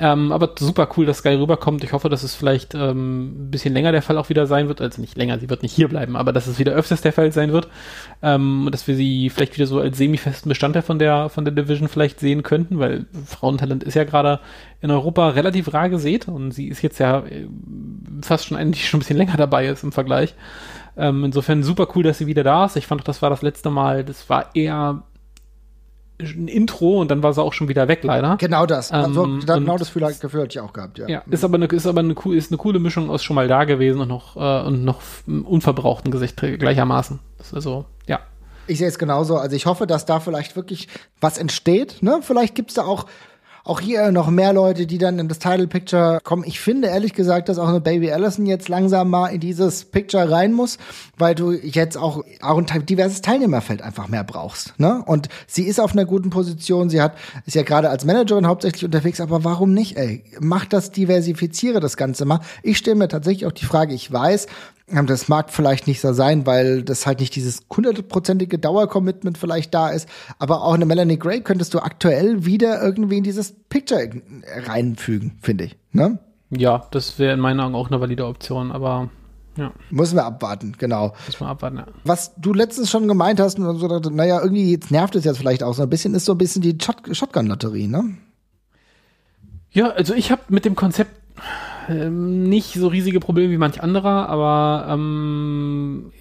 Ähm, 0.00 0.30
aber 0.30 0.50
super 0.56 0.88
cool, 0.96 1.06
dass 1.06 1.18
Sky 1.18 1.30
rüberkommt. 1.30 1.82
Ich 1.82 1.92
hoffe, 1.92 2.08
dass 2.08 2.22
es 2.22 2.36
vielleicht 2.36 2.74
ähm, 2.74 3.46
ein 3.46 3.50
bisschen 3.50 3.74
länger 3.74 3.90
der 3.90 4.02
Fall 4.02 4.16
auch 4.16 4.28
wieder 4.28 4.46
sein 4.46 4.68
wird. 4.68 4.80
Also 4.80 5.00
nicht 5.00 5.16
länger, 5.16 5.40
sie 5.40 5.50
wird 5.50 5.62
nicht 5.62 5.74
hier 5.74 5.88
bleiben, 5.88 6.16
aber 6.16 6.32
dass 6.32 6.46
es 6.46 6.60
wieder 6.60 6.72
öfters 6.72 7.00
der 7.00 7.12
Fall 7.12 7.32
sein 7.32 7.52
wird. 7.52 7.68
Ähm, 8.22 8.68
dass 8.70 8.86
wir 8.86 8.94
sie 8.94 9.28
vielleicht 9.28 9.56
wieder 9.56 9.66
so 9.66 9.80
als 9.80 9.98
semi-festen 9.98 10.48
Bestandteil 10.48 10.82
von 10.82 11.00
der, 11.00 11.28
von 11.30 11.44
der 11.44 11.52
Division 11.52 11.88
vielleicht 11.88 12.20
sehen 12.20 12.44
könnten, 12.44 12.78
weil 12.78 13.06
Frauentalent 13.26 13.82
ist 13.82 13.94
ja 13.94 14.04
gerade 14.04 14.38
in 14.80 14.92
Europa 14.92 15.30
relativ 15.30 15.74
rar 15.74 15.88
gesät 15.88 16.28
und 16.28 16.52
sie 16.52 16.68
ist 16.68 16.82
jetzt 16.82 17.00
ja 17.00 17.18
äh, 17.26 17.48
fast 18.22 18.46
schon 18.46 18.56
eigentlich 18.56 18.88
schon 18.88 18.98
ein 18.98 19.00
bisschen 19.00 19.16
länger 19.16 19.36
dabei 19.36 19.66
ist 19.66 19.82
im 19.82 19.90
Vergleich. 19.90 20.34
Ähm, 20.96 21.24
insofern 21.24 21.64
super 21.64 21.88
cool, 21.94 22.04
dass 22.04 22.18
sie 22.18 22.26
wieder 22.26 22.44
da 22.44 22.66
ist. 22.66 22.76
Ich 22.76 22.86
fand 22.86 23.00
auch, 23.00 23.04
das 23.04 23.22
war 23.22 23.30
das 23.30 23.42
letzte 23.42 23.70
Mal, 23.70 24.04
das 24.04 24.28
war 24.28 24.54
eher 24.54 25.02
ein 26.20 26.48
Intro 26.48 27.00
und 27.00 27.10
dann 27.10 27.22
war 27.22 27.32
sie 27.32 27.42
auch 27.42 27.52
schon 27.52 27.68
wieder 27.68 27.88
weg, 27.88 28.00
leider. 28.02 28.36
Genau 28.38 28.66
das. 28.66 28.90
Also, 28.90 29.24
ähm, 29.24 29.40
genau 29.46 29.78
das 29.78 29.92
Gefühl, 29.92 30.12
Gefühl 30.20 30.42
hatte 30.42 30.50
ich 30.50 30.60
auch 30.60 30.72
gehabt, 30.72 30.98
ja. 30.98 31.08
Ja, 31.08 31.22
ist 31.30 31.44
aber 31.44 31.56
eine, 31.56 31.66
ist 31.66 31.86
aber 31.86 32.00
eine, 32.00 32.14
ist 32.34 32.50
eine 32.50 32.58
coole 32.58 32.78
Mischung 32.80 33.10
aus 33.10 33.22
schon 33.22 33.36
mal 33.36 33.46
da 33.48 33.64
gewesen 33.64 34.00
und 34.00 34.08
noch, 34.08 34.36
äh, 34.36 34.66
und 34.66 34.84
noch 34.84 35.00
unverbrauchten 35.26 36.10
Gesicht 36.10 36.36
gleichermaßen. 36.36 37.20
Also, 37.52 37.84
ja. 38.06 38.20
Ich 38.66 38.78
sehe 38.78 38.88
es 38.88 38.98
genauso. 38.98 39.36
Also 39.36 39.56
ich 39.56 39.64
hoffe, 39.64 39.86
dass 39.86 40.04
da 40.04 40.20
vielleicht 40.20 40.54
wirklich 40.54 40.88
was 41.20 41.38
entsteht. 41.38 42.02
Ne? 42.02 42.20
Vielleicht 42.20 42.54
gibt's 42.54 42.74
da 42.74 42.84
auch 42.84 43.06
auch 43.68 43.80
hier 43.80 44.10
noch 44.12 44.30
mehr 44.30 44.54
Leute, 44.54 44.86
die 44.86 44.96
dann 44.96 45.18
in 45.18 45.28
das 45.28 45.38
Title 45.38 45.66
Picture 45.66 46.20
kommen. 46.24 46.42
Ich 46.46 46.58
finde 46.58 46.88
ehrlich 46.88 47.12
gesagt, 47.12 47.50
dass 47.50 47.58
auch 47.58 47.68
eine 47.68 47.80
Baby 47.80 48.10
Allison 48.10 48.46
jetzt 48.46 48.68
langsam 48.68 49.10
mal 49.10 49.28
in 49.28 49.40
dieses 49.40 49.84
Picture 49.84 50.30
rein 50.30 50.54
muss, 50.54 50.78
weil 51.18 51.34
du 51.34 51.52
jetzt 51.52 51.98
auch, 51.98 52.24
auch 52.40 52.56
ein 52.56 52.86
diverses 52.86 53.20
Teilnehmerfeld 53.20 53.82
einfach 53.82 54.08
mehr 54.08 54.24
brauchst. 54.24 54.72
Ne? 54.80 55.02
Und 55.04 55.28
sie 55.46 55.64
ist 55.64 55.80
auf 55.80 55.92
einer 55.92 56.06
guten 56.06 56.30
Position. 56.30 56.88
Sie 56.88 57.02
hat, 57.02 57.16
ist 57.44 57.54
ja 57.54 57.62
gerade 57.62 57.90
als 57.90 58.06
Managerin 58.06 58.46
hauptsächlich 58.46 58.86
unterwegs, 58.86 59.20
aber 59.20 59.44
warum 59.44 59.74
nicht, 59.74 59.98
ey? 59.98 60.24
Mach 60.40 60.64
das, 60.64 60.90
diversifiziere 60.90 61.80
das 61.80 61.98
Ganze 61.98 62.24
mal. 62.24 62.40
Ich 62.62 62.78
stelle 62.78 62.96
mir 62.96 63.08
tatsächlich 63.08 63.44
auch 63.44 63.52
die 63.52 63.66
Frage, 63.66 63.92
ich 63.92 64.10
weiß, 64.10 64.46
das 64.90 65.28
mag 65.28 65.50
vielleicht 65.50 65.86
nicht 65.86 66.00
so 66.00 66.12
sein, 66.12 66.46
weil 66.46 66.82
das 66.82 67.06
halt 67.06 67.20
nicht 67.20 67.34
dieses 67.34 67.62
hundertprozentige 67.74 68.58
Dauercommitment 68.58 69.38
vielleicht 69.38 69.74
da 69.74 69.90
ist. 69.90 70.08
Aber 70.38 70.62
auch 70.62 70.74
eine 70.74 70.86
Melanie 70.86 71.18
Gray 71.18 71.40
könntest 71.42 71.74
du 71.74 71.80
aktuell 71.80 72.44
wieder 72.44 72.82
irgendwie 72.82 73.18
in 73.18 73.24
dieses 73.24 73.54
Picture 73.68 74.10
reinfügen, 74.66 75.38
finde 75.42 75.64
ich. 75.64 75.76
Ne? 75.92 76.18
Ja, 76.50 76.86
das 76.90 77.18
wäre 77.18 77.34
in 77.34 77.40
meinen 77.40 77.60
Augen 77.60 77.74
auch 77.74 77.88
eine 77.88 78.00
valide 78.00 78.26
Option, 78.26 78.72
aber 78.72 79.10
ja. 79.58 79.72
Müssen 79.90 80.14
wir 80.14 80.24
abwarten, 80.24 80.76
genau. 80.78 81.14
Müssen 81.26 81.40
wir 81.40 81.48
abwarten, 81.48 81.78
ja. 81.78 81.86
Was 82.04 82.32
du 82.36 82.54
letztens 82.54 82.90
schon 82.90 83.08
gemeint 83.08 83.40
hast, 83.40 83.58
und 83.58 83.78
so, 83.78 83.86
naja, 84.10 84.40
irgendwie 84.40 84.70
jetzt 84.70 84.92
nervt 84.92 85.16
es 85.16 85.24
jetzt 85.24 85.38
vielleicht 85.38 85.64
auch 85.64 85.74
so 85.74 85.82
ein 85.82 85.90
bisschen, 85.90 86.14
ist 86.14 86.26
so 86.26 86.32
ein 86.32 86.38
bisschen 86.38 86.62
die 86.62 86.78
Shot 86.80 87.02
Shotgun-Lotterie, 87.10 87.88
ne? 87.88 88.16
Ja, 89.72 89.88
also 89.88 90.14
ich 90.14 90.30
habe 90.30 90.42
mit 90.48 90.64
dem 90.64 90.76
Konzept 90.76 91.10
ähm, 91.88 92.44
nicht 92.44 92.74
so 92.74 92.88
riesige 92.88 93.20
Probleme 93.20 93.52
wie 93.52 93.58
manch 93.58 93.82
anderer, 93.82 94.28
aber 94.28 94.86
ähm, 94.92 96.12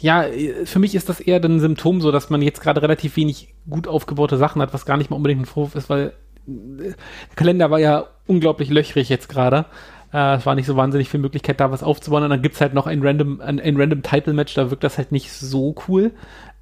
ja, 0.00 0.24
für 0.64 0.78
mich 0.78 0.94
ist 0.94 1.08
das 1.08 1.20
eher 1.20 1.42
ein 1.42 1.60
Symptom 1.60 2.00
so, 2.00 2.10
dass 2.10 2.30
man 2.30 2.42
jetzt 2.42 2.60
gerade 2.60 2.82
relativ 2.82 3.16
wenig 3.16 3.54
gut 3.68 3.88
aufgebaute 3.88 4.36
Sachen 4.36 4.62
hat, 4.62 4.74
was 4.74 4.86
gar 4.86 4.96
nicht 4.96 5.10
mal 5.10 5.16
unbedingt 5.16 5.42
ein 5.42 5.46
Vorwurf 5.46 5.74
ist, 5.74 5.90
weil 5.90 6.12
äh, 6.46 6.50
der 6.88 6.94
Kalender 7.36 7.70
war 7.70 7.78
ja 7.78 8.06
unglaublich 8.26 8.70
löchrig 8.70 9.08
jetzt 9.08 9.28
gerade. 9.28 9.66
Äh, 10.12 10.36
es 10.36 10.46
war 10.46 10.54
nicht 10.54 10.66
so 10.66 10.76
wahnsinnig 10.76 11.08
viel 11.08 11.20
Möglichkeit, 11.20 11.60
da 11.60 11.70
was 11.70 11.82
aufzubauen. 11.82 12.24
Und 12.24 12.30
dann 12.30 12.42
gibt's 12.42 12.60
halt 12.60 12.74
noch 12.74 12.86
ein 12.86 13.02
random, 13.02 13.40
ein, 13.40 13.60
ein 13.60 13.76
random 13.76 14.02
Title-Match, 14.02 14.54
da 14.54 14.70
wirkt 14.70 14.84
das 14.84 14.98
halt 14.98 15.12
nicht 15.12 15.32
so 15.32 15.74
cool. 15.86 16.12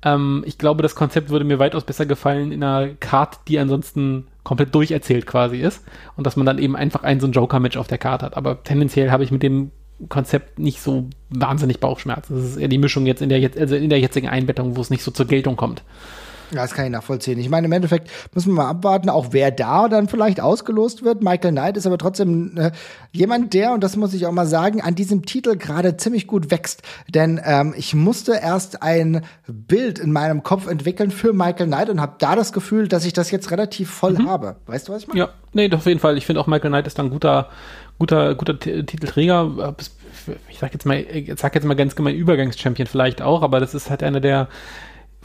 Ähm, 0.02 0.44
ich 0.46 0.58
glaube, 0.58 0.82
das 0.82 0.94
Konzept 0.94 1.30
würde 1.30 1.44
mir 1.44 1.58
weitaus 1.58 1.84
besser 1.84 2.06
gefallen 2.06 2.52
in 2.52 2.62
einer 2.62 2.94
Karte, 2.94 3.38
die 3.48 3.58
ansonsten 3.58 4.26
komplett 4.46 4.72
durcherzählt 4.76 5.26
quasi 5.26 5.56
ist. 5.56 5.82
Und 6.16 6.24
dass 6.24 6.36
man 6.36 6.46
dann 6.46 6.60
eben 6.60 6.76
einfach 6.76 7.02
ein 7.02 7.18
so 7.18 7.26
ein 7.26 7.32
Joker-Match 7.32 7.76
auf 7.76 7.88
der 7.88 7.98
Karte 7.98 8.26
hat. 8.26 8.36
Aber 8.36 8.62
tendenziell 8.62 9.10
habe 9.10 9.24
ich 9.24 9.32
mit 9.32 9.42
dem 9.42 9.72
Konzept 10.08 10.60
nicht 10.60 10.80
so 10.80 11.08
wahnsinnig 11.30 11.80
Bauchschmerzen. 11.80 12.36
Das 12.36 12.44
ist 12.44 12.56
eher 12.56 12.68
die 12.68 12.78
Mischung 12.78 13.06
jetzt 13.06 13.22
in 13.22 13.28
der, 13.28 13.50
also 13.58 13.74
in 13.74 13.90
der 13.90 13.98
jetzigen 13.98 14.28
Einbettung, 14.28 14.76
wo 14.76 14.80
es 14.80 14.90
nicht 14.90 15.02
so 15.02 15.10
zur 15.10 15.26
Geltung 15.26 15.56
kommt. 15.56 15.82
Ja, 16.50 16.62
das 16.62 16.74
kann 16.74 16.84
ich 16.84 16.90
nachvollziehen. 16.90 17.38
Ich 17.38 17.48
meine, 17.48 17.66
im 17.66 17.72
Endeffekt 17.72 18.10
müssen 18.34 18.50
wir 18.50 18.62
mal 18.62 18.70
abwarten, 18.70 19.08
auch 19.08 19.28
wer 19.30 19.50
da 19.50 19.88
dann 19.88 20.08
vielleicht 20.08 20.40
ausgelost 20.40 21.02
wird. 21.02 21.22
Michael 21.22 21.52
Knight 21.52 21.76
ist 21.76 21.86
aber 21.86 21.98
trotzdem 21.98 22.56
äh, 22.56 22.70
jemand, 23.12 23.52
der, 23.54 23.72
und 23.72 23.82
das 23.82 23.96
muss 23.96 24.14
ich 24.14 24.26
auch 24.26 24.32
mal 24.32 24.46
sagen, 24.46 24.80
an 24.80 24.94
diesem 24.94 25.26
Titel 25.26 25.56
gerade 25.56 25.96
ziemlich 25.96 26.26
gut 26.26 26.50
wächst. 26.50 26.82
Denn 27.08 27.40
ähm, 27.44 27.74
ich 27.76 27.94
musste 27.94 28.34
erst 28.34 28.82
ein 28.82 29.24
Bild 29.46 29.98
in 29.98 30.12
meinem 30.12 30.42
Kopf 30.42 30.66
entwickeln 30.68 31.10
für 31.10 31.32
Michael 31.32 31.66
Knight 31.66 31.90
und 31.90 32.00
habe 32.00 32.14
da 32.18 32.36
das 32.36 32.52
Gefühl, 32.52 32.88
dass 32.88 33.04
ich 33.04 33.12
das 33.12 33.30
jetzt 33.30 33.50
relativ 33.50 33.90
voll 33.90 34.14
mhm. 34.14 34.28
habe. 34.28 34.56
Weißt 34.66 34.88
du, 34.88 34.92
was 34.92 35.02
ich 35.02 35.08
meine? 35.08 35.20
Ja, 35.20 35.28
nee, 35.52 35.70
auf 35.72 35.86
jeden 35.86 36.00
Fall. 36.00 36.16
Ich 36.16 36.26
finde 36.26 36.40
auch 36.40 36.46
Michael 36.46 36.70
Knight 36.70 36.86
ist 36.86 37.00
ein 37.00 37.10
guter, 37.10 37.48
guter, 37.98 38.34
guter 38.34 38.58
Titelträger. 38.58 39.74
Ich 40.48 40.58
sag 40.58 40.72
jetzt 40.72 40.86
mal, 40.86 40.98
ich 40.98 41.32
sag 41.36 41.54
jetzt 41.54 41.64
mal 41.64 41.74
ganz 41.74 41.96
gemein 41.96 42.14
Übergangschampion 42.14 42.86
vielleicht 42.86 43.22
auch, 43.22 43.42
aber 43.42 43.60
das 43.60 43.74
ist 43.74 43.90
halt 43.90 44.02
einer 44.02 44.20
der 44.20 44.48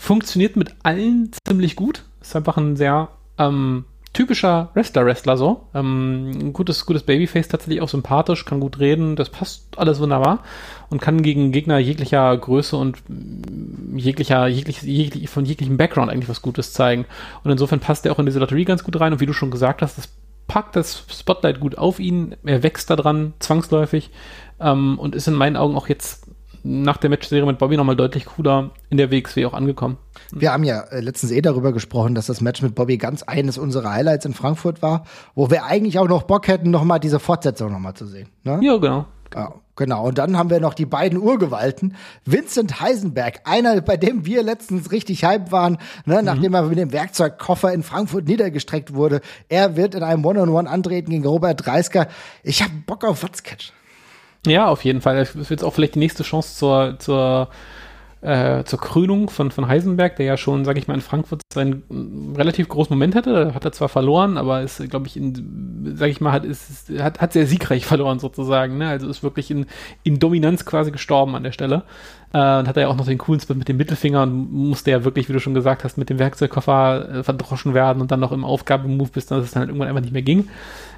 funktioniert 0.01 0.55
mit 0.55 0.73
allen 0.81 1.29
ziemlich 1.47 1.75
gut. 1.75 2.03
Ist 2.21 2.35
einfach 2.35 2.57
ein 2.57 2.75
sehr 2.75 3.09
ähm, 3.37 3.85
typischer 4.13 4.71
Wrestler-Wrestler 4.73 5.37
so. 5.37 5.67
Ähm, 5.75 6.31
ein 6.31 6.53
gutes, 6.53 6.87
gutes 6.87 7.03
Babyface, 7.03 7.47
tatsächlich 7.47 7.81
auch 7.81 7.87
sympathisch, 7.87 8.45
kann 8.45 8.59
gut 8.59 8.79
reden, 8.79 9.15
das 9.15 9.29
passt 9.29 9.77
alles 9.77 9.99
wunderbar 9.99 10.43
und 10.89 11.01
kann 11.01 11.21
gegen 11.21 11.51
Gegner 11.51 11.77
jeglicher 11.77 12.35
Größe 12.35 12.75
und 12.77 12.97
mm, 13.07 13.95
jeglicher, 13.95 14.47
jeglich, 14.47 14.81
jeglich, 14.81 15.29
von 15.29 15.45
jeglichem 15.45 15.77
Background 15.77 16.11
eigentlich 16.11 16.29
was 16.29 16.41
Gutes 16.41 16.73
zeigen. 16.73 17.05
Und 17.43 17.51
insofern 17.51 17.79
passt 17.79 18.03
er 18.07 18.11
auch 18.11 18.19
in 18.19 18.25
diese 18.25 18.39
Lotterie 18.39 18.65
ganz 18.65 18.83
gut 18.83 18.99
rein 18.99 19.13
und 19.13 19.19
wie 19.19 19.27
du 19.27 19.33
schon 19.33 19.51
gesagt 19.51 19.83
hast, 19.83 19.99
das 19.99 20.09
packt 20.47 20.75
das 20.75 21.05
Spotlight 21.09 21.59
gut 21.59 21.77
auf 21.77 21.99
ihn, 21.99 22.35
er 22.43 22.63
wächst 22.63 22.89
da 22.89 22.95
dran, 22.95 23.33
zwangsläufig 23.37 24.09
ähm, 24.59 24.97
und 24.97 25.15
ist 25.15 25.27
in 25.27 25.35
meinen 25.35 25.55
Augen 25.57 25.75
auch 25.75 25.87
jetzt 25.87 26.20
nach 26.63 26.97
der 26.97 27.09
Matchserie 27.09 27.45
mit 27.45 27.57
Bobby 27.57 27.77
nochmal 27.77 27.95
deutlich 27.95 28.25
cooler 28.25 28.71
in 28.89 28.97
der 28.97 29.11
WXW 29.11 29.45
auch 29.45 29.53
angekommen. 29.53 29.97
Wir 30.31 30.53
haben 30.53 30.63
ja 30.63 30.81
äh, 30.81 30.99
letztens 30.99 31.31
eh 31.31 31.41
darüber 31.41 31.73
gesprochen, 31.73 32.15
dass 32.15 32.27
das 32.27 32.41
Match 32.41 32.61
mit 32.61 32.75
Bobby 32.75 32.97
ganz 32.97 33.23
eines 33.23 33.57
unserer 33.57 33.91
Highlights 33.91 34.25
in 34.25 34.33
Frankfurt 34.33 34.81
war, 34.81 35.05
wo 35.35 35.49
wir 35.49 35.65
eigentlich 35.65 35.99
auch 35.99 36.07
noch 36.07 36.23
Bock 36.23 36.47
hätten, 36.47 36.71
nochmal 36.71 36.99
diese 36.99 37.19
Fortsetzung 37.19 37.71
nochmal 37.71 37.93
zu 37.93 38.05
sehen. 38.05 38.29
Ne? 38.43 38.59
Ja, 38.61 38.77
genau. 38.77 39.05
Ja, 39.33 39.53
genau. 39.75 40.05
Und 40.07 40.17
dann 40.17 40.37
haben 40.37 40.49
wir 40.49 40.59
noch 40.59 40.73
die 40.73 40.85
beiden 40.85 41.17
Urgewalten. 41.17 41.95
Vincent 42.25 42.81
Heisenberg, 42.81 43.41
einer, 43.45 43.79
bei 43.81 43.95
dem 43.95 44.25
wir 44.25 44.43
letztens 44.43 44.91
richtig 44.91 45.23
hype 45.23 45.51
waren, 45.51 45.77
ne, 46.05 46.19
mhm. 46.19 46.25
nachdem 46.25 46.53
er 46.53 46.63
mit 46.63 46.77
dem 46.77 46.91
Werkzeugkoffer 46.91 47.73
in 47.73 47.83
Frankfurt 47.83 48.27
niedergestreckt 48.27 48.93
wurde. 48.93 49.21
Er 49.47 49.77
wird 49.77 49.95
in 49.95 50.03
einem 50.03 50.25
One-on-One 50.25 50.51
-on 50.51 50.65
-One 50.65 50.71
antreten 50.71 51.11
gegen 51.11 51.25
Robert 51.25 51.65
Dreisker. 51.65 52.07
Ich 52.43 52.61
habe 52.61 52.73
Bock 52.85 53.05
auf 53.05 53.23
Watzketch. 53.23 53.71
Ja, 54.45 54.67
auf 54.67 54.83
jeden 54.83 55.01
Fall. 55.01 55.17
Das 55.17 55.49
wird 55.49 55.63
auch 55.63 55.73
vielleicht 55.73 55.95
die 55.95 55.99
nächste 55.99 56.23
Chance 56.23 56.55
zur, 56.55 56.95
zur, 56.97 57.49
äh, 58.21 58.63
zur 58.63 58.79
Krönung 58.79 59.29
von, 59.29 59.51
von 59.51 59.67
Heisenberg, 59.67 60.15
der 60.15 60.25
ja 60.25 60.37
schon, 60.37 60.65
sage 60.65 60.79
ich 60.79 60.87
mal, 60.87 60.95
in 60.95 61.01
Frankfurt 61.01 61.43
seinen 61.53 62.33
relativ 62.35 62.67
großen 62.67 62.91
Moment 62.91 63.13
hatte. 63.13 63.53
Hat 63.53 63.65
er 63.65 63.71
zwar 63.71 63.87
verloren, 63.87 64.39
aber 64.39 64.63
ist, 64.63 64.89
glaube 64.89 65.05
ich, 65.05 65.15
in, 65.15 65.93
sage 65.95 66.09
ich 66.11 66.21
mal, 66.21 66.31
hat, 66.31 66.43
ist, 66.43 66.89
hat, 66.99 67.21
hat 67.21 67.33
sehr 67.33 67.45
siegreich 67.45 67.85
verloren 67.87 68.17
sozusagen. 68.17 68.79
Ne? 68.79 68.87
Also 68.87 69.07
ist 69.07 69.21
wirklich 69.21 69.51
in, 69.51 69.67
in 70.01 70.17
Dominanz 70.17 70.65
quasi 70.65 70.89
gestorben 70.89 71.35
an 71.35 71.43
der 71.43 71.51
Stelle. 71.51 71.83
Äh, 72.33 72.37
und 72.37 72.67
hat 72.67 72.77
er 72.77 72.83
ja 72.83 72.87
auch 72.87 72.95
noch 72.95 73.05
den 73.05 73.19
coolen 73.19 73.41
Spot 73.41 73.53
mit 73.53 73.67
dem 73.67 73.77
Mittelfinger 73.77 74.23
und 74.23 74.51
musste 74.51 74.89
ja 74.89 75.03
wirklich, 75.03 75.29
wie 75.29 75.33
du 75.33 75.39
schon 75.39 75.53
gesagt 75.53 75.83
hast, 75.83 75.99
mit 75.99 76.09
dem 76.09 76.17
Werkzeugkoffer 76.17 77.09
äh, 77.17 77.23
verdroschen 77.23 77.75
werden 77.75 78.01
und 78.01 78.09
dann 78.09 78.21
noch 78.21 78.31
im 78.31 78.43
Aufgabemove, 78.43 79.11
bis 79.11 79.27
dann 79.27 79.41
es 79.41 79.51
dann 79.51 79.61
halt 79.61 79.69
irgendwann 79.69 79.89
einfach 79.89 80.01
nicht 80.01 80.13
mehr 80.13 80.23
ging. 80.23 80.47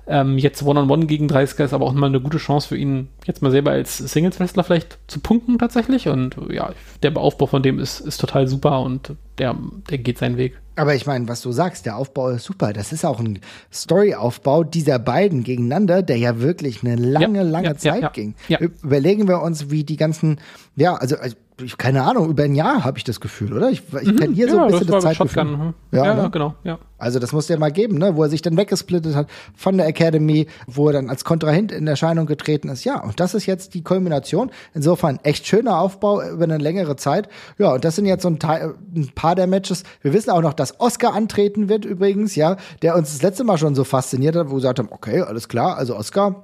Ähm, 0.05 0.37
jetzt 0.37 0.61
One-on-One 0.63 0.93
-on 0.93 1.03
-one 1.03 1.07
gegen 1.07 1.27
30er 1.27 1.63
ist 1.63 1.73
aber 1.73 1.85
auch 1.85 1.93
mal 1.93 2.07
eine 2.07 2.19
gute 2.19 2.37
Chance 2.37 2.67
für 2.67 2.77
ihn, 2.77 3.07
jetzt 3.25 3.41
mal 3.41 3.51
selber 3.51 3.71
als 3.71 3.97
Singles-Wrestler 3.97 4.63
vielleicht 4.63 4.99
zu 5.07 5.19
punkten 5.19 5.57
tatsächlich. 5.57 6.09
Und 6.09 6.35
ja, 6.49 6.71
der 7.01 7.15
Aufbau 7.15 7.45
von 7.45 7.63
dem 7.63 7.79
ist, 7.79 8.01
ist 8.01 8.19
total 8.19 8.47
super 8.47 8.81
und 8.81 9.13
der, 9.37 9.55
der 9.89 9.97
geht 9.97 10.17
seinen 10.17 10.37
Weg. 10.37 10.59
Aber 10.75 10.95
ich 10.95 11.05
meine, 11.05 11.27
was 11.27 11.41
du 11.41 11.51
sagst, 11.51 11.85
der 11.85 11.97
Aufbau 11.97 12.29
ist 12.29 12.45
super. 12.45 12.73
Das 12.73 12.91
ist 12.91 13.05
auch 13.05 13.19
ein 13.19 13.39
Story-Aufbau 13.71 14.63
dieser 14.63 14.97
beiden 14.97 15.43
gegeneinander, 15.43 16.01
der 16.01 16.17
ja 16.17 16.39
wirklich 16.39 16.83
eine 16.83 16.95
lange, 16.95 17.39
ja, 17.39 17.43
lange 17.43 17.67
ja, 17.67 17.77
Zeit 17.77 18.01
ja, 18.01 18.09
ging. 18.09 18.35
Überlegen 18.81 19.27
wir 19.27 19.41
uns, 19.41 19.69
wie 19.69 19.83
die 19.83 19.97
ganzen, 19.97 20.39
ja, 20.75 20.95
also, 20.95 21.15
also 21.17 21.35
ich, 21.61 21.77
keine 21.77 22.03
Ahnung, 22.03 22.29
über 22.29 22.43
ein 22.43 22.55
Jahr 22.55 22.83
habe 22.83 22.97
ich 22.97 23.03
das 23.03 23.19
Gefühl, 23.19 23.53
oder? 23.53 23.69
Ich, 23.69 23.83
ich 24.01 24.11
mhm, 24.11 24.15
kenne 24.17 24.33
hier 24.33 24.49
so 24.49 24.59
ein 24.59 24.71
bisschen 24.71 24.87
das, 24.87 25.03
das 25.03 25.17
Zeitgefühl. 25.17 25.43
Hm. 25.43 25.73
Ja, 25.91 26.05
ja 26.05 26.13
ne? 26.15 26.29
genau, 26.31 26.55
ja. 26.63 26.79
Also 26.97 27.19
das 27.19 27.31
musste 27.33 27.53
ja 27.53 27.59
mal 27.59 27.71
geben, 27.71 27.97
ne? 27.97 28.15
wo 28.15 28.23
er 28.23 28.29
sich 28.29 28.41
dann 28.41 28.57
weggesplittet 28.57 29.15
hat 29.15 29.27
von 29.55 29.77
der 29.77 29.87
Academy, 29.87 30.47
wo 30.67 30.87
er 30.87 30.93
dann 30.93 31.09
als 31.09 31.25
Kontrahent 31.25 31.71
in 31.71 31.85
Erscheinung 31.85 32.25
getreten 32.25 32.69
ist. 32.69 32.85
Ja, 32.85 33.01
und 33.01 33.19
das 33.19 33.33
ist 33.33 33.45
jetzt 33.45 33.73
die 33.73 33.83
Kulmination. 33.83 34.51
Insofern 34.73 35.19
echt 35.23 35.45
schöner 35.45 35.79
Aufbau 35.79 36.23
über 36.23 36.45
eine 36.45 36.57
längere 36.57 36.95
Zeit. 36.95 37.27
Ja, 37.57 37.73
und 37.73 37.83
das 37.83 37.97
sind 37.97 38.05
jetzt 38.05 38.23
so 38.23 38.29
ein, 38.29 38.39
Teil, 38.39 38.75
ein 38.95 39.11
paar 39.13 39.35
der 39.35 39.47
Matches. 39.47 39.83
Wir 40.01 40.13
wissen 40.13 40.31
auch 40.31 40.41
noch, 40.41 40.53
dass 40.53 40.79
Oscar 40.79 41.13
antreten 41.13 41.69
wird 41.69 41.85
übrigens, 41.85 42.35
ja, 42.35 42.57
der 42.81 42.95
uns 42.95 43.11
das 43.11 43.21
letzte 43.21 43.43
Mal 43.43 43.57
schon 43.57 43.75
so 43.75 43.83
fasziniert 43.83 44.35
hat, 44.35 44.47
wo 44.47 44.51
wir 44.51 44.57
gesagt 44.57 44.79
haben, 44.79 44.89
okay, 44.91 45.21
alles 45.21 45.49
klar, 45.49 45.77
also 45.77 45.95
Oscar, 45.95 46.43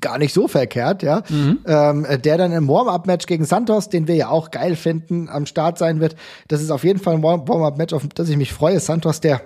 gar 0.00 0.18
nicht 0.18 0.34
so 0.34 0.48
verkehrt, 0.48 1.02
ja. 1.02 1.22
Mhm. 1.28 1.60
Ähm, 1.66 2.06
der 2.22 2.38
dann 2.38 2.52
im 2.52 2.68
Warm-Up-Match 2.68 3.26
gegen 3.26 3.44
Santos, 3.44 3.88
den 3.88 4.08
wir 4.08 4.14
ja 4.14 4.28
auch 4.28 4.50
geil 4.50 4.76
finden, 4.76 5.28
am 5.28 5.46
Start 5.46 5.78
sein 5.78 6.00
wird. 6.00 6.16
Das 6.48 6.60
ist 6.60 6.70
auf 6.70 6.84
jeden 6.84 6.98
Fall 6.98 7.14
ein 7.14 7.22
Warm-Up-Match, 7.22 7.94
auf 7.94 8.06
das 8.14 8.28
ich 8.28 8.36
mich 8.36 8.52
freue. 8.52 8.80
Santos, 8.80 9.20
der 9.20 9.42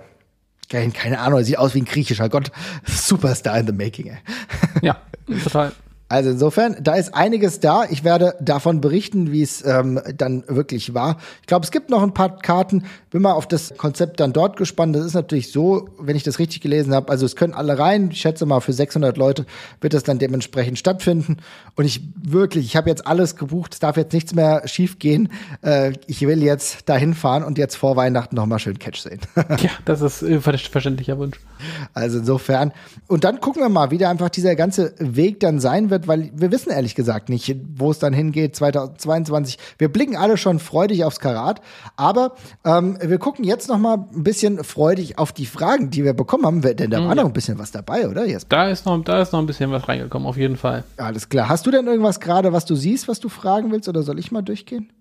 keine 0.93 1.19
Ahnung, 1.19 1.43
sieht 1.43 1.57
aus 1.57 1.75
wie 1.75 1.81
ein 1.81 1.85
griechischer 1.85 2.29
Gott. 2.29 2.51
Superstar 2.85 3.59
in 3.59 3.67
the 3.67 3.73
making, 3.73 4.07
ey. 4.07 4.17
Ja, 4.81 4.97
total. 5.43 5.73
Also 6.11 6.31
insofern, 6.31 6.75
da 6.81 6.95
ist 6.95 7.15
einiges 7.15 7.61
da. 7.61 7.85
Ich 7.89 8.03
werde 8.03 8.35
davon 8.41 8.81
berichten, 8.81 9.31
wie 9.31 9.43
es 9.43 9.63
ähm, 9.65 9.97
dann 10.17 10.43
wirklich 10.49 10.93
war. 10.93 11.15
Ich 11.39 11.47
glaube, 11.47 11.63
es 11.63 11.71
gibt 11.71 11.89
noch 11.89 12.03
ein 12.03 12.13
paar 12.13 12.37
Karten. 12.37 12.83
Bin 13.11 13.21
mal 13.21 13.31
auf 13.31 13.47
das 13.47 13.77
Konzept 13.77 14.19
dann 14.19 14.33
dort 14.33 14.57
gespannt. 14.57 14.93
Das 14.93 15.05
ist 15.05 15.13
natürlich 15.13 15.53
so, 15.53 15.87
wenn 15.97 16.17
ich 16.17 16.23
das 16.23 16.37
richtig 16.37 16.59
gelesen 16.59 16.93
habe. 16.93 17.09
Also 17.09 17.25
es 17.25 17.37
können 17.37 17.53
alle 17.53 17.79
rein. 17.79 18.09
Ich 18.11 18.19
schätze 18.19 18.45
mal, 18.45 18.59
für 18.59 18.73
600 18.73 19.15
Leute 19.15 19.45
wird 19.79 19.93
es 19.93 20.03
dann 20.03 20.19
dementsprechend 20.19 20.77
stattfinden. 20.77 21.37
Und 21.77 21.85
ich 21.85 22.01
wirklich, 22.21 22.65
ich 22.65 22.75
habe 22.75 22.89
jetzt 22.89 23.07
alles 23.07 23.37
gebucht. 23.37 23.71
Es 23.71 23.79
darf 23.79 23.95
jetzt 23.95 24.11
nichts 24.11 24.35
mehr 24.35 24.63
schief 24.67 24.99
gehen. 24.99 25.29
Äh, 25.61 25.93
ich 26.07 26.27
will 26.27 26.43
jetzt 26.43 26.89
dahin 26.89 27.13
fahren 27.13 27.45
und 27.45 27.57
jetzt 27.57 27.77
vor 27.77 27.95
Weihnachten 27.95 28.35
noch 28.35 28.47
mal 28.47 28.59
schön 28.59 28.79
Catch 28.79 28.99
sehen. 28.99 29.21
ja, 29.35 29.69
das 29.85 30.01
ist 30.01 30.23
äh, 30.23 30.41
verständlicher 30.41 31.17
Wunsch. 31.17 31.39
Also 31.93 32.19
insofern. 32.19 32.73
Und 33.07 33.23
dann 33.23 33.39
gucken 33.39 33.61
wir 33.61 33.69
mal, 33.69 33.91
wie 33.91 33.97
da 33.97 34.09
einfach 34.09 34.29
dieser 34.29 34.57
ganze 34.57 34.93
Weg 34.99 35.39
dann 35.39 35.61
sein 35.61 35.89
wird 35.89 36.00
wird, 36.01 36.07
weil 36.07 36.31
wir 36.33 36.51
wissen 36.51 36.71
ehrlich 36.71 36.95
gesagt 36.95 37.29
nicht, 37.29 37.55
wo 37.75 37.91
es 37.91 37.99
dann 37.99 38.13
hingeht 38.13 38.55
2022. 38.55 39.57
Wir 39.77 39.91
blicken 39.91 40.15
alle 40.15 40.37
schon 40.37 40.59
freudig 40.59 41.03
aufs 41.05 41.19
Karat, 41.19 41.61
aber 41.95 42.35
ähm, 42.65 42.97
wir 43.01 43.17
gucken 43.17 43.45
jetzt 43.45 43.67
noch 43.69 43.77
mal 43.77 44.05
ein 44.13 44.23
bisschen 44.23 44.63
freudig 44.63 45.17
auf 45.17 45.31
die 45.31 45.45
Fragen, 45.45 45.89
die 45.89 46.03
wir 46.03 46.13
bekommen 46.13 46.45
haben, 46.45 46.61
denn 46.61 46.89
da 46.89 47.03
war 47.03 47.15
noch 47.15 47.25
ein 47.25 47.33
bisschen 47.33 47.59
was 47.59 47.71
dabei, 47.71 48.07
oder? 48.07 48.25
Jesper? 48.25 48.47
Da 48.49 48.69
ist 48.69 48.85
noch, 48.85 49.03
da 49.03 49.21
ist 49.21 49.33
noch 49.33 49.39
ein 49.39 49.45
bisschen 49.45 49.71
was 49.71 49.87
reingekommen, 49.87 50.27
auf 50.27 50.37
jeden 50.37 50.57
Fall. 50.57 50.83
Alles 50.97 51.29
klar. 51.29 51.49
Hast 51.49 51.65
du 51.65 51.71
denn 51.71 51.87
irgendwas 51.87 52.19
gerade, 52.19 52.53
was 52.53 52.65
du 52.65 52.75
siehst, 52.75 53.07
was 53.07 53.19
du 53.19 53.29
fragen 53.29 53.71
willst, 53.71 53.87
oder 53.87 54.03
soll 54.03 54.19
ich 54.19 54.31
mal 54.31 54.41
durchgehen? 54.41 54.91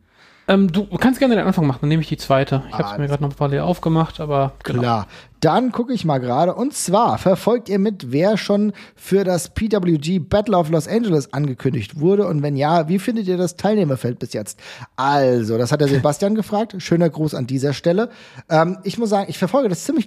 Ähm, 0.51 0.73
du 0.73 0.85
kannst 0.99 1.21
gerne 1.21 1.37
den 1.37 1.47
Anfang 1.47 1.65
machen, 1.65 1.79
dann 1.83 1.91
nehme 1.91 2.03
ich 2.03 2.09
die 2.09 2.17
zweite. 2.17 2.65
Ich 2.69 2.75
ah, 2.75 2.79
habe 2.79 2.93
es 2.93 2.99
mir 2.99 3.07
gerade 3.07 3.23
noch 3.23 3.37
parallel 3.37 3.61
aufgemacht, 3.61 4.19
aber 4.19 4.55
genau. 4.65 4.81
klar. 4.81 5.07
Dann 5.39 5.71
gucke 5.71 5.93
ich 5.93 6.05
mal 6.05 6.19
gerade. 6.19 6.57
Und 6.57 6.75
zwar 6.75 7.19
verfolgt 7.19 7.69
ihr 7.69 7.79
mit, 7.79 8.11
wer 8.11 8.37
schon 8.37 8.73
für 8.97 9.23
das 9.23 9.55
PWG 9.55 10.19
Battle 10.19 10.57
of 10.57 10.69
Los 10.71 10.89
Angeles 10.89 11.33
angekündigt 11.33 12.01
wurde? 12.01 12.27
Und 12.27 12.43
wenn 12.43 12.57
ja, 12.57 12.89
wie 12.89 12.99
findet 12.99 13.29
ihr 13.29 13.37
das 13.37 13.55
Teilnehmerfeld 13.55 14.19
bis 14.19 14.33
jetzt? 14.33 14.59
Also, 14.97 15.57
das 15.57 15.71
hat 15.71 15.81
der 15.81 15.89
Sebastian 15.89 16.35
gefragt. 16.35 16.75
Schöner 16.79 17.09
Gruß 17.09 17.37
an 17.37 17.47
dieser 17.47 17.73
Stelle. 17.73 18.11
Ähm, 18.49 18.79
ich 18.83 18.99
muss 18.99 19.11
sagen, 19.11 19.31
ich 19.31 19.39
verfolge 19.39 19.69
das 19.69 19.85
ziemlich 19.85 20.07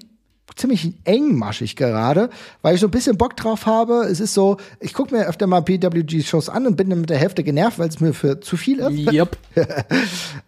ziemlich 0.55 0.93
engmaschig 1.03 1.75
gerade, 1.75 2.29
weil 2.61 2.75
ich 2.75 2.81
so 2.81 2.87
ein 2.87 2.91
bisschen 2.91 3.17
Bock 3.17 3.35
drauf 3.35 3.65
habe. 3.65 4.05
Es 4.09 4.19
ist 4.19 4.33
so, 4.33 4.57
ich 4.79 4.93
gucke 4.93 5.15
mir 5.15 5.27
öfter 5.27 5.47
mal 5.47 5.61
PWG-Shows 5.61 6.49
an 6.49 6.67
und 6.67 6.75
bin 6.75 6.89
dann 6.89 7.01
mit 7.01 7.09
der 7.09 7.17
Hälfte 7.17 7.43
genervt, 7.43 7.79
weil 7.79 7.89
es 7.89 7.99
mir 7.99 8.13
für 8.13 8.39
zu 8.39 8.57
viel 8.57 8.79
ist. 8.79 8.93
Yep. 9.13 9.37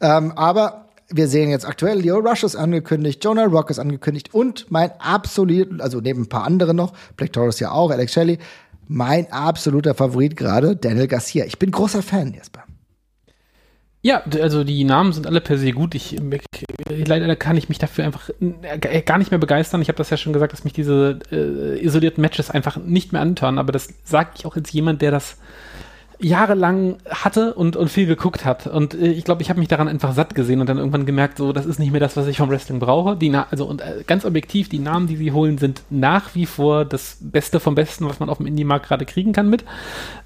ähm, 0.01 0.31
aber 0.35 0.85
wir 1.09 1.27
sehen 1.27 1.49
jetzt 1.49 1.65
aktuell, 1.65 1.99
Leo 1.99 2.17
Rush 2.17 2.43
ist 2.43 2.55
angekündigt, 2.55 3.23
Jonah 3.23 3.45
Rock 3.45 3.69
ist 3.69 3.79
angekündigt 3.79 4.33
und 4.33 4.71
mein 4.71 4.91
absolut, 4.99 5.79
also 5.81 5.99
neben 5.99 6.23
ein 6.23 6.29
paar 6.29 6.45
andere 6.45 6.73
noch, 6.73 6.93
Black 7.15 7.33
Taurus 7.33 7.59
ja 7.59 7.71
auch, 7.71 7.91
Alex 7.91 8.13
Shelley, 8.13 8.39
mein 8.87 9.31
absoluter 9.31 9.93
Favorit 9.93 10.35
gerade, 10.35 10.75
Daniel 10.75 11.07
Garcia. 11.07 11.45
Ich 11.45 11.59
bin 11.59 11.71
großer 11.71 12.01
Fan, 12.01 12.33
Jesper. 12.33 12.64
Ja, 14.05 14.21
also 14.39 14.63
die 14.63 14.83
Namen 14.83 15.13
sind 15.13 15.25
alle 15.25 15.41
per 15.41 15.57
se 15.57 15.71
gut. 15.71 15.95
Ich, 15.95 16.15
leider 17.07 17.35
kann 17.35 17.57
ich 17.57 17.69
mich 17.69 17.79
dafür 17.79 18.05
einfach 18.05 18.29
äh, 18.39 19.01
gar 19.01 19.17
nicht 19.17 19.31
mehr 19.31 19.39
begeistern. 19.39 19.81
Ich 19.81 19.87
habe 19.87 19.97
das 19.97 20.11
ja 20.11 20.17
schon 20.17 20.31
gesagt, 20.31 20.53
dass 20.53 20.63
mich 20.63 20.73
diese 20.73 21.17
äh, 21.31 21.83
isolierten 21.83 22.21
Matches 22.21 22.51
einfach 22.51 22.77
nicht 22.77 23.13
mehr 23.13 23.23
antören. 23.23 23.57
Aber 23.57 23.71
das 23.71 23.87
sage 24.03 24.29
ich 24.37 24.45
auch 24.45 24.55
als 24.55 24.71
jemand, 24.71 25.01
der 25.01 25.09
das 25.09 25.37
jahrelang 26.19 26.97
hatte 27.09 27.53
und, 27.55 27.75
und 27.75 27.89
viel 27.89 28.05
geguckt 28.05 28.45
hat. 28.45 28.67
Und 28.67 28.93
äh, 28.93 29.07
ich 29.07 29.23
glaube, 29.23 29.41
ich 29.41 29.49
habe 29.49 29.59
mich 29.59 29.69
daran 29.69 29.87
einfach 29.87 30.13
satt 30.13 30.35
gesehen 30.35 30.61
und 30.61 30.69
dann 30.69 30.77
irgendwann 30.77 31.05
gemerkt, 31.05 31.37
so, 31.37 31.51
das 31.51 31.65
ist 31.65 31.79
nicht 31.79 31.91
mehr 31.91 31.99
das, 31.99 32.15
was 32.15 32.27
ich 32.27 32.37
vom 32.37 32.49
Wrestling 32.49 32.79
brauche. 32.79 33.15
Die 33.15 33.29
Na 33.29 33.47
also 33.49 33.65
und 33.65 33.81
äh, 33.81 34.03
ganz 34.05 34.25
objektiv, 34.25 34.69
die 34.69 34.79
Namen, 34.79 35.07
die 35.07 35.17
sie 35.17 35.31
holen, 35.31 35.57
sind 35.57 35.81
nach 35.89 36.35
wie 36.35 36.45
vor 36.45 36.85
das 36.85 37.17
Beste 37.21 37.59
vom 37.59 37.75
Besten, 37.75 38.07
was 38.07 38.19
man 38.19 38.29
auf 38.29 38.37
dem 38.37 38.45
Indie-Markt 38.45 38.87
gerade 38.87 39.05
kriegen 39.05 39.33
kann 39.33 39.49
mit. 39.49 39.63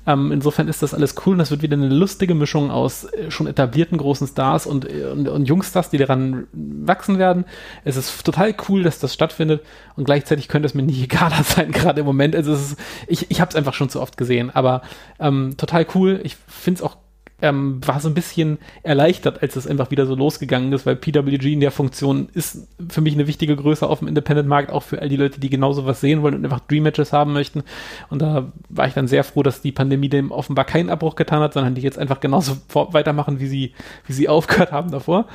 Ähm, 0.10 0.32
insofern 0.32 0.68
ist 0.68 0.82
das 0.82 0.96
alles 0.96 1.14
cool 1.24 1.34
und 1.34 1.38
das 1.38 1.52
wird 1.52 1.62
wieder 1.62 1.78
eine 1.78 1.88
lustige 1.88 2.34
Mischung 2.34 2.72
aus 2.72 3.04
äh, 3.04 3.30
schon 3.30 3.46
etablierten 3.46 4.00
großen 4.00 4.26
Stars 4.26 4.66
und, 4.66 4.92
äh, 4.92 5.06
und, 5.06 5.28
und 5.28 5.46
Jungstars, 5.46 5.92
die 5.92 6.00
daran 6.00 6.48
wachsen 6.52 7.20
werden. 7.20 7.46
Es 7.84 7.96
ist 7.96 8.24
total 8.26 8.56
cool, 8.68 8.82
dass 8.82 8.98
das 8.98 9.14
stattfindet 9.14 9.62
und 9.96 10.06
gleichzeitig 10.06 10.48
könnte 10.48 10.66
es 10.66 10.74
mir 10.74 10.82
nicht 10.82 11.04
egaler 11.04 11.44
sein, 11.44 11.72
gerade 11.72 12.00
im 12.00 12.08
Moment. 12.08 12.36
Also 12.36 12.54
ist, 12.54 12.76
ich, 13.08 13.30
ich 13.30 13.40
habe 13.40 13.50
es 13.50 13.56
einfach 13.56 13.76
schon 13.76 13.90
zu 13.90 14.02
oft 14.02 14.18
gesehen, 14.18 14.50
aber 14.50 14.82
ähm, 15.20 15.56
total 15.58 15.86
cool. 15.94 16.22
Ich 16.24 16.38
finde 16.48 16.80
es 16.80 16.84
auch 16.84 16.98
ähm, 17.42 17.80
war 17.86 18.00
so 18.00 18.10
ein 18.10 18.14
bisschen 18.14 18.58
erleichtert, 18.84 19.42
als 19.42 19.56
es 19.56 19.68
einfach 19.68 19.92
wieder 19.92 20.06
so 20.06 20.16
losgegangen 20.16 20.72
ist, 20.74 20.86
weil 20.86 20.96
PWG 20.96 21.54
in 21.54 21.60
der 21.60 21.72
Funktion 21.72 22.30
ist 22.34 22.68
für 22.90 23.02
mich 23.02 23.14
eine 23.14 23.28
wichtige 23.28 23.56
Größe 23.56 23.88
auf 23.88 24.00
dem 24.00 24.08
Independent-Markt, 24.08 24.72
auch 24.72 24.84
für 24.84 25.02
all 25.02 25.10
die 25.10 25.16
Leute, 25.16 25.40
die 25.40 25.50
genauso 25.50 25.86
was 25.86 26.02
sehen 26.02 26.22
wollen 26.22 26.36
und 26.36 26.44
einfach 26.44 26.60
Dream-Matches 26.62 27.14
haben 27.14 27.34
möchten. 27.34 27.64
Und 28.10 28.22
da 28.22 28.52
war 28.70 28.88
ich 28.88 28.94
dann 28.94 29.08
sehr 29.08 29.24
froh, 29.24 29.44
dass 29.44 29.62
die 29.62 29.72
Pandemie 29.72 30.10
dem 30.10 30.32
offenbar 30.32 30.66
keinen 30.66 30.90
Abbruch 30.90 31.16
getan 31.16 31.42
hat, 31.42 31.54
sondern 31.54 31.76
die 31.76 31.82
jetzt 31.82 31.98
einfach 31.98 32.20
genauso 32.20 32.58
weitermachen, 32.74 33.40
wie 33.40 33.48
sie, 33.48 33.74
wie 34.06 34.14
sie 34.14 34.30
aufgehört 34.30 34.72
haben 34.72 34.92
davor. 34.92 35.26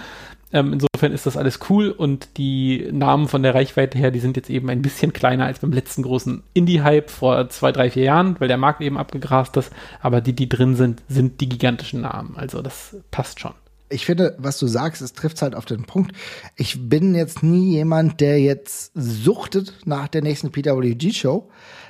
Ähm, 0.54 0.72
insofern 0.72 1.12
ist 1.12 1.26
das 1.26 1.36
alles 1.36 1.58
cool 1.68 1.90
und 1.90 2.38
die 2.38 2.88
Namen 2.92 3.26
von 3.28 3.42
der 3.42 3.54
Reichweite 3.54 3.98
her, 3.98 4.12
die 4.12 4.20
sind 4.20 4.36
jetzt 4.36 4.48
eben 4.48 4.70
ein 4.70 4.82
bisschen 4.82 5.12
kleiner 5.12 5.46
als 5.46 5.58
beim 5.58 5.72
letzten 5.72 6.02
großen 6.02 6.44
Indie-Hype 6.54 7.10
vor 7.10 7.50
zwei, 7.50 7.72
drei, 7.72 7.90
vier 7.90 8.04
Jahren, 8.04 8.36
weil 8.38 8.48
der 8.48 8.56
Markt 8.56 8.80
eben 8.80 8.96
abgegrast 8.96 9.56
ist. 9.56 9.72
Aber 10.00 10.20
die, 10.20 10.32
die 10.32 10.48
drin 10.48 10.76
sind, 10.76 11.02
sind 11.08 11.40
die 11.40 11.48
gigantischen 11.48 12.02
Namen. 12.02 12.36
Also 12.36 12.62
das 12.62 12.96
passt 13.10 13.40
schon 13.40 13.54
ich 13.90 14.06
finde, 14.06 14.34
was 14.38 14.58
du 14.58 14.66
sagst, 14.66 15.02
es 15.02 15.12
trifft 15.12 15.40
halt 15.40 15.54
auf 15.54 15.66
den 15.66 15.84
Punkt. 15.84 16.12
Ich 16.56 16.88
bin 16.88 17.14
jetzt 17.14 17.42
nie 17.42 17.72
jemand, 17.72 18.20
der 18.20 18.40
jetzt 18.40 18.92
suchtet 18.94 19.74
nach 19.84 20.08
der 20.08 20.22
nächsten 20.22 20.50
PWG-Show. 20.50 21.48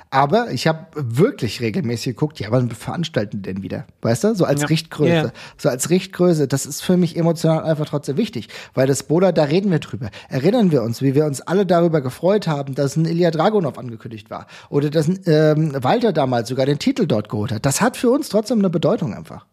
Aber 0.09 0.51
ich 0.51 0.67
habe 0.67 0.87
wirklich 0.95 1.61
regelmäßig 1.61 2.15
geguckt, 2.15 2.39
ja, 2.39 2.47
wann 2.51 2.69
veranstalten 2.69 3.41
denn 3.41 3.63
wieder? 3.63 3.85
Weißt 4.01 4.23
du? 4.23 4.35
So 4.35 4.45
als 4.45 4.61
ja. 4.61 4.67
Richtgröße. 4.67 5.11
Ja. 5.11 5.31
So 5.57 5.69
als 5.69 5.89
Richtgröße. 5.89 6.47
Das 6.47 6.65
ist 6.65 6.81
für 6.81 6.97
mich 6.97 7.17
emotional 7.17 7.63
einfach 7.63 7.87
trotzdem 7.87 8.17
wichtig. 8.17 8.49
Weil 8.73 8.87
das 8.87 9.03
Bola, 9.03 9.31
da 9.31 9.43
reden 9.43 9.71
wir 9.71 9.79
drüber. 9.79 10.09
Erinnern 10.29 10.71
wir 10.71 10.83
uns, 10.83 11.01
wie 11.01 11.15
wir 11.15 11.25
uns 11.25 11.41
alle 11.41 11.65
darüber 11.65 12.01
gefreut 12.01 12.47
haben, 12.47 12.75
dass 12.75 12.95
ein 12.95 13.05
Ilya 13.05 13.31
Dragunov 13.31 13.77
angekündigt 13.77 14.29
war. 14.29 14.47
Oder 14.69 14.89
dass 14.89 15.07
ein 15.07 15.19
ähm, 15.25 15.83
Walter 15.83 16.13
damals 16.13 16.49
sogar 16.49 16.65
den 16.65 16.79
Titel 16.79 17.07
dort 17.07 17.29
geholt 17.29 17.51
hat. 17.51 17.65
Das 17.65 17.81
hat 17.81 17.97
für 17.97 18.09
uns 18.09 18.29
trotzdem 18.29 18.59
eine 18.59 18.69
Bedeutung 18.69 19.13
einfach. 19.13 19.45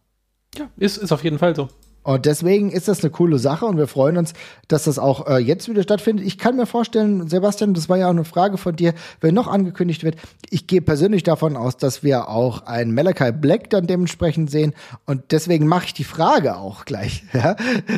Ja, 0.56 0.68
ist, 0.76 0.98
ist 0.98 1.12
auf 1.12 1.24
jeden 1.24 1.38
Fall 1.38 1.56
so. 1.56 1.68
Und 2.02 2.26
deswegen 2.26 2.70
ist 2.70 2.88
das 2.88 3.02
eine 3.02 3.10
coole 3.10 3.38
Sache 3.38 3.64
und 3.64 3.76
wir 3.76 3.86
freuen 3.86 4.16
uns, 4.16 4.32
dass 4.66 4.84
das 4.84 4.98
auch 4.98 5.28
äh, 5.28 5.38
jetzt 5.38 5.68
wieder 5.68 5.82
stattfindet. 5.82 6.26
Ich 6.26 6.36
kann 6.36 6.56
mir 6.56 6.66
vorstellen, 6.66 7.28
Sebastian, 7.28 7.74
das 7.74 7.88
war 7.88 7.96
ja 7.96 8.06
auch 8.06 8.10
eine 8.10 8.24
Frage 8.24 8.58
von 8.58 8.74
dir, 8.74 8.94
wenn 9.20 9.34
noch 9.34 9.46
angekündigt 9.46 10.02
wird. 10.02 10.16
Ich 10.50 10.66
gehe 10.66 10.82
persönlich 10.82 11.22
davon 11.22 11.56
aus, 11.56 11.76
dass 11.76 12.02
wir 12.02 12.28
auch 12.28 12.66
einen 12.66 12.92
Malachi 12.92 13.30
Black 13.30 13.70
dann 13.70 13.86
dementsprechend 13.86 14.50
sehen. 14.50 14.74
Und 15.06 15.30
deswegen 15.30 15.66
mache 15.66 15.86
ich 15.86 15.94
die 15.94 16.04
Frage 16.04 16.56
auch 16.56 16.84
gleich 16.84 17.22
ja, 17.32 17.56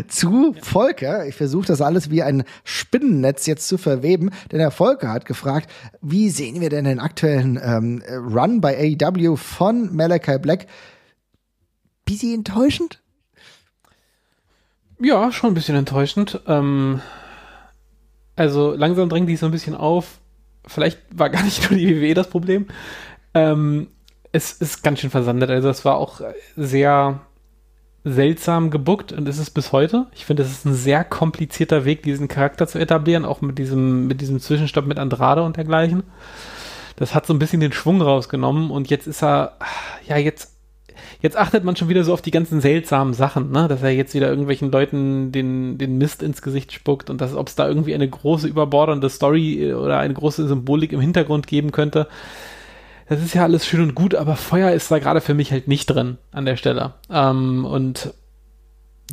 zu 0.09 0.55
Volker. 0.61 1.27
Ich 1.27 1.35
versuche 1.35 1.67
das 1.67 1.81
alles 1.81 2.11
wie 2.11 2.23
ein 2.23 2.45
Spinnennetz 2.65 3.47
jetzt 3.47 3.69
zu 3.69 3.79
verweben, 3.79 4.31
denn 4.53 4.59
der 4.59 4.71
Volker 4.71 5.13
hat 5.13 5.25
gefragt, 5.25 5.71
wie 6.03 6.29
sehen 6.29 6.61
wir 6.61 6.69
denn 6.69 6.85
den 6.85 7.01
aktuellen 7.01 7.59
ähm, 7.63 8.03
Run 8.11 8.61
bei 8.61 8.97
AEW 9.01 9.37
von 9.37 9.95
Malachi 9.95 10.39
Black? 10.39 10.67
Bisschen 12.05 12.35
enttäuschend? 12.35 13.01
Ja, 15.05 15.31
schon 15.33 15.51
ein 15.51 15.55
bisschen 15.55 15.77
enttäuschend. 15.77 16.41
Ähm, 16.47 17.03
also 18.37 18.73
langsam 18.73 19.11
drängt 19.11 19.29
sich 19.29 19.39
so 19.39 19.45
ein 19.45 19.53
bisschen 19.53 19.75
auf. 19.75 20.19
Vielleicht 20.67 20.99
war 21.15 21.29
gar 21.29 21.43
nicht 21.43 21.71
nur 21.71 21.79
die 21.79 22.01
WWE 22.01 22.15
das 22.15 22.31
Problem. 22.31 22.69
Ähm, 23.35 23.89
es 24.33 24.53
ist 24.53 24.83
ganz 24.83 25.01
schön 25.01 25.11
versandet. 25.11 25.51
Also 25.51 25.69
es 25.69 25.85
war 25.85 25.97
auch 25.97 26.23
sehr 26.57 27.21
seltsam 28.03 28.71
gebuckt 28.71 29.13
und 29.13 29.29
ist 29.29 29.39
es 29.39 29.51
bis 29.51 29.73
heute. 29.73 30.07
Ich 30.15 30.25
finde, 30.25 30.43
es 30.43 30.51
ist 30.51 30.65
ein 30.65 30.75
sehr 30.75 31.05
komplizierter 31.05 31.85
Weg, 31.85 32.03
diesen 32.03 32.29
Charakter 32.29 32.67
zu 32.67 32.79
etablieren, 32.79 33.27
auch 33.27 33.43
mit 33.43 33.59
diesem, 33.59 34.07
mit 34.07 34.23
diesem 34.23 34.41
Zwischenstopp 34.41 34.87
mit 34.87 34.99
Andrade 34.99 35.43
und 35.43 35.59
dergleichen. 35.59 36.03
Das 36.97 37.15
hat 37.15 37.27
so 37.27 37.35
ein 37.35 37.39
bisschen 37.39 37.61
den 37.61 37.73
Schwung 37.73 38.01
rausgenommen 38.01 38.71
und 38.71 38.89
jetzt 38.89 39.07
ist 39.07 39.23
er, 39.23 39.59
ja, 40.07 40.17
jetzt 40.17 40.54
jetzt 41.25 41.39
achtet 41.39 41.65
man 41.65 41.75
schon 41.75 41.89
wieder 41.89 42.05
so 42.05 42.13
auf 42.13 42.21
die 42.21 42.31
ganzen 42.31 42.61
seltsamen 42.61 43.15
Sachen, 43.15 43.51
ne? 43.51 43.67
dass 43.67 43.83
er 43.83 43.89
jetzt 43.89 44.13
wieder 44.13 44.29
irgendwelchen 44.29 44.71
Leuten 44.71 45.33
den, 45.33 45.79
den 45.79 45.97
Mist 45.97 46.23
ins 46.23 46.43
Gesicht 46.43 46.71
spuckt 46.71 47.09
und 47.09 47.23
ob 47.23 47.49
es 47.49 47.55
da 47.55 47.67
irgendwie 47.67 47.95
eine 47.95 48.07
große 48.07 48.47
überbordernde 48.47 49.09
Story 49.09 49.71
äh, 49.71 49.73
oder 49.73 49.99
eine 49.99 50.13
große 50.13 50.47
Symbolik 50.47 50.93
im 50.93 51.01
Hintergrund 51.01 51.47
geben 51.47 51.73
könnte. 51.73 52.09
Das 53.09 53.23
ist 53.23 53.35
ja 53.35 53.43
alles 53.43 53.67
schön 53.67 53.81
und 53.81 53.95
gut, 53.95 54.15
aber 54.15 54.37
Feuer 54.37 54.73
ist 54.73 54.91
da 54.91 54.99
gerade 54.99 55.23
für 55.23 55.33
mich 55.33 55.51
halt 55.51 55.67
nicht 55.67 55.87
drin 55.87 56.19
an 56.31 56.45
der 56.45 56.57
Stelle. 56.57 56.93
Ähm, 57.11 57.65
und 57.65 58.13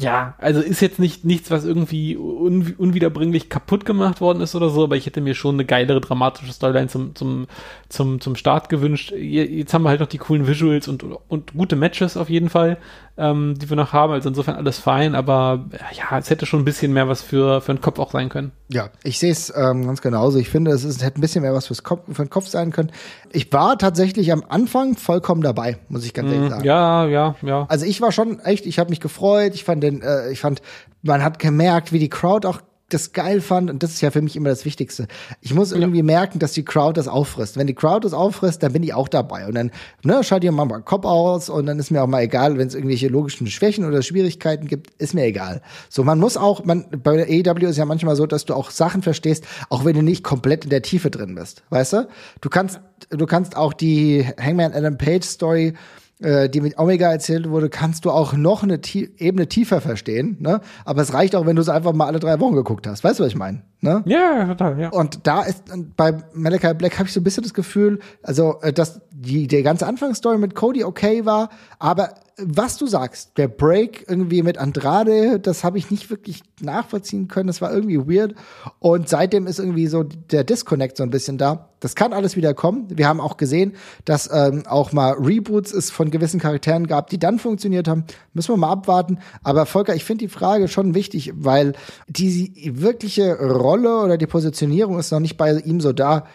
ja, 0.02 0.36
also 0.38 0.62
ist 0.62 0.82
jetzt 0.82 0.99
nicht 0.99 1.26
nichts, 1.26 1.52
was 1.52 1.66
irgendwie 1.66 2.18
un 2.18 2.74
unwiederbringlich 2.78 3.49
kaputt 3.49 3.86
gemacht 3.86 4.22
worden 4.22 4.41
ist 4.41 4.56
oder 4.56 4.70
so, 4.70 4.84
aber 4.84 4.97
ich 4.97 5.06
hätte 5.06 5.22
mir 5.22 5.36
schon 5.36 5.56
eine 5.56 5.66
geilere 5.66 6.02
dramatische 6.02 6.52
Storyline 6.52 6.88
zum, 6.88 7.16
zum, 7.16 7.47
zum, 7.89 8.20
zum 8.20 8.36
Start 8.36 8.70
gewünscht. 8.70 9.12
Jetzt 9.12 9.74
haben 9.74 9.84
wir 9.84 9.89
halt 9.89 9.99
noch 9.99 10.08
die 10.08 10.18
coolen 10.18 10.47
Visuals 10.47 10.88
und, 10.88 11.04
und 11.04 11.54
gute 11.54 11.76
Matches 11.76 12.18
auf 12.18 12.30
jeden 12.30 12.49
Fall, 12.49 12.78
ähm, 13.18 13.55
die 13.57 13.70
wir 13.70 13.78
noch 13.78 13.93
haben. 13.93 14.14
Also 14.14 14.30
insofern 14.30 14.55
alles 14.55 14.80
fein, 14.80 15.16
aber 15.16 15.66
ja, 15.93 16.18
es 16.18 16.30
hätte 16.30 16.45
schon 16.45 16.62
ein 16.62 16.66
bisschen 16.66 16.93
mehr 16.93 17.07
was 17.07 17.22
für, 17.22 17.62
für 17.62 17.74
den 17.74 17.82
Kopf 17.82 17.99
auch 17.99 18.12
sein 18.12 18.30
können. 18.30 18.51
Ja, 18.70 18.89
ich 19.03 19.20
sehe 19.20 19.32
es 19.32 19.53
ähm, 19.55 19.86
ganz 19.86 20.01
genauso. 20.01 20.39
Ich 20.39 20.49
finde, 20.49 20.72
es, 20.72 20.84
ist, 20.84 20.97
es 20.97 21.03
hätte 21.03 21.20
ein 21.20 21.22
bisschen 21.22 21.41
mehr 21.41 21.53
was 21.53 21.68
fürs 21.68 21.84
Kopf, 21.84 22.01
für 22.07 22.24
den 22.24 22.30
Kopf 22.30 22.47
sein 22.47 22.72
können. 22.72 22.91
Ich 23.32 23.51
war 23.53 23.78
tatsächlich 23.78 24.32
am 24.32 24.43
Anfang 24.47 24.95
vollkommen 24.95 25.41
dabei, 25.41 25.78
muss 25.89 26.05
ich 26.05 26.14
ganz 26.14 26.32
ehrlich 26.32 26.47
mm, 26.47 26.51
sagen. 26.51 26.64
Ja, 26.64 27.05
ja, 27.07 27.36
ja. 27.41 27.66
Also 27.70 27.86
ich 27.86 28.01
war 28.01 28.12
schon 28.12 28.39
echt, 28.39 28.66
ich 28.66 28.80
habe 28.80 28.89
mich 28.89 28.99
gefreut. 28.99 29.53
Ich 29.55 29.64
fand 29.64 29.84
den, 29.84 30.01
äh, 30.01 30.32
ich 30.32 30.39
fand, 30.39 30.62
man 31.01 31.24
hat 31.24 31.39
gemerkt, 31.39 31.91
wie 31.91 31.99
die 31.99 32.09
Crowd 32.09 32.47
auch 32.47 32.62
das 32.93 33.13
geil 33.13 33.41
fand, 33.41 33.69
und 33.69 33.83
das 33.83 33.91
ist 33.91 34.01
ja 34.01 34.11
für 34.11 34.21
mich 34.21 34.35
immer 34.35 34.49
das 34.49 34.65
Wichtigste. 34.65 35.07
Ich 35.41 35.53
muss 35.53 35.71
irgendwie 35.71 35.99
ja. 35.99 36.03
merken, 36.03 36.39
dass 36.39 36.53
die 36.53 36.63
Crowd 36.63 36.97
das 36.99 37.07
auffrisst. 37.07 37.57
Wenn 37.57 37.67
die 37.67 37.73
Crowd 37.73 38.05
das 38.05 38.13
auffrisst, 38.13 38.63
dann 38.63 38.73
bin 38.73 38.83
ich 38.83 38.93
auch 38.93 39.07
dabei. 39.07 39.47
Und 39.47 39.55
dann 39.55 39.71
ne, 40.03 40.23
schalte 40.23 40.47
ich 40.47 40.51
mal 40.51 40.65
meinen 40.65 40.85
Kopf 40.85 41.05
aus 41.05 41.49
und 41.49 41.65
dann 41.65 41.79
ist 41.79 41.91
mir 41.91 42.03
auch 42.03 42.07
mal 42.07 42.21
egal, 42.21 42.57
wenn 42.57 42.67
es 42.67 42.75
irgendwelche 42.75 43.07
logischen 43.07 43.47
Schwächen 43.47 43.85
oder 43.85 44.01
Schwierigkeiten 44.01 44.67
gibt, 44.67 44.91
ist 45.01 45.13
mir 45.13 45.25
egal. 45.25 45.61
So, 45.89 46.03
man 46.03 46.19
muss 46.19 46.37
auch, 46.37 46.63
man, 46.65 46.85
bei 47.03 47.17
der 47.17 47.27
AEW 47.27 47.67
ist 47.67 47.77
ja 47.77 47.85
manchmal 47.85 48.15
so, 48.15 48.25
dass 48.25 48.45
du 48.45 48.53
auch 48.53 48.71
Sachen 48.71 49.01
verstehst, 49.01 49.45
auch 49.69 49.85
wenn 49.85 49.95
du 49.95 50.01
nicht 50.01 50.23
komplett 50.23 50.63
in 50.63 50.69
der 50.69 50.81
Tiefe 50.81 51.09
drin 51.09 51.35
bist. 51.35 51.63
Weißt 51.69 51.93
du? 51.93 52.07
Du 52.41 52.49
kannst, 52.49 52.79
du 53.09 53.25
kannst 53.25 53.55
auch 53.55 53.73
die 53.73 54.25
Hangman 54.39 54.73
Adam 54.73 54.97
Page 54.97 55.25
Story 55.25 55.73
die 56.22 56.61
mit 56.61 56.78
Omega 56.78 57.11
erzählt 57.11 57.49
wurde, 57.49 57.69
kannst 57.69 58.05
du 58.05 58.11
auch 58.11 58.34
noch 58.34 58.63
eine 58.63 58.82
Tie 58.82 59.09
Ebene 59.17 59.47
tiefer 59.47 59.82
verstehen. 59.82 60.38
Ne? 60.39 60.61
Aber 60.86 61.01
es 61.01 61.13
reicht 61.13 61.36
auch, 61.36 61.45
wenn 61.45 61.55
du 61.55 61.61
es 61.61 61.69
einfach 61.69 61.93
mal 61.93 62.05
alle 62.05 62.19
drei 62.19 62.39
Wochen 62.39 62.55
geguckt 62.55 62.86
hast. 62.86 63.03
Weißt 63.03 63.19
du, 63.19 63.24
was 63.24 63.30
ich 63.30 63.38
meine? 63.38 63.63
Ne? 63.80 64.03
Ja, 64.05 64.45
total, 64.45 64.80
ja. 64.80 64.89
Und 64.89 65.26
da 65.26 65.41
ist 65.41 65.63
bei 65.97 66.15
Malachi 66.34 66.74
Black 66.76 66.99
habe 66.99 67.07
ich 67.07 67.13
so 67.13 67.19
ein 67.19 67.24
bisschen 67.24 67.41
das 67.41 67.55
Gefühl, 67.55 67.99
also 68.22 68.59
äh, 68.61 68.72
dass 68.72 69.01
die 69.09 69.47
der 69.47 69.63
ganze 69.63 69.88
Anfangsstory 69.88 70.38
mit 70.38 70.53
Cody 70.53 70.84
okay 70.84 71.26
war, 71.26 71.49
aber 71.80 72.13
was 72.38 72.77
du 72.77 72.88
sagst, 72.88 73.38
der 73.38 73.47
Break 73.47 74.05
irgendwie 74.07 74.41
mit 74.41 74.57
Andrade, 74.57 75.39
das 75.39 75.63
habe 75.63 75.77
ich 75.77 75.91
nicht 75.91 76.09
wirklich 76.09 76.41
nachvollziehen 76.59 77.27
können. 77.27 77.47
Das 77.47 77.61
war 77.61 77.73
irgendwie 77.73 77.99
weird. 77.99 78.36
Und 78.79 79.09
seitdem 79.09 79.47
ist 79.47 79.59
irgendwie 79.59 79.88
so 79.88 80.03
der 80.03 80.43
Disconnect 80.43 80.97
so 80.97 81.03
ein 81.03 81.09
bisschen 81.09 81.38
da. 81.38 81.69
Das 81.79 81.95
kann 81.95 82.13
alles 82.13 82.36
wieder 82.36 82.53
kommen. 82.53 82.88
Wir 82.89 83.07
haben 83.07 83.19
auch 83.19 83.38
gesehen, 83.38 83.73
dass 84.05 84.29
ähm, 84.32 84.63
auch 84.67 84.91
mal 84.91 85.13
Reboots 85.13 85.73
es 85.73 85.91
von 85.91 86.11
gewissen 86.11 86.39
Charakteren 86.39 86.88
gab, 86.88 87.09
die 87.09 87.19
dann 87.19 87.39
funktioniert 87.39 87.88
haben. 87.88 88.05
Müssen 88.34 88.53
wir 88.53 88.57
mal 88.57 88.71
abwarten. 88.71 89.19
Aber 89.43 89.65
Volker, 89.65 89.95
ich 89.95 90.03
finde 90.03 90.25
die 90.25 90.29
Frage 90.29 90.67
schon 90.67 90.95
wichtig, 90.95 91.34
weil 91.36 91.73
die 92.07 92.71
wirkliche 92.75 93.38
Rolle 93.39 94.01
oder 94.01 94.17
die 94.17 94.27
Positionierung 94.27 94.99
ist 94.99 95.11
noch 95.11 95.19
nicht 95.19 95.38
bei 95.38 95.53
ihm 95.53 95.82
so 95.82 95.93
da. 95.93 96.25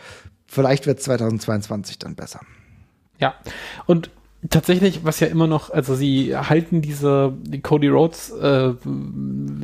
Vielleicht 0.46 0.86
wird 0.86 1.00
2022 1.00 1.98
dann 1.98 2.14
besser. 2.14 2.40
Ja, 3.18 3.34
und 3.86 4.10
tatsächlich, 4.50 5.04
was 5.04 5.20
ja 5.20 5.26
immer 5.28 5.46
noch, 5.46 5.70
also 5.70 5.94
sie 5.94 6.36
halten 6.36 6.82
diese 6.82 7.32
die 7.42 7.60
Cody 7.60 7.88
Rhodes 7.88 8.30
äh, 8.30 8.72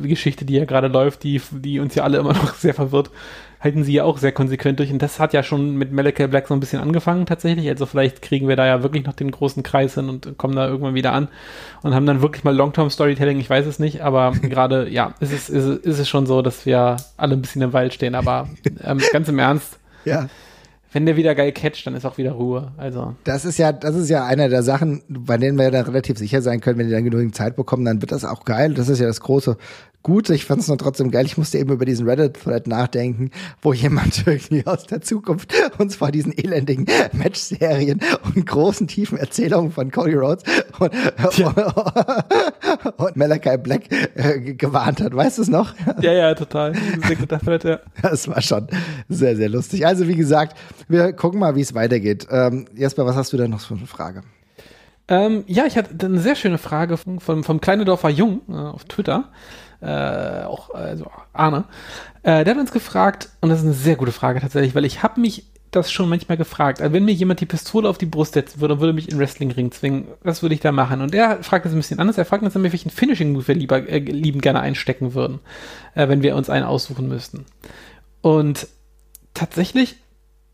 Geschichte, 0.01 0.45
die 0.45 0.55
ja 0.55 0.65
gerade 0.65 0.87
läuft, 0.87 1.23
die, 1.23 1.41
die 1.51 1.79
uns 1.79 1.95
ja 1.95 2.03
alle 2.03 2.17
immer 2.17 2.33
noch 2.33 2.55
sehr 2.55 2.73
verwirrt, 2.73 3.11
halten 3.59 3.83
sie 3.83 3.93
ja 3.93 4.03
auch 4.03 4.17
sehr 4.17 4.31
konsequent 4.31 4.79
durch. 4.79 4.91
Und 4.91 5.01
das 5.01 5.19
hat 5.19 5.33
ja 5.33 5.41
schon 5.41 5.75
mit 5.75 5.91
Malachi 5.91 6.27
Black 6.27 6.47
so 6.47 6.53
ein 6.53 6.59
bisschen 6.59 6.81
angefangen 6.81 7.25
tatsächlich. 7.25 7.69
Also 7.69 7.85
vielleicht 7.85 8.21
kriegen 8.21 8.47
wir 8.47 8.55
da 8.55 8.65
ja 8.65 8.83
wirklich 8.83 9.05
noch 9.05 9.13
den 9.13 9.31
großen 9.31 9.63
Kreis 9.63 9.93
hin 9.95 10.09
und 10.09 10.37
kommen 10.37 10.55
da 10.55 10.67
irgendwann 10.67 10.95
wieder 10.95 11.13
an 11.13 11.29
und 11.81 11.95
haben 11.95 12.05
dann 12.05 12.21
wirklich 12.21 12.43
mal 12.43 12.55
Long-Term-Storytelling, 12.55 13.39
ich 13.39 13.49
weiß 13.49 13.65
es 13.65 13.79
nicht, 13.79 14.01
aber 14.01 14.31
gerade, 14.41 14.89
ja, 14.89 15.13
ist 15.19 15.31
es, 15.31 15.49
ist, 15.49 15.85
ist 15.85 15.99
es 15.99 16.09
schon 16.09 16.25
so, 16.25 16.41
dass 16.41 16.65
wir 16.65 16.97
alle 17.15 17.35
ein 17.35 17.41
bisschen 17.41 17.61
im 17.61 17.73
Wald 17.73 17.93
stehen. 17.93 18.15
Aber 18.15 18.49
ähm, 18.83 18.99
ganz 19.11 19.29
im 19.29 19.39
Ernst. 19.39 19.79
Ja 20.05 20.27
wenn 20.93 21.05
der 21.05 21.15
wieder 21.15 21.35
geil 21.35 21.51
catcht, 21.51 21.85
dann 21.85 21.95
ist 21.95 22.05
auch 22.05 22.17
wieder 22.17 22.31
Ruhe. 22.31 22.71
Also. 22.77 23.15
Das 23.23 23.45
ist 23.45 23.57
ja, 23.57 23.71
das 23.71 23.95
ist 23.95 24.09
ja 24.09 24.25
einer 24.25 24.47
der 24.47 24.63
Sachen, 24.63 25.01
bei 25.09 25.37
denen 25.37 25.57
wir 25.57 25.69
dann 25.71 25.85
relativ 25.85 26.17
sicher 26.17 26.41
sein 26.41 26.61
können, 26.61 26.77
wenn 26.79 26.87
die 26.87 26.93
dann 26.93 27.03
genügend 27.03 27.35
Zeit 27.35 27.55
bekommen, 27.55 27.83
dann 27.83 28.01
wird 28.01 28.11
das 28.11 28.23
auch 28.23 28.45
geil. 28.45 28.73
Das 28.73 28.89
ist 28.89 28.99
ja 28.99 29.07
das 29.07 29.19
große 29.19 29.57
gut. 30.03 30.29
Ich 30.29 30.45
fand 30.45 30.61
es 30.61 30.67
nur 30.67 30.77
trotzdem 30.77 31.09
geil. 31.09 31.25
Ich 31.25 31.37
musste 31.37 31.57
eben 31.57 31.71
über 31.71 31.85
diesen 31.85 32.07
Reddit-Thread 32.07 32.67
nachdenken, 32.67 33.31
wo 33.61 33.73
jemand 33.73 34.27
irgendwie 34.27 34.65
aus 34.67 34.85
der 34.85 35.01
Zukunft 35.01 35.53
uns 35.79 35.95
vor 35.95 36.11
diesen 36.11 36.37
elendigen 36.37 36.85
Match-Serien 37.13 38.01
und 38.23 38.45
großen, 38.45 38.87
tiefen 38.87 39.17
Erzählungen 39.17 39.71
von 39.71 39.89
Cody 39.89 40.15
Rhodes 40.15 40.43
und, 40.79 40.93
ja. 41.37 41.49
und 42.97 43.15
Malachi 43.15 43.57
Black 43.57 43.83
äh, 44.15 44.53
gewarnt 44.53 45.01
hat. 45.01 45.15
Weißt 45.15 45.37
du 45.37 45.41
es 45.41 45.47
noch? 45.47 45.73
Ja, 46.01 46.11
ja, 46.11 46.35
total. 46.35 46.73
ja. 46.73 47.79
Das 48.01 48.27
war 48.27 48.41
schon 48.41 48.67
sehr, 49.07 49.35
sehr 49.35 49.49
lustig. 49.49 49.85
Also, 49.85 50.07
wie 50.07 50.15
gesagt, 50.15 50.57
wir 50.87 51.13
gucken 51.13 51.39
mal, 51.39 51.55
wie 51.55 51.61
es 51.61 51.73
weitergeht. 51.73 52.27
Ähm, 52.29 52.65
Jesper, 52.75 53.05
was 53.05 53.15
hast 53.15 53.33
du 53.33 53.37
da 53.37 53.47
noch 53.47 53.61
für 53.61 53.75
eine 53.75 53.87
Frage? 53.87 54.23
Ähm, 55.07 55.43
ja, 55.47 55.65
ich 55.65 55.77
hatte 55.77 56.05
eine 56.05 56.19
sehr 56.19 56.35
schöne 56.35 56.57
Frage 56.57 56.97
vom, 56.97 57.19
vom, 57.19 57.43
vom 57.43 57.59
Kleinedorfer 57.59 58.09
Jung 58.09 58.41
äh, 58.49 58.53
auf 58.53 58.85
Twitter 58.85 59.29
äh, 59.83 60.45
auch 60.45 60.73
also 60.73 61.11
Arne, 61.33 61.65
äh, 62.23 62.43
der 62.43 62.53
hat 62.53 62.61
uns 62.61 62.71
gefragt, 62.71 63.29
und 63.41 63.49
das 63.49 63.59
ist 63.59 63.65
eine 63.65 63.73
sehr 63.73 63.95
gute 63.95 64.11
Frage 64.11 64.39
tatsächlich, 64.39 64.75
weil 64.75 64.85
ich 64.85 65.03
habe 65.03 65.19
mich 65.19 65.45
das 65.75 65.91
schon 65.91 66.09
manchmal 66.09 66.37
gefragt. 66.37 66.81
Also 66.81 66.93
wenn 66.93 67.05
mir 67.05 67.13
jemand 67.13 67.39
die 67.39 67.45
Pistole 67.45 67.89
auf 67.89 67.97
die 67.97 68.05
Brust 68.05 68.33
setzen 68.33 68.61
würde 68.61 68.75
und 68.75 68.79
würde 68.79 68.93
mich 68.93 69.11
in 69.11 69.17
Wrestlingring 69.17 69.71
zwingen, 69.71 70.07
was 70.21 70.41
würde 70.41 70.55
ich 70.55 70.61
da 70.61 70.71
machen? 70.71 71.01
Und 71.01 71.13
er 71.15 71.43
fragt 71.43 71.65
das 71.65 71.73
ein 71.73 71.77
bisschen 71.77 71.99
anders. 71.99 72.17
Er 72.17 72.25
fragt 72.25 72.43
uns 72.43 72.53
nämlich, 72.53 72.73
welchen 72.73 72.91
Finishing-Move 72.91 73.47
wir 73.47 73.55
lieber, 73.55 73.89
äh, 73.89 73.99
liebend 73.99 74.43
gerne 74.43 74.61
einstecken 74.61 75.13
würden, 75.13 75.39
äh, 75.95 76.07
wenn 76.07 76.21
wir 76.21 76.35
uns 76.35 76.49
einen 76.49 76.65
aussuchen 76.65 77.07
müssten. 77.07 77.45
Und 78.21 78.67
tatsächlich 79.33 79.97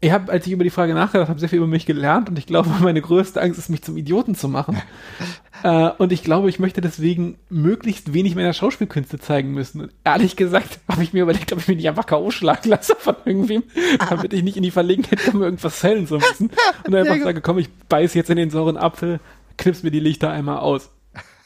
ich 0.02 0.12
habe, 0.12 0.32
als 0.32 0.48
ich 0.48 0.54
über 0.54 0.64
die 0.64 0.70
Frage 0.70 0.94
nachgedacht 0.94 1.30
habe, 1.30 1.40
sehr 1.40 1.50
viel 1.50 1.58
über 1.58 1.68
mich 1.68 1.86
gelernt 1.86 2.30
und 2.30 2.40
ich 2.40 2.46
glaube, 2.46 2.70
meine 2.82 3.02
größte 3.02 3.42
Angst 3.42 3.60
ist, 3.60 3.70
mich 3.70 3.82
zum 3.82 3.98
Idioten 3.98 4.34
zu 4.34 4.48
machen. 4.48 4.82
äh, 5.64 5.90
und 5.98 6.12
ich 6.12 6.24
glaube, 6.24 6.50
ich 6.50 6.60
möchte 6.60 6.80
deswegen 6.80 7.38
möglichst 7.50 8.14
wenig 8.14 8.36
meiner 8.36 8.54
Schauspielkünste 8.54 9.20
zeigen 9.20 9.52
müssen. 9.52 9.82
Und 9.82 9.92
ehrlich 10.06 10.36
gesagt 10.36 10.80
habe 10.90 11.04
ich 11.04 11.12
mir 11.12 11.24
überlegt, 11.24 11.52
ob 11.52 11.60
ich 11.60 11.68
mich 11.68 11.78
nicht 11.78 11.90
einfach 11.90 12.06
K.O. 12.06 12.32
schlagen 12.32 12.70
lasse 12.70 12.96
von 12.98 13.16
irgendwem, 13.26 13.64
damit 14.10 14.32
ich 14.34 14.44
nicht 14.44 14.58
in 14.58 14.64
die 14.64 14.72
Verlegenheit 14.72 15.24
komme, 15.26 15.46
irgendwas 15.46 15.80
zählen 15.80 16.08
zu 16.08 16.16
müssen. 16.16 16.50
Und 16.86 16.94
dann 16.94 17.08
einfach 17.08 17.24
sage, 17.24 17.42
komm, 17.42 17.58
ich 17.58 17.70
beiß 17.90 18.14
jetzt 18.14 18.30
in 18.30 18.38
den 18.38 18.50
sauren 18.50 18.78
Apfel, 18.78 19.20
knips 19.58 19.84
mir 19.84 19.92
die 19.92 20.00
Lichter 20.00 20.32
einmal 20.32 20.60
aus. 20.60 20.90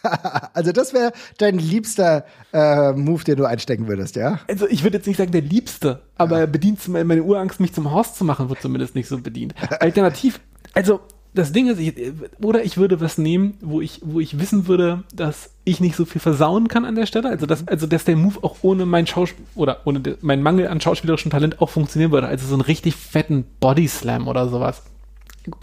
also 0.54 0.72
das 0.72 0.94
wäre 0.94 1.12
dein 1.38 1.58
liebster 1.58 2.26
äh, 2.52 2.92
Move, 2.94 3.24
den 3.24 3.38
du 3.38 3.46
einstecken 3.46 3.88
würdest, 3.88 4.16
ja? 4.16 4.40
Also 4.48 4.68
ich 4.68 4.84
würde 4.84 4.98
jetzt 4.98 5.08
nicht 5.08 5.18
sagen 5.18 5.32
der 5.32 5.42
liebste, 5.42 6.02
aber 6.18 6.40
ja. 6.40 6.46
bedient 6.46 6.88
meine 6.88 7.24
Urangst, 7.24 7.60
mich 7.60 7.74
zum 7.74 7.92
Horst 7.92 8.16
zu 8.16 8.26
machen, 8.26 8.50
wird 8.50 8.62
zumindest 8.62 8.96
nicht 8.96 9.08
so 9.08 9.20
bedient. 9.20 9.54
Alternativ, 9.80 10.40
also 10.74 11.00
das 11.36 11.52
Ding 11.52 11.68
ist, 11.68 11.80
ich, 11.80 11.96
oder 12.44 12.64
ich 12.64 12.78
würde 12.78 13.02
was 13.02 13.18
nehmen, 13.18 13.56
wo 13.62 13.82
ich, 13.82 14.02
wo 14.04 14.20
ich 14.20 14.40
wissen 14.40 14.68
würde, 14.68 15.04
dass 15.14 15.50
ich 15.64 15.80
nicht 15.80 15.96
so 15.96 16.06
viel 16.06 16.22
versauen 16.22 16.68
kann 16.68 16.86
an 16.86 16.94
der 16.94 17.08
Stelle. 17.08 17.30
Also, 17.30 17.48
dass, 17.48 17.68
also, 17.68 17.88
dass 17.88 18.06
der 18.06 18.16
Move 18.16 18.44
auch 18.44 18.58
ohne 18.62 18.86
mein 18.86 19.08
Schauspiel 19.08 19.44
oder 19.56 19.82
ohne 19.86 20.00
de, 20.00 20.18
mein 20.22 20.44
Mangel 20.44 20.68
an 20.68 20.80
schauspielerischem 20.80 21.32
Talent 21.32 21.60
auch 21.60 21.72
funktionieren 21.72 22.12
würde. 22.12 22.28
Also 22.28 22.46
so 22.46 22.54
einen 22.54 22.62
richtig 22.62 22.96
fetten 22.96 23.46
Body 23.60 23.88
Slam 23.88 24.28
oder 24.28 24.48
sowas 24.48 24.84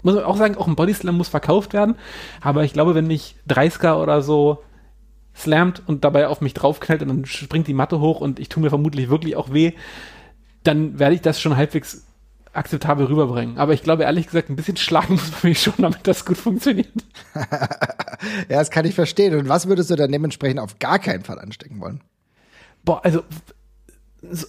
muss 0.03 0.15
man 0.15 0.23
auch 0.23 0.37
sagen, 0.37 0.55
auch 0.55 0.67
ein 0.67 0.75
Bodyslam 0.75 1.17
muss 1.17 1.29
verkauft 1.29 1.73
werden. 1.73 1.95
Aber 2.41 2.63
ich 2.63 2.73
glaube, 2.73 2.95
wenn 2.95 3.07
mich 3.07 3.35
30er 3.47 3.95
oder 3.95 4.21
so 4.21 4.63
slammt 5.35 5.81
und 5.87 6.03
dabei 6.03 6.27
auf 6.27 6.41
mich 6.41 6.53
draufknallt 6.53 7.01
und 7.01 7.07
dann 7.07 7.25
springt 7.25 7.67
die 7.67 7.73
Matte 7.73 7.99
hoch 7.99 8.21
und 8.21 8.39
ich 8.39 8.49
tue 8.49 8.61
mir 8.61 8.69
vermutlich 8.69 9.09
wirklich 9.09 9.35
auch 9.35 9.53
weh, 9.53 9.73
dann 10.63 10.99
werde 10.99 11.15
ich 11.15 11.21
das 11.21 11.39
schon 11.39 11.55
halbwegs 11.55 12.05
akzeptabel 12.53 13.05
rüberbringen. 13.05 13.57
Aber 13.57 13.73
ich 13.73 13.81
glaube, 13.81 14.03
ehrlich 14.03 14.27
gesagt, 14.27 14.49
ein 14.49 14.55
bisschen 14.55 14.77
schlagen 14.77 15.13
muss 15.15 15.31
man 15.31 15.39
mich 15.43 15.61
schon, 15.61 15.73
damit 15.77 15.99
das 16.03 16.25
gut 16.25 16.37
funktioniert. 16.37 16.91
ja, 17.33 18.57
das 18.59 18.71
kann 18.71 18.85
ich 18.85 18.95
verstehen. 18.95 19.35
Und 19.35 19.49
was 19.49 19.67
würdest 19.67 19.89
du 19.89 19.95
dann 19.95 20.11
dementsprechend 20.11 20.59
auf 20.59 20.79
gar 20.79 20.99
keinen 20.99 21.23
Fall 21.23 21.39
anstecken 21.39 21.79
wollen? 21.79 22.01
Boah, 22.83 23.03
also, 23.03 23.23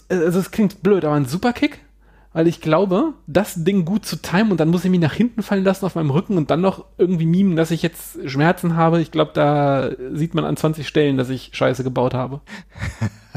also 0.09 0.39
es 0.39 0.51
klingt 0.51 0.83
blöd, 0.83 1.05
aber 1.05 1.15
ein 1.15 1.27
Superkick? 1.27 1.81
Weil 2.33 2.49
ich 2.49 2.61
glaube, 2.61 3.15
das 3.27 3.65
Ding 3.65 3.85
gut 3.85 4.07
zu 4.07 4.17
timen 4.17 4.53
und 4.53 4.61
dann 4.61 4.69
muss 4.69 4.85
ich 4.85 4.91
mich 4.91 5.01
nach 5.01 5.13
hinten 5.13 5.43
fallen 5.43 5.65
lassen 5.65 5.85
auf 5.85 5.95
meinem 5.95 6.11
Rücken 6.11 6.37
und 6.37 6.51
dann 6.51 6.61
noch 6.61 6.87
irgendwie 6.97 7.27
mimen, 7.27 7.57
dass 7.57 7.71
ich 7.71 7.83
jetzt 7.83 8.19
Schmerzen 8.29 8.77
habe. 8.77 9.01
Ich 9.01 9.11
glaube, 9.11 9.33
da 9.35 9.91
sieht 10.13 10.35
man 10.35 10.45
an 10.45 10.57
20 10.57 10.89
Stellen, 10.89 11.17
dass 11.17 11.29
ich 11.29 11.51
Scheiße 11.53 11.85
gebaut 11.85 12.15
habe. 12.15 12.41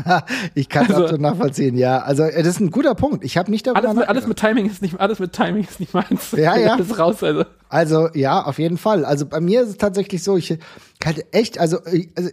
ich 0.56 0.70
kann 0.70 0.88
das 0.88 0.98
also, 0.98 1.18
nachvollziehen, 1.18 1.78
ja. 1.78 2.00
Also 2.00 2.24
äh, 2.24 2.44
das 2.44 2.56
ist 2.56 2.60
ein 2.62 2.72
guter 2.72 2.96
Punkt. 2.96 3.24
Ich 3.24 3.38
habe 3.38 3.52
nicht 3.52 3.68
darüber 3.68 3.80
alles 3.80 3.96
mit, 3.96 4.10
alles 4.10 4.28
mit 4.28 4.40
Timing 4.40 4.66
ist 4.66 4.82
nicht 4.82 5.00
alles 5.00 5.20
mit 5.20 5.34
Timing 5.34 5.64
ist 5.64 5.80
nicht 5.80 5.94
meins. 5.94 6.32
Ja, 6.32 6.58
ja. 6.58 6.74
Alles 6.76 6.98
raus, 6.98 7.24
also. 7.24 7.46
Also 7.70 8.10
ja, 8.14 8.44
auf 8.44 8.60
jeden 8.60 8.78
Fall. 8.78 9.06
Also 9.06 9.26
bei 9.26 9.40
mir 9.40 9.62
ist 9.62 9.70
es 9.70 9.78
tatsächlich 9.78 10.24
so, 10.24 10.38
ich 10.38 10.58
halt 11.04 11.26
echt, 11.32 11.60
also, 11.60 11.78
äh, 11.86 12.08
also 12.16 12.30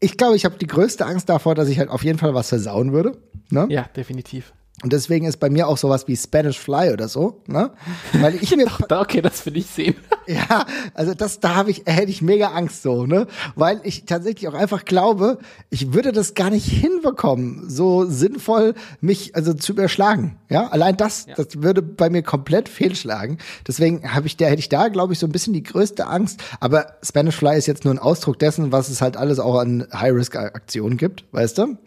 ich 0.00 0.16
glaube, 0.16 0.36
ich 0.36 0.44
habe 0.44 0.56
die 0.58 0.66
größte 0.66 1.06
Angst 1.06 1.28
davor, 1.28 1.54
dass 1.54 1.68
ich 1.68 1.78
halt 1.78 1.88
auf 1.88 2.04
jeden 2.04 2.18
Fall 2.18 2.34
was 2.34 2.48
versauen 2.48 2.92
würde. 2.92 3.16
Ne? 3.50 3.66
Ja, 3.70 3.86
definitiv. 3.96 4.52
Und 4.82 4.92
deswegen 4.92 5.24
ist 5.24 5.38
bei 5.38 5.48
mir 5.48 5.68
auch 5.68 5.78
sowas 5.78 6.06
wie 6.06 6.14
Spanish 6.14 6.58
Fly 6.58 6.92
oder 6.92 7.08
so, 7.08 7.40
ne? 7.46 7.70
Weil 8.12 8.34
ich 8.34 8.54
mir 8.56 8.66
okay, 8.90 9.22
das 9.22 9.46
will 9.46 9.56
ich 9.56 9.66
sehen. 9.66 9.94
ja, 10.26 10.66
also 10.92 11.14
das 11.14 11.40
da 11.40 11.54
habe 11.54 11.70
ich 11.70 11.84
hätte 11.86 12.10
ich 12.10 12.20
mega 12.20 12.48
Angst 12.48 12.82
so, 12.82 13.06
ne? 13.06 13.26
Weil 13.54 13.80
ich 13.84 14.04
tatsächlich 14.04 14.48
auch 14.48 14.54
einfach 14.54 14.84
glaube, 14.84 15.38
ich 15.70 15.94
würde 15.94 16.12
das 16.12 16.34
gar 16.34 16.50
nicht 16.50 16.66
hinbekommen, 16.66 17.70
so 17.70 18.04
sinnvoll 18.04 18.74
mich 19.00 19.34
also 19.34 19.54
zu 19.54 19.72
überschlagen, 19.72 20.36
ja? 20.50 20.66
Allein 20.66 20.98
das, 20.98 21.24
ja. 21.24 21.34
das 21.36 21.62
würde 21.62 21.80
bei 21.80 22.10
mir 22.10 22.22
komplett 22.22 22.68
fehlschlagen. 22.68 23.38
Deswegen 23.66 24.12
habe 24.12 24.26
ich 24.26 24.36
da 24.36 24.44
hätte 24.44 24.60
ich 24.60 24.68
da 24.68 24.88
glaube 24.88 25.14
ich 25.14 25.18
so 25.18 25.26
ein 25.26 25.32
bisschen 25.32 25.54
die 25.54 25.62
größte 25.62 26.06
Angst, 26.06 26.42
aber 26.60 26.98
Spanish 27.02 27.36
Fly 27.36 27.56
ist 27.56 27.66
jetzt 27.66 27.86
nur 27.86 27.94
ein 27.94 27.98
Ausdruck 27.98 28.38
dessen, 28.38 28.72
was 28.72 28.90
es 28.90 29.00
halt 29.00 29.16
alles 29.16 29.38
auch 29.38 29.58
an 29.58 29.86
High 29.90 30.12
Risk 30.12 30.36
Aktionen 30.36 30.98
gibt, 30.98 31.24
weißt 31.32 31.56
du? 31.56 31.78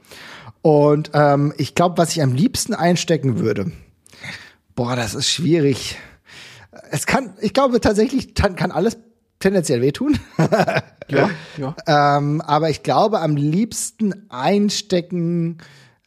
Und 0.61 1.11
ähm, 1.13 1.53
ich 1.57 1.75
glaube, 1.75 1.97
was 1.97 2.11
ich 2.11 2.21
am 2.21 2.33
liebsten 2.33 2.73
einstecken 2.73 3.39
würde, 3.39 3.71
boah, 4.75 4.95
das 4.95 5.15
ist 5.15 5.29
schwierig. 5.29 5.97
Es 6.91 7.05
kann, 7.05 7.33
ich 7.41 7.53
glaube 7.53 7.79
tatsächlich, 7.81 8.33
kann 8.33 8.71
alles 8.71 8.97
tendenziell 9.39 9.81
wehtun. 9.81 10.19
ja, 11.09 11.29
ja. 11.57 11.75
Ähm, 11.87 12.41
aber 12.41 12.69
ich 12.69 12.83
glaube, 12.83 13.21
am 13.21 13.35
liebsten 13.35 14.29
einstecken 14.29 15.57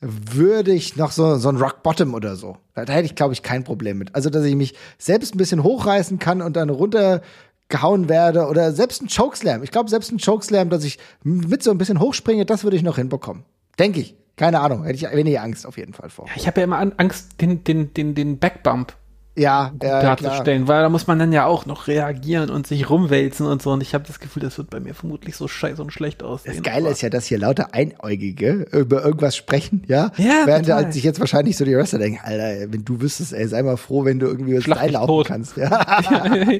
würde 0.00 0.72
ich 0.72 0.96
noch 0.96 1.12
so, 1.12 1.36
so 1.36 1.48
ein 1.48 1.56
Rock 1.56 1.82
Bottom 1.82 2.14
oder 2.14 2.36
so. 2.36 2.56
Da, 2.74 2.84
da 2.84 2.92
hätte 2.92 3.06
ich, 3.06 3.14
glaube 3.14 3.32
ich, 3.32 3.42
kein 3.42 3.64
Problem 3.64 3.98
mit. 3.98 4.14
Also, 4.14 4.30
dass 4.30 4.44
ich 4.44 4.56
mich 4.56 4.74
selbst 4.98 5.34
ein 5.34 5.38
bisschen 5.38 5.62
hochreißen 5.62 6.18
kann 6.18 6.42
und 6.42 6.56
dann 6.56 6.70
runtergehauen 6.70 8.08
werde 8.08 8.46
oder 8.46 8.72
selbst 8.72 9.02
ein 9.02 9.08
Chokeslam. 9.08 9.62
Ich 9.62 9.70
glaube, 9.70 9.88
selbst 9.88 10.10
ein 10.12 10.18
Chokeslam, 10.18 10.70
dass 10.70 10.84
ich 10.84 10.98
mit 11.22 11.62
so 11.62 11.70
ein 11.70 11.78
bisschen 11.78 12.00
hochspringe, 12.00 12.44
das 12.44 12.64
würde 12.64 12.76
ich 12.76 12.82
noch 12.82 12.96
hinbekommen. 12.96 13.44
Denke 13.78 14.00
ich. 14.00 14.16
Keine 14.36 14.60
Ahnung, 14.60 14.84
hätte 14.84 14.96
ich 14.96 15.14
weniger 15.14 15.42
Angst 15.42 15.66
auf 15.66 15.76
jeden 15.76 15.92
Fall 15.92 16.08
vor. 16.08 16.26
Ja, 16.26 16.32
ich 16.36 16.46
habe 16.46 16.60
ja 16.60 16.64
immer 16.64 16.78
Angst, 16.96 17.40
den, 17.40 17.64
den, 17.64 17.92
den, 17.94 18.14
den 18.14 18.38
Backbump 18.38 18.94
ja, 19.34 19.72
ja, 19.82 20.02
darzustellen, 20.02 20.66
klar. 20.66 20.76
weil 20.76 20.82
da 20.82 20.88
muss 20.90 21.06
man 21.06 21.18
dann 21.18 21.32
ja 21.32 21.46
auch 21.46 21.64
noch 21.64 21.86
reagieren 21.86 22.50
und 22.50 22.66
sich 22.66 22.90
rumwälzen 22.90 23.46
und 23.46 23.62
so. 23.62 23.70
Und 23.70 23.82
ich 23.82 23.94
habe 23.94 24.04
das 24.06 24.20
Gefühl, 24.20 24.42
das 24.42 24.58
wird 24.58 24.68
bei 24.68 24.78
mir 24.78 24.94
vermutlich 24.94 25.36
so 25.36 25.48
scheiße 25.48 25.80
und 25.80 25.90
schlecht 25.90 26.22
aussehen. 26.22 26.54
Das 26.54 26.62
Geile 26.62 26.90
ist 26.90 27.00
ja, 27.00 27.08
dass 27.08 27.26
hier 27.26 27.38
lauter 27.38 27.72
Einäugige 27.72 28.66
über 28.72 29.02
irgendwas 29.02 29.34
sprechen, 29.34 29.84
ja. 29.88 30.12
Ja. 30.18 30.42
Während 30.44 30.66
total. 30.66 30.92
sich 30.92 31.02
jetzt 31.02 31.18
wahrscheinlich 31.18 31.56
so 31.56 31.64
die 31.64 31.74
Wrestler 31.74 32.00
denken, 32.00 32.20
Alter, 32.22 32.70
wenn 32.72 32.84
du 32.84 33.00
wüsstest, 33.00 33.32
ey, 33.32 33.48
sei 33.48 33.62
mal 33.62 33.78
froh, 33.78 34.04
wenn 34.04 34.18
du 34.18 34.26
irgendwie 34.26 34.56
was 34.56 34.66
laufen 34.66 35.24
kannst. 35.24 35.56
Ja. 35.56 35.80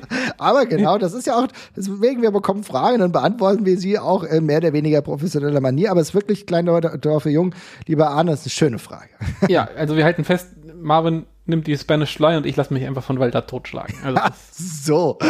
Aber 0.39 0.65
genau, 0.65 0.97
das 0.97 1.12
ist 1.12 1.27
ja 1.27 1.36
auch, 1.36 1.49
deswegen 1.77 2.23
wir 2.23 2.31
bekommen 2.31 2.65
Fragen 2.65 3.03
und 3.03 3.12
beantworten 3.12 3.66
wir 3.66 3.77
sie 3.78 3.99
auch 3.99 4.24
in 4.24 4.47
mehr 4.47 4.59
oder 4.59 4.73
weniger 4.73 5.03
professioneller 5.03 5.61
Manier. 5.61 5.90
Aber 5.90 6.01
es 6.01 6.09
ist 6.09 6.15
wirklich 6.15 6.47
klein 6.47 6.65
Dorfe 6.65 7.28
Jung, 7.28 7.55
lieber 7.86 8.09
Arne, 8.09 8.31
das 8.31 8.40
ist 8.40 8.47
eine 8.47 8.51
schöne 8.53 8.78
Frage. 8.78 9.11
Ja, 9.49 9.69
also 9.77 9.94
wir 9.94 10.05
halten 10.05 10.24
fest, 10.24 10.49
Marvin 10.81 11.27
nimmt 11.47 11.66
die 11.66 11.77
Spanish 11.77 12.16
Fly 12.16 12.36
und 12.36 12.47
ich 12.47 12.56
lasse 12.56 12.73
mich 12.73 12.86
einfach 12.86 13.02
von 13.02 13.19
Walter 13.19 13.47
totschlagen. 13.47 13.94
Also 14.02 14.20
so. 14.52 15.19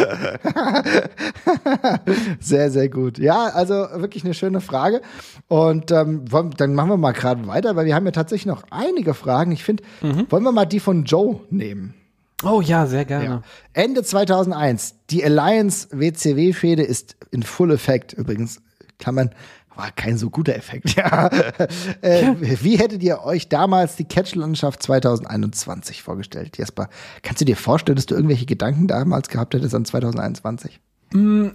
sehr, 2.39 2.71
sehr 2.71 2.89
gut. 2.89 3.17
Ja, 3.17 3.47
also 3.47 3.73
wirklich 3.95 4.23
eine 4.23 4.33
schöne 4.33 4.61
Frage. 4.61 5.01
Und 5.47 5.91
ähm, 5.91 6.25
dann 6.57 6.75
machen 6.75 6.89
wir 6.89 6.97
mal 6.97 7.13
gerade 7.13 7.47
weiter, 7.47 7.75
weil 7.75 7.85
wir 7.85 7.95
haben 7.95 8.05
ja 8.05 8.11
tatsächlich 8.11 8.45
noch 8.45 8.63
einige 8.69 9.13
Fragen. 9.13 9.51
Ich 9.51 9.63
finde, 9.63 9.83
mhm. 10.01 10.27
wollen 10.29 10.43
wir 10.43 10.51
mal 10.51 10.65
die 10.65 10.79
von 10.79 11.05
Joe 11.05 11.41
nehmen? 11.49 11.95
Oh 12.43 12.61
ja, 12.61 12.85
sehr 12.87 13.05
gerne. 13.05 13.25
Ja. 13.25 13.41
Ende 13.73 14.03
2001. 14.03 14.95
Die 15.09 15.23
Alliance 15.23 15.87
WCW-Fehde 15.91 16.83
ist 16.83 17.15
in 17.31 17.43
Full 17.43 17.71
Effect 17.71 18.13
übrigens. 18.13 18.61
Klammern, 18.99 19.31
war 19.75 19.91
kein 19.91 20.17
so 20.17 20.29
guter 20.29 20.55
Effekt, 20.55 20.95
ja. 20.95 21.27
äh, 22.01 22.23
ja. 22.23 22.35
Wie 22.39 22.77
hättet 22.77 23.03
ihr 23.03 23.23
euch 23.23 23.49
damals 23.49 23.95
die 23.95 24.05
Catch-Landschaft 24.05 24.83
2021 24.83 26.03
vorgestellt, 26.03 26.57
Jesper? 26.57 26.89
Kannst 27.21 27.41
du 27.41 27.45
dir 27.45 27.57
vorstellen, 27.57 27.95
dass 27.95 28.05
du 28.05 28.15
irgendwelche 28.15 28.45
Gedanken 28.45 28.87
damals 28.87 29.29
gehabt 29.29 29.53
hättest 29.53 29.75
an 29.75 29.85
2021? 29.85 30.79
Mm, 31.13 31.49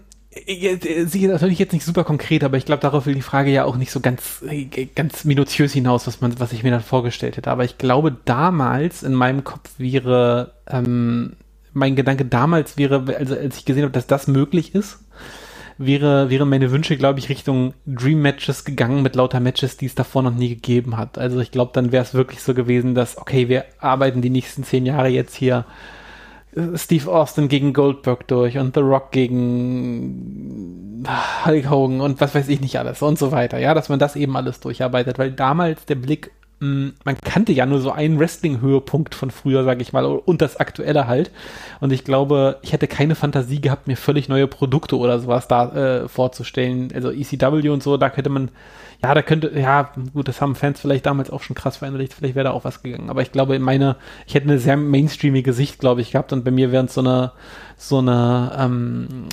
Sie 1.07 1.27
natürlich 1.27 1.59
jetzt 1.59 1.73
nicht 1.73 1.85
super 1.85 2.05
konkret, 2.05 2.45
aber 2.45 2.59
ich 2.59 2.67
glaube, 2.67 2.83
darauf 2.83 3.07
will 3.07 3.15
die 3.15 3.23
Frage 3.23 3.51
ja 3.51 3.65
auch 3.65 3.77
nicht 3.77 3.91
so 3.91 4.01
ganz, 4.01 4.43
ganz 4.95 5.25
minutiös 5.25 5.73
hinaus, 5.73 6.07
was 6.07 6.21
man, 6.21 6.39
was 6.39 6.53
ich 6.53 6.63
mir 6.63 6.71
dann 6.71 6.83
vorgestellt 6.83 7.37
hätte. 7.37 7.51
Aber 7.51 7.65
ich 7.65 7.79
glaube, 7.79 8.15
damals 8.25 9.03
in 9.03 9.15
meinem 9.15 9.43
Kopf 9.43 9.71
wäre, 9.79 10.53
ähm, 10.69 11.33
mein 11.73 11.97
Gedanke 11.97 12.25
damals 12.25 12.77
wäre, 12.77 13.05
also 13.17 13.35
als 13.35 13.57
ich 13.59 13.65
gesehen 13.65 13.85
habe, 13.85 13.93
dass 13.93 14.07
das 14.07 14.27
möglich 14.27 14.75
ist, 14.75 14.99
wäre, 15.79 16.29
wären 16.29 16.49
meine 16.49 16.71
Wünsche, 16.71 16.97
glaube 16.97 17.21
ich, 17.21 17.29
Richtung 17.29 17.75
Dream 17.87 18.21
Matches 18.21 18.65
gegangen 18.65 19.03
mit 19.03 19.17
lauter 19.17 19.41
Matches, 19.41 19.77
die 19.77 19.87
es 19.87 19.95
davor 19.95 20.23
noch 20.23 20.35
nie 20.35 20.51
gegeben 20.51 20.97
hat. 20.97 21.19
Also 21.19 21.39
ich 21.41 21.51
glaube, 21.51 21.71
dann 21.73 21.93
wäre 21.93 22.03
es 22.03 22.15
wirklich 22.15 22.43
so 22.43 22.53
gewesen, 22.53 22.95
dass, 22.95 23.17
okay, 23.17 23.49
wir 23.49 23.65
arbeiten 23.79 24.21
die 24.21 24.31
nächsten 24.31 24.65
zehn 24.65 24.85
Jahre 24.85 25.09
jetzt 25.09 25.35
hier 25.35 25.65
Steve 26.75 27.11
Austin 27.11 27.49
gegen 27.49 27.73
Goldberg 27.73 28.27
durch 28.27 28.59
und 28.59 28.75
The 28.75 28.81
Rock 28.81 29.13
gegen 29.13 31.05
Hulk 31.45 31.71
Hogan 31.71 32.01
und 32.01 32.21
was 32.21 32.35
weiß 32.35 32.49
ich 32.49 32.61
nicht 32.61 32.79
alles 32.79 33.03
und 33.03 33.19
so 33.19 33.31
weiter. 33.31 33.59
Ja, 33.59 33.75
dass 33.75 33.89
man 33.89 33.99
das 33.99 34.17
eben 34.17 34.37
alles 34.37 34.61
durcharbeitet, 34.61 35.19
weil 35.19 35.31
damals 35.31 35.85
der 35.85 35.95
Blick, 35.95 36.33
man 36.61 37.17
kannte 37.25 37.53
ja 37.53 37.67
nur 37.67 37.81
so 37.81 37.93
einen 37.93 38.19
Wrestling-Höhepunkt 38.19 39.15
von 39.15 39.31
früher, 39.31 39.65
sag 39.65 39.81
ich 39.81 39.93
mal, 39.93 40.05
und 40.05 40.43
das 40.43 40.57
aktuelle 40.57 41.07
halt. 41.07 41.31
Und 41.81 41.93
ich 41.93 42.05
glaube, 42.05 42.59
ich 42.63 42.73
hätte 42.73 42.89
keine 42.89 43.15
Fantasie 43.15 43.61
gehabt, 43.61 43.87
mir 43.87 43.97
völlig 43.97 44.29
neue 44.29 44.49
Produkte 44.49 44.99
oder 44.99 45.21
sowas 45.21 45.47
da 45.47 45.73
äh, 45.73 46.09
vorzustellen. 46.09 46.91
Also 46.93 47.13
ECW 47.13 47.69
und 47.69 47.83
so, 47.83 47.97
da 47.97 48.11
könnte 48.11 48.31
man 48.31 48.51
ja, 49.01 49.15
da 49.15 49.23
könnte, 49.23 49.53
ja, 49.57 49.93
gut, 50.13 50.27
das 50.27 50.41
haben 50.41 50.57
Fans 50.57 50.81
vielleicht 50.81 51.07
damals 51.07 51.31
auch 51.31 51.43
schon 51.43 51.55
krass 51.55 51.77
verinnerlicht, 51.77 52.15
vielleicht 52.15 52.35
wäre 52.35 52.45
da 52.45 52.51
auch 52.51 52.65
was 52.65 52.83
gegangen. 52.83 53.11
Aber 53.11 53.23
ich 53.23 53.31
glaube, 53.31 53.55
in 53.55 53.63
meine, 53.63 53.95
ich 54.27 54.35
hätte 54.35 54.49
eine 54.49 54.59
sehr 54.59 54.77
mainstreamige 54.77 55.53
Sicht, 55.53 55.79
glaube 55.79 56.01
ich, 56.01 56.11
gehabt 56.11 56.33
und 56.33 56.45
bei 56.45 56.51
mir 56.51 56.73
wären 56.73 56.87
es 56.87 56.95
so 56.95 57.01
eine, 57.01 57.31
so 57.77 57.99
eine, 57.99 58.57
ähm, 58.59 59.27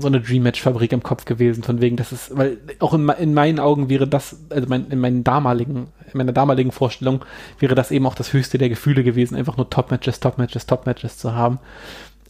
so 0.00 0.08
eine 0.08 0.20
Dream 0.20 0.42
Match 0.42 0.60
Fabrik 0.60 0.90
im 0.90 1.04
Kopf 1.04 1.24
gewesen, 1.24 1.62
von 1.62 1.80
wegen, 1.80 1.96
das 1.96 2.10
ist, 2.10 2.36
weil 2.36 2.58
auch 2.80 2.94
in, 2.94 3.08
in 3.10 3.32
meinen 3.32 3.60
Augen 3.60 3.88
wäre 3.88 4.08
das, 4.08 4.40
also 4.50 4.66
mein, 4.68 4.88
in 4.88 4.98
meinen 4.98 5.22
damaligen, 5.22 5.86
in 6.12 6.18
meiner 6.18 6.32
damaligen 6.32 6.71
Vorstellung 6.72 7.24
wäre 7.58 7.74
das 7.74 7.90
eben 7.90 8.06
auch 8.06 8.14
das 8.14 8.32
höchste 8.32 8.58
der 8.58 8.68
Gefühle 8.68 9.04
gewesen, 9.04 9.36
einfach 9.36 9.56
nur 9.56 9.70
Top 9.70 9.90
Matches, 9.90 10.20
Top 10.20 10.38
Matches, 10.38 10.66
Top 10.66 10.86
Matches 10.86 11.18
zu 11.18 11.34
haben. 11.34 11.58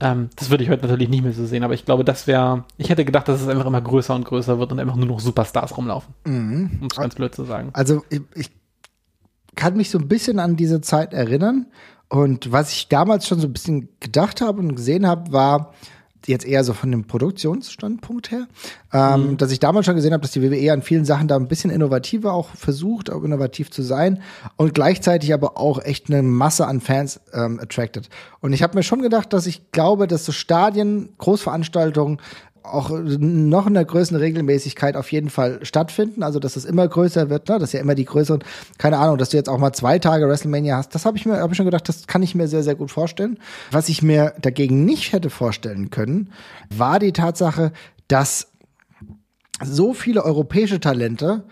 Ähm, 0.01 0.31
das 0.37 0.51
würde 0.51 0.65
ich 0.65 0.71
heute 0.71 0.83
natürlich 0.83 1.09
nicht 1.09 1.23
mehr 1.23 1.33
so 1.33 1.47
sehen, 1.47 1.63
aber 1.63 1.75
ich 1.75 1.85
glaube, 1.85 2.05
das 2.05 2.27
wäre, 2.27 2.65
ich 2.77 2.91
hätte 2.91 3.05
gedacht, 3.05 3.29
dass 3.29 3.41
es 3.41 3.49
einfach 3.49 3.67
immer 3.67 3.81
größer 3.81 4.15
und 4.15 4.25
größer 4.25 4.59
wird 4.59 4.73
und 4.73 4.81
einfach 4.81 4.97
nur 4.97 5.07
noch 5.07 5.21
Superstars 5.21 5.77
rumlaufen. 5.77 6.13
Mhm. 6.25 6.79
Um 6.81 6.89
es 6.91 6.97
ganz 6.97 7.15
blöd 7.15 7.35
zu 7.35 7.45
sagen. 7.45 7.71
Also 7.73 8.03
ich, 8.11 8.23
ich 8.35 8.51
kann 9.55 9.77
mich 9.77 9.91
so 9.91 9.99
ein 9.99 10.09
bisschen 10.09 10.39
an 10.39 10.57
diese 10.57 10.81
Zeit 10.81 11.13
erinnern. 11.13 11.67
Und 12.09 12.53
was 12.53 12.73
ich 12.73 12.89
damals 12.89 13.27
schon 13.27 13.41
so 13.41 13.47
ein 13.47 13.53
bisschen 13.53 13.89
gedacht 14.01 14.41
habe 14.41 14.61
und 14.61 14.75
gesehen 14.75 15.07
habe, 15.07 15.33
war, 15.33 15.73
jetzt 16.27 16.47
eher 16.47 16.65
so 16.65 16.73
von 16.73 16.91
dem 16.91 17.05
Produktionsstandpunkt 17.05 18.31
her, 18.31 18.47
ähm, 18.93 19.33
mhm. 19.33 19.37
dass 19.37 19.51
ich 19.51 19.61
damals 19.61 19.87
schon 19.87 19.97
gesehen 19.97 20.13
habe, 20.13 20.23
dass 20.23 20.33
die 20.33 20.43
WWE 20.43 20.73
an 20.73 20.83
vielen 20.83 21.05
Sachen 21.05 21.29
da 21.29 21.37
ein 21.37 21.49
bisschen 21.49 21.71
innovativer 21.71 22.33
auch 22.33 22.51
versucht, 22.51 23.11
auch 23.11 23.23
innovativ 23.23 23.71
zu 23.71 23.83
sein 23.83 24.23
und 24.57 24.75
gleichzeitig 24.75 25.33
aber 25.33 25.59
auch 25.59 25.83
echt 25.83 26.11
eine 26.11 26.23
Masse 26.23 26.67
an 26.67 26.81
Fans 26.81 27.21
ähm, 27.33 27.61
attracted. 27.61 28.09
Und 28.41 28.53
ich 28.53 28.63
habe 28.63 28.77
mir 28.77 28.83
schon 28.83 29.03
gedacht, 29.03 29.33
dass 29.33 29.47
ich 29.47 29.73
glaube, 29.73 30.07
dass 30.07 30.25
so 30.25 30.33
Stadien, 30.33 31.11
Großveranstaltungen 31.19 32.19
auch 32.65 32.91
noch 32.91 33.67
in 33.67 33.75
der 33.75 33.85
größeren 33.85 34.19
Regelmäßigkeit 34.19 34.97
auf 34.97 35.11
jeden 35.13 35.31
Fall 35.31 35.59
stattfinden. 35.65 36.23
Also, 36.23 36.39
dass 36.39 36.57
es 36.57 36.65
immer 36.65 36.87
größer 36.87 37.31
wird, 37.31 37.49
ne? 37.49 37.59
dass 37.59 37.73
ja 37.73 37.81
immer 37.81 37.95
die 37.95 38.05
größeren, 38.05 38.43
keine 38.79 38.99
Ahnung, 38.99 39.19
dass 39.19 39.31
du 39.31 39.37
jetzt 39.37 39.49
auch 39.49 39.59
mal 39.59 39.73
zwei 39.73 39.99
Tage 39.99 40.29
WrestleMania 40.29 40.77
hast. 40.77 40.95
Das 40.95 41.05
habe 41.05 41.17
ich 41.17 41.27
mir, 41.27 41.39
habe 41.39 41.53
ich 41.53 41.57
schon 41.57 41.67
gedacht, 41.67 41.89
das 41.89 42.07
kann 42.07 42.23
ich 42.23 42.35
mir 42.35 42.49
sehr, 42.49 42.63
sehr 42.63 42.75
gut 42.75 42.91
vorstellen. 42.91 43.39
Was 43.71 43.89
ich 43.89 44.03
mir 44.03 44.35
dagegen 44.41 44.85
nicht 44.85 45.13
hätte 45.13 45.31
vorstellen 45.31 45.91
können, 45.91 46.33
war 46.71 46.99
die 46.99 47.13
Tatsache, 47.13 47.73
dass 48.09 48.53
so 49.63 49.95
viele 49.95 50.25
europäische 50.25 50.81
Talente 50.81 51.45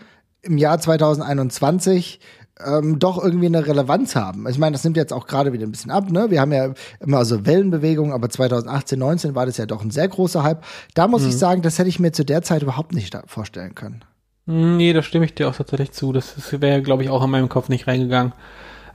im 0.43 0.59
Jahr 0.59 0.78
2021 0.78 2.20
ähm, 2.66 2.99
doch 2.99 3.23
irgendwie 3.23 3.47
eine 3.47 3.66
Relevanz 3.66 4.16
haben. 4.16 4.49
Ich 4.49 4.59
meine, 4.59 4.73
das 4.73 4.85
nimmt 4.85 4.97
jetzt 4.97 5.12
auch 5.12 5.27
gerade 5.27 5.53
wieder 5.53 5.66
ein 5.66 5.70
bisschen 5.70 5.91
ab. 5.91 6.11
Ne? 6.11 6.31
Wir 6.31 6.41
haben 6.41 6.53
ja 6.53 6.73
immer 7.01 7.24
so 7.24 7.47
Wellenbewegungen, 7.47 8.12
aber 8.12 8.28
2018, 8.28 8.99
19 8.99 9.35
war 9.35 9.47
das 9.47 9.57
ja 9.57 9.66
doch 9.66 9.82
ein 9.82 9.91
sehr 9.91 10.09
großer 10.09 10.43
Hype. 10.43 10.65
Da 10.95 11.09
muss 11.09 11.23
mhm. 11.23 11.28
ich 11.28 11.39
sagen, 11.39 11.62
das 11.62 11.78
hätte 11.78 11.89
ich 11.89 12.01
mir 12.01 12.12
zu 12.12 12.24
der 12.24 12.43
Zeit 12.43 12.62
überhaupt 12.62 12.95
nicht 12.95 13.16
vorstellen 13.27 13.74
können. 13.74 14.05
Hm, 14.47 14.77
nee, 14.77 14.93
da 14.93 15.03
stimme 15.03 15.24
ich 15.24 15.35
dir 15.35 15.49
auch 15.49 15.55
tatsächlich 15.55 15.93
zu. 15.93 16.12
Das 16.12 16.35
wäre, 16.61 16.82
glaube 16.82 17.03
ich, 17.03 17.11
auch 17.11 17.24
in 17.24 17.31
meinem 17.31 17.49
Kopf 17.49 17.69
nicht 17.69 17.87
reingegangen. 17.87 18.32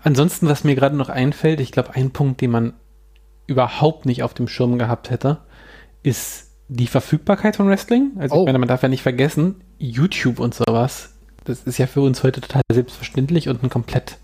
Ansonsten, 0.03 0.47
was 0.47 0.63
mir 0.63 0.75
gerade 0.75 0.95
noch 0.95 1.09
einfällt, 1.09 1.59
ich 1.59 1.71
glaube, 1.71 1.95
ein 1.95 2.11
Punkt, 2.11 2.41
den 2.41 2.51
man 2.51 2.73
überhaupt 3.47 4.05
nicht 4.05 4.23
auf 4.23 4.33
dem 4.33 4.47
Schirm 4.47 4.77
gehabt 4.77 5.09
hätte, 5.09 5.39
ist 6.03 6.51
die 6.67 6.87
Verfügbarkeit 6.87 7.55
von 7.55 7.67
Wrestling. 7.67 8.11
Also, 8.17 8.35
oh. 8.35 8.39
ich 8.41 8.45
meine, 8.45 8.59
man 8.59 8.67
darf 8.67 8.83
ja 8.83 8.89
nicht 8.89 9.03
vergessen, 9.03 9.63
YouTube 9.77 10.39
und 10.39 10.53
sowas 10.53 11.14
das 11.45 11.63
ist 11.63 11.77
ja 11.77 11.87
für 11.87 12.01
uns 12.01 12.23
heute 12.23 12.41
total 12.41 12.61
selbstverständlich 12.71 13.47
und 13.47 13.63
ein 13.63 13.69
komplett 13.69 14.17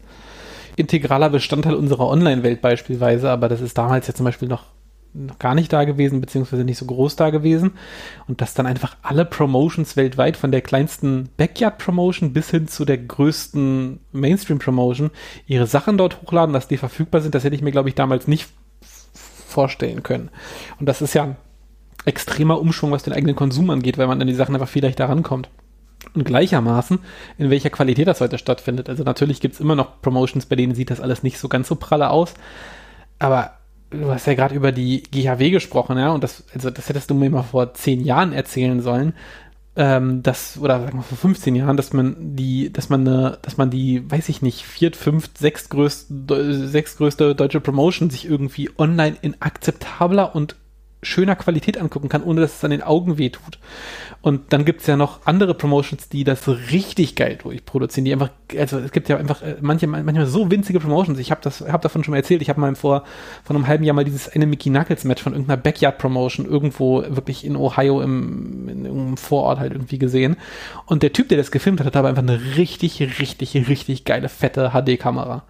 integraler 0.75 1.29
Bestandteil 1.29 1.75
unserer 1.75 2.07
Online-Welt 2.07 2.61
beispielsweise, 2.61 3.29
aber 3.29 3.47
das 3.47 3.61
ist 3.61 3.77
damals 3.77 4.07
ja 4.07 4.13
zum 4.13 4.25
Beispiel 4.25 4.47
noch, 4.47 4.65
noch 5.13 5.37
gar 5.37 5.53
nicht 5.53 5.71
da 5.71 5.83
gewesen, 5.83 6.19
beziehungsweise 6.19 6.63
nicht 6.63 6.77
so 6.77 6.85
groß 6.85 7.15
da 7.17 7.29
gewesen. 7.29 7.73
Und 8.27 8.41
dass 8.41 8.53
dann 8.53 8.65
einfach 8.65 8.95
alle 9.03 9.25
Promotions 9.25 9.97
weltweit, 9.97 10.37
von 10.37 10.51
der 10.51 10.61
kleinsten 10.61 11.29
Backyard-Promotion 11.37 12.33
bis 12.33 12.49
hin 12.49 12.67
zu 12.67 12.85
der 12.85 12.97
größten 12.97 13.99
Mainstream-Promotion, 14.11 15.11
ihre 15.45 15.67
Sachen 15.67 15.97
dort 15.97 16.21
hochladen, 16.21 16.53
dass 16.53 16.67
die 16.67 16.77
verfügbar 16.77 17.21
sind, 17.21 17.35
das 17.35 17.43
hätte 17.43 17.55
ich 17.55 17.61
mir, 17.61 17.71
glaube 17.71 17.89
ich, 17.89 17.95
damals 17.95 18.27
nicht 18.27 18.49
vorstellen 19.47 20.01
können. 20.01 20.29
Und 20.79 20.87
das 20.87 21.01
ist 21.01 21.13
ja 21.13 21.23
ein 21.23 21.35
extremer 22.05 22.59
Umschwung, 22.59 22.91
was 22.91 23.03
den 23.03 23.13
eigenen 23.13 23.35
Konsum 23.35 23.69
angeht, 23.69 23.97
weil 23.97 24.07
man 24.07 24.21
an 24.21 24.27
die 24.27 24.33
Sachen 24.33 24.55
einfach 24.55 24.69
viel 24.69 24.83
leichter 24.83 25.09
rankommt 25.09 25.49
und 26.13 26.23
gleichermaßen, 26.23 26.99
in 27.37 27.49
welcher 27.49 27.69
Qualität 27.69 28.07
das 28.07 28.21
heute 28.21 28.37
stattfindet. 28.37 28.89
Also 28.89 29.03
natürlich 29.03 29.39
gibt 29.39 29.55
es 29.55 29.59
immer 29.59 29.75
noch 29.75 30.01
Promotions, 30.01 30.45
bei 30.45 30.55
denen 30.55 30.75
sieht 30.75 30.89
das 30.89 31.01
alles 31.01 31.23
nicht 31.23 31.37
so 31.37 31.47
ganz 31.47 31.67
so 31.67 31.75
pralle 31.75 32.09
aus. 32.09 32.33
Aber 33.19 33.51
du 33.91 34.11
hast 34.11 34.27
ja 34.27 34.33
gerade 34.33 34.55
über 34.55 34.71
die 34.71 35.03
GHW 35.03 35.51
gesprochen, 35.51 35.97
ja, 35.97 36.11
und 36.11 36.23
das, 36.23 36.43
also 36.53 36.69
das 36.69 36.89
hättest 36.89 37.09
du 37.09 37.13
mir 37.13 37.29
mal 37.29 37.43
vor 37.43 37.73
zehn 37.73 38.01
Jahren 38.01 38.33
erzählen 38.33 38.81
sollen, 38.81 39.13
ähm, 39.75 40.21
das, 40.21 40.57
oder 40.59 40.81
sagen 40.81 40.97
wir 40.97 41.03
vor 41.03 41.17
15 41.17 41.55
Jahren, 41.55 41.77
dass 41.77 41.93
man 41.93 42.35
die, 42.35 42.73
dass 42.73 42.89
man 42.89 43.07
eine, 43.07 43.37
dass 43.41 43.57
man 43.57 43.69
die, 43.69 44.09
weiß 44.09 44.27
ich 44.27 44.41
nicht, 44.41 44.63
viert, 44.65 44.97
fünft, 44.97 45.37
sechstgrößte, 45.37 46.67
sechstgrößte 46.67 47.35
deutsche 47.35 47.61
Promotion 47.61 48.09
sich 48.09 48.29
irgendwie 48.29 48.69
online 48.77 49.15
in 49.21 49.41
akzeptabler 49.41 50.35
und 50.35 50.57
schöner 51.03 51.35
Qualität 51.35 51.77
angucken 51.77 52.09
kann, 52.09 52.23
ohne 52.23 52.41
dass 52.41 52.57
es 52.57 52.63
an 52.63 52.71
den 52.71 52.83
Augen 52.83 53.17
wehtut. 53.17 53.59
Und 54.21 54.53
dann 54.53 54.65
gibt's 54.65 54.85
ja 54.85 54.97
noch 54.97 55.25
andere 55.25 55.55
Promotions, 55.55 56.07
die 56.09 56.23
das 56.23 56.47
richtig 56.47 57.15
geil 57.15 57.39
durchproduzieren, 57.41 58.05
die 58.05 58.13
einfach, 58.13 58.29
also 58.55 58.77
es 58.77 58.91
gibt 58.91 59.09
ja 59.09 59.17
einfach 59.17 59.41
äh, 59.41 59.55
manche, 59.61 59.87
manchmal 59.87 60.27
so 60.27 60.51
winzige 60.51 60.79
Promotions. 60.79 61.17
Ich 61.17 61.31
habe 61.31 61.41
das, 61.41 61.61
habe 61.61 61.81
davon 61.81 62.03
schon 62.03 62.11
mal 62.11 62.17
erzählt. 62.17 62.43
Ich 62.43 62.49
habe 62.49 62.61
mal 62.61 62.75
vor, 62.75 63.03
vor 63.43 63.55
einem 63.55 63.65
halben 63.65 63.83
Jahr 63.83 63.95
mal 63.95 64.05
dieses 64.05 64.29
eine 64.29 64.45
Mickey 64.45 64.69
Knuckles 64.69 65.05
Match 65.05 65.23
von 65.23 65.33
irgendeiner 65.33 65.59
Backyard 65.59 65.97
Promotion 65.97 66.45
irgendwo 66.45 67.03
wirklich 67.07 67.43
in 67.45 67.55
Ohio 67.55 68.01
im, 68.01 68.69
in 68.69 68.85
irgendeinem 68.85 69.17
Vorort 69.17 69.59
halt 69.59 69.73
irgendwie 69.73 69.97
gesehen. 69.97 70.37
Und 70.85 71.01
der 71.01 71.13
Typ, 71.13 71.29
der 71.29 71.39
das 71.39 71.49
gefilmt 71.49 71.79
hat, 71.79 71.87
hat 71.87 71.95
aber 71.95 72.09
einfach 72.09 72.21
eine 72.21 72.57
richtig, 72.57 73.01
richtig, 73.19 73.55
richtig 73.67 74.05
geile, 74.05 74.29
fette 74.29 74.71
HD-Kamera. 74.73 75.43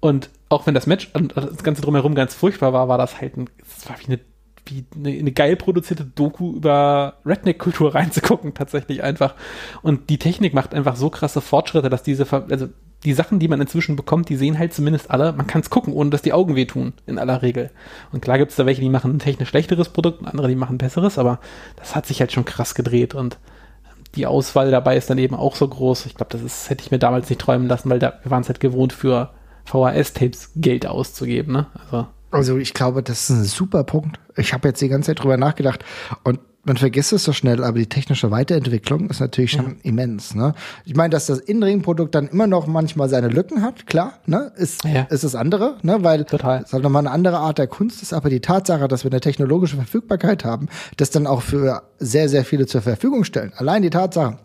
Und 0.00 0.28
auch 0.50 0.66
wenn 0.66 0.74
das 0.74 0.86
Match 0.86 1.10
und 1.14 1.36
das 1.36 1.62
Ganze 1.62 1.80
drumherum 1.80 2.14
ganz 2.14 2.34
furchtbar 2.34 2.72
war, 2.74 2.88
war 2.88 2.98
das 2.98 3.20
halt 3.20 3.36
ein, 3.36 3.48
das 3.58 3.88
war 3.88 3.98
wie 4.00 4.06
eine 4.08 4.20
wie 4.66 4.84
eine, 4.94 5.10
eine 5.10 5.32
geil 5.32 5.56
produzierte 5.56 6.04
Doku 6.04 6.54
über 6.54 7.14
Redneck-Kultur 7.24 7.94
reinzugucken, 7.94 8.54
tatsächlich 8.54 9.02
einfach. 9.02 9.34
Und 9.82 10.10
die 10.10 10.18
Technik 10.18 10.54
macht 10.54 10.74
einfach 10.74 10.96
so 10.96 11.10
krasse 11.10 11.40
Fortschritte, 11.40 11.90
dass 11.90 12.02
diese, 12.02 12.26
also 12.50 12.68
die 13.04 13.12
Sachen, 13.14 13.38
die 13.38 13.48
man 13.48 13.60
inzwischen 13.60 13.96
bekommt, 13.96 14.28
die 14.28 14.36
sehen 14.36 14.58
halt 14.58 14.74
zumindest 14.74 15.10
alle, 15.10 15.32
man 15.32 15.46
kann 15.46 15.62
es 15.62 15.70
gucken, 15.70 15.94
ohne 15.94 16.10
dass 16.10 16.22
die 16.22 16.32
Augen 16.32 16.54
wehtun, 16.54 16.92
in 17.06 17.18
aller 17.18 17.42
Regel. 17.42 17.70
Und 18.12 18.20
klar 18.20 18.38
gibt 18.38 18.50
es 18.50 18.56
da 18.56 18.66
welche, 18.66 18.82
die 18.82 18.90
machen 18.90 19.12
ein 19.12 19.18
technisch 19.18 19.48
schlechteres 19.48 19.88
Produkt 19.88 20.20
und 20.20 20.26
andere, 20.26 20.48
die 20.48 20.54
machen 20.54 20.78
besseres, 20.78 21.18
aber 21.18 21.40
das 21.76 21.96
hat 21.96 22.06
sich 22.06 22.20
halt 22.20 22.32
schon 22.32 22.44
krass 22.44 22.74
gedreht 22.74 23.14
und 23.14 23.38
die 24.16 24.26
Auswahl 24.26 24.70
dabei 24.70 24.96
ist 24.96 25.08
dann 25.08 25.18
eben 25.18 25.36
auch 25.36 25.54
so 25.54 25.66
groß. 25.68 26.06
Ich 26.06 26.16
glaube, 26.16 26.32
das 26.32 26.42
ist, 26.42 26.68
hätte 26.68 26.82
ich 26.82 26.90
mir 26.90 26.98
damals 26.98 27.30
nicht 27.30 27.40
träumen 27.40 27.68
lassen, 27.68 27.88
weil 27.90 28.00
da, 28.00 28.18
wir 28.22 28.30
waren 28.30 28.42
es 28.42 28.48
halt 28.48 28.60
gewohnt, 28.60 28.92
für 28.92 29.30
VHS-Tapes 29.66 30.52
Geld 30.56 30.86
auszugeben, 30.86 31.52
ne? 31.52 31.66
Also. 31.84 32.06
Also 32.30 32.58
ich 32.58 32.74
glaube, 32.74 33.02
das 33.02 33.28
ist 33.28 33.30
ein 33.30 33.44
super 33.44 33.84
Punkt. 33.84 34.20
Ich 34.36 34.52
habe 34.52 34.68
jetzt 34.68 34.80
die 34.80 34.88
ganze 34.88 35.08
Zeit 35.08 35.22
drüber 35.22 35.36
nachgedacht 35.36 35.84
und 36.24 36.40
man 36.64 36.76
vergisst 36.76 37.12
es 37.12 37.24
so 37.24 37.32
schnell, 37.32 37.64
aber 37.64 37.78
die 37.78 37.86
technische 37.86 38.30
Weiterentwicklung 38.30 39.08
ist 39.08 39.20
natürlich 39.20 39.52
schon 39.52 39.66
ja. 39.66 39.74
immens. 39.82 40.34
Ne? 40.34 40.54
Ich 40.84 40.94
meine, 40.94 41.10
dass 41.10 41.26
das 41.26 41.38
Innenring-Produkt 41.38 42.14
dann 42.14 42.28
immer 42.28 42.46
noch 42.46 42.66
manchmal 42.66 43.08
seine 43.08 43.28
Lücken 43.28 43.62
hat, 43.62 43.86
klar, 43.86 44.18
ne? 44.26 44.52
ist, 44.56 44.84
ja. 44.84 45.02
ist 45.04 45.24
das 45.24 45.34
andere, 45.34 45.78
ne? 45.82 46.04
weil 46.04 46.24
Total. 46.24 46.62
es 46.62 46.72
halt 46.72 46.82
nochmal 46.82 47.06
eine 47.06 47.12
andere 47.12 47.38
Art 47.38 47.58
der 47.58 47.66
Kunst 47.66 48.02
ist, 48.02 48.12
aber 48.12 48.28
die 48.28 48.40
Tatsache, 48.40 48.88
dass 48.88 49.04
wir 49.04 49.10
eine 49.10 49.20
technologische 49.20 49.76
Verfügbarkeit 49.76 50.44
haben, 50.44 50.68
das 50.98 51.10
dann 51.10 51.26
auch 51.26 51.42
für 51.42 51.82
sehr, 51.98 52.28
sehr 52.28 52.44
viele 52.44 52.66
zur 52.66 52.82
Verfügung 52.82 53.24
stellen. 53.24 53.52
Allein 53.56 53.82
die 53.82 53.90
Tatsache, 53.90 54.38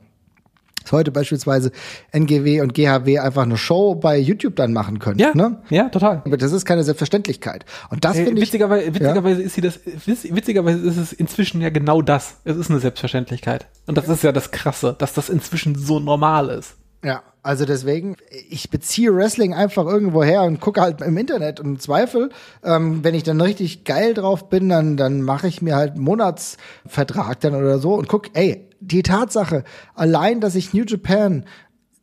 dass 0.86 0.92
heute 0.92 1.12
beispielsweise 1.12 1.72
NGW 2.12 2.62
und 2.62 2.74
GHW 2.74 3.20
einfach 3.20 3.44
eine 3.44 3.58
Show 3.58 3.96
bei 3.96 4.18
YouTube 4.18 4.56
dann 4.56 4.72
machen 4.74 5.00
können. 5.00 5.20
Ja, 5.20 5.32
ne? 5.34 5.58
ja, 5.70 5.90
total. 5.90 6.22
Aber 6.26 6.38
das 6.38 6.52
ist 6.52 6.66
keine 6.66 6.84
Selbstverständlichkeit. 6.84 7.66
Und 7.90 8.06
das 8.06 8.18
Äh, 8.18 8.26
finde 8.26 8.42
ich. 8.42 8.48
witzigerweise, 8.48 8.88
witzigerweise 8.94 9.42
ist 9.42 9.56
sie 9.56 9.62
das, 9.62 9.80
witz- 9.84 10.34
witzigerweise 10.34 10.80
ist 10.80 10.98
es 10.98 11.14
inzwischen 11.14 11.62
ja 11.62 11.70
genau 11.70 12.02
das. 12.02 12.36
Es 12.44 12.56
ist 12.58 12.70
eine 12.70 12.80
Selbstverständlichkeit. 12.80 13.66
Und 13.88 13.98
das 13.98 14.08
ist 14.08 14.24
ja 14.24 14.32
das 14.32 14.52
Krasse, 14.52 14.96
dass 14.98 15.14
das 15.14 15.30
inzwischen 15.30 15.76
so 15.76 16.00
normal 16.00 16.50
ist. 16.50 16.76
Ja, 17.04 17.22
also 17.44 17.66
deswegen, 17.66 18.16
ich 18.50 18.72
beziehe 18.72 19.16
Wrestling 19.16 19.54
einfach 19.54 19.86
irgendwo 19.86 20.24
her 20.24 20.42
und 20.44 20.60
gucke 20.60 20.82
halt 20.82 21.02
im 21.02 21.16
Internet 21.18 21.60
und 21.60 21.66
im 21.68 21.80
Zweifel, 21.80 22.30
ähm, 22.64 23.04
wenn 23.04 23.14
ich 23.14 23.22
dann 23.22 23.40
richtig 23.42 23.84
geil 23.84 24.16
drauf 24.16 24.50
bin, 24.50 24.70
dann, 24.70 24.98
dann 24.98 25.22
mache 25.22 25.48
ich 25.48 25.62
mir 25.62 25.76
halt 25.76 25.94
einen 25.94 26.04
Monatsvertrag 26.04 27.40
dann 27.42 27.54
oder 27.56 27.78
so 27.80 27.94
und 27.94 28.08
guck, 28.08 28.30
ey, 28.34 28.68
die 28.88 29.04
Tatsache, 29.04 29.64
allein, 29.94 30.42
dass 30.42 30.56
ich 30.56 30.74
New 30.74 30.84
Japan 30.86 31.46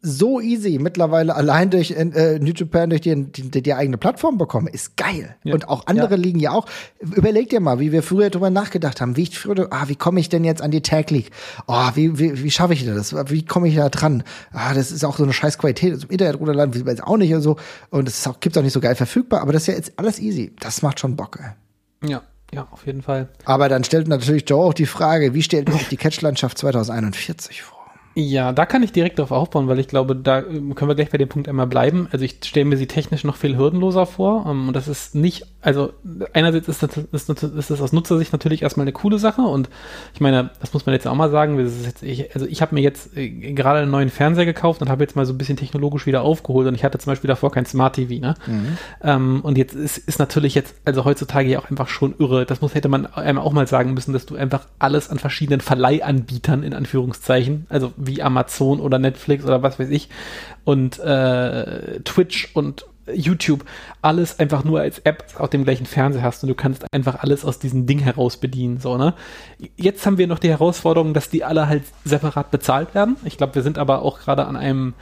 so 0.04 0.40
easy 0.40 0.80
mittlerweile 0.80 1.36
allein 1.36 1.70
durch 1.70 1.92
äh, 1.92 2.38
New 2.40 2.50
Japan 2.52 2.90
durch 2.90 3.02
die, 3.02 3.14
die, 3.14 3.62
die 3.62 3.72
eigene 3.72 3.98
Plattform 3.98 4.36
bekomme, 4.36 4.68
ist 4.70 4.96
geil. 4.96 5.36
Ja. 5.44 5.54
Und 5.54 5.68
auch 5.68 5.86
andere 5.86 6.16
Ja. 6.16 6.16
liegen 6.16 6.40
ja 6.40 6.50
auch. 6.50 6.66
Überleg 6.98 7.50
dir 7.50 7.60
mal, 7.60 7.78
wie 7.78 7.92
wir 7.92 8.02
früher 8.02 8.28
drüber 8.28 8.50
nachgedacht 8.50 9.00
haben. 9.00 9.16
Wie 9.16 9.22
ich 9.22 9.38
früher, 9.38 9.68
ah, 9.70 9.84
wie 9.86 9.94
komme 9.94 10.18
ich 10.18 10.28
denn 10.28 10.42
jetzt 10.42 10.60
an 10.60 10.72
die 10.72 10.80
Tag 10.82 11.12
League? 11.12 11.30
Oh, 11.68 11.88
wie, 11.94 12.18
wie, 12.18 12.42
wie 12.42 12.50
schaffe 12.50 12.72
ich 12.72 12.84
das? 12.84 13.14
Wie 13.30 13.44
komme 13.44 13.68
ich 13.68 13.76
da 13.76 13.88
dran? 13.90 14.24
Ah, 14.50 14.74
das 14.74 14.90
ist 14.90 15.04
auch 15.04 15.16
so 15.16 15.22
eine 15.22 15.32
scheiß 15.32 15.56
Qualität. 15.58 15.94
Das 15.94 16.02
Im 16.02 16.10
Internet 16.10 16.40
runterladen, 16.40 16.74
wie 16.74 16.80
jetzt 16.90 17.04
auch 17.04 17.16
nicht 17.16 17.32
und 17.32 17.42
so. 17.42 17.56
Und 17.90 18.08
es 18.08 18.26
auch, 18.26 18.40
gibt's 18.40 18.58
auch 18.58 18.62
nicht 18.64 18.72
so 18.72 18.80
geil 18.80 18.96
verfügbar, 18.96 19.40
aber 19.40 19.52
das 19.52 19.62
ist 19.62 19.66
ja 19.68 19.74
jetzt 19.74 19.92
alles 19.98 20.18
easy. 20.18 20.52
Das 20.58 20.82
macht 20.82 20.98
schon 20.98 21.14
Bock, 21.14 21.38
ey. 21.40 22.10
Ja, 22.10 22.22
ja, 22.54 22.68
auf 22.70 22.86
jeden 22.86 23.02
Fall. 23.02 23.28
Aber 23.44 23.68
dann 23.68 23.84
stellt 23.84 24.08
natürlich 24.08 24.48
Joe 24.48 24.64
auch 24.64 24.74
die 24.74 24.86
Frage, 24.86 25.34
wie 25.34 25.42
stellt 25.42 25.68
ihr 25.68 25.74
euch 25.74 25.88
die 25.88 25.96
Catchlandschaft 25.96 26.58
2041 26.58 27.62
vor? 27.62 27.78
Ja, 28.14 28.52
da 28.52 28.66
kann 28.66 28.82
ich 28.82 28.92
direkt 28.92 29.18
drauf 29.18 29.30
aufbauen, 29.30 29.68
weil 29.68 29.78
ich 29.78 29.88
glaube, 29.88 30.14
da 30.14 30.40
äh, 30.40 30.42
können 30.42 30.88
wir 30.88 30.94
gleich 30.94 31.10
bei 31.10 31.16
dem 31.18 31.30
Punkt 31.30 31.48
einmal 31.48 31.66
bleiben. 31.66 32.08
Also 32.12 32.24
ich 32.24 32.36
stelle 32.44 32.66
mir 32.66 32.76
sie 32.76 32.86
technisch 32.86 33.24
noch 33.24 33.36
viel 33.36 33.56
hürdenloser 33.56 34.04
vor. 34.04 34.44
ähm, 34.46 34.68
Und 34.68 34.74
das 34.76 34.86
ist 34.86 35.14
nicht, 35.14 35.46
also 35.62 35.92
einerseits 36.32 36.66
ist 36.66 36.82
das, 36.82 36.96
ist, 36.96 37.30
ist 37.30 37.70
das 37.70 37.80
aus 37.80 37.92
Nutzersicht 37.92 38.32
natürlich 38.32 38.62
erstmal 38.62 38.84
eine 38.84 38.92
coole 38.92 39.18
Sache. 39.18 39.42
Und 39.42 39.68
ich 40.12 40.20
meine, 40.20 40.50
das 40.60 40.74
muss 40.74 40.86
man 40.86 40.92
jetzt 40.92 41.06
auch 41.06 41.14
mal 41.14 41.30
sagen. 41.30 41.56
das 41.56 41.72
ist 41.72 41.86
jetzt, 41.86 42.02
ich, 42.02 42.34
also 42.34 42.46
ich 42.46 42.60
habe 42.60 42.74
mir 42.74 42.80
jetzt 42.80 43.16
äh, 43.16 43.28
gerade 43.30 43.78
einen 43.78 43.92
neuen 43.92 44.08
Fernseher 44.08 44.44
gekauft 44.44 44.82
und 44.82 44.90
habe 44.90 45.04
jetzt 45.04 45.14
mal 45.14 45.24
so 45.24 45.32
ein 45.32 45.38
bisschen 45.38 45.56
technologisch 45.56 46.06
wieder 46.06 46.22
aufgeholt. 46.22 46.66
Und 46.66 46.74
ich 46.74 46.82
hatte 46.82 46.98
zum 46.98 47.12
Beispiel 47.12 47.28
davor 47.28 47.52
kein 47.52 47.64
Smart 47.64 47.94
TV. 47.94 48.20
Ne? 48.20 48.34
Ähm, 49.02 49.40
und 49.42 49.56
jetzt 49.56 49.74
ist, 49.74 49.98
ist 49.98 50.18
natürlich 50.18 50.56
jetzt, 50.56 50.74
also 50.84 51.04
heutzutage 51.04 51.48
ja 51.48 51.60
auch 51.60 51.70
einfach 51.70 51.88
schon 51.88 52.14
irre. 52.18 52.44
Das 52.44 52.60
muss 52.60 52.74
hätte 52.74 52.88
man 52.88 53.06
einem 53.06 53.38
auch 53.38 53.52
mal 53.52 53.68
sagen 53.68 53.94
müssen, 53.94 54.12
dass 54.12 54.26
du 54.26 54.34
einfach 54.34 54.66
alles 54.80 55.10
an 55.10 55.20
verschiedenen 55.20 55.60
Verleihanbietern 55.60 56.64
in 56.64 56.74
Anführungszeichen, 56.74 57.66
also 57.68 57.92
wie 57.96 58.20
Amazon 58.20 58.80
oder 58.80 58.98
Netflix 58.98 59.44
oder 59.44 59.62
was 59.62 59.78
weiß 59.78 59.90
ich 59.90 60.08
und 60.64 60.98
äh, 60.98 62.00
Twitch 62.00 62.50
und 62.54 62.86
YouTube 63.12 63.64
alles 64.00 64.38
einfach 64.38 64.64
nur 64.64 64.80
als 64.80 64.98
App 65.00 65.24
auf 65.38 65.50
dem 65.50 65.64
gleichen 65.64 65.86
Fernseher 65.86 66.22
hast 66.22 66.42
und 66.42 66.48
du 66.48 66.54
kannst 66.54 66.84
einfach 66.92 67.22
alles 67.22 67.44
aus 67.44 67.58
diesem 67.58 67.86
Ding 67.86 67.98
heraus 67.98 68.36
bedienen, 68.36 68.78
so, 68.78 68.96
ne? 68.96 69.14
Jetzt 69.76 70.06
haben 70.06 70.18
wir 70.18 70.26
noch 70.26 70.38
die 70.38 70.50
Herausforderung, 70.50 71.14
dass 71.14 71.30
die 71.30 71.44
alle 71.44 71.68
halt 71.68 71.84
separat 72.04 72.50
bezahlt 72.50 72.94
werden. 72.94 73.16
Ich 73.24 73.36
glaube, 73.36 73.54
wir 73.54 73.62
sind 73.62 73.78
aber 73.78 74.02
auch 74.02 74.20
gerade 74.20 74.46
an 74.46 74.56
einem 74.56 74.94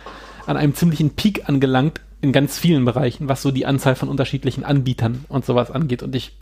an 0.47 0.57
einem 0.57 0.75
ziemlichen 0.75 1.11
Peak 1.11 1.49
angelangt 1.49 2.01
in 2.23 2.33
ganz 2.33 2.59
vielen 2.59 2.85
Bereichen, 2.85 3.29
was 3.29 3.41
so 3.41 3.51
die 3.51 3.65
Anzahl 3.65 3.95
von 3.95 4.09
unterschiedlichen 4.09 4.65
Anbietern 4.65 5.25
und 5.29 5.47
sowas 5.47 5.71
angeht. 5.71 6.03
Und 6.03 6.15
ich 6.15 6.37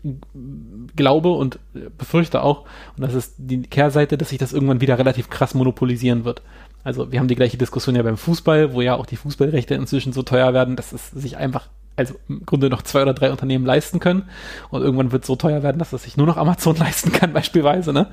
glaube 0.97 1.31
und 1.33 1.61
befürchte 1.97 2.43
auch, 2.43 2.63
und 2.97 3.03
das 3.03 3.15
ist 3.15 3.35
die 3.39 3.63
Kehrseite, 3.63 4.19
dass 4.19 4.31
sich 4.31 4.39
das 4.39 4.53
irgendwann 4.53 4.81
wieder 4.81 4.99
relativ 4.99 5.31
krass 5.31 5.55
monopolisieren 5.55 6.25
wird. 6.25 6.43
Also 6.89 7.13
wir 7.13 7.21
haben 7.21 7.29
die 7.29 7.35
gleiche 7.35 7.59
Diskussion 7.59 7.97
ja 7.97 8.03
beim 8.03 8.17
Fußball, 8.17 8.73
wo 8.73 8.81
ja 8.81 8.95
auch 8.95 9.05
die 9.05 9.17
Fußballrechte 9.17 9.75
inzwischen 9.75 10.15
so 10.15 10.23
teuer 10.23 10.55
werden, 10.55 10.75
dass 10.75 10.93
es 10.93 11.11
sich 11.11 11.37
einfach 11.37 11.69
also 11.97 12.15
im 12.31 12.47
Grunde 12.47 12.71
noch 12.71 12.81
zwei 12.81 13.03
oder 13.03 13.13
drei 13.13 13.31
Unternehmen 13.31 13.67
leisten 13.67 14.01
können. 14.01 14.23
Und 14.71 14.81
irgendwann 14.81 15.13
wird 15.13 15.25
es 15.25 15.27
so 15.27 15.37
teuer 15.37 15.63
werden, 15.63 15.79
dass 15.79 15.93
es 15.93 16.05
sich 16.05 16.17
nur 16.17 16.27
noch 16.27 16.39
Amazon 16.39 16.77
leisten 16.79 17.13
kann, 17.13 17.35
beispielsweise. 17.35 17.93
Ne? 17.93 18.07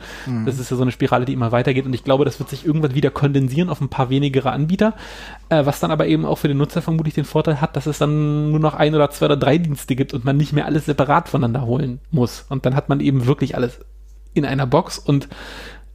Das 0.43 0.59
ist 0.59 0.71
ja 0.71 0.75
so 0.75 0.81
eine 0.81 0.91
Spirale, 0.91 1.23
die 1.23 1.31
immer 1.31 1.53
weitergeht. 1.53 1.85
Und 1.85 1.93
ich 1.93 2.03
glaube, 2.03 2.25
das 2.25 2.37
wird 2.37 2.49
sich 2.49 2.65
irgendwann 2.65 2.95
wieder 2.95 3.11
kondensieren 3.11 3.69
auf 3.69 3.79
ein 3.79 3.87
paar 3.87 4.09
wenigere 4.09 4.51
Anbieter, 4.51 4.93
äh, 5.47 5.65
was 5.65 5.79
dann 5.79 5.91
aber 5.91 6.07
eben 6.07 6.25
auch 6.25 6.39
für 6.39 6.49
den 6.49 6.57
Nutzer 6.57 6.81
vermutlich 6.81 7.13
den 7.13 7.23
Vorteil 7.23 7.61
hat, 7.61 7.77
dass 7.77 7.85
es 7.85 7.99
dann 7.99 8.51
nur 8.51 8.59
noch 8.59 8.73
ein 8.73 8.93
oder 8.93 9.09
zwei 9.09 9.27
oder 9.27 9.37
drei 9.37 9.57
Dienste 9.57 9.95
gibt 9.95 10.13
und 10.13 10.25
man 10.25 10.35
nicht 10.35 10.51
mehr 10.51 10.65
alles 10.65 10.83
separat 10.83 11.29
voneinander 11.29 11.65
holen 11.65 12.01
muss. 12.11 12.45
Und 12.49 12.65
dann 12.65 12.75
hat 12.75 12.89
man 12.89 12.99
eben 12.99 13.25
wirklich 13.25 13.55
alles 13.55 13.79
in 14.33 14.43
einer 14.43 14.67
Box 14.67 14.99
und 14.99 15.29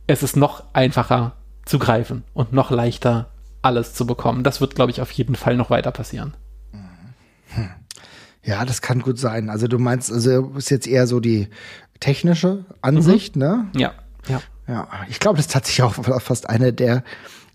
es 0.06 0.22
ist 0.22 0.34
noch 0.34 0.64
einfacher 0.72 1.34
zu 1.64 1.78
greifen 1.78 2.24
und 2.34 2.52
noch 2.52 2.70
leichter 2.70 3.30
alles 3.62 3.94
zu 3.94 4.06
bekommen. 4.06 4.42
Das 4.42 4.60
wird, 4.60 4.74
glaube 4.74 4.90
ich, 4.90 5.00
auf 5.00 5.10
jeden 5.10 5.34
Fall 5.34 5.56
noch 5.56 5.70
weiter 5.70 5.90
passieren. 5.92 6.34
Ja, 8.42 8.64
das 8.64 8.80
kann 8.80 9.00
gut 9.00 9.18
sein. 9.18 9.50
Also 9.50 9.68
du 9.68 9.78
meinst, 9.78 10.10
also 10.10 10.52
ist 10.56 10.70
jetzt 10.70 10.86
eher 10.86 11.06
so 11.06 11.20
die 11.20 11.48
technische 12.00 12.64
Ansicht, 12.80 13.36
ne? 13.36 13.66
Ja, 13.76 13.92
ja. 14.28 14.40
Ja, 14.66 14.88
ich 15.08 15.18
glaube, 15.18 15.36
das 15.36 15.46
ist 15.46 15.52
tatsächlich 15.52 15.82
auch 15.82 15.94
fast 16.20 16.48
eine 16.48 16.72
der 16.72 17.02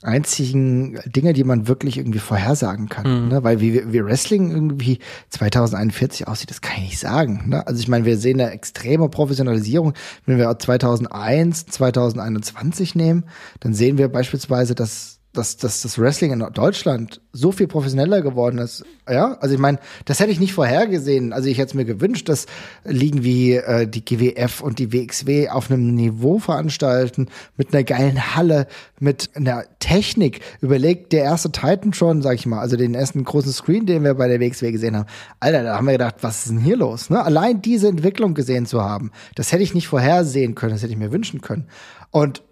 einzigen 0.01 0.99
Dinge, 1.05 1.33
die 1.33 1.43
man 1.43 1.67
wirklich 1.67 1.97
irgendwie 1.97 2.19
vorhersagen 2.19 2.89
kann. 2.89 3.29
Ne? 3.29 3.43
Weil 3.43 3.59
wie, 3.59 3.91
wie 3.91 4.05
Wrestling 4.05 4.51
irgendwie 4.51 4.99
2041 5.29 6.27
aussieht, 6.27 6.49
das 6.49 6.61
kann 6.61 6.77
ich 6.77 6.89
nicht 6.89 6.99
sagen. 6.99 7.49
Ne? 7.49 7.65
Also 7.65 7.79
ich 7.79 7.87
meine, 7.87 8.05
wir 8.05 8.17
sehen 8.17 8.39
eine 8.39 8.51
extreme 8.51 9.09
Professionalisierung. 9.09 9.93
Wenn 10.25 10.37
wir 10.37 10.57
2001, 10.57 11.65
2021 11.67 12.95
nehmen, 12.95 13.25
dann 13.59 13.73
sehen 13.73 13.97
wir 13.97 14.09
beispielsweise, 14.09 14.75
dass 14.75 15.14
dass, 15.37 15.57
dass 15.57 15.81
das 15.81 15.99
Wrestling 15.99 16.31
in 16.31 16.39
Deutschland 16.53 17.21
so 17.31 17.51
viel 17.51 17.67
professioneller 17.67 18.21
geworden 18.21 18.57
ist. 18.57 18.83
Ja, 19.09 19.37
also 19.39 19.53
ich 19.53 19.59
meine, 19.59 19.79
das 20.05 20.19
hätte 20.19 20.31
ich 20.31 20.39
nicht 20.39 20.53
vorhergesehen. 20.53 21.33
Also 21.33 21.49
ich 21.49 21.57
hätte 21.57 21.69
es 21.69 21.73
mir 21.73 21.85
gewünscht, 21.85 22.29
dass 22.29 22.45
Ligen 22.83 23.23
wie 23.23 23.53
äh, 23.53 23.87
die 23.87 24.03
GWF 24.03 24.61
und 24.61 24.79
die 24.79 24.91
WXW 24.93 25.49
auf 25.49 25.69
einem 25.69 25.93
Niveau 25.95 26.39
veranstalten, 26.39 27.27
mit 27.57 27.73
einer 27.73 27.83
geilen 27.83 28.35
Halle, 28.35 28.67
mit 28.99 29.29
einer 29.35 29.65
Technik. 29.79 30.41
Überlegt 30.61 31.13
der 31.13 31.23
erste 31.23 31.51
Titan 31.51 31.93
schon, 31.93 32.21
sag 32.21 32.35
ich 32.35 32.45
mal, 32.45 32.59
also 32.59 32.77
den 32.77 32.95
ersten 32.95 33.23
großen 33.23 33.51
Screen, 33.51 33.85
den 33.85 34.03
wir 34.03 34.13
bei 34.15 34.27
der 34.27 34.39
WXW 34.39 34.71
gesehen 34.71 34.95
haben. 34.95 35.07
Alter, 35.39 35.63
da 35.63 35.75
haben 35.75 35.85
wir 35.85 35.93
gedacht, 35.93 36.15
was 36.21 36.45
ist 36.45 36.49
denn 36.49 36.59
hier 36.59 36.77
los? 36.77 37.09
Ne? 37.09 37.23
Allein 37.23 37.61
diese 37.61 37.87
Entwicklung 37.87 38.33
gesehen 38.33 38.65
zu 38.65 38.81
haben, 38.81 39.11
das 39.35 39.51
hätte 39.51 39.63
ich 39.63 39.73
nicht 39.73 39.87
vorhersehen 39.87 40.55
können, 40.55 40.73
das 40.73 40.81
hätte 40.81 40.93
ich 40.93 40.99
mir 40.99 41.11
wünschen 41.11 41.41
können. 41.41 41.67
Und 42.11 42.43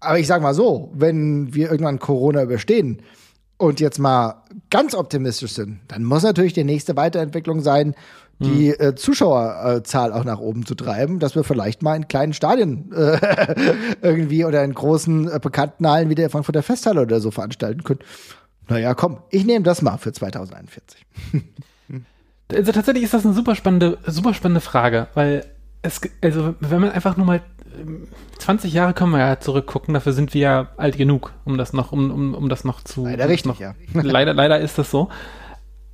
aber 0.00 0.18
ich 0.18 0.26
sag 0.26 0.42
mal 0.42 0.54
so, 0.54 0.90
wenn 0.94 1.54
wir 1.54 1.70
irgendwann 1.70 1.98
Corona 1.98 2.42
überstehen 2.42 3.02
und 3.58 3.80
jetzt 3.80 3.98
mal 3.98 4.42
ganz 4.70 4.94
optimistisch 4.94 5.52
sind, 5.52 5.80
dann 5.88 6.04
muss 6.04 6.22
natürlich 6.22 6.52
die 6.52 6.64
nächste 6.64 6.96
Weiterentwicklung 6.96 7.60
sein, 7.60 7.94
die 8.38 8.68
äh, 8.68 8.94
Zuschauerzahl 8.94 10.12
auch 10.12 10.24
nach 10.24 10.38
oben 10.38 10.66
zu 10.66 10.74
treiben, 10.74 11.18
dass 11.18 11.34
wir 11.34 11.44
vielleicht 11.44 11.82
mal 11.82 11.96
in 11.96 12.06
kleinen 12.06 12.34
Stadien 12.34 12.92
äh, 12.92 13.54
irgendwie 14.02 14.44
oder 14.44 14.62
in 14.62 14.74
großen 14.74 15.30
äh, 15.30 15.38
bekannten 15.40 15.88
Hallen 15.88 16.10
wie 16.10 16.14
der 16.14 16.28
Frankfurter 16.28 16.62
Festhalle 16.62 17.00
oder 17.02 17.20
so 17.20 17.30
veranstalten 17.30 17.82
können. 17.82 18.00
Naja, 18.68 18.94
komm, 18.94 19.18
ich 19.30 19.46
nehme 19.46 19.62
das 19.62 19.80
mal 19.80 19.96
für 19.96 20.12
2041. 20.12 21.06
Also 22.52 22.72
tatsächlich 22.72 23.04
ist 23.04 23.14
das 23.14 23.24
eine 23.24 23.34
super 23.34 23.54
spannende, 23.54 23.98
super 24.06 24.34
spannende 24.34 24.60
Frage, 24.60 25.08
weil 25.14 25.44
es, 25.82 26.00
also 26.22 26.54
wenn 26.60 26.80
man 26.80 26.90
einfach 26.90 27.16
nur 27.16 27.26
mal 27.26 27.40
20 28.38 28.72
Jahre 28.72 28.94
können 28.94 29.12
wir 29.12 29.18
ja 29.18 29.40
zurückgucken, 29.40 29.94
dafür 29.94 30.12
sind 30.12 30.34
wir 30.34 30.40
ja 30.40 30.68
alt 30.76 30.96
genug, 30.96 31.32
um 31.44 31.58
das 31.58 31.72
noch, 31.72 31.92
um, 31.92 32.10
um, 32.10 32.34
um 32.34 32.48
das 32.48 32.64
noch 32.64 32.82
zu. 32.82 33.04
Leider 33.04 33.28
richtig, 33.28 33.46
noch, 33.46 33.60
ja. 33.60 33.74
leider, 33.92 34.34
leider 34.34 34.60
ist 34.60 34.78
das 34.78 34.90
so. 34.90 35.08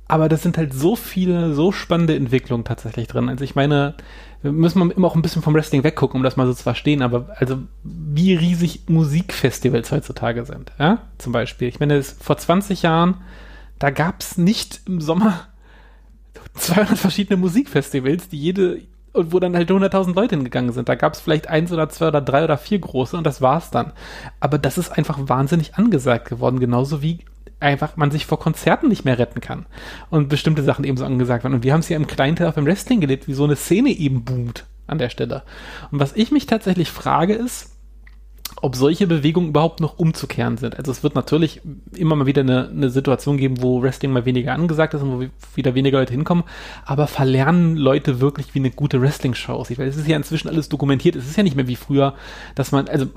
Aber 0.07 0.29
das 0.29 0.43
sind 0.43 0.57
halt 0.57 0.73
so 0.73 0.95
viele, 0.95 1.53
so 1.53 1.71
spannende 1.71 2.15
Entwicklungen 2.15 2.65
tatsächlich 2.65 3.07
drin. 3.07 3.29
Also 3.29 3.43
ich 3.43 3.55
meine, 3.55 3.95
wir 4.43 4.51
müssen 4.51 4.91
immer 4.91 5.07
auch 5.07 5.15
ein 5.15 5.21
bisschen 5.21 5.41
vom 5.41 5.53
Wrestling 5.53 5.83
weggucken, 5.83 6.17
um 6.17 6.23
das 6.23 6.35
mal 6.35 6.45
so 6.45 6.53
zu 6.53 6.63
verstehen, 6.63 7.01
aber 7.01 7.29
also 7.37 7.59
wie 7.83 8.35
riesig 8.35 8.81
Musikfestivals 8.87 9.91
heutzutage 9.91 10.45
sind, 10.45 10.71
ja, 10.77 10.99
zum 11.17 11.31
Beispiel. 11.31 11.69
Ich 11.69 11.79
meine, 11.79 12.03
vor 12.03 12.37
20 12.37 12.81
Jahren, 12.81 13.21
da 13.79 13.89
gab 13.89 14.21
es 14.21 14.37
nicht 14.37 14.81
im 14.85 14.99
Sommer 14.99 15.47
200 16.55 16.97
verschiedene 16.97 17.37
Musikfestivals, 17.37 18.27
die 18.27 18.37
jede, 18.37 18.81
und 19.13 19.31
wo 19.31 19.39
dann 19.39 19.55
halt 19.55 19.69
100.000 19.69 20.15
Leute 20.15 20.35
hingegangen 20.35 20.73
sind. 20.73 20.89
Da 20.89 20.95
gab 20.95 21.13
es 21.13 21.21
vielleicht 21.21 21.47
eins 21.47 21.71
oder 21.71 21.87
zwei 21.89 22.07
oder 22.09 22.21
drei 22.21 22.43
oder 22.43 22.57
vier 22.57 22.79
große 22.79 23.15
und 23.15 23.25
das 23.25 23.41
war's 23.41 23.71
dann. 23.71 23.93
Aber 24.39 24.57
das 24.57 24.77
ist 24.77 24.97
einfach 24.97 25.17
wahnsinnig 25.21 25.75
angesagt 25.75 26.27
geworden, 26.29 26.59
genauso 26.59 27.01
wie 27.01 27.19
einfach 27.59 27.95
man 27.95 28.11
sich 28.11 28.25
vor 28.25 28.39
Konzerten 28.39 28.89
nicht 28.89 29.05
mehr 29.05 29.17
retten 29.17 29.39
kann 29.39 29.65
und 30.09 30.27
bestimmte 30.27 30.63
Sachen 30.63 30.83
eben 30.83 30.97
so 30.97 31.05
angesagt 31.05 31.43
werden. 31.43 31.53
Und 31.53 31.63
wir 31.63 31.73
haben 31.73 31.79
es 31.79 31.89
ja 31.89 31.95
im 31.95 32.07
kleinen 32.07 32.35
Teil 32.35 32.47
auch 32.47 32.53
beim 32.53 32.65
Wrestling 32.65 32.99
gelebt, 32.99 33.27
wie 33.27 33.33
so 33.33 33.45
eine 33.45 33.55
Szene 33.55 33.89
eben 33.89 34.25
boomt 34.25 34.65
an 34.85 34.97
der 34.97 35.09
Stelle. 35.09 35.43
Und 35.91 35.99
was 35.99 36.15
ich 36.15 36.31
mich 36.31 36.45
tatsächlich 36.45 36.91
frage 36.91 37.33
ist, 37.33 37.72
ob 38.61 38.75
solche 38.75 39.07
Bewegungen 39.07 39.49
überhaupt 39.49 39.79
noch 39.79 39.97
umzukehren 39.97 40.57
sind. 40.57 40.77
Also 40.77 40.91
es 40.91 41.03
wird 41.03 41.15
natürlich 41.15 41.61
immer 41.95 42.15
mal 42.15 42.25
wieder 42.25 42.41
eine, 42.41 42.69
eine 42.69 42.89
Situation 42.89 43.37
geben, 43.37 43.61
wo 43.61 43.81
Wrestling 43.81 44.11
mal 44.11 44.25
weniger 44.25 44.53
angesagt 44.53 44.93
ist 44.93 45.01
und 45.01 45.19
wo 45.19 45.25
wieder 45.55 45.75
weniger 45.75 45.99
Leute 45.99 46.13
hinkommen, 46.13 46.43
aber 46.85 47.07
verlernen 47.07 47.75
Leute 47.75 48.21
wirklich, 48.21 48.53
wie 48.53 48.59
eine 48.59 48.71
gute 48.71 49.01
Wrestling-Show 49.01 49.53
aussieht. 49.53 49.79
Weil 49.79 49.87
es 49.87 49.97
ist 49.97 50.07
ja 50.07 50.17
inzwischen 50.17 50.49
alles 50.49 50.69
dokumentiert. 50.69 51.15
Es 51.15 51.27
ist 51.27 51.37
ja 51.37 51.43
nicht 51.43 51.55
mehr 51.55 51.67
wie 51.67 51.75
früher, 51.75 52.13
dass 52.55 52.71
man, 52.71 52.87
also 52.87 53.07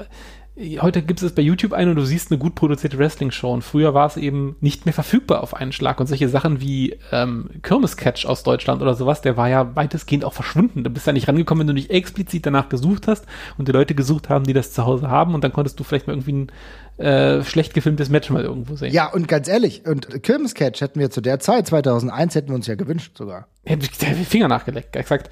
heute 0.80 1.02
gibt 1.02 1.22
es 1.22 1.34
bei 1.34 1.42
YouTube 1.42 1.74
ein 1.74 1.90
und 1.90 1.96
du 1.96 2.04
siehst 2.04 2.30
eine 2.30 2.38
gut 2.38 2.54
produzierte 2.54 2.98
Wrestling-Show. 2.98 3.52
Und 3.52 3.62
früher 3.62 3.92
war 3.92 4.06
es 4.06 4.16
eben 4.16 4.56
nicht 4.60 4.86
mehr 4.86 4.94
verfügbar 4.94 5.42
auf 5.42 5.54
einen 5.54 5.72
Schlag. 5.72 6.00
Und 6.00 6.06
solche 6.06 6.30
Sachen 6.30 6.60
wie 6.60 6.96
ähm, 7.12 7.50
Kirmes-Catch 7.62 8.24
aus 8.24 8.42
Deutschland 8.42 8.80
oder 8.80 8.94
sowas, 8.94 9.20
der 9.20 9.36
war 9.36 9.48
ja 9.48 9.76
weitestgehend 9.76 10.24
auch 10.24 10.32
verschwunden. 10.32 10.82
Du 10.82 10.90
bist 10.90 11.06
ja 11.06 11.12
nicht 11.12 11.28
rangekommen, 11.28 11.60
wenn 11.60 11.66
du 11.66 11.74
nicht 11.74 11.90
explizit 11.90 12.46
danach 12.46 12.70
gesucht 12.70 13.06
hast 13.06 13.26
und 13.58 13.68
die 13.68 13.72
Leute 13.72 13.94
gesucht 13.94 14.30
haben, 14.30 14.44
die 14.44 14.54
das 14.54 14.72
zu 14.72 14.86
Hause 14.86 15.10
haben. 15.10 15.34
Und 15.34 15.44
dann 15.44 15.52
konntest 15.52 15.78
du 15.78 15.84
vielleicht 15.84 16.06
mal 16.06 16.14
irgendwie 16.14 16.32
ein 16.32 16.52
äh, 16.98 17.42
schlecht 17.44 17.74
gefilmtes 17.74 18.08
Match 18.08 18.30
mal 18.30 18.42
irgendwo 18.42 18.74
sehen. 18.76 18.92
Ja, 18.92 19.12
und 19.12 19.28
ganz 19.28 19.48
ehrlich, 19.48 19.86
und 19.86 20.22
Kirmes-Catch 20.22 20.80
hätten 20.80 20.98
wir 20.98 21.10
zu 21.10 21.20
der 21.20 21.38
Zeit, 21.40 21.66
2001, 21.66 22.34
hätten 22.34 22.48
wir 22.48 22.54
uns 22.54 22.66
ja 22.66 22.74
gewünscht 22.74 23.16
sogar. 23.18 23.48
Hätte 23.64 23.86
ich 23.86 23.98
die 23.98 24.24
Finger 24.24 24.48
nachgeleckt, 24.48 24.96
exakt. 24.96 25.30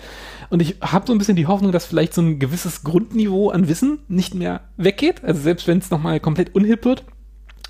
Und 0.51 0.61
ich 0.61 0.77
habe 0.81 1.07
so 1.07 1.13
ein 1.13 1.19
bisschen 1.19 1.37
die 1.37 1.47
Hoffnung, 1.47 1.73
dass 1.73 1.87
vielleicht 1.87 2.13
so 2.13 2.21
ein 2.21 2.39
gewisses 2.39 2.83
Grundniveau 2.85 3.51
an 3.51 3.69
Wissen 3.69 4.01
nicht 4.09 4.35
mehr 4.35 4.63
weggeht. 4.77 5.25
Also 5.25 5.41
selbst 5.41 5.67
wenn 5.67 5.79
es 5.79 5.91
nochmal 5.91 6.21
komplett 6.21 6.55
unhip 6.55 6.85
wird 6.85 7.05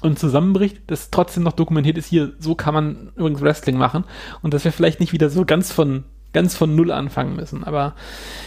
und 0.00 0.18
zusammenbricht, 0.18 0.90
dass 0.90 1.10
trotzdem 1.10 1.44
noch 1.44 1.52
dokumentiert 1.52 1.96
ist, 1.96 2.06
hier, 2.06 2.32
so 2.38 2.54
kann 2.54 2.74
man 2.74 3.12
übrigens 3.14 3.42
Wrestling 3.42 3.76
machen. 3.76 4.04
Und 4.42 4.54
dass 4.54 4.64
wir 4.64 4.72
vielleicht 4.72 5.00
nicht 5.00 5.12
wieder 5.12 5.30
so 5.30 5.44
ganz 5.44 5.70
von 5.70 6.04
ganz 6.34 6.54
von 6.54 6.76
Null 6.76 6.90
anfangen 6.90 7.36
müssen. 7.36 7.64
Aber 7.64 7.94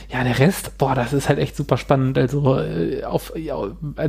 ja, 0.09 0.23
der 0.23 0.37
Rest, 0.37 0.77
boah, 0.77 0.93
das 0.93 1.13
ist 1.13 1.29
halt 1.29 1.39
echt 1.39 1.55
super 1.55 1.77
spannend. 1.77 2.17
Also 2.17 2.59
äh, 2.59 3.03
auf, 3.03 3.33
ja, 3.35 3.57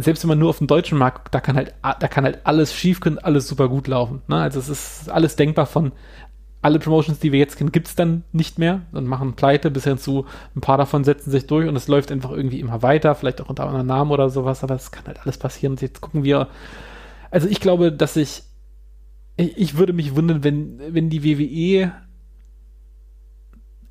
selbst 0.01 0.23
wenn 0.23 0.29
man 0.29 0.39
nur 0.39 0.51
auf 0.51 0.59
dem 0.59 0.67
deutschen 0.67 0.99
Markt, 0.99 1.35
da 1.35 1.41
kann 1.41 1.57
halt, 1.57 1.73
da 1.83 2.09
kann 2.09 2.25
halt 2.25 2.41
alles 2.45 2.75
schief 2.75 3.01
können, 3.01 3.19
alles 3.19 3.49
super 3.49 3.69
gut 3.69 3.89
laufen. 3.89 4.21
Ne? 4.29 4.37
Also 4.37 4.59
es 4.59 4.69
ist 4.69 5.09
alles 5.09 5.37
denkbar 5.37 5.65
von 5.65 5.93
alle 6.61 6.79
Promotions, 6.81 7.21
die 7.21 7.31
wir 7.33 7.39
jetzt 7.39 7.57
kennen, 7.57 7.73
gibt 7.73 7.87
es 7.87 7.95
dann 7.95 8.25
nicht 8.33 8.59
mehr 8.59 8.83
und 8.93 9.07
machen 9.07 9.35
pleite, 9.35 9.71
bis 9.71 9.85
hin 9.85 9.97
zu 9.97 10.27
ein 10.57 10.61
paar 10.61 10.77
davon 10.77 11.05
setzen 11.05 11.31
sich 11.31 11.47
durch 11.47 11.69
und 11.69 11.77
es 11.77 11.87
läuft 11.87 12.11
einfach 12.11 12.33
irgendwie 12.33 12.59
immer 12.59 12.83
weiter, 12.83 13.15
vielleicht 13.15 13.41
auch 13.41 13.49
unter 13.49 13.69
einem 13.69 13.87
Namen 13.87 14.11
oder 14.11 14.29
sowas, 14.29 14.65
aber 14.65 14.75
es 14.75 14.91
kann 14.91 15.07
halt 15.07 15.21
alles 15.23 15.39
passieren. 15.39 15.75
Und 15.75 15.83
jetzt 15.83 16.01
gucken 16.01 16.25
wir, 16.25 16.49
also 17.31 17.47
ich 17.47 17.61
glaube, 17.61 17.93
dass 17.93 18.17
ich, 18.17 18.43
ich, 19.37 19.57
ich 19.57 19.77
würde 19.77 19.93
mich 19.93 20.17
wundern, 20.17 20.43
wenn, 20.43 20.81
wenn 20.91 21.11
die 21.11 21.23
WWE 21.23 21.93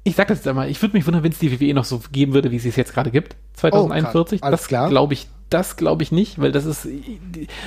ich 0.08 0.16
sag 0.16 0.30
das 0.30 0.40
jetzt 0.40 0.48
einmal, 0.48 0.70
ich 0.70 0.82
würde 0.82 0.96
mich 0.96 1.06
wundern, 1.06 1.24
wenn 1.24 1.32
es 1.32 1.40
die 1.40 1.52
WWE 1.52 1.74
noch 1.74 1.86
so 1.86 2.02
geben 2.12 2.34
würde, 2.34 2.52
wie 2.52 2.60
sie 2.60 2.70
es 2.70 2.76
jetzt 2.76 2.94
gerade 2.94 3.12
gibt, 3.12 3.36
2041. 3.54 4.42
Oh, 4.42 4.50
das 4.50 4.68
glaube 4.68 5.14
ich, 5.14 5.28
das 5.50 5.76
glaube 5.76 6.04
ich 6.04 6.12
nicht, 6.12 6.40
weil 6.40 6.52
das 6.52 6.66
ist, 6.66 6.88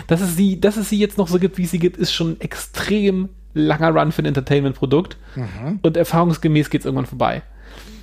dass 0.06 0.20
es 0.20 0.36
sie, 0.36 0.60
dass 0.60 0.76
es 0.76 0.88
sie 0.88 0.98
jetzt 0.98 1.18
noch 1.18 1.28
so 1.28 1.38
gibt, 1.38 1.58
wie 1.58 1.66
sie 1.66 1.78
gibt, 1.78 1.98
ist 1.98 2.12
schon 2.12 2.32
ein 2.32 2.40
extrem 2.40 3.28
langer 3.52 3.90
Run 3.90 4.12
für 4.12 4.22
ein 4.22 4.26
Entertainment-Produkt. 4.26 5.18
Mhm. 5.36 5.80
Und 5.82 5.96
erfahrungsgemäß 5.96 6.70
geht 6.70 6.80
es 6.80 6.84
irgendwann 6.86 7.06
vorbei. 7.06 7.42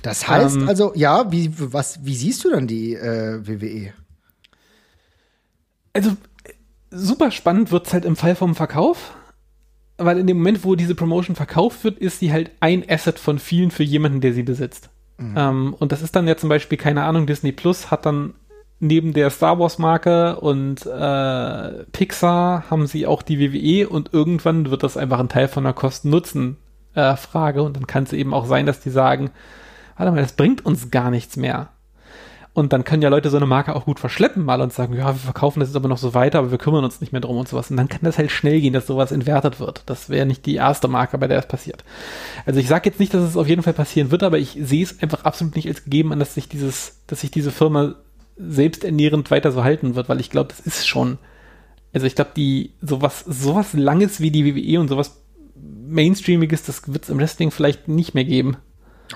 Das 0.02 0.28
heißt 0.28 0.56
ähm, 0.56 0.68
also, 0.68 0.92
ja, 0.94 1.30
wie, 1.32 1.50
was, 1.56 2.04
wie 2.04 2.14
siehst 2.14 2.44
du 2.44 2.50
dann 2.50 2.66
die 2.66 2.94
äh, 2.94 3.40
WWE? 3.44 3.92
Also, 5.92 6.16
super 6.90 7.30
spannend 7.30 7.72
wird 7.72 7.86
es 7.86 7.92
halt 7.92 8.04
im 8.04 8.14
Fall 8.14 8.36
vom 8.36 8.54
Verkauf 8.54 9.14
weil 9.98 10.18
in 10.18 10.26
dem 10.26 10.38
Moment, 10.38 10.64
wo 10.64 10.76
diese 10.76 10.94
Promotion 10.94 11.36
verkauft 11.36 11.84
wird, 11.84 11.98
ist 11.98 12.20
sie 12.20 12.32
halt 12.32 12.52
ein 12.60 12.84
Asset 12.88 13.18
von 13.18 13.38
vielen 13.38 13.70
für 13.70 13.82
jemanden, 13.82 14.20
der 14.20 14.32
sie 14.32 14.44
besitzt. 14.44 14.90
Mhm. 15.18 15.34
Ähm, 15.36 15.74
und 15.78 15.92
das 15.92 16.02
ist 16.02 16.16
dann 16.16 16.28
ja 16.28 16.36
zum 16.36 16.48
Beispiel, 16.48 16.78
keine 16.78 17.02
Ahnung, 17.02 17.26
Disney 17.26 17.52
Plus 17.52 17.90
hat 17.90 18.06
dann 18.06 18.34
neben 18.80 19.12
der 19.12 19.30
Star 19.30 19.58
Wars 19.58 19.78
Marke 19.78 20.36
und 20.36 20.86
äh, 20.86 21.84
Pixar 21.92 22.70
haben 22.70 22.86
sie 22.86 23.06
auch 23.06 23.22
die 23.22 23.40
WWE 23.40 23.88
und 23.88 24.14
irgendwann 24.14 24.70
wird 24.70 24.84
das 24.84 24.96
einfach 24.96 25.18
ein 25.18 25.28
Teil 25.28 25.48
von 25.48 25.66
einer 25.66 25.74
Kosten-Nutzen-Frage 25.74 27.60
äh, 27.60 27.62
und 27.62 27.76
dann 27.76 27.88
kann 27.88 28.04
es 28.04 28.12
eben 28.12 28.32
auch 28.32 28.46
sein, 28.46 28.66
dass 28.66 28.80
die 28.80 28.90
sagen, 28.90 29.30
warte 29.96 30.12
mal, 30.12 30.22
das 30.22 30.32
bringt 30.32 30.64
uns 30.64 30.92
gar 30.92 31.10
nichts 31.10 31.36
mehr. 31.36 31.70
Und 32.58 32.72
dann 32.72 32.82
können 32.82 33.02
ja 33.02 33.08
Leute 33.08 33.30
so 33.30 33.36
eine 33.36 33.46
Marke 33.46 33.76
auch 33.76 33.84
gut 33.84 34.00
verschleppen 34.00 34.44
mal 34.44 34.60
und 34.60 34.72
sagen, 34.72 34.94
ja, 34.94 35.06
wir 35.06 35.14
verkaufen 35.14 35.60
das 35.60 35.68
jetzt 35.68 35.76
aber 35.76 35.88
noch 35.88 35.96
so 35.96 36.12
weiter, 36.12 36.40
aber 36.40 36.50
wir 36.50 36.58
kümmern 36.58 36.82
uns 36.82 37.00
nicht 37.00 37.12
mehr 37.12 37.20
drum 37.20 37.36
und 37.36 37.46
sowas. 37.46 37.70
Und 37.70 37.76
dann 37.76 37.88
kann 37.88 38.00
das 38.02 38.18
halt 38.18 38.32
schnell 38.32 38.60
gehen, 38.60 38.72
dass 38.72 38.88
sowas 38.88 39.12
entwertet 39.12 39.60
wird. 39.60 39.84
Das 39.86 40.10
wäre 40.10 40.26
nicht 40.26 40.44
die 40.44 40.56
erste 40.56 40.88
Marke, 40.88 41.18
bei 41.18 41.28
der 41.28 41.36
das 41.36 41.46
passiert. 41.46 41.84
Also 42.46 42.58
ich 42.58 42.66
sage 42.66 42.90
jetzt 42.90 42.98
nicht, 42.98 43.14
dass 43.14 43.22
es 43.22 43.36
auf 43.36 43.46
jeden 43.46 43.62
Fall 43.62 43.74
passieren 43.74 44.10
wird, 44.10 44.24
aber 44.24 44.38
ich 44.38 44.58
sehe 44.60 44.82
es 44.82 45.00
einfach 45.00 45.24
absolut 45.24 45.54
nicht 45.54 45.68
als 45.68 45.84
gegeben 45.84 46.12
an, 46.12 46.18
dass 46.18 46.34
sich 46.34 46.48
dieses, 46.48 46.98
dass 47.06 47.20
sich 47.20 47.30
diese 47.30 47.52
Firma 47.52 47.94
selbsternährend 48.36 49.30
weiter 49.30 49.52
so 49.52 49.62
halten 49.62 49.94
wird, 49.94 50.08
weil 50.08 50.18
ich 50.18 50.30
glaube, 50.30 50.48
das 50.48 50.58
ist 50.58 50.88
schon, 50.88 51.18
also 51.92 52.08
ich 52.08 52.16
glaube, 52.16 52.32
die, 52.34 52.72
sowas, 52.82 53.20
sowas 53.24 53.72
Langes 53.74 54.18
wie 54.18 54.32
die 54.32 54.44
WWE 54.44 54.80
und 54.80 54.88
sowas 54.88 55.22
Mainstreamiges, 55.86 56.64
das 56.64 56.92
wird 56.92 57.04
es 57.04 57.10
im 57.10 57.18
Wrestling 57.18 57.52
vielleicht 57.52 57.86
nicht 57.86 58.14
mehr 58.14 58.24
geben. 58.24 58.56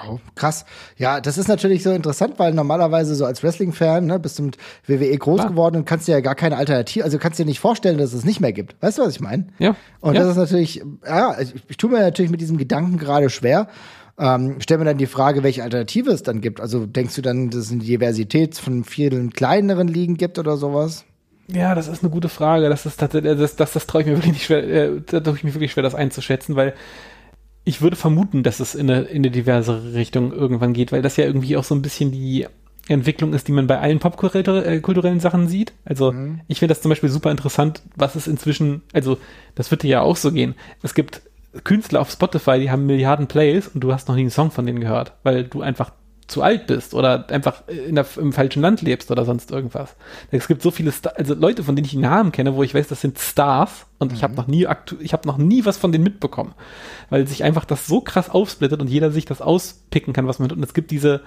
Oh, 0.07 0.19
krass. 0.35 0.65
Ja, 0.97 1.21
das 1.21 1.39
ist 1.39 1.49
natürlich 1.49 1.83
so 1.83 1.93
interessant, 1.93 2.39
weil 2.39 2.53
normalerweise 2.53 3.15
so 3.15 3.25
als 3.25 3.43
Wrestling-Fan, 3.43 4.07
ne, 4.07 4.19
bist 4.19 4.39
du 4.39 4.45
mit 4.45 4.59
WWE 4.87 5.17
groß 5.17 5.41
ah. 5.43 5.49
geworden 5.49 5.77
und 5.77 5.85
kannst 5.85 6.09
dir 6.09 6.13
ja 6.13 6.21
gar 6.21 6.35
keine 6.35 6.57
Alternative, 6.57 7.05
also 7.05 7.19
kannst 7.19 7.39
dir 7.39 7.45
nicht 7.45 7.61
vorstellen, 7.61 7.99
dass 7.99 8.13
es 8.13 8.25
nicht 8.25 8.41
mehr 8.41 8.53
gibt. 8.53 8.77
Weißt 8.81 8.99
du, 8.99 9.03
was 9.03 9.15
ich 9.15 9.21
meine? 9.21 9.47
Ja. 9.59 9.77
Und 10.01 10.15
ja. 10.15 10.21
das 10.21 10.31
ist 10.31 10.37
natürlich, 10.37 10.83
ja, 11.07 11.39
ich, 11.41 11.55
ich 11.69 11.77
tue 11.77 11.91
mir 11.91 12.01
natürlich 12.01 12.31
mit 12.31 12.41
diesem 12.41 12.59
Gedanken 12.59 12.99
gerade 12.99 13.31
schwer. 13.31 13.69
Ähm, 14.19 14.57
stell 14.61 14.79
mir 14.79 14.85
dann 14.85 14.99
die 14.99 15.07
Frage, 15.07 15.43
welche 15.43 15.63
Alternative 15.63 16.11
es 16.11 16.23
dann 16.23 16.41
gibt. 16.41 16.61
Also 16.61 16.87
denkst 16.87 17.15
du 17.15 17.23
dann, 17.23 17.51
dass 17.51 17.61
es 17.61 17.73
eine 17.73 17.83
Diversität 17.83 18.57
von 18.57 18.85
vielen 18.85 19.31
kleineren 19.31 19.89
Ligen 19.89 20.17
gibt 20.17 20.39
oder 20.39 20.57
sowas? 20.57 21.05
Ja, 21.49 21.75
das 21.75 21.89
ist 21.89 22.03
eine 22.03 22.11
gute 22.11 22.29
Frage. 22.29 22.69
Das 22.69 22.87
ist 22.87 23.01
tatsächlich, 23.01 23.37
das, 23.39 23.57
das, 23.57 23.73
das 23.73 23.87
traue 23.87 24.03
ich 24.03 24.07
mir 24.07 24.15
wirklich 24.15 24.33
nicht 24.33 24.45
schwer, 24.45 24.65
äh, 24.65 25.01
da 25.05 25.21
tue 25.21 25.37
ich 25.37 25.45
mir 25.45 25.55
wirklich 25.55 25.73
schwer, 25.73 25.83
das 25.83 25.95
einzuschätzen, 25.95 26.57
weil 26.57 26.75
ich 27.65 27.81
würde 27.81 27.97
vermuten, 27.97 28.43
dass 28.43 28.61
es 28.61 28.75
in 28.75 28.91
eine, 28.91 29.03
in 29.03 29.19
eine 29.19 29.31
diverse 29.31 29.95
Richtung 29.95 30.33
irgendwann 30.33 30.73
geht, 30.73 30.93
weil 30.93 31.03
das 31.03 31.17
ja 31.17 31.25
irgendwie 31.25 31.57
auch 31.57 31.65
so 31.65 31.75
ein 31.75 31.83
bisschen 31.83 32.11
die 32.11 32.47
Entwicklung 32.89 33.33
ist, 33.33 33.47
die 33.47 33.53
man 33.53 33.69
bei 33.69 33.79
allen 33.79 34.01
popkulturellen 34.01 35.19
äh, 35.19 35.21
Sachen 35.21 35.47
sieht. 35.47 35.73
Also 35.85 36.13
mhm. 36.13 36.41
ich 36.49 36.59
finde 36.59 36.75
das 36.75 36.83
zum 36.83 36.89
Beispiel 36.89 37.09
super 37.09 37.31
interessant, 37.31 37.83
was 37.95 38.17
es 38.17 38.27
inzwischen, 38.27 38.83
also 38.93 39.19
das 39.55 39.71
wird 39.71 39.85
dir 39.85 39.89
ja 39.89 40.01
auch 40.03 40.17
so 40.17 40.33
gehen. 40.33 40.55
Es 40.83 40.95
gibt 40.95 41.23
Künstler 41.65 42.01
auf 42.01 42.11
Spotify, 42.11 42.59
die 42.59 42.71
haben 42.71 42.87
Milliarden 42.87 43.29
Plays 43.29 43.69
und 43.69 43.83
du 43.83 43.93
hast 43.93 44.09
noch 44.09 44.17
nie 44.17 44.23
einen 44.23 44.31
Song 44.31 44.51
von 44.51 44.67
denen 44.67 44.81
gehört, 44.81 45.13
weil 45.23 45.45
du 45.45 45.61
einfach 45.61 45.93
zu 46.33 46.43
alt 46.43 46.67
bist 46.67 46.95
oder 46.95 47.31
einfach 47.31 47.63
in 47.69 47.95
der, 47.95 48.07
im 48.17 48.33
falschen 48.33 48.63
Land 48.63 48.83
lebst 48.83 49.11
oder 49.11 49.25
sonst 49.25 49.51
irgendwas. 49.51 49.95
Es 50.31 50.49
gibt 50.49 50.63
so 50.63 50.71
viele, 50.71 50.91
Star 50.91 51.13
also 51.17 51.35
Leute, 51.35 51.63
von 51.63 51.77
denen 51.77 51.85
ich 51.85 51.93
die 51.93 51.99
Namen 51.99 52.33
kenne, 52.33 52.55
wo 52.57 52.63
ich 52.63 52.75
weiß, 52.75 52.89
das 52.89 53.01
sind 53.01 53.19
Stars 53.19 53.87
und 53.99 54.11
mhm. 54.11 54.17
ich 54.17 54.23
habe 54.25 54.35
noch 54.35 54.47
nie 54.47 54.67
ich 55.01 55.13
habe 55.13 55.29
noch 55.29 55.37
nie 55.37 55.65
was 55.65 55.77
von 55.77 55.93
denen 55.93 56.05
mitbekommen, 56.05 56.55
weil 57.11 57.27
sich 57.27 57.45
einfach 57.45 57.65
das 57.65 57.87
so 57.87 58.01
krass 58.01 58.31
aufsplittet 58.31 58.81
und 58.81 58.89
jeder 58.89 59.11
sich 59.11 59.27
das 59.27 59.41
auspicken 59.41 60.13
kann, 60.13 60.27
was 60.27 60.39
man 60.39 60.51
und 60.51 60.63
es 60.63 60.75
gibt 60.75 60.91
diese 60.91 61.21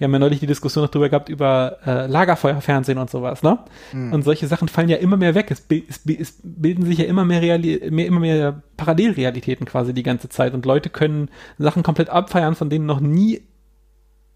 wir 0.00 0.06
haben 0.06 0.14
ja 0.14 0.18
neulich 0.18 0.40
die 0.40 0.46
Diskussion 0.46 0.82
noch 0.82 0.90
drüber 0.90 1.10
gehabt 1.10 1.28
über 1.28 1.76
äh, 1.84 2.06
Lagerfeuerfernsehen 2.06 2.96
und 2.96 3.10
sowas, 3.10 3.42
ne? 3.42 3.58
Mhm. 3.92 4.14
Und 4.14 4.22
solche 4.22 4.46
Sachen 4.46 4.66
fallen 4.66 4.88
ja 4.88 4.96
immer 4.96 5.18
mehr 5.18 5.34
weg. 5.34 5.50
Es, 5.50 5.66
es, 5.68 6.00
es 6.06 6.40
bilden 6.42 6.86
sich 6.86 6.96
ja 6.96 7.04
immer 7.04 7.26
mehr, 7.26 7.42
Reali 7.42 7.86
mehr, 7.90 8.06
immer 8.06 8.20
mehr 8.20 8.62
Parallelrealitäten 8.78 9.66
quasi 9.66 9.92
die 9.92 10.02
ganze 10.02 10.30
Zeit 10.30 10.54
und 10.54 10.64
Leute 10.64 10.88
können 10.88 11.28
Sachen 11.58 11.82
komplett 11.82 12.08
abfeiern, 12.08 12.54
von 12.54 12.70
denen 12.70 12.86
noch 12.86 13.00
nie 13.00 13.42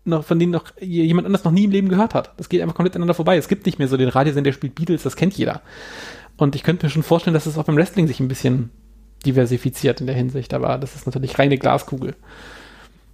noch, 0.04 0.24
von 0.24 0.38
denen 0.38 0.52
noch 0.52 0.64
jemand 0.80 1.26
anders 1.26 1.44
noch 1.44 1.52
nie 1.52 1.64
im 1.64 1.70
Leben 1.70 1.88
gehört 1.88 2.14
hat. 2.14 2.32
Das 2.36 2.48
geht 2.48 2.60
einfach 2.62 2.74
komplett 2.74 2.94
aneinander 2.94 3.14
vorbei. 3.14 3.36
Es 3.36 3.48
gibt 3.48 3.66
nicht 3.66 3.78
mehr 3.78 3.88
so 3.88 3.96
den 3.96 4.08
Radiosender, 4.08 4.48
der 4.48 4.52
spielt 4.52 4.74
Beatles, 4.74 5.02
das 5.02 5.16
kennt 5.16 5.34
jeder. 5.34 5.62
Und 6.36 6.54
ich 6.54 6.62
könnte 6.62 6.86
mir 6.86 6.90
schon 6.90 7.02
vorstellen, 7.02 7.34
dass 7.34 7.46
es 7.46 7.58
auch 7.58 7.64
beim 7.64 7.76
Wrestling 7.76 8.06
sich 8.06 8.20
ein 8.20 8.28
bisschen 8.28 8.70
diversifiziert 9.24 10.00
in 10.00 10.06
der 10.06 10.16
Hinsicht, 10.16 10.52
aber 10.52 10.78
das 10.78 10.94
ist 10.94 11.06
natürlich 11.06 11.38
reine 11.38 11.58
Glaskugel. 11.58 12.14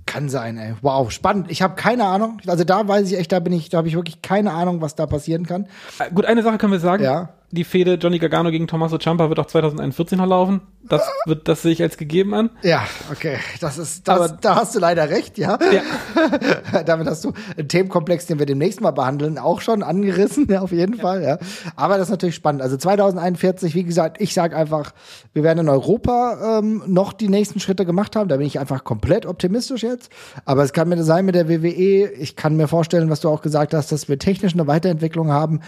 Kann 0.06 0.28
sein, 0.28 0.58
ey. 0.58 0.74
Wow, 0.82 1.10
spannend. 1.12 1.50
Ich 1.50 1.62
habe 1.62 1.76
keine 1.76 2.04
Ahnung. 2.06 2.38
Also 2.46 2.64
da 2.64 2.88
weiß 2.88 3.10
ich 3.10 3.18
echt, 3.18 3.30
da 3.30 3.38
bin 3.38 3.52
ich, 3.52 3.68
da 3.68 3.78
habe 3.78 3.88
ich 3.88 3.94
wirklich 3.94 4.22
keine 4.22 4.52
Ahnung, 4.52 4.80
was 4.80 4.96
da 4.96 5.06
passieren 5.06 5.46
kann. 5.46 5.66
Äh, 5.98 6.10
gut, 6.12 6.24
eine 6.24 6.42
Sache 6.42 6.58
können 6.58 6.72
wir 6.72 6.80
sagen. 6.80 7.04
Ja 7.04 7.34
die 7.52 7.64
Fehde 7.64 7.94
Johnny 7.94 8.18
Gargano 8.18 8.50
gegen 8.50 8.68
Tommaso 8.68 8.96
Ciampa 8.98 9.28
wird 9.28 9.40
auch 9.40 9.46
2041 9.46 10.16
noch 10.18 10.26
laufen. 10.26 10.60
Das 10.88 11.02
wird, 11.26 11.48
das 11.48 11.62
sehe 11.62 11.72
ich 11.72 11.82
als 11.82 11.96
gegeben 11.96 12.32
an. 12.32 12.50
Ja, 12.62 12.84
okay. 13.10 13.38
Das 13.60 13.76
ist, 13.76 14.06
das, 14.06 14.16
Aber, 14.16 14.28
da 14.28 14.56
hast 14.56 14.74
du 14.74 14.78
leider 14.78 15.10
recht, 15.10 15.36
ja. 15.36 15.58
ja. 15.72 16.82
Damit 16.84 17.06
hast 17.06 17.24
du 17.24 17.32
einen 17.56 17.68
Themenkomplex, 17.68 18.26
den 18.26 18.38
wir 18.38 18.46
demnächst 18.46 18.80
mal 18.80 18.92
behandeln, 18.92 19.38
auch 19.38 19.60
schon 19.60 19.82
angerissen, 19.82 20.46
ja, 20.48 20.60
auf 20.60 20.72
jeden 20.72 20.96
ja. 20.96 21.02
Fall, 21.02 21.22
ja. 21.22 21.38
Aber 21.76 21.98
das 21.98 22.06
ist 22.06 22.10
natürlich 22.12 22.36
spannend. 22.36 22.62
Also 22.62 22.76
2041, 22.76 23.74
wie 23.74 23.84
gesagt, 23.84 24.20
ich 24.20 24.32
sage 24.32 24.56
einfach, 24.56 24.92
wir 25.32 25.42
werden 25.42 25.60
in 25.60 25.68
Europa 25.68 26.58
ähm, 26.60 26.82
noch 26.86 27.12
die 27.12 27.28
nächsten 27.28 27.58
Schritte 27.60 27.84
gemacht 27.84 28.14
haben. 28.14 28.28
Da 28.28 28.36
bin 28.36 28.46
ich 28.46 28.60
einfach 28.60 28.84
komplett 28.84 29.26
optimistisch 29.26 29.82
jetzt. 29.82 30.10
Aber 30.44 30.62
es 30.62 30.72
kann 30.72 30.88
mir 30.88 31.02
sein 31.02 31.24
mit 31.24 31.34
der 31.34 31.48
WWE. 31.48 32.10
Ich 32.12 32.36
kann 32.36 32.56
mir 32.56 32.68
vorstellen, 32.68 33.10
was 33.10 33.20
du 33.20 33.28
auch 33.28 33.42
gesagt 33.42 33.74
hast, 33.74 33.90
dass 33.92 34.08
wir 34.08 34.18
technisch 34.18 34.54
eine 34.54 34.66
Weiterentwicklung 34.66 35.30
haben 35.30 35.60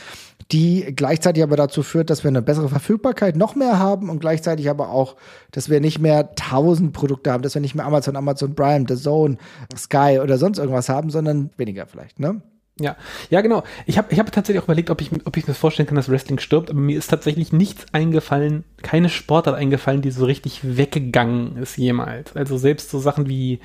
die 0.53 0.93
gleichzeitig 0.95 1.43
aber 1.43 1.57
dazu 1.57 1.72
führt, 1.81 2.11
dass 2.11 2.25
wir 2.25 2.29
eine 2.29 2.43
bessere 2.43 2.69
Verfügbarkeit 2.69 3.37
noch 3.37 3.55
mehr 3.55 3.79
haben 3.79 4.11
und 4.11 4.19
gleichzeitig 4.21 4.69
aber 4.69 4.91
auch, 4.91 5.17
dass 5.51 5.71
wir 5.71 5.81
nicht 5.81 5.99
mehr 5.99 6.35
tausend 6.35 6.93
Produkte 6.93 7.33
haben, 7.33 7.43
dass 7.43 7.55
wir 7.55 7.63
nicht 7.63 7.75
mehr 7.75 7.87
Amazon, 7.87 8.17
Amazon 8.17 8.55
Prime, 8.55 8.85
The 8.87 8.97
Zone, 8.97 9.39
Sky 9.75 10.21
oder 10.23 10.37
sonst 10.37 10.59
irgendwas 10.59 10.91
haben, 10.91 11.09
sondern 11.09 11.49
weniger 11.57 11.87
vielleicht, 11.87 12.21
ne? 12.21 12.43
Ja, 12.81 12.97
ja, 13.31 13.43
genau. 13.43 13.63
Ich 13.87 13.99
habe 13.99 14.09
ich 14.11 14.19
hab 14.19 14.33
tatsächlich 14.33 14.61
auch 14.61 14.67
überlegt, 14.67 14.91
ob 14.91 15.01
ich, 15.01 15.11
ob 15.27 15.37
ich 15.37 15.47
mir 15.47 15.55
vorstellen 15.55 15.87
kann, 15.87 15.97
dass 15.97 16.09
Wrestling 16.09 16.39
stirbt, 16.39 16.71
aber 16.71 16.81
mir 16.81 16.99
ist 16.99 17.09
tatsächlich 17.09 17.53
nichts 17.53 17.87
eingefallen, 17.93 18.65
keine 18.83 19.09
Sportart 19.09 19.57
eingefallen, 19.57 20.03
die 20.03 20.11
so 20.11 20.25
richtig 20.25 20.77
weggegangen 20.77 21.59
ist 21.59 21.77
jemals. 21.77 22.35
Also 22.35 22.57
selbst 22.57 22.91
so 22.91 22.99
Sachen 22.99 23.29
wie 23.29 23.61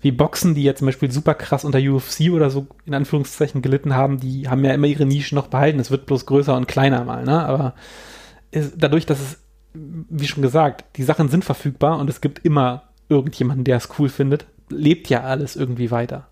wie 0.00 0.12
Boxen, 0.12 0.54
die 0.54 0.62
jetzt 0.62 0.78
zum 0.78 0.86
Beispiel 0.86 1.10
super 1.10 1.34
krass 1.34 1.64
unter 1.64 1.78
UFC 1.78 2.30
oder 2.32 2.50
so 2.50 2.66
in 2.84 2.94
Anführungszeichen 2.94 3.62
gelitten 3.62 3.94
haben, 3.94 4.20
die 4.20 4.48
haben 4.48 4.64
ja 4.64 4.72
immer 4.72 4.86
ihre 4.86 5.06
Nische 5.06 5.34
noch 5.34 5.48
behalten. 5.48 5.80
Es 5.80 5.90
wird 5.90 6.06
bloß 6.06 6.26
größer 6.26 6.56
und 6.56 6.68
kleiner 6.68 7.04
mal, 7.04 7.24
ne? 7.24 7.44
Aber 7.44 7.74
ist, 8.50 8.74
dadurch, 8.76 9.06
dass 9.06 9.20
es, 9.20 9.38
wie 9.74 10.26
schon 10.26 10.42
gesagt, 10.42 10.84
die 10.96 11.02
Sachen 11.02 11.28
sind 11.28 11.44
verfügbar 11.44 11.98
und 11.98 12.10
es 12.10 12.20
gibt 12.20 12.44
immer 12.44 12.84
irgendjemanden, 13.08 13.64
der 13.64 13.76
es 13.76 13.88
cool 13.98 14.08
findet, 14.08 14.46
lebt 14.68 15.08
ja 15.08 15.22
alles 15.22 15.56
irgendwie 15.56 15.90
weiter. 15.90 16.28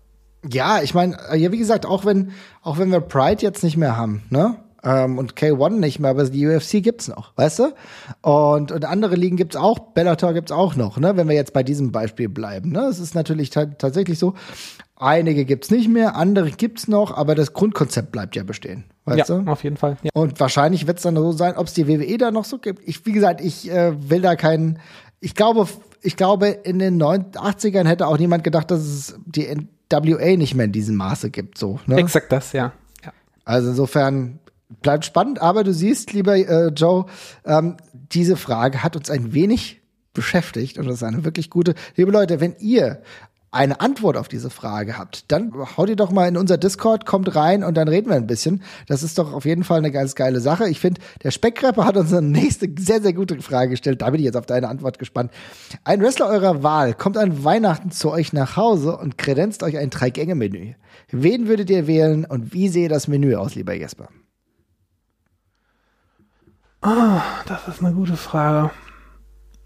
Ja, 0.47 0.81
ich 0.81 0.93
meine, 0.93 1.17
ja, 1.35 1.51
wie 1.51 1.57
gesagt, 1.57 1.85
auch 1.85 2.05
wenn, 2.05 2.31
auch 2.61 2.77
wenn 2.77 2.91
wir 2.91 2.99
Pride 2.99 3.41
jetzt 3.41 3.63
nicht 3.63 3.77
mehr 3.77 3.97
haben, 3.97 4.23
ne? 4.29 4.57
Ähm, 4.85 5.17
und 5.17 5.33
K1 5.33 5.79
nicht 5.79 5.99
mehr, 5.99 6.11
aber 6.11 6.29
die 6.29 6.47
UFC 6.47 6.83
gibt's 6.83 7.07
noch, 7.07 7.35
weißt 7.35 7.59
du? 7.59 7.73
Und, 8.21 8.71
und 8.71 8.85
andere 8.85 9.15
Ligen 9.15 9.35
gibt's 9.35 9.55
auch, 9.55 9.79
Bellator 9.79 10.33
gibt's 10.33 10.51
auch 10.51 10.75
noch, 10.75 10.97
ne? 10.97 11.17
Wenn 11.17 11.27
wir 11.27 11.35
jetzt 11.35 11.53
bei 11.53 11.63
diesem 11.63 11.91
Beispiel 11.91 12.29
bleiben, 12.29 12.71
ne? 12.71 12.81
Es 12.81 12.99
ist 12.99 13.15
natürlich 13.15 13.49
tatsächlich 13.49 14.19
so, 14.19 14.35
einige 14.95 15.43
gibt's 15.45 15.71
nicht 15.71 15.89
mehr, 15.89 16.15
andere 16.15 16.51
gibt's 16.51 16.87
noch, 16.87 17.17
aber 17.17 17.33
das 17.33 17.53
Grundkonzept 17.53 18.11
bleibt 18.11 18.35
ja 18.35 18.43
bestehen, 18.43 18.83
weißt 19.05 19.29
ja, 19.29 19.39
du? 19.39 19.51
auf 19.51 19.63
jeden 19.63 19.77
Fall. 19.77 19.97
Ja. 20.03 20.11
Und 20.13 20.39
wahrscheinlich 20.39 20.85
wird's 20.85 21.01
dann 21.01 21.15
so 21.15 21.31
sein, 21.31 21.57
ob 21.57 21.65
es 21.65 21.73
die 21.73 21.87
WWE 21.87 22.19
da 22.19 22.29
noch 22.29 22.45
so 22.45 22.59
gibt. 22.59 22.87
Ich, 22.87 23.05
wie 23.07 23.11
gesagt, 23.11 23.41
ich 23.41 23.71
äh, 23.71 23.93
will 24.09 24.21
da 24.21 24.35
keinen, 24.35 24.77
ich 25.19 25.33
glaube, 25.33 25.67
ich 26.03 26.15
glaube, 26.15 26.49
in 26.49 26.77
den 26.77 27.01
80ern 27.01 27.87
hätte 27.87 28.05
auch 28.05 28.19
niemand 28.19 28.43
gedacht, 28.43 28.69
dass 28.69 28.81
es 28.81 29.19
die 29.25 29.47
WA 29.91 30.37
nicht 30.37 30.53
mehr 30.53 30.65
in 30.65 30.71
diesem 30.71 30.95
Maße 30.95 31.31
gibt, 31.31 31.57
so. 31.57 31.79
Ne? 31.87 31.97
Exakt 31.97 32.31
das, 32.31 32.53
ja. 32.53 32.73
ja. 33.03 33.11
Also 33.45 33.69
insofern 33.69 34.39
bleibt 34.81 35.05
spannend, 35.05 35.41
aber 35.41 35.63
du 35.63 35.73
siehst, 35.73 36.13
lieber 36.13 36.35
äh, 36.35 36.67
Joe, 36.67 37.05
ähm, 37.45 37.77
diese 37.93 38.37
Frage 38.37 38.83
hat 38.83 38.95
uns 38.95 39.09
ein 39.09 39.33
wenig 39.33 39.81
beschäftigt 40.13 40.77
und 40.77 40.87
das 40.87 40.95
ist 40.95 41.03
eine 41.03 41.25
wirklich 41.25 41.49
gute. 41.49 41.75
Liebe 41.95 42.11
Leute, 42.11 42.39
wenn 42.39 42.55
ihr 42.59 43.01
eine 43.55 43.79
Antwort 43.79 44.17
auf 44.17 44.27
diese 44.27 44.49
Frage 44.49 44.97
habt, 44.97 45.31
dann 45.31 45.53
haut 45.77 45.87
ihr 45.87 45.95
doch 45.95 46.11
mal 46.11 46.27
in 46.27 46.35
unser 46.35 46.57
Discord, 46.57 47.05
kommt 47.05 47.35
rein 47.37 47.63
und 47.63 47.75
dann 47.77 47.87
reden 47.87 48.09
wir 48.09 48.17
ein 48.17 48.27
bisschen. 48.27 48.61
Das 48.87 49.01
ist 49.01 49.17
doch 49.17 49.31
auf 49.31 49.45
jeden 49.45 49.63
Fall 49.63 49.77
eine 49.77 49.91
ganz 49.91 50.15
geile 50.15 50.41
Sache. 50.41 50.67
Ich 50.67 50.81
finde, 50.81 50.99
der 51.23 51.31
Speckrapper 51.31 51.85
hat 51.85 51.95
uns 51.95 52.11
eine 52.11 52.27
nächste 52.27 52.67
sehr, 52.77 53.01
sehr 53.01 53.13
gute 53.13 53.41
Frage 53.41 53.69
gestellt. 53.69 54.01
Da 54.01 54.09
bin 54.09 54.19
ich 54.19 54.25
jetzt 54.25 54.35
auf 54.35 54.45
deine 54.45 54.67
Antwort 54.67 54.99
gespannt. 54.99 55.31
Ein 55.85 56.01
Wrestler 56.01 56.27
eurer 56.27 56.63
Wahl 56.63 56.93
kommt 56.93 57.17
an 57.17 57.45
Weihnachten 57.45 57.91
zu 57.91 58.11
euch 58.11 58.33
nach 58.33 58.57
Hause 58.57 58.97
und 58.97 59.17
kredenzt 59.17 59.63
euch 59.63 59.77
ein 59.77 59.89
Drei-Gänge-Menü. 59.89 60.73
Wen 61.11 61.47
würdet 61.47 61.69
ihr 61.69 61.87
wählen 61.87 62.25
und 62.25 62.53
wie 62.53 62.67
sehe 62.67 62.89
das 62.89 63.07
Menü 63.07 63.35
aus, 63.35 63.55
lieber 63.55 63.73
Jesper? 63.73 64.09
Oh, 66.83 67.21
das 67.47 67.67
ist 67.67 67.83
eine 67.83 67.93
gute 67.93 68.15
Frage. 68.15 68.71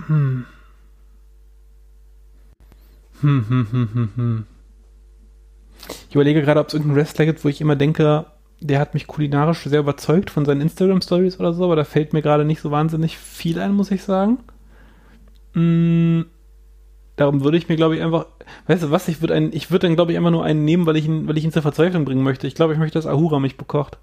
Hm. 0.07 0.45
Hm, 3.21 3.45
hm, 3.49 3.67
hm, 3.71 3.89
hm, 3.93 4.09
hm. 4.15 4.45
Ich 6.09 6.15
überlege 6.15 6.41
gerade, 6.41 6.59
ob 6.59 6.67
es 6.67 6.73
irgendeinen 6.73 6.97
Wrestler 6.97 7.25
gibt, 7.25 7.43
wo 7.43 7.49
ich 7.49 7.61
immer 7.61 7.75
denke, 7.75 8.25
der 8.61 8.79
hat 8.79 8.93
mich 8.93 9.07
kulinarisch 9.07 9.63
sehr 9.63 9.79
überzeugt 9.79 10.29
von 10.29 10.45
seinen 10.45 10.61
Instagram-Stories 10.61 11.39
oder 11.39 11.53
so, 11.53 11.65
aber 11.65 11.75
da 11.75 11.83
fällt 11.83 12.13
mir 12.13 12.21
gerade 12.21 12.45
nicht 12.45 12.61
so 12.61 12.71
wahnsinnig 12.71 13.17
viel 13.17 13.59
ein, 13.59 13.73
muss 13.73 13.91
ich 13.91 14.03
sagen. 14.03 14.39
Hm, 15.53 16.25
darum 17.15 17.43
würde 17.43 17.57
ich 17.57 17.69
mir, 17.69 17.75
glaube 17.75 17.95
ich, 17.95 18.01
einfach, 18.03 18.27
weißt 18.67 18.83
du 18.83 18.91
was, 18.91 19.07
ich 19.07 19.21
würde 19.21 19.35
würde 19.51 19.87
dann, 19.87 19.95
glaube 19.95 20.11
ich, 20.11 20.17
einfach 20.17 20.31
nur 20.31 20.45
einen 20.45 20.65
nehmen, 20.65 20.85
weil 20.85 20.97
ich 20.97 21.05
ihn, 21.05 21.27
weil 21.27 21.37
ich 21.37 21.43
ihn 21.43 21.51
zur 21.51 21.61
Verzweiflung 21.61 22.05
bringen 22.05 22.23
möchte. 22.23 22.47
Ich 22.47 22.55
glaube, 22.55 22.73
ich 22.73 22.79
möchte, 22.79 22.97
dass 22.99 23.07
Ahura 23.07 23.39
mich 23.39 23.57
bekocht. 23.57 23.97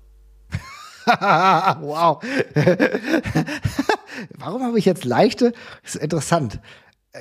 wow. 1.81 2.23
Warum 4.39 4.63
habe 4.63 4.79
ich 4.79 4.85
jetzt 4.85 5.05
leichte, 5.05 5.53
das 5.83 5.95
ist 5.95 6.03
interessant, 6.03 6.59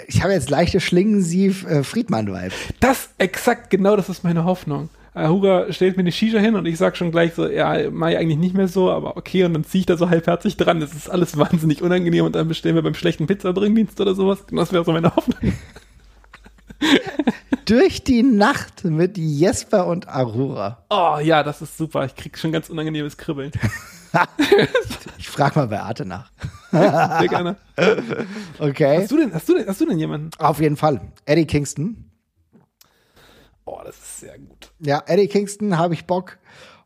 ich 0.07 0.23
habe 0.23 0.33
jetzt 0.33 0.49
leichte 0.49 0.79
Schlingensief 0.79 1.65
äh, 1.65 1.83
Friedmann-Vibe. 1.83 2.53
Das, 2.79 3.09
exakt, 3.17 3.69
genau 3.69 3.95
das 3.95 4.09
ist 4.09 4.23
meine 4.23 4.43
Hoffnung. 4.43 4.89
Huga 5.15 5.71
stellt 5.71 5.95
mir 5.95 6.01
eine 6.01 6.11
Shisha 6.11 6.39
hin 6.39 6.55
und 6.55 6.65
ich 6.65 6.77
sag 6.77 6.97
schon 6.97 7.11
gleich 7.11 7.33
so, 7.33 7.47
ja, 7.47 7.89
mach 7.89 8.09
ich 8.09 8.17
eigentlich 8.17 8.37
nicht 8.37 8.53
mehr 8.53 8.67
so, 8.67 8.91
aber 8.91 9.15
okay, 9.15 9.45
und 9.45 9.53
dann 9.53 9.63
ziehe 9.63 9.79
ich 9.79 9.85
da 9.85 9.95
so 9.95 10.09
halbherzig 10.09 10.57
dran. 10.57 10.81
Das 10.81 10.93
ist 10.93 11.09
alles 11.09 11.37
wahnsinnig 11.37 11.81
unangenehm 11.81 12.25
und 12.25 12.35
dann 12.35 12.49
bestellen 12.49 12.75
wir 12.75 12.81
beim 12.81 12.95
schlechten 12.95 13.25
Pizzabringdienst 13.25 13.99
oder 14.01 14.13
sowas. 14.13 14.39
Das 14.51 14.73
wäre 14.73 14.83
so 14.83 14.91
meine 14.91 15.15
Hoffnung. 15.15 15.53
Durch 17.65 18.03
die 18.03 18.23
Nacht 18.23 18.83
mit 18.83 19.17
Jesper 19.17 19.87
und 19.87 20.07
Aurora. 20.07 20.85
Oh 20.89 21.17
ja, 21.21 21.41
das 21.41 21.61
ist 21.61 21.77
super. 21.77 22.05
Ich 22.05 22.15
krieg 22.15 22.37
schon 22.37 22.51
ganz 22.51 22.69
unangenehmes 22.69 23.17
Kribbeln. 23.17 23.51
ich 25.17 25.27
frag 25.27 25.55
mal 25.55 25.67
bei 25.67 25.79
Arte 25.79 26.05
nach. 26.05 26.31
Sehr 26.71 27.27
gerne. 27.27 27.55
Okay. 28.59 29.01
Hast 29.01 29.11
du, 29.11 29.17
denn, 29.17 29.33
hast, 29.33 29.49
du 29.49 29.55
denn, 29.55 29.67
hast 29.67 29.81
du 29.81 29.85
denn 29.85 29.97
jemanden? 29.97 30.29
Auf 30.37 30.59
jeden 30.59 30.77
Fall. 30.77 31.01
Eddie 31.25 31.45
Kingston. 31.45 32.11
Oh, 33.65 33.81
das 33.83 33.97
ist 33.97 34.19
sehr 34.19 34.37
gut. 34.37 34.71
Ja, 34.79 35.01
Eddie 35.07 35.27
Kingston 35.27 35.77
habe 35.77 35.95
ich 35.95 36.05
Bock. 36.05 36.37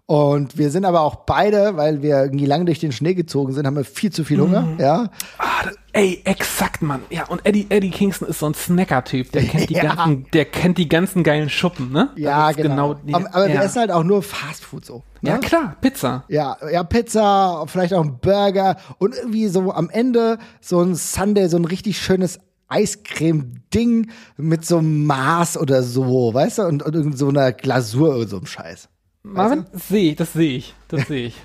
Und 0.09 0.57
wir 0.57 0.71
sind 0.71 0.85
aber 0.85 1.01
auch 1.01 1.17
beide, 1.17 1.77
weil 1.77 2.01
wir 2.01 2.23
irgendwie 2.23 2.47
lang 2.47 2.65
durch 2.65 2.79
den 2.79 2.91
Schnee 2.91 3.13
gezogen 3.13 3.53
sind, 3.53 3.67
haben 3.67 3.75
wir 3.75 3.85
viel 3.85 4.11
zu 4.11 4.23
viel 4.23 4.41
Hunger, 4.41 4.61
mhm. 4.61 4.79
ja. 4.79 5.11
Ah, 5.37 5.63
das, 5.63 5.75
ey, 5.93 6.23
exakt, 6.25 6.81
Mann. 6.81 7.01
Ja, 7.11 7.27
und 7.27 7.45
Eddie, 7.45 7.67
Eddie 7.69 7.91
Kingston 7.91 8.27
ist 8.27 8.39
so 8.39 8.47
ein 8.47 8.55
Snacker-Typ. 8.55 9.31
Der 9.33 9.43
kennt 9.43 9.69
die 9.69 9.73
ja. 9.75 9.93
ganzen, 9.93 10.25
der 10.33 10.45
kennt 10.45 10.79
die 10.79 10.89
ganzen 10.89 11.21
geilen 11.21 11.47
Schuppen, 11.47 11.91
ne? 11.91 12.09
Ja, 12.15 12.53
genau. 12.53 12.69
genau 12.69 12.93
die, 12.95 13.13
aber, 13.13 13.35
aber 13.35 13.47
ja. 13.49 13.53
wir 13.53 13.61
essen 13.61 13.81
halt 13.81 13.91
auch 13.91 14.03
nur 14.03 14.23
Fastfood 14.23 14.83
so. 14.83 15.03
Ne? 15.21 15.29
Ja, 15.29 15.37
klar, 15.37 15.75
Pizza. 15.79 16.23
Ja, 16.27 16.57
ja, 16.71 16.83
Pizza, 16.83 17.65
vielleicht 17.67 17.93
auch 17.93 18.03
ein 18.03 18.17
Burger 18.17 18.77
und 18.97 19.13
irgendwie 19.13 19.47
so 19.47 19.71
am 19.71 19.91
Ende 19.91 20.39
so 20.59 20.81
ein 20.81 20.95
Sunday, 20.95 21.49
so 21.49 21.57
ein 21.57 21.65
richtig 21.65 21.99
schönes 21.99 22.39
Eiscreme-Ding 22.67 24.09
mit 24.37 24.65
so 24.65 24.79
einem 24.79 25.05
Maß 25.05 25.57
oder 25.57 25.83
so, 25.83 26.33
weißt 26.33 26.57
du, 26.57 26.63
und, 26.63 26.81
und 26.81 26.95
irgend 26.95 27.15
so 27.15 27.27
einer 27.29 27.51
Glasur 27.51 28.15
oder 28.15 28.27
so 28.27 28.37
einem 28.37 28.47
Scheiß. 28.47 28.89
Marvin, 29.21 29.65
sehe 29.73 30.11
ich, 30.11 30.15
das 30.15 30.31
sehe 30.31 30.57
ich, 30.57 30.73
das 30.87 31.07
sehe 31.07 31.27
ich. 31.27 31.35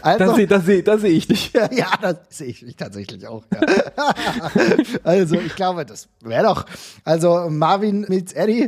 also, 0.00 0.24
das 0.24 0.36
sehe 0.36 0.46
das 0.46 0.64
seh, 0.64 0.82
das 0.82 1.00
seh 1.02 1.08
ich 1.08 1.28
dich. 1.28 1.52
Ja, 1.52 1.68
ja 1.72 1.86
das 2.00 2.16
sehe 2.30 2.48
ich 2.48 2.74
tatsächlich 2.76 3.26
auch. 3.26 3.44
Ja. 3.52 3.60
also 5.04 5.34
ich 5.34 5.54
glaube, 5.54 5.84
das 5.84 6.08
wäre 6.22 6.44
doch. 6.44 6.64
Also 7.04 7.48
Marvin 7.50 8.06
meets 8.08 8.32
Eddie 8.32 8.66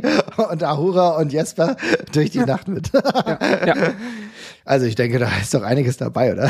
und 0.49 0.63
Ahura 0.63 1.17
und 1.17 1.33
Jesper 1.33 1.75
durch 2.11 2.29
die 2.29 2.39
Nacht 2.39 2.67
mit. 2.67 2.91
ja, 2.93 3.65
ja. 3.65 3.93
Also 4.63 4.85
ich 4.85 4.95
denke, 4.95 5.17
da 5.17 5.29
ist 5.41 5.53
doch 5.53 5.63
einiges 5.63 5.97
dabei, 5.97 6.33
oder? 6.33 6.49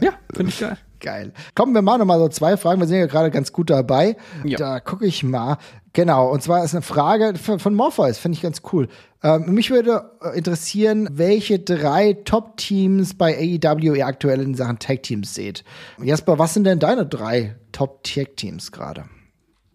ja, 0.00 0.12
finde 0.34 0.50
ich 0.50 0.60
geil. 0.60 0.76
Geil. 1.00 1.32
Kommen 1.56 1.74
wir 1.74 1.82
mal 1.82 1.98
noch 1.98 2.04
mal 2.04 2.18
so 2.20 2.28
zwei 2.28 2.56
Fragen. 2.56 2.80
Wir 2.80 2.86
sind 2.86 2.98
ja 2.98 3.06
gerade 3.06 3.32
ganz 3.32 3.52
gut 3.52 3.70
dabei. 3.70 4.16
Ja. 4.44 4.56
Da 4.56 4.80
gucke 4.80 5.04
ich 5.04 5.24
mal. 5.24 5.58
Genau. 5.92 6.30
Und 6.30 6.42
zwar 6.42 6.64
ist 6.64 6.74
eine 6.74 6.82
Frage 6.82 7.34
von, 7.38 7.58
von 7.58 7.74
Morpheus. 7.74 8.18
Finde 8.18 8.36
ich 8.36 8.42
ganz 8.42 8.62
cool. 8.72 8.88
Ähm, 9.22 9.52
mich 9.52 9.70
würde 9.70 10.10
äh, 10.22 10.36
interessieren, 10.36 11.08
welche 11.12 11.58
drei 11.58 12.14
Top-Teams 12.24 13.14
bei 13.14 13.36
AEW 13.36 13.94
ihr 13.94 14.06
aktuell 14.06 14.40
in 14.40 14.54
Sachen 14.54 14.78
Tag-Teams 14.78 15.34
seht. 15.34 15.64
Jasper, 16.02 16.38
was 16.38 16.54
sind 16.54 16.64
denn 16.64 16.78
deine 16.78 17.06
drei 17.06 17.56
Top-Tag-Teams 17.72 18.72
gerade? 18.72 19.04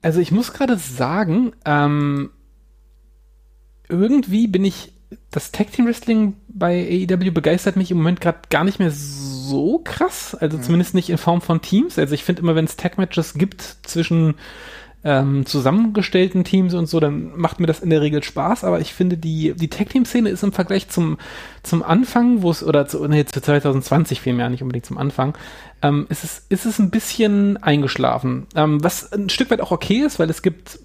Also 0.02 0.20
ich 0.20 0.32
muss 0.32 0.54
gerade 0.54 0.78
sagen, 0.78 1.54
ähm, 1.66 2.32
irgendwie 3.90 4.48
bin 4.48 4.66
ich 4.66 4.94
das 5.32 5.52
Tag 5.52 5.72
Team 5.72 5.86
Wrestling 5.86 6.36
bei 6.50 7.06
AEW 7.10 7.32
begeistert 7.32 7.78
mich 7.78 7.92
im 7.92 7.98
Moment 7.98 8.20
gerade 8.20 8.40
gar 8.50 8.64
nicht 8.64 8.80
mehr 8.80 8.92
so 8.92 9.80
krass. 9.80 10.36
Also 10.36 10.58
mhm. 10.58 10.64
zumindest 10.64 10.94
nicht 10.94 11.10
in 11.10 11.18
Form 11.18 11.42
von 11.42 11.62
Teams. 11.62 11.98
Also 11.98 12.14
ich 12.14 12.24
finde 12.24 12.42
immer, 12.42 12.56
wenn 12.56 12.66
es 12.66 12.76
Tag 12.76 12.98
Matches 12.98 13.36
gibt 13.36 13.62
zwischen 13.84 14.36
ähm, 15.04 15.46
zusammengestellten 15.46 16.44
Teams 16.44 16.74
und 16.74 16.88
so, 16.88 17.00
dann 17.00 17.32
macht 17.36 17.60
mir 17.60 17.68
das 17.68 17.80
in 17.80 17.90
der 17.90 18.02
Regel 18.02 18.24
Spaß. 18.24 18.64
Aber 18.64 18.80
ich 18.80 18.94
finde, 18.94 19.18
die, 19.18 19.54
die 19.54 19.70
Tag 19.70 19.90
Team 19.90 20.06
Szene 20.06 20.30
ist 20.30 20.44
im 20.44 20.52
Vergleich 20.52 20.90
zum, 20.90 21.18
zum 21.64 21.84
Anfang, 21.84 22.42
wo 22.42 22.52
es, 22.52 22.64
oder 22.64 22.88
zu, 22.88 23.08
nee, 23.08 23.24
zu 23.26 23.42
2020 23.42 24.22
vielmehr, 24.22 24.50
nicht 24.50 24.64
unbedingt 24.64 24.86
zum 24.86 24.98
Anfang, 24.98 25.38
ähm, 25.82 26.08
ist, 26.10 26.24
es, 26.24 26.46
ist 26.50 26.66
es 26.66 26.80
ein 26.80 26.90
bisschen 26.90 27.58
eingeschlafen. 27.58 28.48
Ähm, 28.56 28.84
was 28.84 29.12
ein 29.14 29.30
Stück 29.30 29.52
weit 29.52 29.62
auch 29.62 29.72
okay 29.72 30.00
ist, 30.00 30.20
weil 30.20 30.30
es 30.30 30.42
gibt 30.42 30.80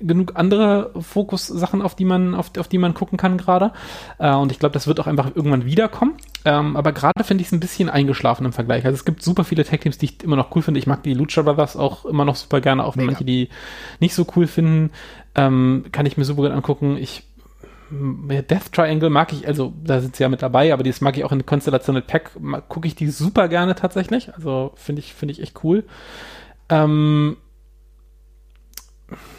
genug 0.00 0.32
andere 0.34 0.92
Fokus-Sachen, 0.98 1.82
auf 1.82 1.94
die 1.94 2.04
man, 2.04 2.34
auf, 2.34 2.50
auf 2.58 2.68
die 2.68 2.78
man 2.78 2.94
gucken 2.94 3.18
kann 3.18 3.38
gerade. 3.38 3.72
Äh, 4.18 4.34
und 4.34 4.52
ich 4.52 4.58
glaube, 4.58 4.72
das 4.72 4.86
wird 4.86 5.00
auch 5.00 5.06
einfach 5.06 5.34
irgendwann 5.34 5.64
wiederkommen. 5.64 6.14
Ähm, 6.44 6.76
aber 6.76 6.92
gerade 6.92 7.24
finde 7.24 7.42
ich 7.42 7.48
es 7.48 7.52
ein 7.52 7.60
bisschen 7.60 7.88
eingeschlafen 7.88 8.46
im 8.46 8.52
Vergleich. 8.52 8.84
Also 8.84 8.94
es 8.94 9.04
gibt 9.04 9.22
super 9.22 9.44
viele 9.44 9.64
Tech-Teams, 9.64 9.98
die 9.98 10.06
ich 10.06 10.24
immer 10.24 10.36
noch 10.36 10.54
cool 10.54 10.62
finde. 10.62 10.78
Ich 10.78 10.86
mag 10.86 11.02
die 11.02 11.14
Lucha 11.14 11.42
Brothers 11.42 11.76
auch 11.76 12.04
immer 12.04 12.24
noch 12.24 12.36
super 12.36 12.60
gerne, 12.60 12.84
auch 12.84 12.96
wenn 12.96 13.06
manche 13.06 13.24
die 13.24 13.48
nicht 14.00 14.14
so 14.14 14.26
cool 14.36 14.46
finden. 14.46 14.90
Ähm, 15.34 15.86
kann 15.92 16.06
ich 16.06 16.16
mir 16.16 16.24
super 16.24 16.42
gut 16.42 16.52
angucken. 16.52 16.96
Ich 16.96 17.24
Death 17.88 18.72
Triangle 18.72 19.10
mag 19.10 19.32
ich, 19.32 19.46
also 19.46 19.72
da 19.84 20.00
sind 20.00 20.16
sie 20.16 20.24
ja 20.24 20.28
mit 20.28 20.42
dabei, 20.42 20.72
aber 20.72 20.82
das 20.82 21.00
mag 21.00 21.16
ich 21.16 21.24
auch 21.24 21.30
in 21.30 21.46
Konstellation 21.46 21.94
mit 21.94 22.08
Pack, 22.08 22.32
gucke 22.68 22.88
ich 22.88 22.96
die 22.96 23.08
super 23.08 23.48
gerne 23.48 23.76
tatsächlich. 23.76 24.34
Also 24.34 24.72
finde 24.74 25.00
ich, 25.00 25.14
finde 25.14 25.32
ich 25.32 25.40
echt 25.40 25.62
cool. 25.62 25.84
Ähm, 26.68 27.36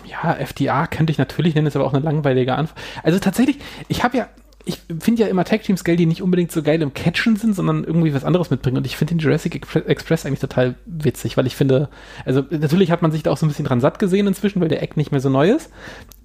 ja, 0.06 0.34
FDA 0.34 0.88
könnte 0.88 1.12
ich 1.12 1.18
natürlich 1.18 1.56
nennen, 1.56 1.68
ist 1.68 1.76
aber 1.76 1.86
auch 1.86 1.94
eine 1.94 2.04
langweilige 2.04 2.56
Antwort. 2.56 2.80
Also 3.04 3.20
tatsächlich, 3.20 3.60
ich 3.88 4.04
habe 4.04 4.18
ja, 4.18 4.30
ich 4.68 4.80
finde 5.00 5.24
ja 5.24 5.28
immer 5.30 5.46
Tag 5.46 5.64
Teams 5.64 5.84
geil, 5.84 5.96
die 5.96 6.06
nicht 6.06 6.22
unbedingt 6.22 6.52
so 6.52 6.62
geil 6.62 6.82
im 6.82 6.94
Catchen 6.94 7.38
sind, 7.38 7.56
sondern 7.56 7.86
irgendwie 7.86 8.14
was 8.14 8.26
anderes 8.26 8.50
mitbringen. 8.50 8.78
Und 8.78 8.86
ich 8.86 8.98
finde 8.98 9.16
den 9.16 9.20
Jurassic 9.20 9.66
Express 9.88 10.26
eigentlich 10.26 10.42
total 10.42 10.76
witzig, 10.86 11.38
weil 11.38 11.48
ich 11.48 11.56
finde, 11.56 11.90
also 12.26 12.44
natürlich 12.50 12.92
hat 12.92 13.02
man 13.02 13.12
sich 13.12 13.24
da 13.24 13.32
auch 13.32 13.38
so 13.38 13.46
ein 13.46 13.50
bisschen 13.50 13.66
dran 13.66 13.80
satt 13.80 13.98
gesehen 13.98 14.28
inzwischen, 14.28 14.60
weil 14.60 14.68
der 14.68 14.84
Eck 14.84 14.98
nicht 14.98 15.12
mehr 15.12 15.22
so 15.22 15.30
neu 15.30 15.50
ist. 15.52 15.72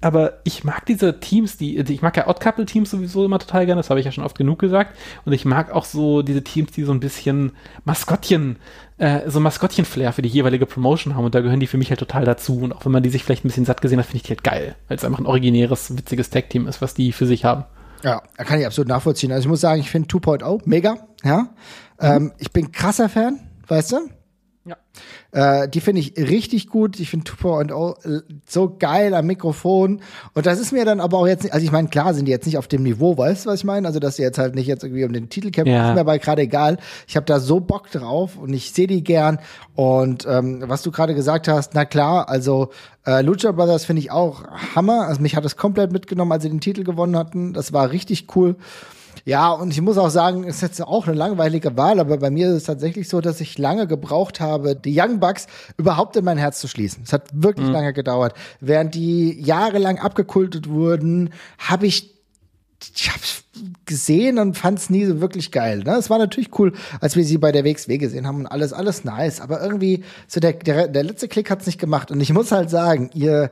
Aber 0.01 0.39
ich 0.43 0.65
mag 0.65 0.85
diese 0.85 1.21
Teams, 1.21 1.55
die, 1.55 1.79
ich 1.79 2.01
mag 2.01 2.17
ja 2.17 2.27
Odd 2.27 2.41
Couple 2.41 2.65
Teams 2.65 2.91
sowieso 2.91 3.23
immer 3.23 3.39
total 3.39 3.65
gerne, 3.65 3.79
das 3.79 3.89
habe 3.89 4.01
ich 4.01 4.05
ja 4.05 4.11
schon 4.11 4.25
oft 4.25 4.37
genug 4.37 4.59
gesagt. 4.59 4.97
Und 5.23 5.31
ich 5.31 5.45
mag 5.45 5.71
auch 5.71 5.85
so 5.85 6.21
diese 6.21 6.43
Teams, 6.43 6.71
die 6.71 6.83
so 6.83 6.91
ein 6.91 6.99
bisschen 6.99 7.53
Maskottchen, 7.85 8.57
äh, 8.97 9.29
so 9.29 9.39
Maskottchen-Flair 9.39 10.11
für 10.11 10.21
die 10.21 10.29
jeweilige 10.29 10.65
Promotion 10.65 11.15
haben. 11.15 11.23
Und 11.23 11.33
da 11.33 11.39
gehören 11.39 11.61
die 11.61 11.67
für 11.67 11.77
mich 11.77 11.89
halt 11.89 11.99
total 11.99 12.25
dazu. 12.25 12.59
Und 12.59 12.73
auch 12.73 12.83
wenn 12.83 12.91
man 12.91 13.03
die 13.03 13.09
sich 13.09 13.23
vielleicht 13.23 13.45
ein 13.45 13.47
bisschen 13.47 13.65
satt 13.65 13.81
gesehen 13.81 13.99
hat, 13.99 14.05
finde 14.05 14.17
ich 14.17 14.23
die 14.23 14.29
halt 14.29 14.43
geil, 14.43 14.75
weil 14.89 14.97
es 14.97 15.05
einfach 15.05 15.19
ein 15.19 15.25
originäres, 15.25 15.97
witziges 15.97 16.29
Tag-Team 16.29 16.67
ist, 16.67 16.81
was 16.81 16.93
die 16.93 17.13
für 17.13 17.25
sich 17.25 17.45
haben. 17.45 17.63
Ja, 18.03 18.21
kann 18.37 18.59
ich 18.59 18.65
absolut 18.65 18.89
nachvollziehen. 18.89 19.31
Also 19.31 19.45
ich 19.45 19.49
muss 19.49 19.61
sagen, 19.61 19.79
ich 19.79 19.89
finde 19.89 20.09
2.0 20.09 20.61
mega, 20.65 20.97
ja. 21.23 21.37
Mhm. 21.39 21.47
Ähm, 21.99 22.31
ich 22.37 22.51
bin 22.51 22.71
krasser 22.71 23.09
Fan, 23.09 23.39
weißt 23.67 23.93
du? 23.93 23.97
Ja. 24.65 24.77
Äh, 25.33 25.67
die 25.67 25.81
finde 25.81 25.99
ich 25.99 26.15
richtig 26.17 26.69
gut. 26.69 26.99
Ich 26.99 27.09
finde 27.09 27.29
2.0 27.29 28.23
so 28.47 28.75
geil 28.79 29.13
am 29.13 29.25
Mikrofon. 29.25 30.01
Und 30.33 30.45
das 30.45 30.59
ist 30.59 30.71
mir 30.71 30.85
dann 30.85 31.01
aber 31.01 31.17
auch 31.17 31.27
jetzt 31.27 31.43
nicht, 31.43 31.53
also 31.53 31.65
ich 31.65 31.71
meine, 31.71 31.89
klar 31.89 32.13
sind 32.13 32.25
die 32.25 32.31
jetzt 32.31 32.45
nicht 32.45 32.57
auf 32.57 32.69
dem 32.69 32.83
Niveau, 32.83 33.17
weißt 33.17 33.45
du, 33.45 33.49
was 33.49 33.59
ich 33.59 33.65
meine? 33.65 33.85
Also, 33.87 33.99
dass 33.99 34.15
die 34.15 34.21
jetzt 34.21 34.37
halt 34.37 34.55
nicht 34.55 34.67
jetzt 34.67 34.83
irgendwie 34.83 35.03
um 35.03 35.11
den 35.11 35.29
Titel 35.29 35.51
kämpfen, 35.51 35.73
ja. 35.73 35.89
ist 35.89 35.95
mir 35.95 36.01
aber 36.01 36.17
gerade 36.17 36.43
egal. 36.43 36.77
Ich 37.07 37.17
habe 37.17 37.25
da 37.25 37.39
so 37.39 37.59
Bock 37.59 37.91
drauf 37.91 38.37
und 38.37 38.53
ich 38.53 38.71
sehe 38.71 38.87
die 38.87 39.03
gern. 39.03 39.39
Und 39.75 40.25
ähm, 40.29 40.63
was 40.67 40.81
du 40.81 40.91
gerade 40.91 41.13
gesagt 41.13 41.49
hast, 41.49 41.73
na 41.73 41.83
klar, 41.83 42.29
also 42.29 42.69
äh, 43.05 43.21
Lucha 43.21 43.51
Brothers 43.51 43.83
finde 43.83 44.01
ich 44.01 44.11
auch 44.11 44.43
Hammer. 44.75 45.07
Also 45.07 45.21
mich 45.21 45.35
hat 45.35 45.43
es 45.43 45.57
komplett 45.57 45.91
mitgenommen, 45.91 46.31
als 46.31 46.43
sie 46.43 46.49
den 46.49 46.61
Titel 46.61 46.83
gewonnen 46.83 47.17
hatten. 47.17 47.51
Das 47.51 47.73
war 47.73 47.91
richtig 47.91 48.27
cool. 48.35 48.55
Ja, 49.25 49.51
und 49.51 49.71
ich 49.71 49.79
muss 49.81 49.97
auch 49.97 50.09
sagen, 50.09 50.43
es 50.43 50.57
ist 50.57 50.61
jetzt 50.61 50.81
auch 50.81 51.07
eine 51.07 51.15
langweilige 51.15 51.77
Wahl, 51.77 51.99
aber 51.99 52.17
bei 52.17 52.29
mir 52.29 52.49
ist 52.49 52.53
es 52.55 52.63
tatsächlich 52.65 53.07
so, 53.07 53.21
dass 53.21 53.39
ich 53.39 53.57
lange 53.57 53.87
gebraucht 53.87 54.41
habe, 54.41 54.75
die 54.75 54.99
Young 54.99 55.19
Bucks 55.19 55.47
überhaupt 55.77 56.17
in 56.17 56.25
mein 56.25 56.37
Herz 56.37 56.59
zu 56.59 56.67
schließen. 56.67 57.03
Es 57.05 57.13
hat 57.13 57.29
wirklich 57.33 57.67
mhm. 57.67 57.73
lange 57.73 57.93
gedauert. 57.93 58.33
Während 58.59 58.95
die 58.95 59.41
jahrelang 59.41 59.97
abgekultet 59.97 60.69
wurden, 60.69 61.29
habe 61.57 61.87
ich 61.87 62.13
ich 62.95 63.09
hab's 63.09 63.43
gesehen 63.85 64.39
und 64.39 64.57
fand's 64.57 64.89
nie 64.89 65.05
so 65.05 65.21
wirklich 65.21 65.51
geil. 65.51 65.83
Ne? 65.85 65.95
Es 65.95 66.09
war 66.09 66.17
natürlich 66.17 66.57
cool, 66.59 66.73
als 66.99 67.15
wir 67.15 67.23
sie 67.23 67.37
bei 67.37 67.51
der 67.51 67.63
WXW 67.63 67.97
gesehen 67.97 68.27
haben 68.27 68.41
und 68.41 68.47
alles, 68.47 68.73
alles 68.73 69.03
nice. 69.03 69.39
Aber 69.39 69.61
irgendwie, 69.61 70.03
so 70.27 70.39
der, 70.39 70.53
der, 70.53 70.87
der 70.87 71.03
letzte 71.03 71.27
Klick 71.27 71.49
hat's 71.49 71.65
nicht 71.65 71.79
gemacht. 71.79 72.11
Und 72.11 72.19
ich 72.19 72.33
muss 72.33 72.51
halt 72.51 72.69
sagen, 72.69 73.09
ihr 73.13 73.51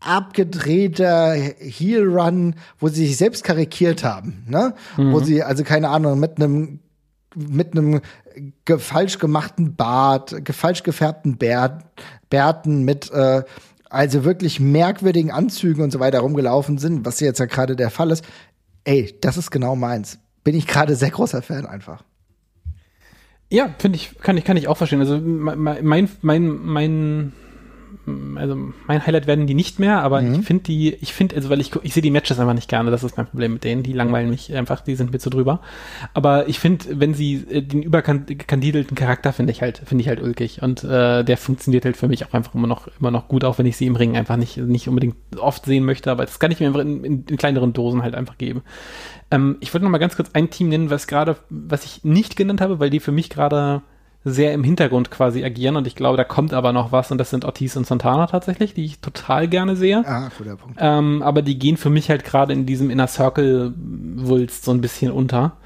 abgedrehter 0.00 1.32
Heel 1.32 2.06
Run, 2.06 2.54
wo 2.78 2.88
sie 2.88 3.06
sich 3.06 3.16
selbst 3.16 3.44
karikiert 3.44 4.04
haben, 4.04 4.44
ne? 4.48 4.74
Mhm. 4.96 5.12
Wo 5.12 5.20
sie 5.20 5.42
also 5.42 5.64
keine 5.64 5.88
Ahnung 5.88 6.18
mit 6.20 6.36
einem 6.36 6.80
mit 7.36 7.72
einem 7.72 8.00
falsch 8.78 9.18
gemachten 9.18 9.74
Bart, 9.74 10.34
falsch 10.50 10.82
gefärbten 10.82 11.36
Bärt, 11.36 11.84
Bärten 12.30 12.84
mit 12.84 13.10
äh, 13.10 13.42
also 13.90 14.24
wirklich 14.24 14.60
merkwürdigen 14.60 15.30
Anzügen 15.30 15.82
und 15.82 15.92
so 15.92 16.00
weiter 16.00 16.20
rumgelaufen 16.20 16.78
sind, 16.78 17.06
was 17.06 17.20
jetzt 17.20 17.38
ja 17.38 17.46
gerade 17.46 17.76
der 17.76 17.90
Fall 17.90 18.10
ist. 18.10 18.24
Ey, 18.84 19.16
das 19.20 19.36
ist 19.36 19.50
genau 19.50 19.76
meins. 19.76 20.18
Bin 20.42 20.54
ich 20.54 20.66
gerade 20.66 20.96
sehr 20.96 21.10
großer 21.10 21.42
Fan 21.42 21.64
einfach. 21.64 22.02
Ja, 23.50 23.72
finde 23.78 23.96
ich, 23.96 24.18
kann 24.20 24.36
ich, 24.36 24.44
kann 24.44 24.56
ich 24.56 24.68
auch 24.68 24.76
verstehen. 24.76 25.00
Also 25.00 25.18
mein, 25.18 26.08
mein, 26.22 26.48
mein 26.48 27.32
also 28.36 28.56
mein 28.86 29.06
Highlight 29.06 29.26
werden 29.26 29.46
die 29.46 29.54
nicht 29.54 29.78
mehr, 29.78 30.02
aber 30.02 30.22
mhm. 30.22 30.34
ich 30.34 30.46
finde 30.46 30.62
die, 30.64 30.94
ich 30.94 31.12
finde, 31.12 31.36
also 31.36 31.50
weil 31.50 31.60
ich, 31.60 31.72
ich 31.82 31.94
sehe 31.94 32.02
die 32.02 32.10
Matches 32.10 32.38
einfach 32.38 32.54
nicht 32.54 32.68
gerne, 32.68 32.90
das 32.90 33.04
ist 33.04 33.16
mein 33.16 33.26
Problem 33.26 33.54
mit 33.54 33.64
denen, 33.64 33.82
die 33.82 33.92
langweilen 33.92 34.30
mich 34.30 34.54
einfach, 34.54 34.80
die 34.80 34.94
sind 34.94 35.12
mir 35.12 35.18
zu 35.18 35.30
drüber. 35.30 35.60
Aber 36.12 36.48
ich 36.48 36.58
finde, 36.58 37.00
wenn 37.00 37.14
sie 37.14 37.44
äh, 37.50 37.62
den 37.62 37.82
überkandidelten 37.82 38.96
Charakter 38.96 39.32
finde 39.32 39.52
ich 39.52 39.62
halt, 39.62 39.78
finde 39.84 40.02
ich 40.02 40.08
halt 40.08 40.22
ulkig 40.22 40.62
und 40.62 40.84
äh, 40.84 41.24
der 41.24 41.36
funktioniert 41.36 41.84
halt 41.84 41.96
für 41.96 42.08
mich 42.08 42.24
auch 42.26 42.32
einfach 42.32 42.54
immer 42.54 42.66
noch, 42.66 42.88
immer 43.00 43.10
noch 43.10 43.28
gut, 43.28 43.44
auch 43.44 43.58
wenn 43.58 43.66
ich 43.66 43.76
sie 43.76 43.86
im 43.86 43.96
Ring 43.96 44.16
einfach 44.16 44.36
nicht, 44.36 44.56
nicht 44.56 44.88
unbedingt 44.88 45.16
oft 45.38 45.64
sehen 45.64 45.84
möchte, 45.84 46.10
aber 46.10 46.24
das 46.24 46.38
kann 46.38 46.50
ich 46.50 46.60
mir 46.60 46.66
einfach 46.66 46.80
in, 46.80 47.04
in, 47.04 47.24
in 47.24 47.36
kleineren 47.36 47.72
Dosen 47.72 48.02
halt 48.02 48.14
einfach 48.14 48.38
geben. 48.38 48.62
Ähm, 49.30 49.56
ich 49.60 49.72
wollte 49.72 49.84
noch 49.84 49.90
mal 49.90 49.98
ganz 49.98 50.16
kurz 50.16 50.30
ein 50.32 50.50
Team 50.50 50.68
nennen, 50.68 50.90
was 50.90 51.06
gerade, 51.06 51.36
was 51.50 51.84
ich 51.84 52.04
nicht 52.04 52.36
genannt 52.36 52.60
habe, 52.60 52.80
weil 52.80 52.90
die 52.90 53.00
für 53.00 53.12
mich 53.12 53.30
gerade 53.30 53.82
sehr 54.24 54.54
im 54.54 54.64
Hintergrund 54.64 55.10
quasi 55.10 55.44
agieren 55.44 55.76
und 55.76 55.86
ich 55.86 55.94
glaube, 55.94 56.16
da 56.16 56.24
kommt 56.24 56.54
aber 56.54 56.72
noch 56.72 56.92
was 56.92 57.10
und 57.10 57.18
das 57.18 57.30
sind 57.30 57.44
Ortiz 57.44 57.76
und 57.76 57.86
Santana 57.86 58.26
tatsächlich, 58.26 58.72
die 58.72 58.84
ich 58.84 59.00
total 59.00 59.48
gerne 59.48 59.76
sehe. 59.76 60.02
Ah, 60.06 60.30
guter 60.36 60.56
Punkt. 60.56 60.78
Ähm, 60.80 61.22
aber 61.22 61.42
die 61.42 61.58
gehen 61.58 61.76
für 61.76 61.90
mich 61.90 62.08
halt 62.08 62.24
gerade 62.24 62.52
in 62.54 62.64
diesem 62.64 62.88
Inner 62.88 63.06
Circle 63.06 63.74
Wulst 64.16 64.64
so 64.64 64.72
ein 64.72 64.80
bisschen 64.80 65.12
unter 65.12 65.56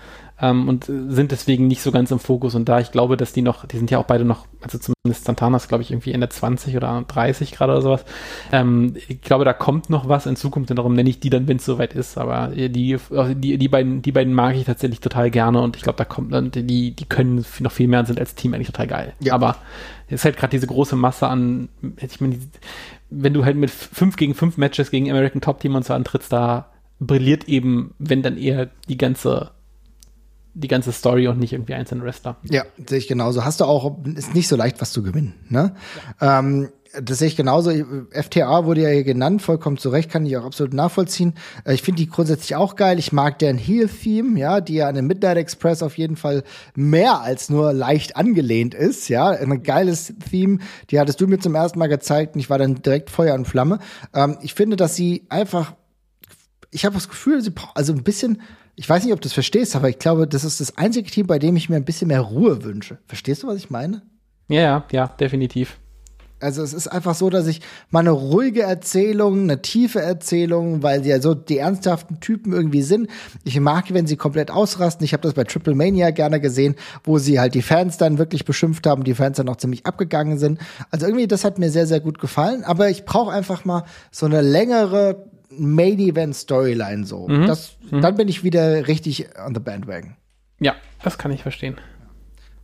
ähm, 0.40 0.68
und 0.68 0.84
sind 0.84 1.32
deswegen 1.32 1.66
nicht 1.66 1.82
so 1.82 1.90
ganz 1.90 2.10
im 2.10 2.18
Fokus. 2.18 2.54
Und 2.54 2.68
da 2.68 2.78
ich 2.80 2.92
glaube, 2.92 3.16
dass 3.16 3.32
die 3.32 3.42
noch, 3.42 3.66
die 3.66 3.76
sind 3.76 3.90
ja 3.90 3.98
auch 3.98 4.04
beide 4.04 4.24
noch, 4.24 4.46
also 4.60 4.78
zumindest 4.78 5.24
Santanas, 5.24 5.68
glaube 5.68 5.82
ich, 5.82 5.90
irgendwie 5.90 6.12
Ende 6.12 6.28
20 6.28 6.76
oder 6.76 7.04
30 7.06 7.52
gerade 7.52 7.72
oder 7.72 7.82
sowas. 7.82 8.04
Ähm, 8.52 8.94
ich 9.08 9.20
glaube, 9.20 9.44
da 9.44 9.52
kommt 9.52 9.90
noch 9.90 10.08
was 10.08 10.26
in 10.26 10.36
Zukunft 10.36 10.70
und 10.70 10.76
darum 10.76 10.94
nenne 10.94 11.10
ich 11.10 11.20
die 11.20 11.30
dann, 11.30 11.48
wenn 11.48 11.56
es 11.56 11.64
soweit 11.64 11.92
ist. 11.94 12.18
Aber 12.18 12.48
die, 12.48 12.68
die, 12.70 13.58
die, 13.58 13.68
beiden, 13.68 14.02
die 14.02 14.12
beiden 14.12 14.32
mag 14.32 14.54
ich 14.54 14.64
tatsächlich 14.64 15.00
total 15.00 15.30
gerne 15.30 15.60
und 15.60 15.76
ich 15.76 15.82
glaube, 15.82 15.96
da 15.96 16.04
kommt 16.04 16.32
dann, 16.32 16.50
die, 16.50 16.92
die 16.92 17.04
können 17.04 17.44
noch 17.60 17.72
viel 17.72 17.88
mehr 17.88 18.00
und 18.00 18.06
sind 18.06 18.20
als 18.20 18.34
Team 18.34 18.54
eigentlich 18.54 18.68
total 18.68 18.86
geil. 18.86 19.12
Ja. 19.20 19.34
Aber 19.34 19.56
es 20.06 20.14
ist 20.14 20.24
halt 20.24 20.36
gerade 20.36 20.52
diese 20.52 20.66
große 20.66 20.96
Masse 20.96 21.26
an, 21.26 21.68
ich 22.00 22.20
meine, 22.20 22.38
wenn 23.10 23.34
du 23.34 23.44
halt 23.44 23.56
mit 23.56 23.70
5 23.70 24.16
gegen 24.16 24.34
5 24.34 24.56
Matches 24.56 24.90
gegen 24.90 25.10
American 25.10 25.40
Top 25.40 25.60
Team 25.60 25.74
und 25.74 25.84
so 25.84 25.94
antrittst, 25.94 26.32
da 26.32 26.66
brilliert 27.00 27.48
eben, 27.48 27.94
wenn 27.98 28.22
dann 28.22 28.36
eher 28.36 28.68
die 28.88 28.98
ganze 28.98 29.50
die 30.60 30.68
ganze 30.68 30.92
Story 30.92 31.28
und 31.28 31.38
nicht 31.38 31.52
irgendwie 31.52 31.74
einzelne 31.74 32.02
Wrestler. 32.02 32.36
Ja, 32.42 32.64
sehe 32.86 32.98
ich 32.98 33.06
genauso. 33.06 33.44
Hast 33.44 33.60
du 33.60 33.64
auch, 33.64 34.04
ist 34.04 34.34
nicht 34.34 34.48
so 34.48 34.56
leicht, 34.56 34.80
was 34.80 34.92
zu 34.92 35.02
gewinnen. 35.02 35.34
Ne? 35.48 35.74
Ja. 36.20 36.40
Ähm, 36.40 36.68
das 37.02 37.18
sehe 37.18 37.28
ich 37.28 37.36
genauso. 37.36 37.70
FTA 38.10 38.64
wurde 38.64 38.82
ja 38.82 38.88
hier 38.88 39.04
genannt, 39.04 39.42
vollkommen 39.42 39.76
zu 39.76 39.90
Recht, 39.90 40.10
kann 40.10 40.24
ich 40.24 40.36
auch 40.36 40.44
absolut 40.44 40.72
nachvollziehen. 40.72 41.34
Äh, 41.64 41.74
ich 41.74 41.82
finde 41.82 42.02
die 42.02 42.08
grundsätzlich 42.08 42.56
auch 42.56 42.76
geil. 42.76 42.98
Ich 42.98 43.12
mag 43.12 43.38
deren 43.38 43.58
Heel-Theme, 43.58 44.38
ja, 44.38 44.60
die 44.60 44.74
ja 44.74 44.88
an 44.88 44.94
den 44.94 45.06
Midnight 45.06 45.36
Express 45.36 45.82
auf 45.82 45.98
jeden 45.98 46.16
Fall 46.16 46.42
mehr 46.74 47.20
als 47.20 47.50
nur 47.50 47.72
leicht 47.72 48.16
angelehnt 48.16 48.74
ist, 48.74 49.08
ja. 49.08 49.28
Ein 49.28 49.62
geiles 49.62 50.14
Theme. 50.30 50.58
Die 50.90 50.98
hattest 50.98 51.20
du 51.20 51.26
mir 51.26 51.38
zum 51.38 51.54
ersten 51.54 51.78
Mal 51.78 51.88
gezeigt 51.88 52.34
und 52.34 52.40
ich 52.40 52.50
war 52.50 52.58
dann 52.58 52.82
direkt 52.82 53.10
Feuer 53.10 53.34
und 53.34 53.46
Flamme. 53.46 53.78
Ähm, 54.14 54.38
ich 54.42 54.54
finde, 54.54 54.76
dass 54.76 54.96
sie 54.96 55.26
einfach, 55.28 55.74
ich 56.70 56.84
habe 56.84 56.94
das 56.94 57.08
Gefühl, 57.08 57.42
sie 57.42 57.52
also 57.74 57.92
ein 57.92 58.02
bisschen 58.02 58.40
ich 58.78 58.88
weiß 58.88 59.02
nicht, 59.02 59.12
ob 59.12 59.20
du 59.20 59.26
das 59.26 59.32
verstehst, 59.32 59.74
aber 59.74 59.88
ich 59.88 59.98
glaube, 59.98 60.28
das 60.28 60.44
ist 60.44 60.60
das 60.60 60.78
einzige 60.78 61.10
Team, 61.10 61.26
bei 61.26 61.40
dem 61.40 61.56
ich 61.56 61.68
mir 61.68 61.74
ein 61.74 61.84
bisschen 61.84 62.06
mehr 62.08 62.20
Ruhe 62.20 62.62
wünsche. 62.62 62.98
Verstehst 63.06 63.42
du, 63.42 63.48
was 63.48 63.56
ich 63.56 63.70
meine? 63.70 64.02
Ja, 64.48 64.60
ja, 64.60 64.84
ja, 64.92 65.06
definitiv. 65.08 65.78
Also 66.40 66.62
es 66.62 66.72
ist 66.72 66.86
einfach 66.86 67.16
so, 67.16 67.28
dass 67.28 67.48
ich 67.48 67.60
mal 67.90 67.98
eine 67.98 68.12
ruhige 68.12 68.62
Erzählung, 68.62 69.42
eine 69.42 69.60
tiefe 69.60 70.00
Erzählung, 70.00 70.84
weil 70.84 71.02
sie 71.02 71.10
ja 71.10 71.20
so 71.20 71.34
die 71.34 71.58
ernsthaften 71.58 72.20
Typen 72.20 72.52
irgendwie 72.52 72.82
sind. 72.82 73.08
Ich 73.42 73.58
mag, 73.58 73.92
wenn 73.92 74.06
sie 74.06 74.16
komplett 74.16 74.52
ausrasten. 74.52 75.04
Ich 75.04 75.12
habe 75.12 75.22
das 75.22 75.34
bei 75.34 75.42
Triple 75.42 75.74
Mania 75.74 76.10
gerne 76.10 76.40
gesehen, 76.40 76.76
wo 77.02 77.18
sie 77.18 77.40
halt 77.40 77.54
die 77.54 77.62
Fans 77.62 77.96
dann 77.96 78.18
wirklich 78.18 78.44
beschimpft 78.44 78.86
haben, 78.86 79.02
die 79.02 79.14
Fans 79.14 79.38
dann 79.38 79.48
auch 79.48 79.56
ziemlich 79.56 79.86
abgegangen 79.86 80.38
sind. 80.38 80.60
Also 80.92 81.06
irgendwie, 81.06 81.26
das 81.26 81.44
hat 81.44 81.58
mir 81.58 81.70
sehr, 81.70 81.88
sehr 81.88 81.98
gut 81.98 82.20
gefallen. 82.20 82.62
Aber 82.62 82.88
ich 82.88 83.04
brauche 83.04 83.32
einfach 83.32 83.64
mal 83.64 83.82
so 84.12 84.26
eine 84.26 84.40
längere 84.40 85.27
Main 85.50 85.98
Event 85.98 86.34
Storyline 86.34 87.04
so. 87.06 87.28
Mhm. 87.28 87.46
Das, 87.46 87.76
mhm. 87.90 88.00
Dann 88.00 88.16
bin 88.16 88.28
ich 88.28 88.44
wieder 88.44 88.86
richtig 88.86 89.28
on 89.44 89.54
the 89.54 89.60
bandwagon. 89.60 90.16
Ja, 90.60 90.74
das 91.02 91.18
kann 91.18 91.30
ich 91.30 91.42
verstehen. 91.42 91.76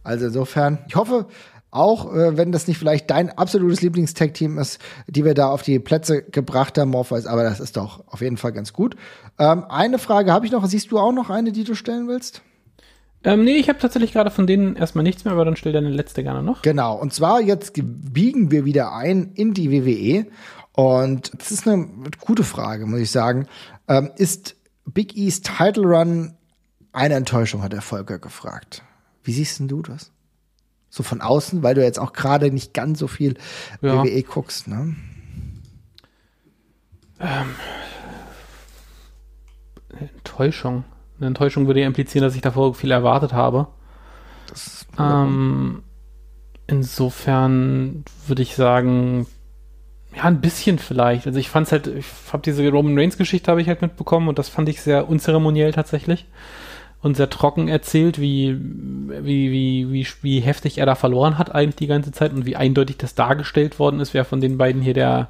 Also 0.03 0.27
insofern, 0.27 0.79
ich 0.89 0.97
hoffe 0.97 1.27
auch, 1.71 2.15
äh, 2.15 2.37
wenn 2.37 2.53
das 2.53 2.69
nicht 2.69 2.79
vielleicht 2.79 3.11
dein 3.11 3.31
absolutes 3.31 3.83
Lieblings-Tag-Team 3.83 4.59
ist, 4.59 4.81
die 5.09 5.25
wir 5.25 5.35
da 5.35 5.49
auf 5.49 5.63
die 5.63 5.79
Plätze 5.81 6.23
gebracht 6.23 6.79
haben, 6.79 6.91
Morpheus, 6.91 7.27
aber 7.27 7.43
das 7.43 7.59
ist 7.59 7.77
doch 7.77 8.07
auf 8.07 8.21
jeden 8.21 8.37
Fall 8.37 8.53
ganz 8.53 8.73
gut. 8.73 8.97
Ähm, 9.39 9.65
eine 9.69 9.99
Frage 9.99 10.33
habe 10.33 10.47
ich 10.47 10.53
noch. 10.53 10.65
Siehst 10.67 10.93
du 10.93 10.99
auch 10.99 11.13
noch 11.13 11.31
eine, 11.31 11.53
die 11.53 11.65
du 11.65 11.75
stellen 11.75 12.07
willst? 12.07 12.43
Ähm, 13.25 13.43
nee, 13.45 13.57
ich 13.57 13.69
habe 13.69 13.79
tatsächlich 13.79 14.13
gerade 14.13 14.31
von 14.31 14.47
denen 14.47 14.77
erstmal 14.77 15.03
nichts 15.03 15.25
mehr, 15.25 15.33
aber 15.33 15.47
dann 15.47 15.57
stell 15.57 15.73
deine 15.73 15.89
letzte 15.89 16.23
gerne 16.23 16.43
noch. 16.43 16.63
Genau, 16.63 16.95
und 16.95 17.13
zwar 17.13 17.41
jetzt 17.41 17.73
biegen 17.75 18.51
wir 18.51 18.67
wieder 18.67 18.95
ein 18.95 19.33
in 19.35 19.55
die 19.55 19.73
WWE 19.73 20.27
und 20.75 21.33
das 21.39 21.53
ist 21.53 21.69
eine 21.69 21.89
gute 22.21 22.45
Frage, 22.45 22.87
muss 22.87 23.01
ich 23.01 23.11
sagen. 23.11 23.47
Ähm, 23.89 24.11
ist 24.17 24.57
Big 24.85 25.17
East 25.17 25.51
Title 25.57 25.85
Run 25.85 26.35
eine 26.93 27.15
Enttäuschung, 27.15 27.63
hat 27.63 27.73
der 27.73 27.81
Volker 27.81 28.19
gefragt. 28.19 28.83
Wie 29.23 29.33
siehst 29.33 29.59
denn 29.59 29.69
du 29.69 29.83
das? 29.83 30.13
So 30.91 31.03
von 31.03 31.21
außen, 31.21 31.63
weil 31.63 31.75
du 31.75 31.83
jetzt 31.83 31.99
auch 31.99 32.13
gerade 32.13 32.51
nicht 32.51 32.75
ganz 32.75 32.99
so 32.99 33.09
viel 33.09 33.35
ja. 33.83 34.03
WWE 34.03 34.23
guckst, 34.23 34.69
ne? 34.69 34.95
Ähm, 37.21 37.55
Enttäuschung. 39.99 40.85
Eine 41.19 41.29
Enttäuschung 41.29 41.67
würde 41.67 41.81
ja 41.81 41.87
implizieren, 41.87 42.25
dass 42.25 42.35
ich 42.35 42.43
davor 42.43 42.75
viel 42.75 42.91
erwartet 42.91 43.33
habe. 43.33 43.69
Ähm, 44.99 45.83
insofern 46.67 48.05
würde 48.27 48.43
ich 48.43 48.57
sagen, 48.57 49.27
Ja, 50.17 50.25
ein 50.25 50.41
bisschen 50.41 50.79
vielleicht. 50.79 51.27
Also 51.27 51.39
ich 51.39 51.49
fand's 51.49 51.73
halt, 51.73 51.87
ich 51.89 52.07
habe 52.33 52.43
diese 52.43 52.69
Roman 52.69 52.99
Reigns 52.99 53.19
Geschichte 53.19 53.51
habe 53.51 53.61
ich 53.61 53.69
halt 53.69 53.83
mitbekommen 53.83 54.29
und 54.29 54.39
das 54.39 54.49
fand 54.49 54.69
ich 54.69 54.81
sehr 54.81 55.09
unzeremoniell 55.09 55.73
tatsächlich 55.73 56.27
und 57.03 57.17
sehr 57.17 57.29
trocken 57.29 57.69
erzählt, 57.69 58.21
wie, 58.21 58.57
wie, 58.59 59.51
wie, 59.51 59.93
wie, 59.93 60.07
wie 60.23 60.41
heftig 60.41 60.79
er 60.79 60.87
da 60.87 60.95
verloren 60.95 61.37
hat 61.37 61.55
eigentlich 61.55 61.77
die 61.77 61.87
ganze 61.87 62.13
Zeit 62.13 62.33
und 62.33 62.47
wie 62.47 62.57
eindeutig 62.57 62.97
das 62.97 63.15
dargestellt 63.15 63.79
worden 63.79 64.01
ist, 64.01 64.15
wer 64.15 64.25
von 64.25 64.41
den 64.41 64.57
beiden 64.57 64.81
hier 64.81 64.95
der, 64.95 65.29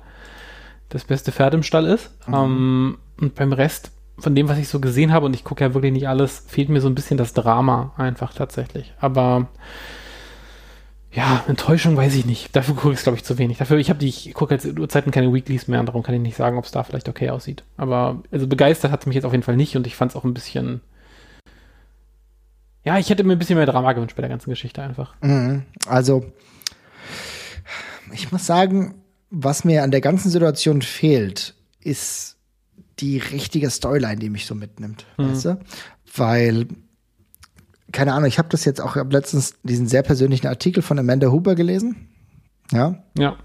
das 0.88 1.04
beste 1.04 1.32
Pferd 1.32 1.54
im 1.54 1.62
Stall 1.62 1.86
ist. 1.86 2.12
Mhm. 2.28 2.34
Ähm, 2.34 2.98
und 3.20 3.34
beim 3.34 3.52
Rest 3.52 3.90
von 4.18 4.34
dem, 4.34 4.48
was 4.48 4.58
ich 4.58 4.68
so 4.68 4.80
gesehen 4.80 5.12
habe, 5.12 5.26
und 5.26 5.34
ich 5.34 5.42
gucke 5.44 5.64
ja 5.64 5.74
wirklich 5.74 5.92
nicht 5.92 6.08
alles, 6.08 6.44
fehlt 6.46 6.68
mir 6.68 6.80
so 6.80 6.88
ein 6.88 6.94
bisschen 6.94 7.16
das 7.16 7.32
Drama 7.32 7.92
einfach 7.96 8.32
tatsächlich. 8.32 8.92
Aber 9.00 9.48
ja, 11.14 11.44
Enttäuschung 11.46 11.96
weiß 11.96 12.14
ich 12.16 12.26
nicht. 12.26 12.54
Dafür 12.56 12.74
gucke 12.74 12.92
ich 12.92 12.98
es, 12.98 13.04
glaube 13.04 13.16
ich, 13.16 13.24
zu 13.24 13.38
wenig. 13.38 13.58
Dafür, 13.58 13.78
ich 13.78 13.88
habe 13.88 14.00
die, 14.00 14.08
ich 14.08 14.34
gucke 14.34 14.52
jetzt 14.52 14.66
Uhrzeiten 14.66 15.12
keine 15.12 15.32
Weeklies 15.32 15.68
mehr 15.68 15.82
darum 15.84 16.02
kann 16.02 16.14
ich 16.14 16.20
nicht 16.20 16.36
sagen, 16.36 16.58
ob 16.58 16.64
es 16.64 16.72
da 16.72 16.82
vielleicht 16.82 17.08
okay 17.08 17.30
aussieht. 17.30 17.62
Aber 17.76 18.22
also 18.32 18.48
begeistert 18.48 18.90
hat 18.90 19.00
es 19.00 19.06
mich 19.06 19.14
jetzt 19.14 19.24
auf 19.24 19.32
jeden 19.32 19.44
Fall 19.44 19.56
nicht 19.56 19.76
und 19.76 19.86
ich 19.86 19.94
fand 19.94 20.10
es 20.10 20.16
auch 20.16 20.24
ein 20.24 20.34
bisschen. 20.34 20.80
Ja, 22.82 22.98
ich 22.98 23.10
hätte 23.10 23.22
mir 23.22 23.32
ein 23.32 23.38
bisschen 23.38 23.56
mehr 23.56 23.66
Drama 23.66 23.92
gewünscht 23.92 24.16
bei 24.16 24.22
der 24.22 24.28
ganzen 24.28 24.50
Geschichte 24.50 24.82
einfach. 24.82 25.14
Mhm. 25.22 25.62
Also, 25.86 26.32
ich 28.12 28.32
muss 28.32 28.44
sagen, 28.44 28.96
was 29.30 29.64
mir 29.64 29.84
an 29.84 29.92
der 29.92 30.00
ganzen 30.00 30.30
Situation 30.30 30.82
fehlt, 30.82 31.54
ist 31.80 32.36
die 32.98 33.18
richtige 33.18 33.70
Storyline, 33.70 34.16
die 34.16 34.30
mich 34.30 34.46
so 34.46 34.54
mitnimmt. 34.54 35.06
Mhm. 35.16 35.30
Weißt 35.30 35.44
du? 35.44 35.58
Weil 36.16 36.66
keine 37.94 38.12
Ahnung, 38.12 38.26
ich 38.26 38.38
habe 38.38 38.48
das 38.50 38.64
jetzt 38.64 38.80
auch 38.80 38.96
letztens 38.96 39.54
diesen 39.62 39.86
sehr 39.86 40.02
persönlichen 40.02 40.48
Artikel 40.48 40.82
von 40.82 40.98
Amanda 40.98 41.28
Huber 41.28 41.54
gelesen. 41.54 42.08
Ja. 42.72 42.96
Ja. 43.16 43.36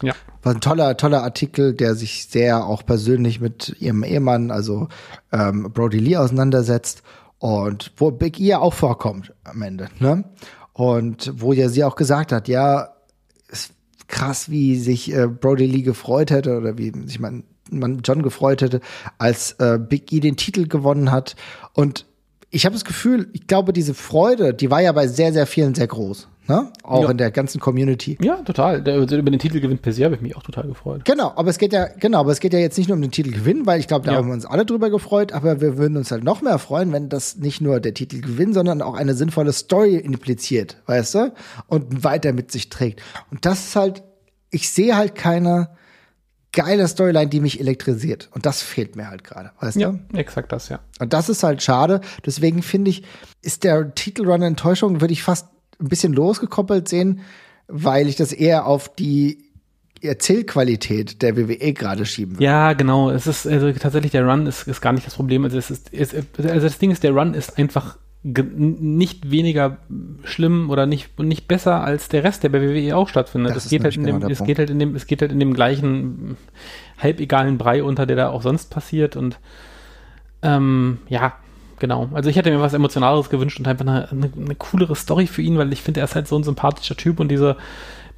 Ja. 0.00 0.14
War 0.42 0.54
ein 0.54 0.60
toller, 0.60 0.96
toller 0.96 1.22
Artikel, 1.22 1.74
der 1.74 1.94
sich 1.94 2.26
sehr 2.26 2.66
auch 2.66 2.86
persönlich 2.86 3.40
mit 3.40 3.76
ihrem 3.80 4.04
Ehemann, 4.04 4.50
also 4.50 4.88
ähm, 5.32 5.72
Brody 5.72 5.98
Lee, 5.98 6.16
auseinandersetzt 6.16 7.02
und 7.38 7.92
wo 7.96 8.12
Big 8.12 8.40
E 8.40 8.54
auch 8.54 8.74
vorkommt 8.74 9.34
am 9.42 9.60
Ende. 9.62 9.88
Ne? 9.98 10.24
Und 10.72 11.32
wo 11.36 11.52
ja 11.52 11.68
sie 11.68 11.82
auch 11.82 11.96
gesagt 11.96 12.30
hat, 12.30 12.46
ja, 12.46 12.90
ist 13.48 13.72
krass, 14.06 14.50
wie 14.50 14.78
sich 14.78 15.12
äh, 15.12 15.26
Brody 15.26 15.66
Lee 15.66 15.82
gefreut 15.82 16.30
hätte 16.30 16.56
oder 16.56 16.78
wie 16.78 16.92
sich 17.06 17.18
man, 17.18 17.42
man 17.70 18.02
John 18.04 18.22
gefreut 18.22 18.62
hätte, 18.62 18.80
als 19.18 19.52
äh, 19.52 19.80
Big 19.80 20.12
E 20.12 20.20
den 20.20 20.36
Titel 20.36 20.68
gewonnen 20.68 21.10
hat. 21.10 21.34
Und 21.72 22.06
ich 22.54 22.64
habe 22.64 22.74
das 22.74 22.84
Gefühl, 22.84 23.28
ich 23.32 23.48
glaube, 23.48 23.72
diese 23.72 23.94
Freude, 23.94 24.54
die 24.54 24.70
war 24.70 24.80
ja 24.80 24.92
bei 24.92 25.08
sehr, 25.08 25.32
sehr 25.32 25.46
vielen 25.46 25.74
sehr 25.74 25.88
groß. 25.88 26.28
Ne? 26.46 26.70
Auch 26.84 27.02
ja. 27.02 27.10
in 27.10 27.16
der 27.16 27.32
ganzen 27.32 27.58
Community. 27.58 28.16
Ja, 28.20 28.36
total. 28.36 28.80
Der, 28.82 28.98
über 28.98 29.30
den 29.30 29.40
Titelgewinn 29.40 29.78
per 29.78 29.92
se 29.92 30.04
habe 30.04 30.14
ich 30.14 30.20
mich 30.20 30.36
auch 30.36 30.42
total 30.42 30.68
gefreut. 30.68 31.04
Genau, 31.04 31.32
aber 31.34 31.50
es 31.50 31.58
geht 31.58 31.72
ja, 31.72 31.86
genau, 31.98 32.20
aber 32.20 32.30
es 32.30 32.38
geht 32.38 32.52
ja 32.52 32.60
jetzt 32.60 32.78
nicht 32.78 32.86
nur 32.86 32.94
um 32.94 33.02
den 33.02 33.10
Titelgewinn, 33.10 33.66
weil 33.66 33.80
ich 33.80 33.88
glaube, 33.88 34.06
da 34.06 34.12
ja. 34.12 34.18
haben 34.18 34.28
wir 34.28 34.34
uns 34.34 34.46
alle 34.46 34.64
drüber 34.64 34.90
gefreut, 34.90 35.32
aber 35.32 35.60
wir 35.60 35.78
würden 35.78 35.96
uns 35.96 36.12
halt 36.12 36.22
noch 36.22 36.42
mehr 36.42 36.58
freuen, 36.58 36.92
wenn 36.92 37.08
das 37.08 37.36
nicht 37.36 37.60
nur 37.60 37.80
der 37.80 37.94
Titelgewinn, 37.94 38.52
sondern 38.52 38.82
auch 38.82 38.94
eine 38.94 39.14
sinnvolle 39.14 39.52
Story 39.52 39.96
impliziert, 39.96 40.76
weißt 40.86 41.14
du? 41.14 41.32
Und 41.66 42.04
weiter 42.04 42.32
mit 42.32 42.52
sich 42.52 42.68
trägt. 42.68 43.02
Und 43.32 43.46
das 43.46 43.68
ist 43.68 43.76
halt, 43.76 44.04
ich 44.50 44.68
sehe 44.68 44.96
halt 44.96 45.16
keine, 45.16 45.70
geile 46.54 46.88
Storyline, 46.88 47.28
die 47.28 47.40
mich 47.40 47.60
elektrisiert. 47.60 48.28
Und 48.32 48.46
das 48.46 48.62
fehlt 48.62 48.96
mir 48.96 49.08
halt 49.08 49.24
gerade, 49.24 49.52
weißt 49.60 49.76
ja, 49.76 49.90
du? 49.90 50.00
Ja, 50.12 50.18
exakt 50.18 50.52
das, 50.52 50.68
ja. 50.68 50.80
Und 50.98 51.12
das 51.12 51.28
ist 51.28 51.42
halt 51.42 51.62
schade. 51.62 52.00
Deswegen 52.24 52.62
finde 52.62 52.90
ich, 52.90 53.04
ist 53.42 53.64
der 53.64 53.94
Titelrun 53.94 54.42
Enttäuschung, 54.42 55.00
würde 55.00 55.12
ich 55.12 55.22
fast 55.22 55.48
ein 55.80 55.88
bisschen 55.88 56.12
losgekoppelt 56.12 56.88
sehen, 56.88 57.20
weil 57.68 58.08
ich 58.08 58.16
das 58.16 58.32
eher 58.32 58.66
auf 58.66 58.94
die 58.94 59.50
Erzählqualität 60.00 61.22
der 61.22 61.36
WWE 61.36 61.72
gerade 61.72 62.06
schieben 62.06 62.34
würde. 62.34 62.44
Ja, 62.44 62.72
genau. 62.74 63.10
Es 63.10 63.26
ist 63.26 63.46
also 63.46 63.72
tatsächlich 63.72 64.12
der 64.12 64.26
Run 64.26 64.46
ist, 64.46 64.68
ist 64.68 64.80
gar 64.80 64.92
nicht 64.92 65.06
das 65.06 65.14
Problem. 65.14 65.44
Also 65.44 65.58
es 65.58 65.70
ist, 65.70 65.92
es, 65.92 66.14
also 66.14 66.60
das 66.60 66.78
Ding 66.78 66.90
ist, 66.90 67.02
der 67.02 67.12
Run 67.12 67.34
ist 67.34 67.58
einfach 67.58 67.98
nicht 68.24 69.30
weniger 69.30 69.76
schlimm 70.24 70.70
oder 70.70 70.86
nicht, 70.86 71.18
nicht 71.20 71.46
besser 71.46 71.84
als 71.84 72.08
der 72.08 72.24
Rest, 72.24 72.42
der 72.42 72.48
bei 72.48 72.62
WWE 72.62 72.96
auch 72.96 73.08
stattfindet. 73.08 73.54
es 73.54 73.68
geht, 73.68 73.84
halt 73.84 73.96
in 73.96 74.04
dem, 74.04 74.20
genau 74.20 74.32
es 74.32 74.42
geht 74.42 74.58
halt 74.58 74.70
in 74.70 74.78
dem, 74.78 74.96
es 74.96 75.06
geht 75.06 75.20
halt 75.20 75.30
in 75.30 75.38
dem 75.38 75.52
gleichen 75.52 76.38
halb 76.98 77.20
egalen 77.20 77.58
Brei 77.58 77.84
unter, 77.84 78.06
der 78.06 78.16
da 78.16 78.28
auch 78.30 78.40
sonst 78.40 78.70
passiert 78.70 79.14
und 79.14 79.38
ähm, 80.40 80.98
ja, 81.08 81.34
genau. 81.78 82.08
Also 82.14 82.30
ich 82.30 82.36
hätte 82.36 82.50
mir 82.50 82.60
was 82.60 82.72
Emotionaleres 82.72 83.28
gewünscht 83.28 83.58
und 83.58 83.68
einfach 83.68 83.86
eine, 83.86 84.10
eine, 84.10 84.30
eine 84.34 84.54
coolere 84.54 84.96
Story 84.96 85.26
für 85.26 85.42
ihn, 85.42 85.58
weil 85.58 85.70
ich 85.74 85.82
finde, 85.82 86.00
er 86.00 86.04
ist 86.04 86.14
halt 86.14 86.26
so 86.26 86.36
ein 86.36 86.44
sympathischer 86.44 86.96
Typ 86.96 87.20
und 87.20 87.28
diese 87.28 87.56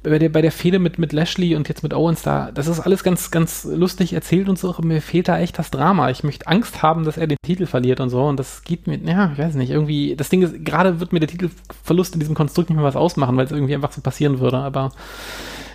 bei 0.03 0.19
der, 0.19 0.29
bei 0.29 0.41
der 0.41 0.51
Fehde 0.51 0.79
mit, 0.79 0.99
mit 0.99 1.11
Lashley 1.11 1.55
und 1.55 1.67
jetzt 1.67 1.83
mit 1.83 1.93
Owens 1.93 2.21
da, 2.21 2.51
das 2.51 2.67
ist 2.67 2.79
alles 2.79 3.03
ganz, 3.03 3.31
ganz 3.31 3.65
lustig 3.65 4.13
erzählt 4.13 4.49
und 4.49 4.57
so, 4.57 4.69
aber 4.69 4.85
mir 4.85 5.01
fehlt 5.01 5.27
da 5.27 5.39
echt 5.39 5.57
das 5.59 5.71
Drama. 5.71 6.09
Ich 6.09 6.23
möchte 6.23 6.47
Angst 6.47 6.81
haben, 6.81 7.03
dass 7.03 7.17
er 7.17 7.27
den 7.27 7.37
Titel 7.43 7.65
verliert 7.65 7.99
und 7.99 8.09
so 8.09 8.25
und 8.25 8.37
das 8.37 8.63
geht 8.63 8.87
mir, 8.87 8.97
ja, 8.97 9.31
ich 9.33 9.37
weiß 9.37 9.55
nicht, 9.55 9.71
irgendwie, 9.71 10.15
das 10.15 10.29
Ding 10.29 10.41
ist, 10.41 10.63
gerade 10.63 10.99
wird 10.99 11.13
mir 11.13 11.19
der 11.19 11.29
Titelverlust 11.29 12.13
in 12.13 12.19
diesem 12.19 12.35
Konstrukt 12.35 12.69
nicht 12.69 12.77
mehr 12.77 12.85
was 12.85 12.95
ausmachen, 12.95 13.35
weil 13.37 13.45
es 13.45 13.51
irgendwie 13.51 13.75
einfach 13.75 13.91
so 13.91 14.01
passieren 14.01 14.39
würde, 14.39 14.57
aber 14.57 14.91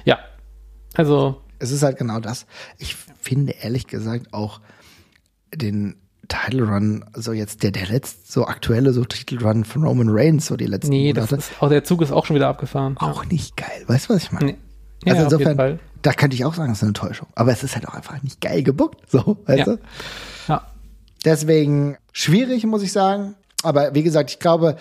ja, 0.05 0.19
also. 0.94 1.40
Es 1.59 1.70
ist 1.70 1.85
halt 1.85 1.97
genau 1.97 2.19
das. 2.19 2.47
Ich 2.78 2.97
finde 2.97 3.53
ehrlich 3.53 3.86
gesagt 3.86 4.35
auch 4.35 4.61
den 5.55 6.01
Title 6.32 6.64
Run, 6.64 7.04
so 7.14 7.32
jetzt 7.32 7.62
der, 7.62 7.72
der 7.72 7.86
letzte, 7.86 8.32
so 8.32 8.46
aktuelle 8.46 8.92
so 8.92 9.04
Title 9.04 9.46
Run 9.46 9.64
von 9.64 9.84
Roman 9.84 10.09
Reigns, 10.09 10.46
so 10.46 10.56
die 10.56 10.66
letzten 10.66 10.90
nee, 10.90 11.12
Monate. 11.12 11.36
Das 11.36 11.50
ist, 11.50 11.62
auch 11.62 11.68
der 11.68 11.84
Zug 11.84 12.00
ist 12.00 12.10
auch 12.10 12.24
schon 12.24 12.36
wieder 12.36 12.48
abgefahren. 12.48 12.96
Auch 12.96 13.26
nicht 13.26 13.56
geil. 13.56 13.84
Weißt 13.86 14.09
du, 14.09 14.14
was 14.14 14.22
ich 14.22 14.32
meine? 14.32 14.46
Nee. 14.46 14.59
Ja, 15.04 15.14
also 15.14 15.24
insofern, 15.24 15.80
da 16.00 16.12
könnte 16.12 16.34
ich 16.34 16.44
auch 16.44 16.54
sagen, 16.54 16.72
es 16.72 16.78
ist 16.78 16.84
eine 16.84 16.90
Enttäuschung. 16.90 17.28
Aber 17.34 17.52
es 17.52 17.62
ist 17.62 17.74
halt 17.74 17.86
auch 17.86 17.94
einfach 17.94 18.22
nicht 18.22 18.40
geil 18.40 18.62
gebuckt, 18.62 19.10
so, 19.10 19.36
weißt 19.46 19.59
ja. 19.59 19.64
du? 19.64 19.78
Ja. 20.48 20.66
Deswegen 21.24 21.98
schwierig, 22.12 22.64
muss 22.64 22.82
ich 22.82 22.92
sagen. 22.92 23.34
Aber 23.62 23.94
wie 23.94 24.02
gesagt, 24.02 24.30
ich 24.30 24.38
glaube, 24.38 24.76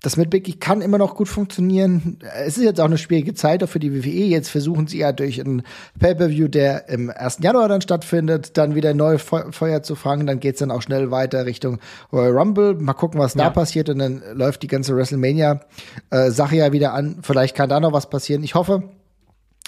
das 0.00 0.16
mit 0.16 0.30
Biggie 0.30 0.54
kann 0.54 0.80
immer 0.80 0.98
noch 0.98 1.16
gut 1.16 1.28
funktionieren. 1.28 2.18
Es 2.44 2.56
ist 2.56 2.62
jetzt 2.62 2.80
auch 2.80 2.84
eine 2.84 2.98
schwierige 2.98 3.34
Zeit 3.34 3.64
auch 3.64 3.68
für 3.68 3.80
die 3.80 3.92
WWE. 3.92 4.26
Jetzt 4.26 4.48
versuchen 4.48 4.86
sie 4.86 4.98
ja 4.98 5.10
durch 5.10 5.40
ein 5.40 5.62
Pay-Per-View, 5.98 6.46
der 6.46 6.88
im 6.88 7.10
1. 7.10 7.38
Januar 7.40 7.68
dann 7.68 7.80
stattfindet, 7.80 8.56
dann 8.56 8.76
wieder 8.76 8.94
neu 8.94 9.18
Feuer 9.18 9.82
zu 9.82 9.96
fangen. 9.96 10.26
Dann 10.26 10.38
geht's 10.38 10.60
dann 10.60 10.70
auch 10.70 10.82
schnell 10.82 11.10
weiter 11.10 11.46
Richtung 11.46 11.80
Royal 12.12 12.30
Rumble. 12.30 12.74
Mal 12.74 12.92
gucken, 12.92 13.18
was 13.18 13.34
ja. 13.34 13.44
da 13.44 13.50
passiert. 13.50 13.88
Und 13.88 13.98
dann 13.98 14.22
läuft 14.34 14.62
die 14.62 14.68
ganze 14.68 14.94
WrestleMania-Sache 14.94 16.54
äh, 16.54 16.58
ja 16.58 16.72
wieder 16.72 16.94
an. 16.94 17.18
Vielleicht 17.22 17.56
kann 17.56 17.68
da 17.68 17.80
noch 17.80 17.92
was 17.92 18.08
passieren. 18.08 18.44
Ich 18.44 18.54
hoffe, 18.54 18.84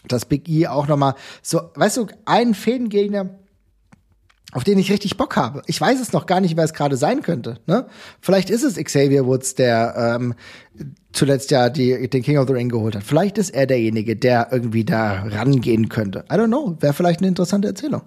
dass 0.06 0.26
Big 0.26 0.48
E 0.48 0.68
auch 0.68 0.86
noch 0.86 0.96
mal 0.96 1.14
so, 1.42 1.60
weißt 1.74 1.96
du, 1.96 2.06
einen 2.24 2.54
Fädengegner 2.54 3.30
auf 4.52 4.64
den 4.64 4.78
ich 4.78 4.90
richtig 4.90 5.16
Bock 5.16 5.36
habe. 5.36 5.62
Ich 5.66 5.80
weiß 5.80 6.00
es 6.00 6.12
noch 6.12 6.26
gar 6.26 6.40
nicht, 6.40 6.56
wer 6.56 6.64
es 6.64 6.72
gerade 6.72 6.96
sein 6.96 7.22
könnte. 7.22 7.58
Ne? 7.66 7.86
Vielleicht 8.20 8.50
ist 8.50 8.62
es 8.62 8.76
Xavier 8.76 9.26
Woods, 9.26 9.54
der 9.54 10.16
ähm, 10.16 10.34
zuletzt 11.12 11.50
ja 11.50 11.70
die, 11.70 12.08
den 12.08 12.22
King 12.22 12.38
of 12.38 12.46
the 12.46 12.54
Ring 12.54 12.68
geholt 12.68 12.96
hat. 12.96 13.04
Vielleicht 13.04 13.38
ist 13.38 13.50
er 13.50 13.66
derjenige, 13.66 14.16
der 14.16 14.48
irgendwie 14.50 14.84
da 14.84 15.22
rangehen 15.22 15.88
könnte. 15.88 16.24
I 16.30 16.34
don't 16.34 16.48
know. 16.48 16.76
Wäre 16.80 16.92
vielleicht 16.92 17.20
eine 17.20 17.28
interessante 17.28 17.68
Erzählung. 17.68 18.02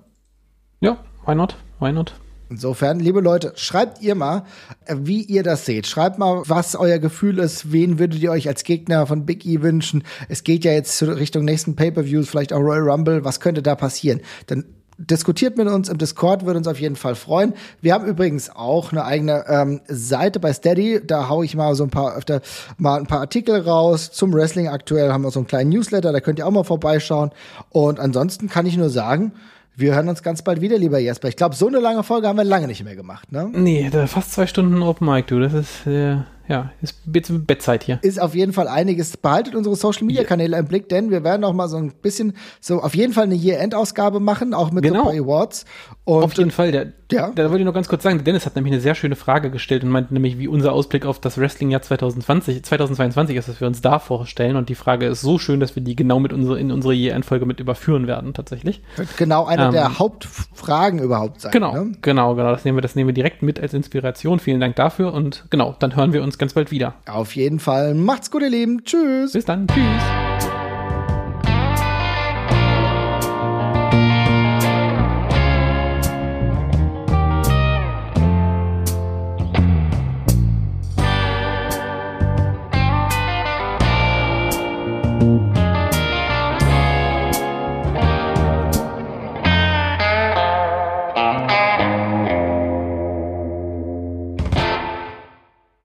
Ja, 0.80 0.98
why 1.26 1.36
not? 1.36 1.56
Why 1.80 1.91
not? 1.91 2.14
Insofern, 2.49 2.99
liebe 2.99 3.20
Leute, 3.20 3.53
schreibt 3.56 4.02
ihr 4.02 4.14
mal, 4.14 4.44
äh, 4.86 4.95
wie 4.99 5.24
ihr 5.24 5.41
das 5.41 5.65
seht. 5.65 5.88
Schreibt 5.88 6.20
mal, 6.20 6.44
was 6.45 6.76
euer 6.76 6.99
Gefühl 6.99 7.40
ist. 7.40 7.72
Wen 7.72 7.98
würdet 7.98 8.22
ihr 8.22 8.32
euch 8.32 8.48
als 8.48 8.64
Gegner 8.64 9.07
von 9.07 9.26
Big 9.26 9.45
E 9.45 9.61
wünschen? 9.61 10.03
Es 10.30 10.44
geht 10.44 10.64
ja 10.64 10.72
jetzt 10.72 11.02
Richtung 11.02 11.45
nächsten 11.45 11.76
Pay-Per-Views, 11.76 12.30
vielleicht 12.30 12.53
auch 12.53 12.60
Royal 12.60 12.90
Rumble. 12.90 13.24
Was 13.26 13.40
könnte 13.40 13.64
da 13.64 13.74
passieren? 13.76 14.22
Dann 14.48 14.65
diskutiert 14.98 15.57
mit 15.57 15.68
uns 15.68 15.90
im 15.90 15.98
Discord, 15.98 16.45
würde 16.45 16.57
uns 16.57 16.68
auf 16.68 16.80
jeden 16.80 16.95
Fall 16.95 17.15
freuen. 17.15 17.53
Wir 17.82 17.94
haben 17.94 18.06
übrigens 18.06 18.49
auch 18.49 18.91
eine 18.91 19.06
eigene 19.06 19.45
ähm, 19.48 19.82
Seite 19.88 20.40
bei 20.40 20.53
Steady. 20.53 21.02
Da 21.06 21.30
hau 21.30 21.44
ich 21.44 21.56
mal 21.56 21.76
so 21.76 21.84
ein 21.84 21.90
paar 21.90 22.15
öfter 22.15 22.41
mal 22.78 22.99
ein 22.99 23.07
paar 23.07 23.20
Artikel 23.20 23.61
raus 23.61 24.11
zum 24.11 24.34
Wrestling. 24.34 24.68
Aktuell 24.68 25.11
haben 25.11 25.24
wir 25.24 25.32
so 25.32 25.40
einen 25.40 25.48
kleinen 25.48 25.70
Newsletter, 25.70 26.11
da 26.11 26.20
könnt 26.20 26.40
ihr 26.40 26.48
auch 26.48 26.52
mal 26.52 26.64
vorbeischauen. 26.64 27.32
Und 27.70 27.99
ansonsten 27.99 28.49
kann 28.49 28.65
ich 28.65 28.78
nur 28.78 28.90
sagen, 28.90 29.34
wir 29.76 29.95
hören 29.95 30.07
uns 30.07 30.22
ganz 30.22 30.44
bald 30.44 30.61
wieder, 30.61 30.78
lieber 30.78 30.99
Jesper. 30.99 31.30
Ich 31.30 31.36
glaube, 31.36 31.56
so 31.56 31.68
eine 31.68 31.80
lange 31.80 32.03
Folge 32.03 32.28
haben 32.28 32.38
wir 32.38 32.44
lange 32.44 32.68
nicht 32.68 32.84
mehr 32.84 32.95
gemacht, 32.95 33.32
ne? 33.32 33.49
Nee, 33.52 33.90
fast 34.06 34.34
zwei 34.34 34.45
Stunden 34.45 34.84
Open 34.84 35.07
Mic, 35.07 35.28
du. 35.28 35.40
Das 35.40 35.53
ist 35.53 35.88
äh, 35.88 36.18
ja, 36.48 36.72
ist 36.82 36.95
jetzt 37.14 37.48
Bettzeit 37.48 37.84
hier. 37.84 37.99
Ist 38.02 38.22
auf 38.22 38.36
jeden 38.36 38.52
Fall 38.52 38.68
einiges. 38.68 39.15
Behaltet 39.15 39.56
unsere 39.56 39.76
Social 39.76 40.03
Media 40.03 40.24
Kanäle 40.24 40.57
im 40.57 40.65
Blick, 40.65 40.90
denn 40.90 41.10
wir 41.10 41.24
werden 41.24 41.44
auch 41.45 41.53
mal 41.53 41.70
so 41.70 41.78
ein 41.78 41.94
bisschen, 42.02 42.34
so 42.60 42.82
auf 42.82 42.95
jeden 42.95 43.14
Fall 43.14 43.24
eine 43.26 43.36
Year-End-Ausgabe 43.36 44.20
machen, 44.20 44.53
auch 44.53 44.72
mit 44.72 44.84
genau. 44.84 45.06
so 45.06 45.10
Awards. 45.10 45.65
Und 46.03 46.24
auf 46.24 46.34
jeden 46.34 46.52
Fall, 46.52 46.72
der, 46.72 46.86
ja. 47.14 47.31
da 47.34 47.44
wollte 47.49 47.60
ich 47.60 47.65
noch 47.65 47.73
ganz 47.73 47.88
kurz 47.88 48.03
sagen, 48.03 48.23
Dennis 48.23 48.45
hat 48.45 48.56
nämlich 48.56 48.73
eine 48.73 48.81
sehr 48.81 48.95
schöne 48.95 49.15
Frage 49.15 49.49
gestellt 49.49 49.84
und 49.84 49.90
meinte 49.90 50.14
nämlich, 50.14 50.38
wie 50.40 50.48
unser 50.48 50.73
Ausblick 50.73 51.06
auf 51.06 51.19
das 51.19 51.38
Wrestling-Jahr 51.38 51.81
2020, 51.81 52.64
2022 52.64 53.35
ist, 53.38 53.48
dass 53.49 53.60
wir 53.60 53.68
uns 53.68 53.81
da 53.81 53.99
vorstellen. 53.99 54.56
Und 54.56 54.69
die 54.69 54.76
Frage 54.76 55.06
ist 55.06 55.22
so 55.22 55.38
schön, 55.40 55.60
dass 55.60 55.76
wir 55.76 55.84
die 55.84 55.95
genau 55.95 56.19
mit 56.19 56.34
unsere, 56.34 56.60
in 56.60 56.72
unsere 56.72 56.94
Year-End-Folge 56.94 57.45
mit 57.45 57.60
überführen 57.60 58.07
werden, 58.07 58.34
tatsächlich. 58.34 58.81
Wird 58.95 59.18
genau 59.18 59.45
eine 59.45 59.65
ähm, 59.65 59.72
der 59.72 59.99
Hauptfragen 59.99 60.99
überhaupt 60.99 61.41
sein. 61.41 61.52
Genau, 61.52 61.73
ne? 61.73 61.91
genau, 62.02 62.35
genau. 62.35 62.52
Das 62.52 62.65
nehmen 62.65 62.77
wir, 62.77 62.81
das 62.81 62.95
nehmen 62.95 63.07
wir 63.07 63.14
direkt 63.14 63.41
mit 63.41 63.60
als 63.60 63.73
Inspiration. 63.73 64.40
Vielen 64.40 64.60
Dank 64.60 64.76
dafür 64.76 65.14
und 65.14 65.45
genau, 65.49 65.76
dann 65.80 65.95
hören 65.95 66.14
wir 66.14 66.23
uns 66.23 66.38
ganz 66.38 66.53
bald 66.53 66.72
wieder. 66.72 66.95
Auf 67.06 67.35
jeden 67.35 67.60
Fall. 67.60 67.94
Macht's 67.94 68.31
gut, 68.31 68.41
ihr 68.41 68.49
Lieben. 68.49 68.84
Tschüss. 68.84 69.34
Bis 69.34 69.45
dann. 69.45 69.68
Tschüss. 69.68 70.23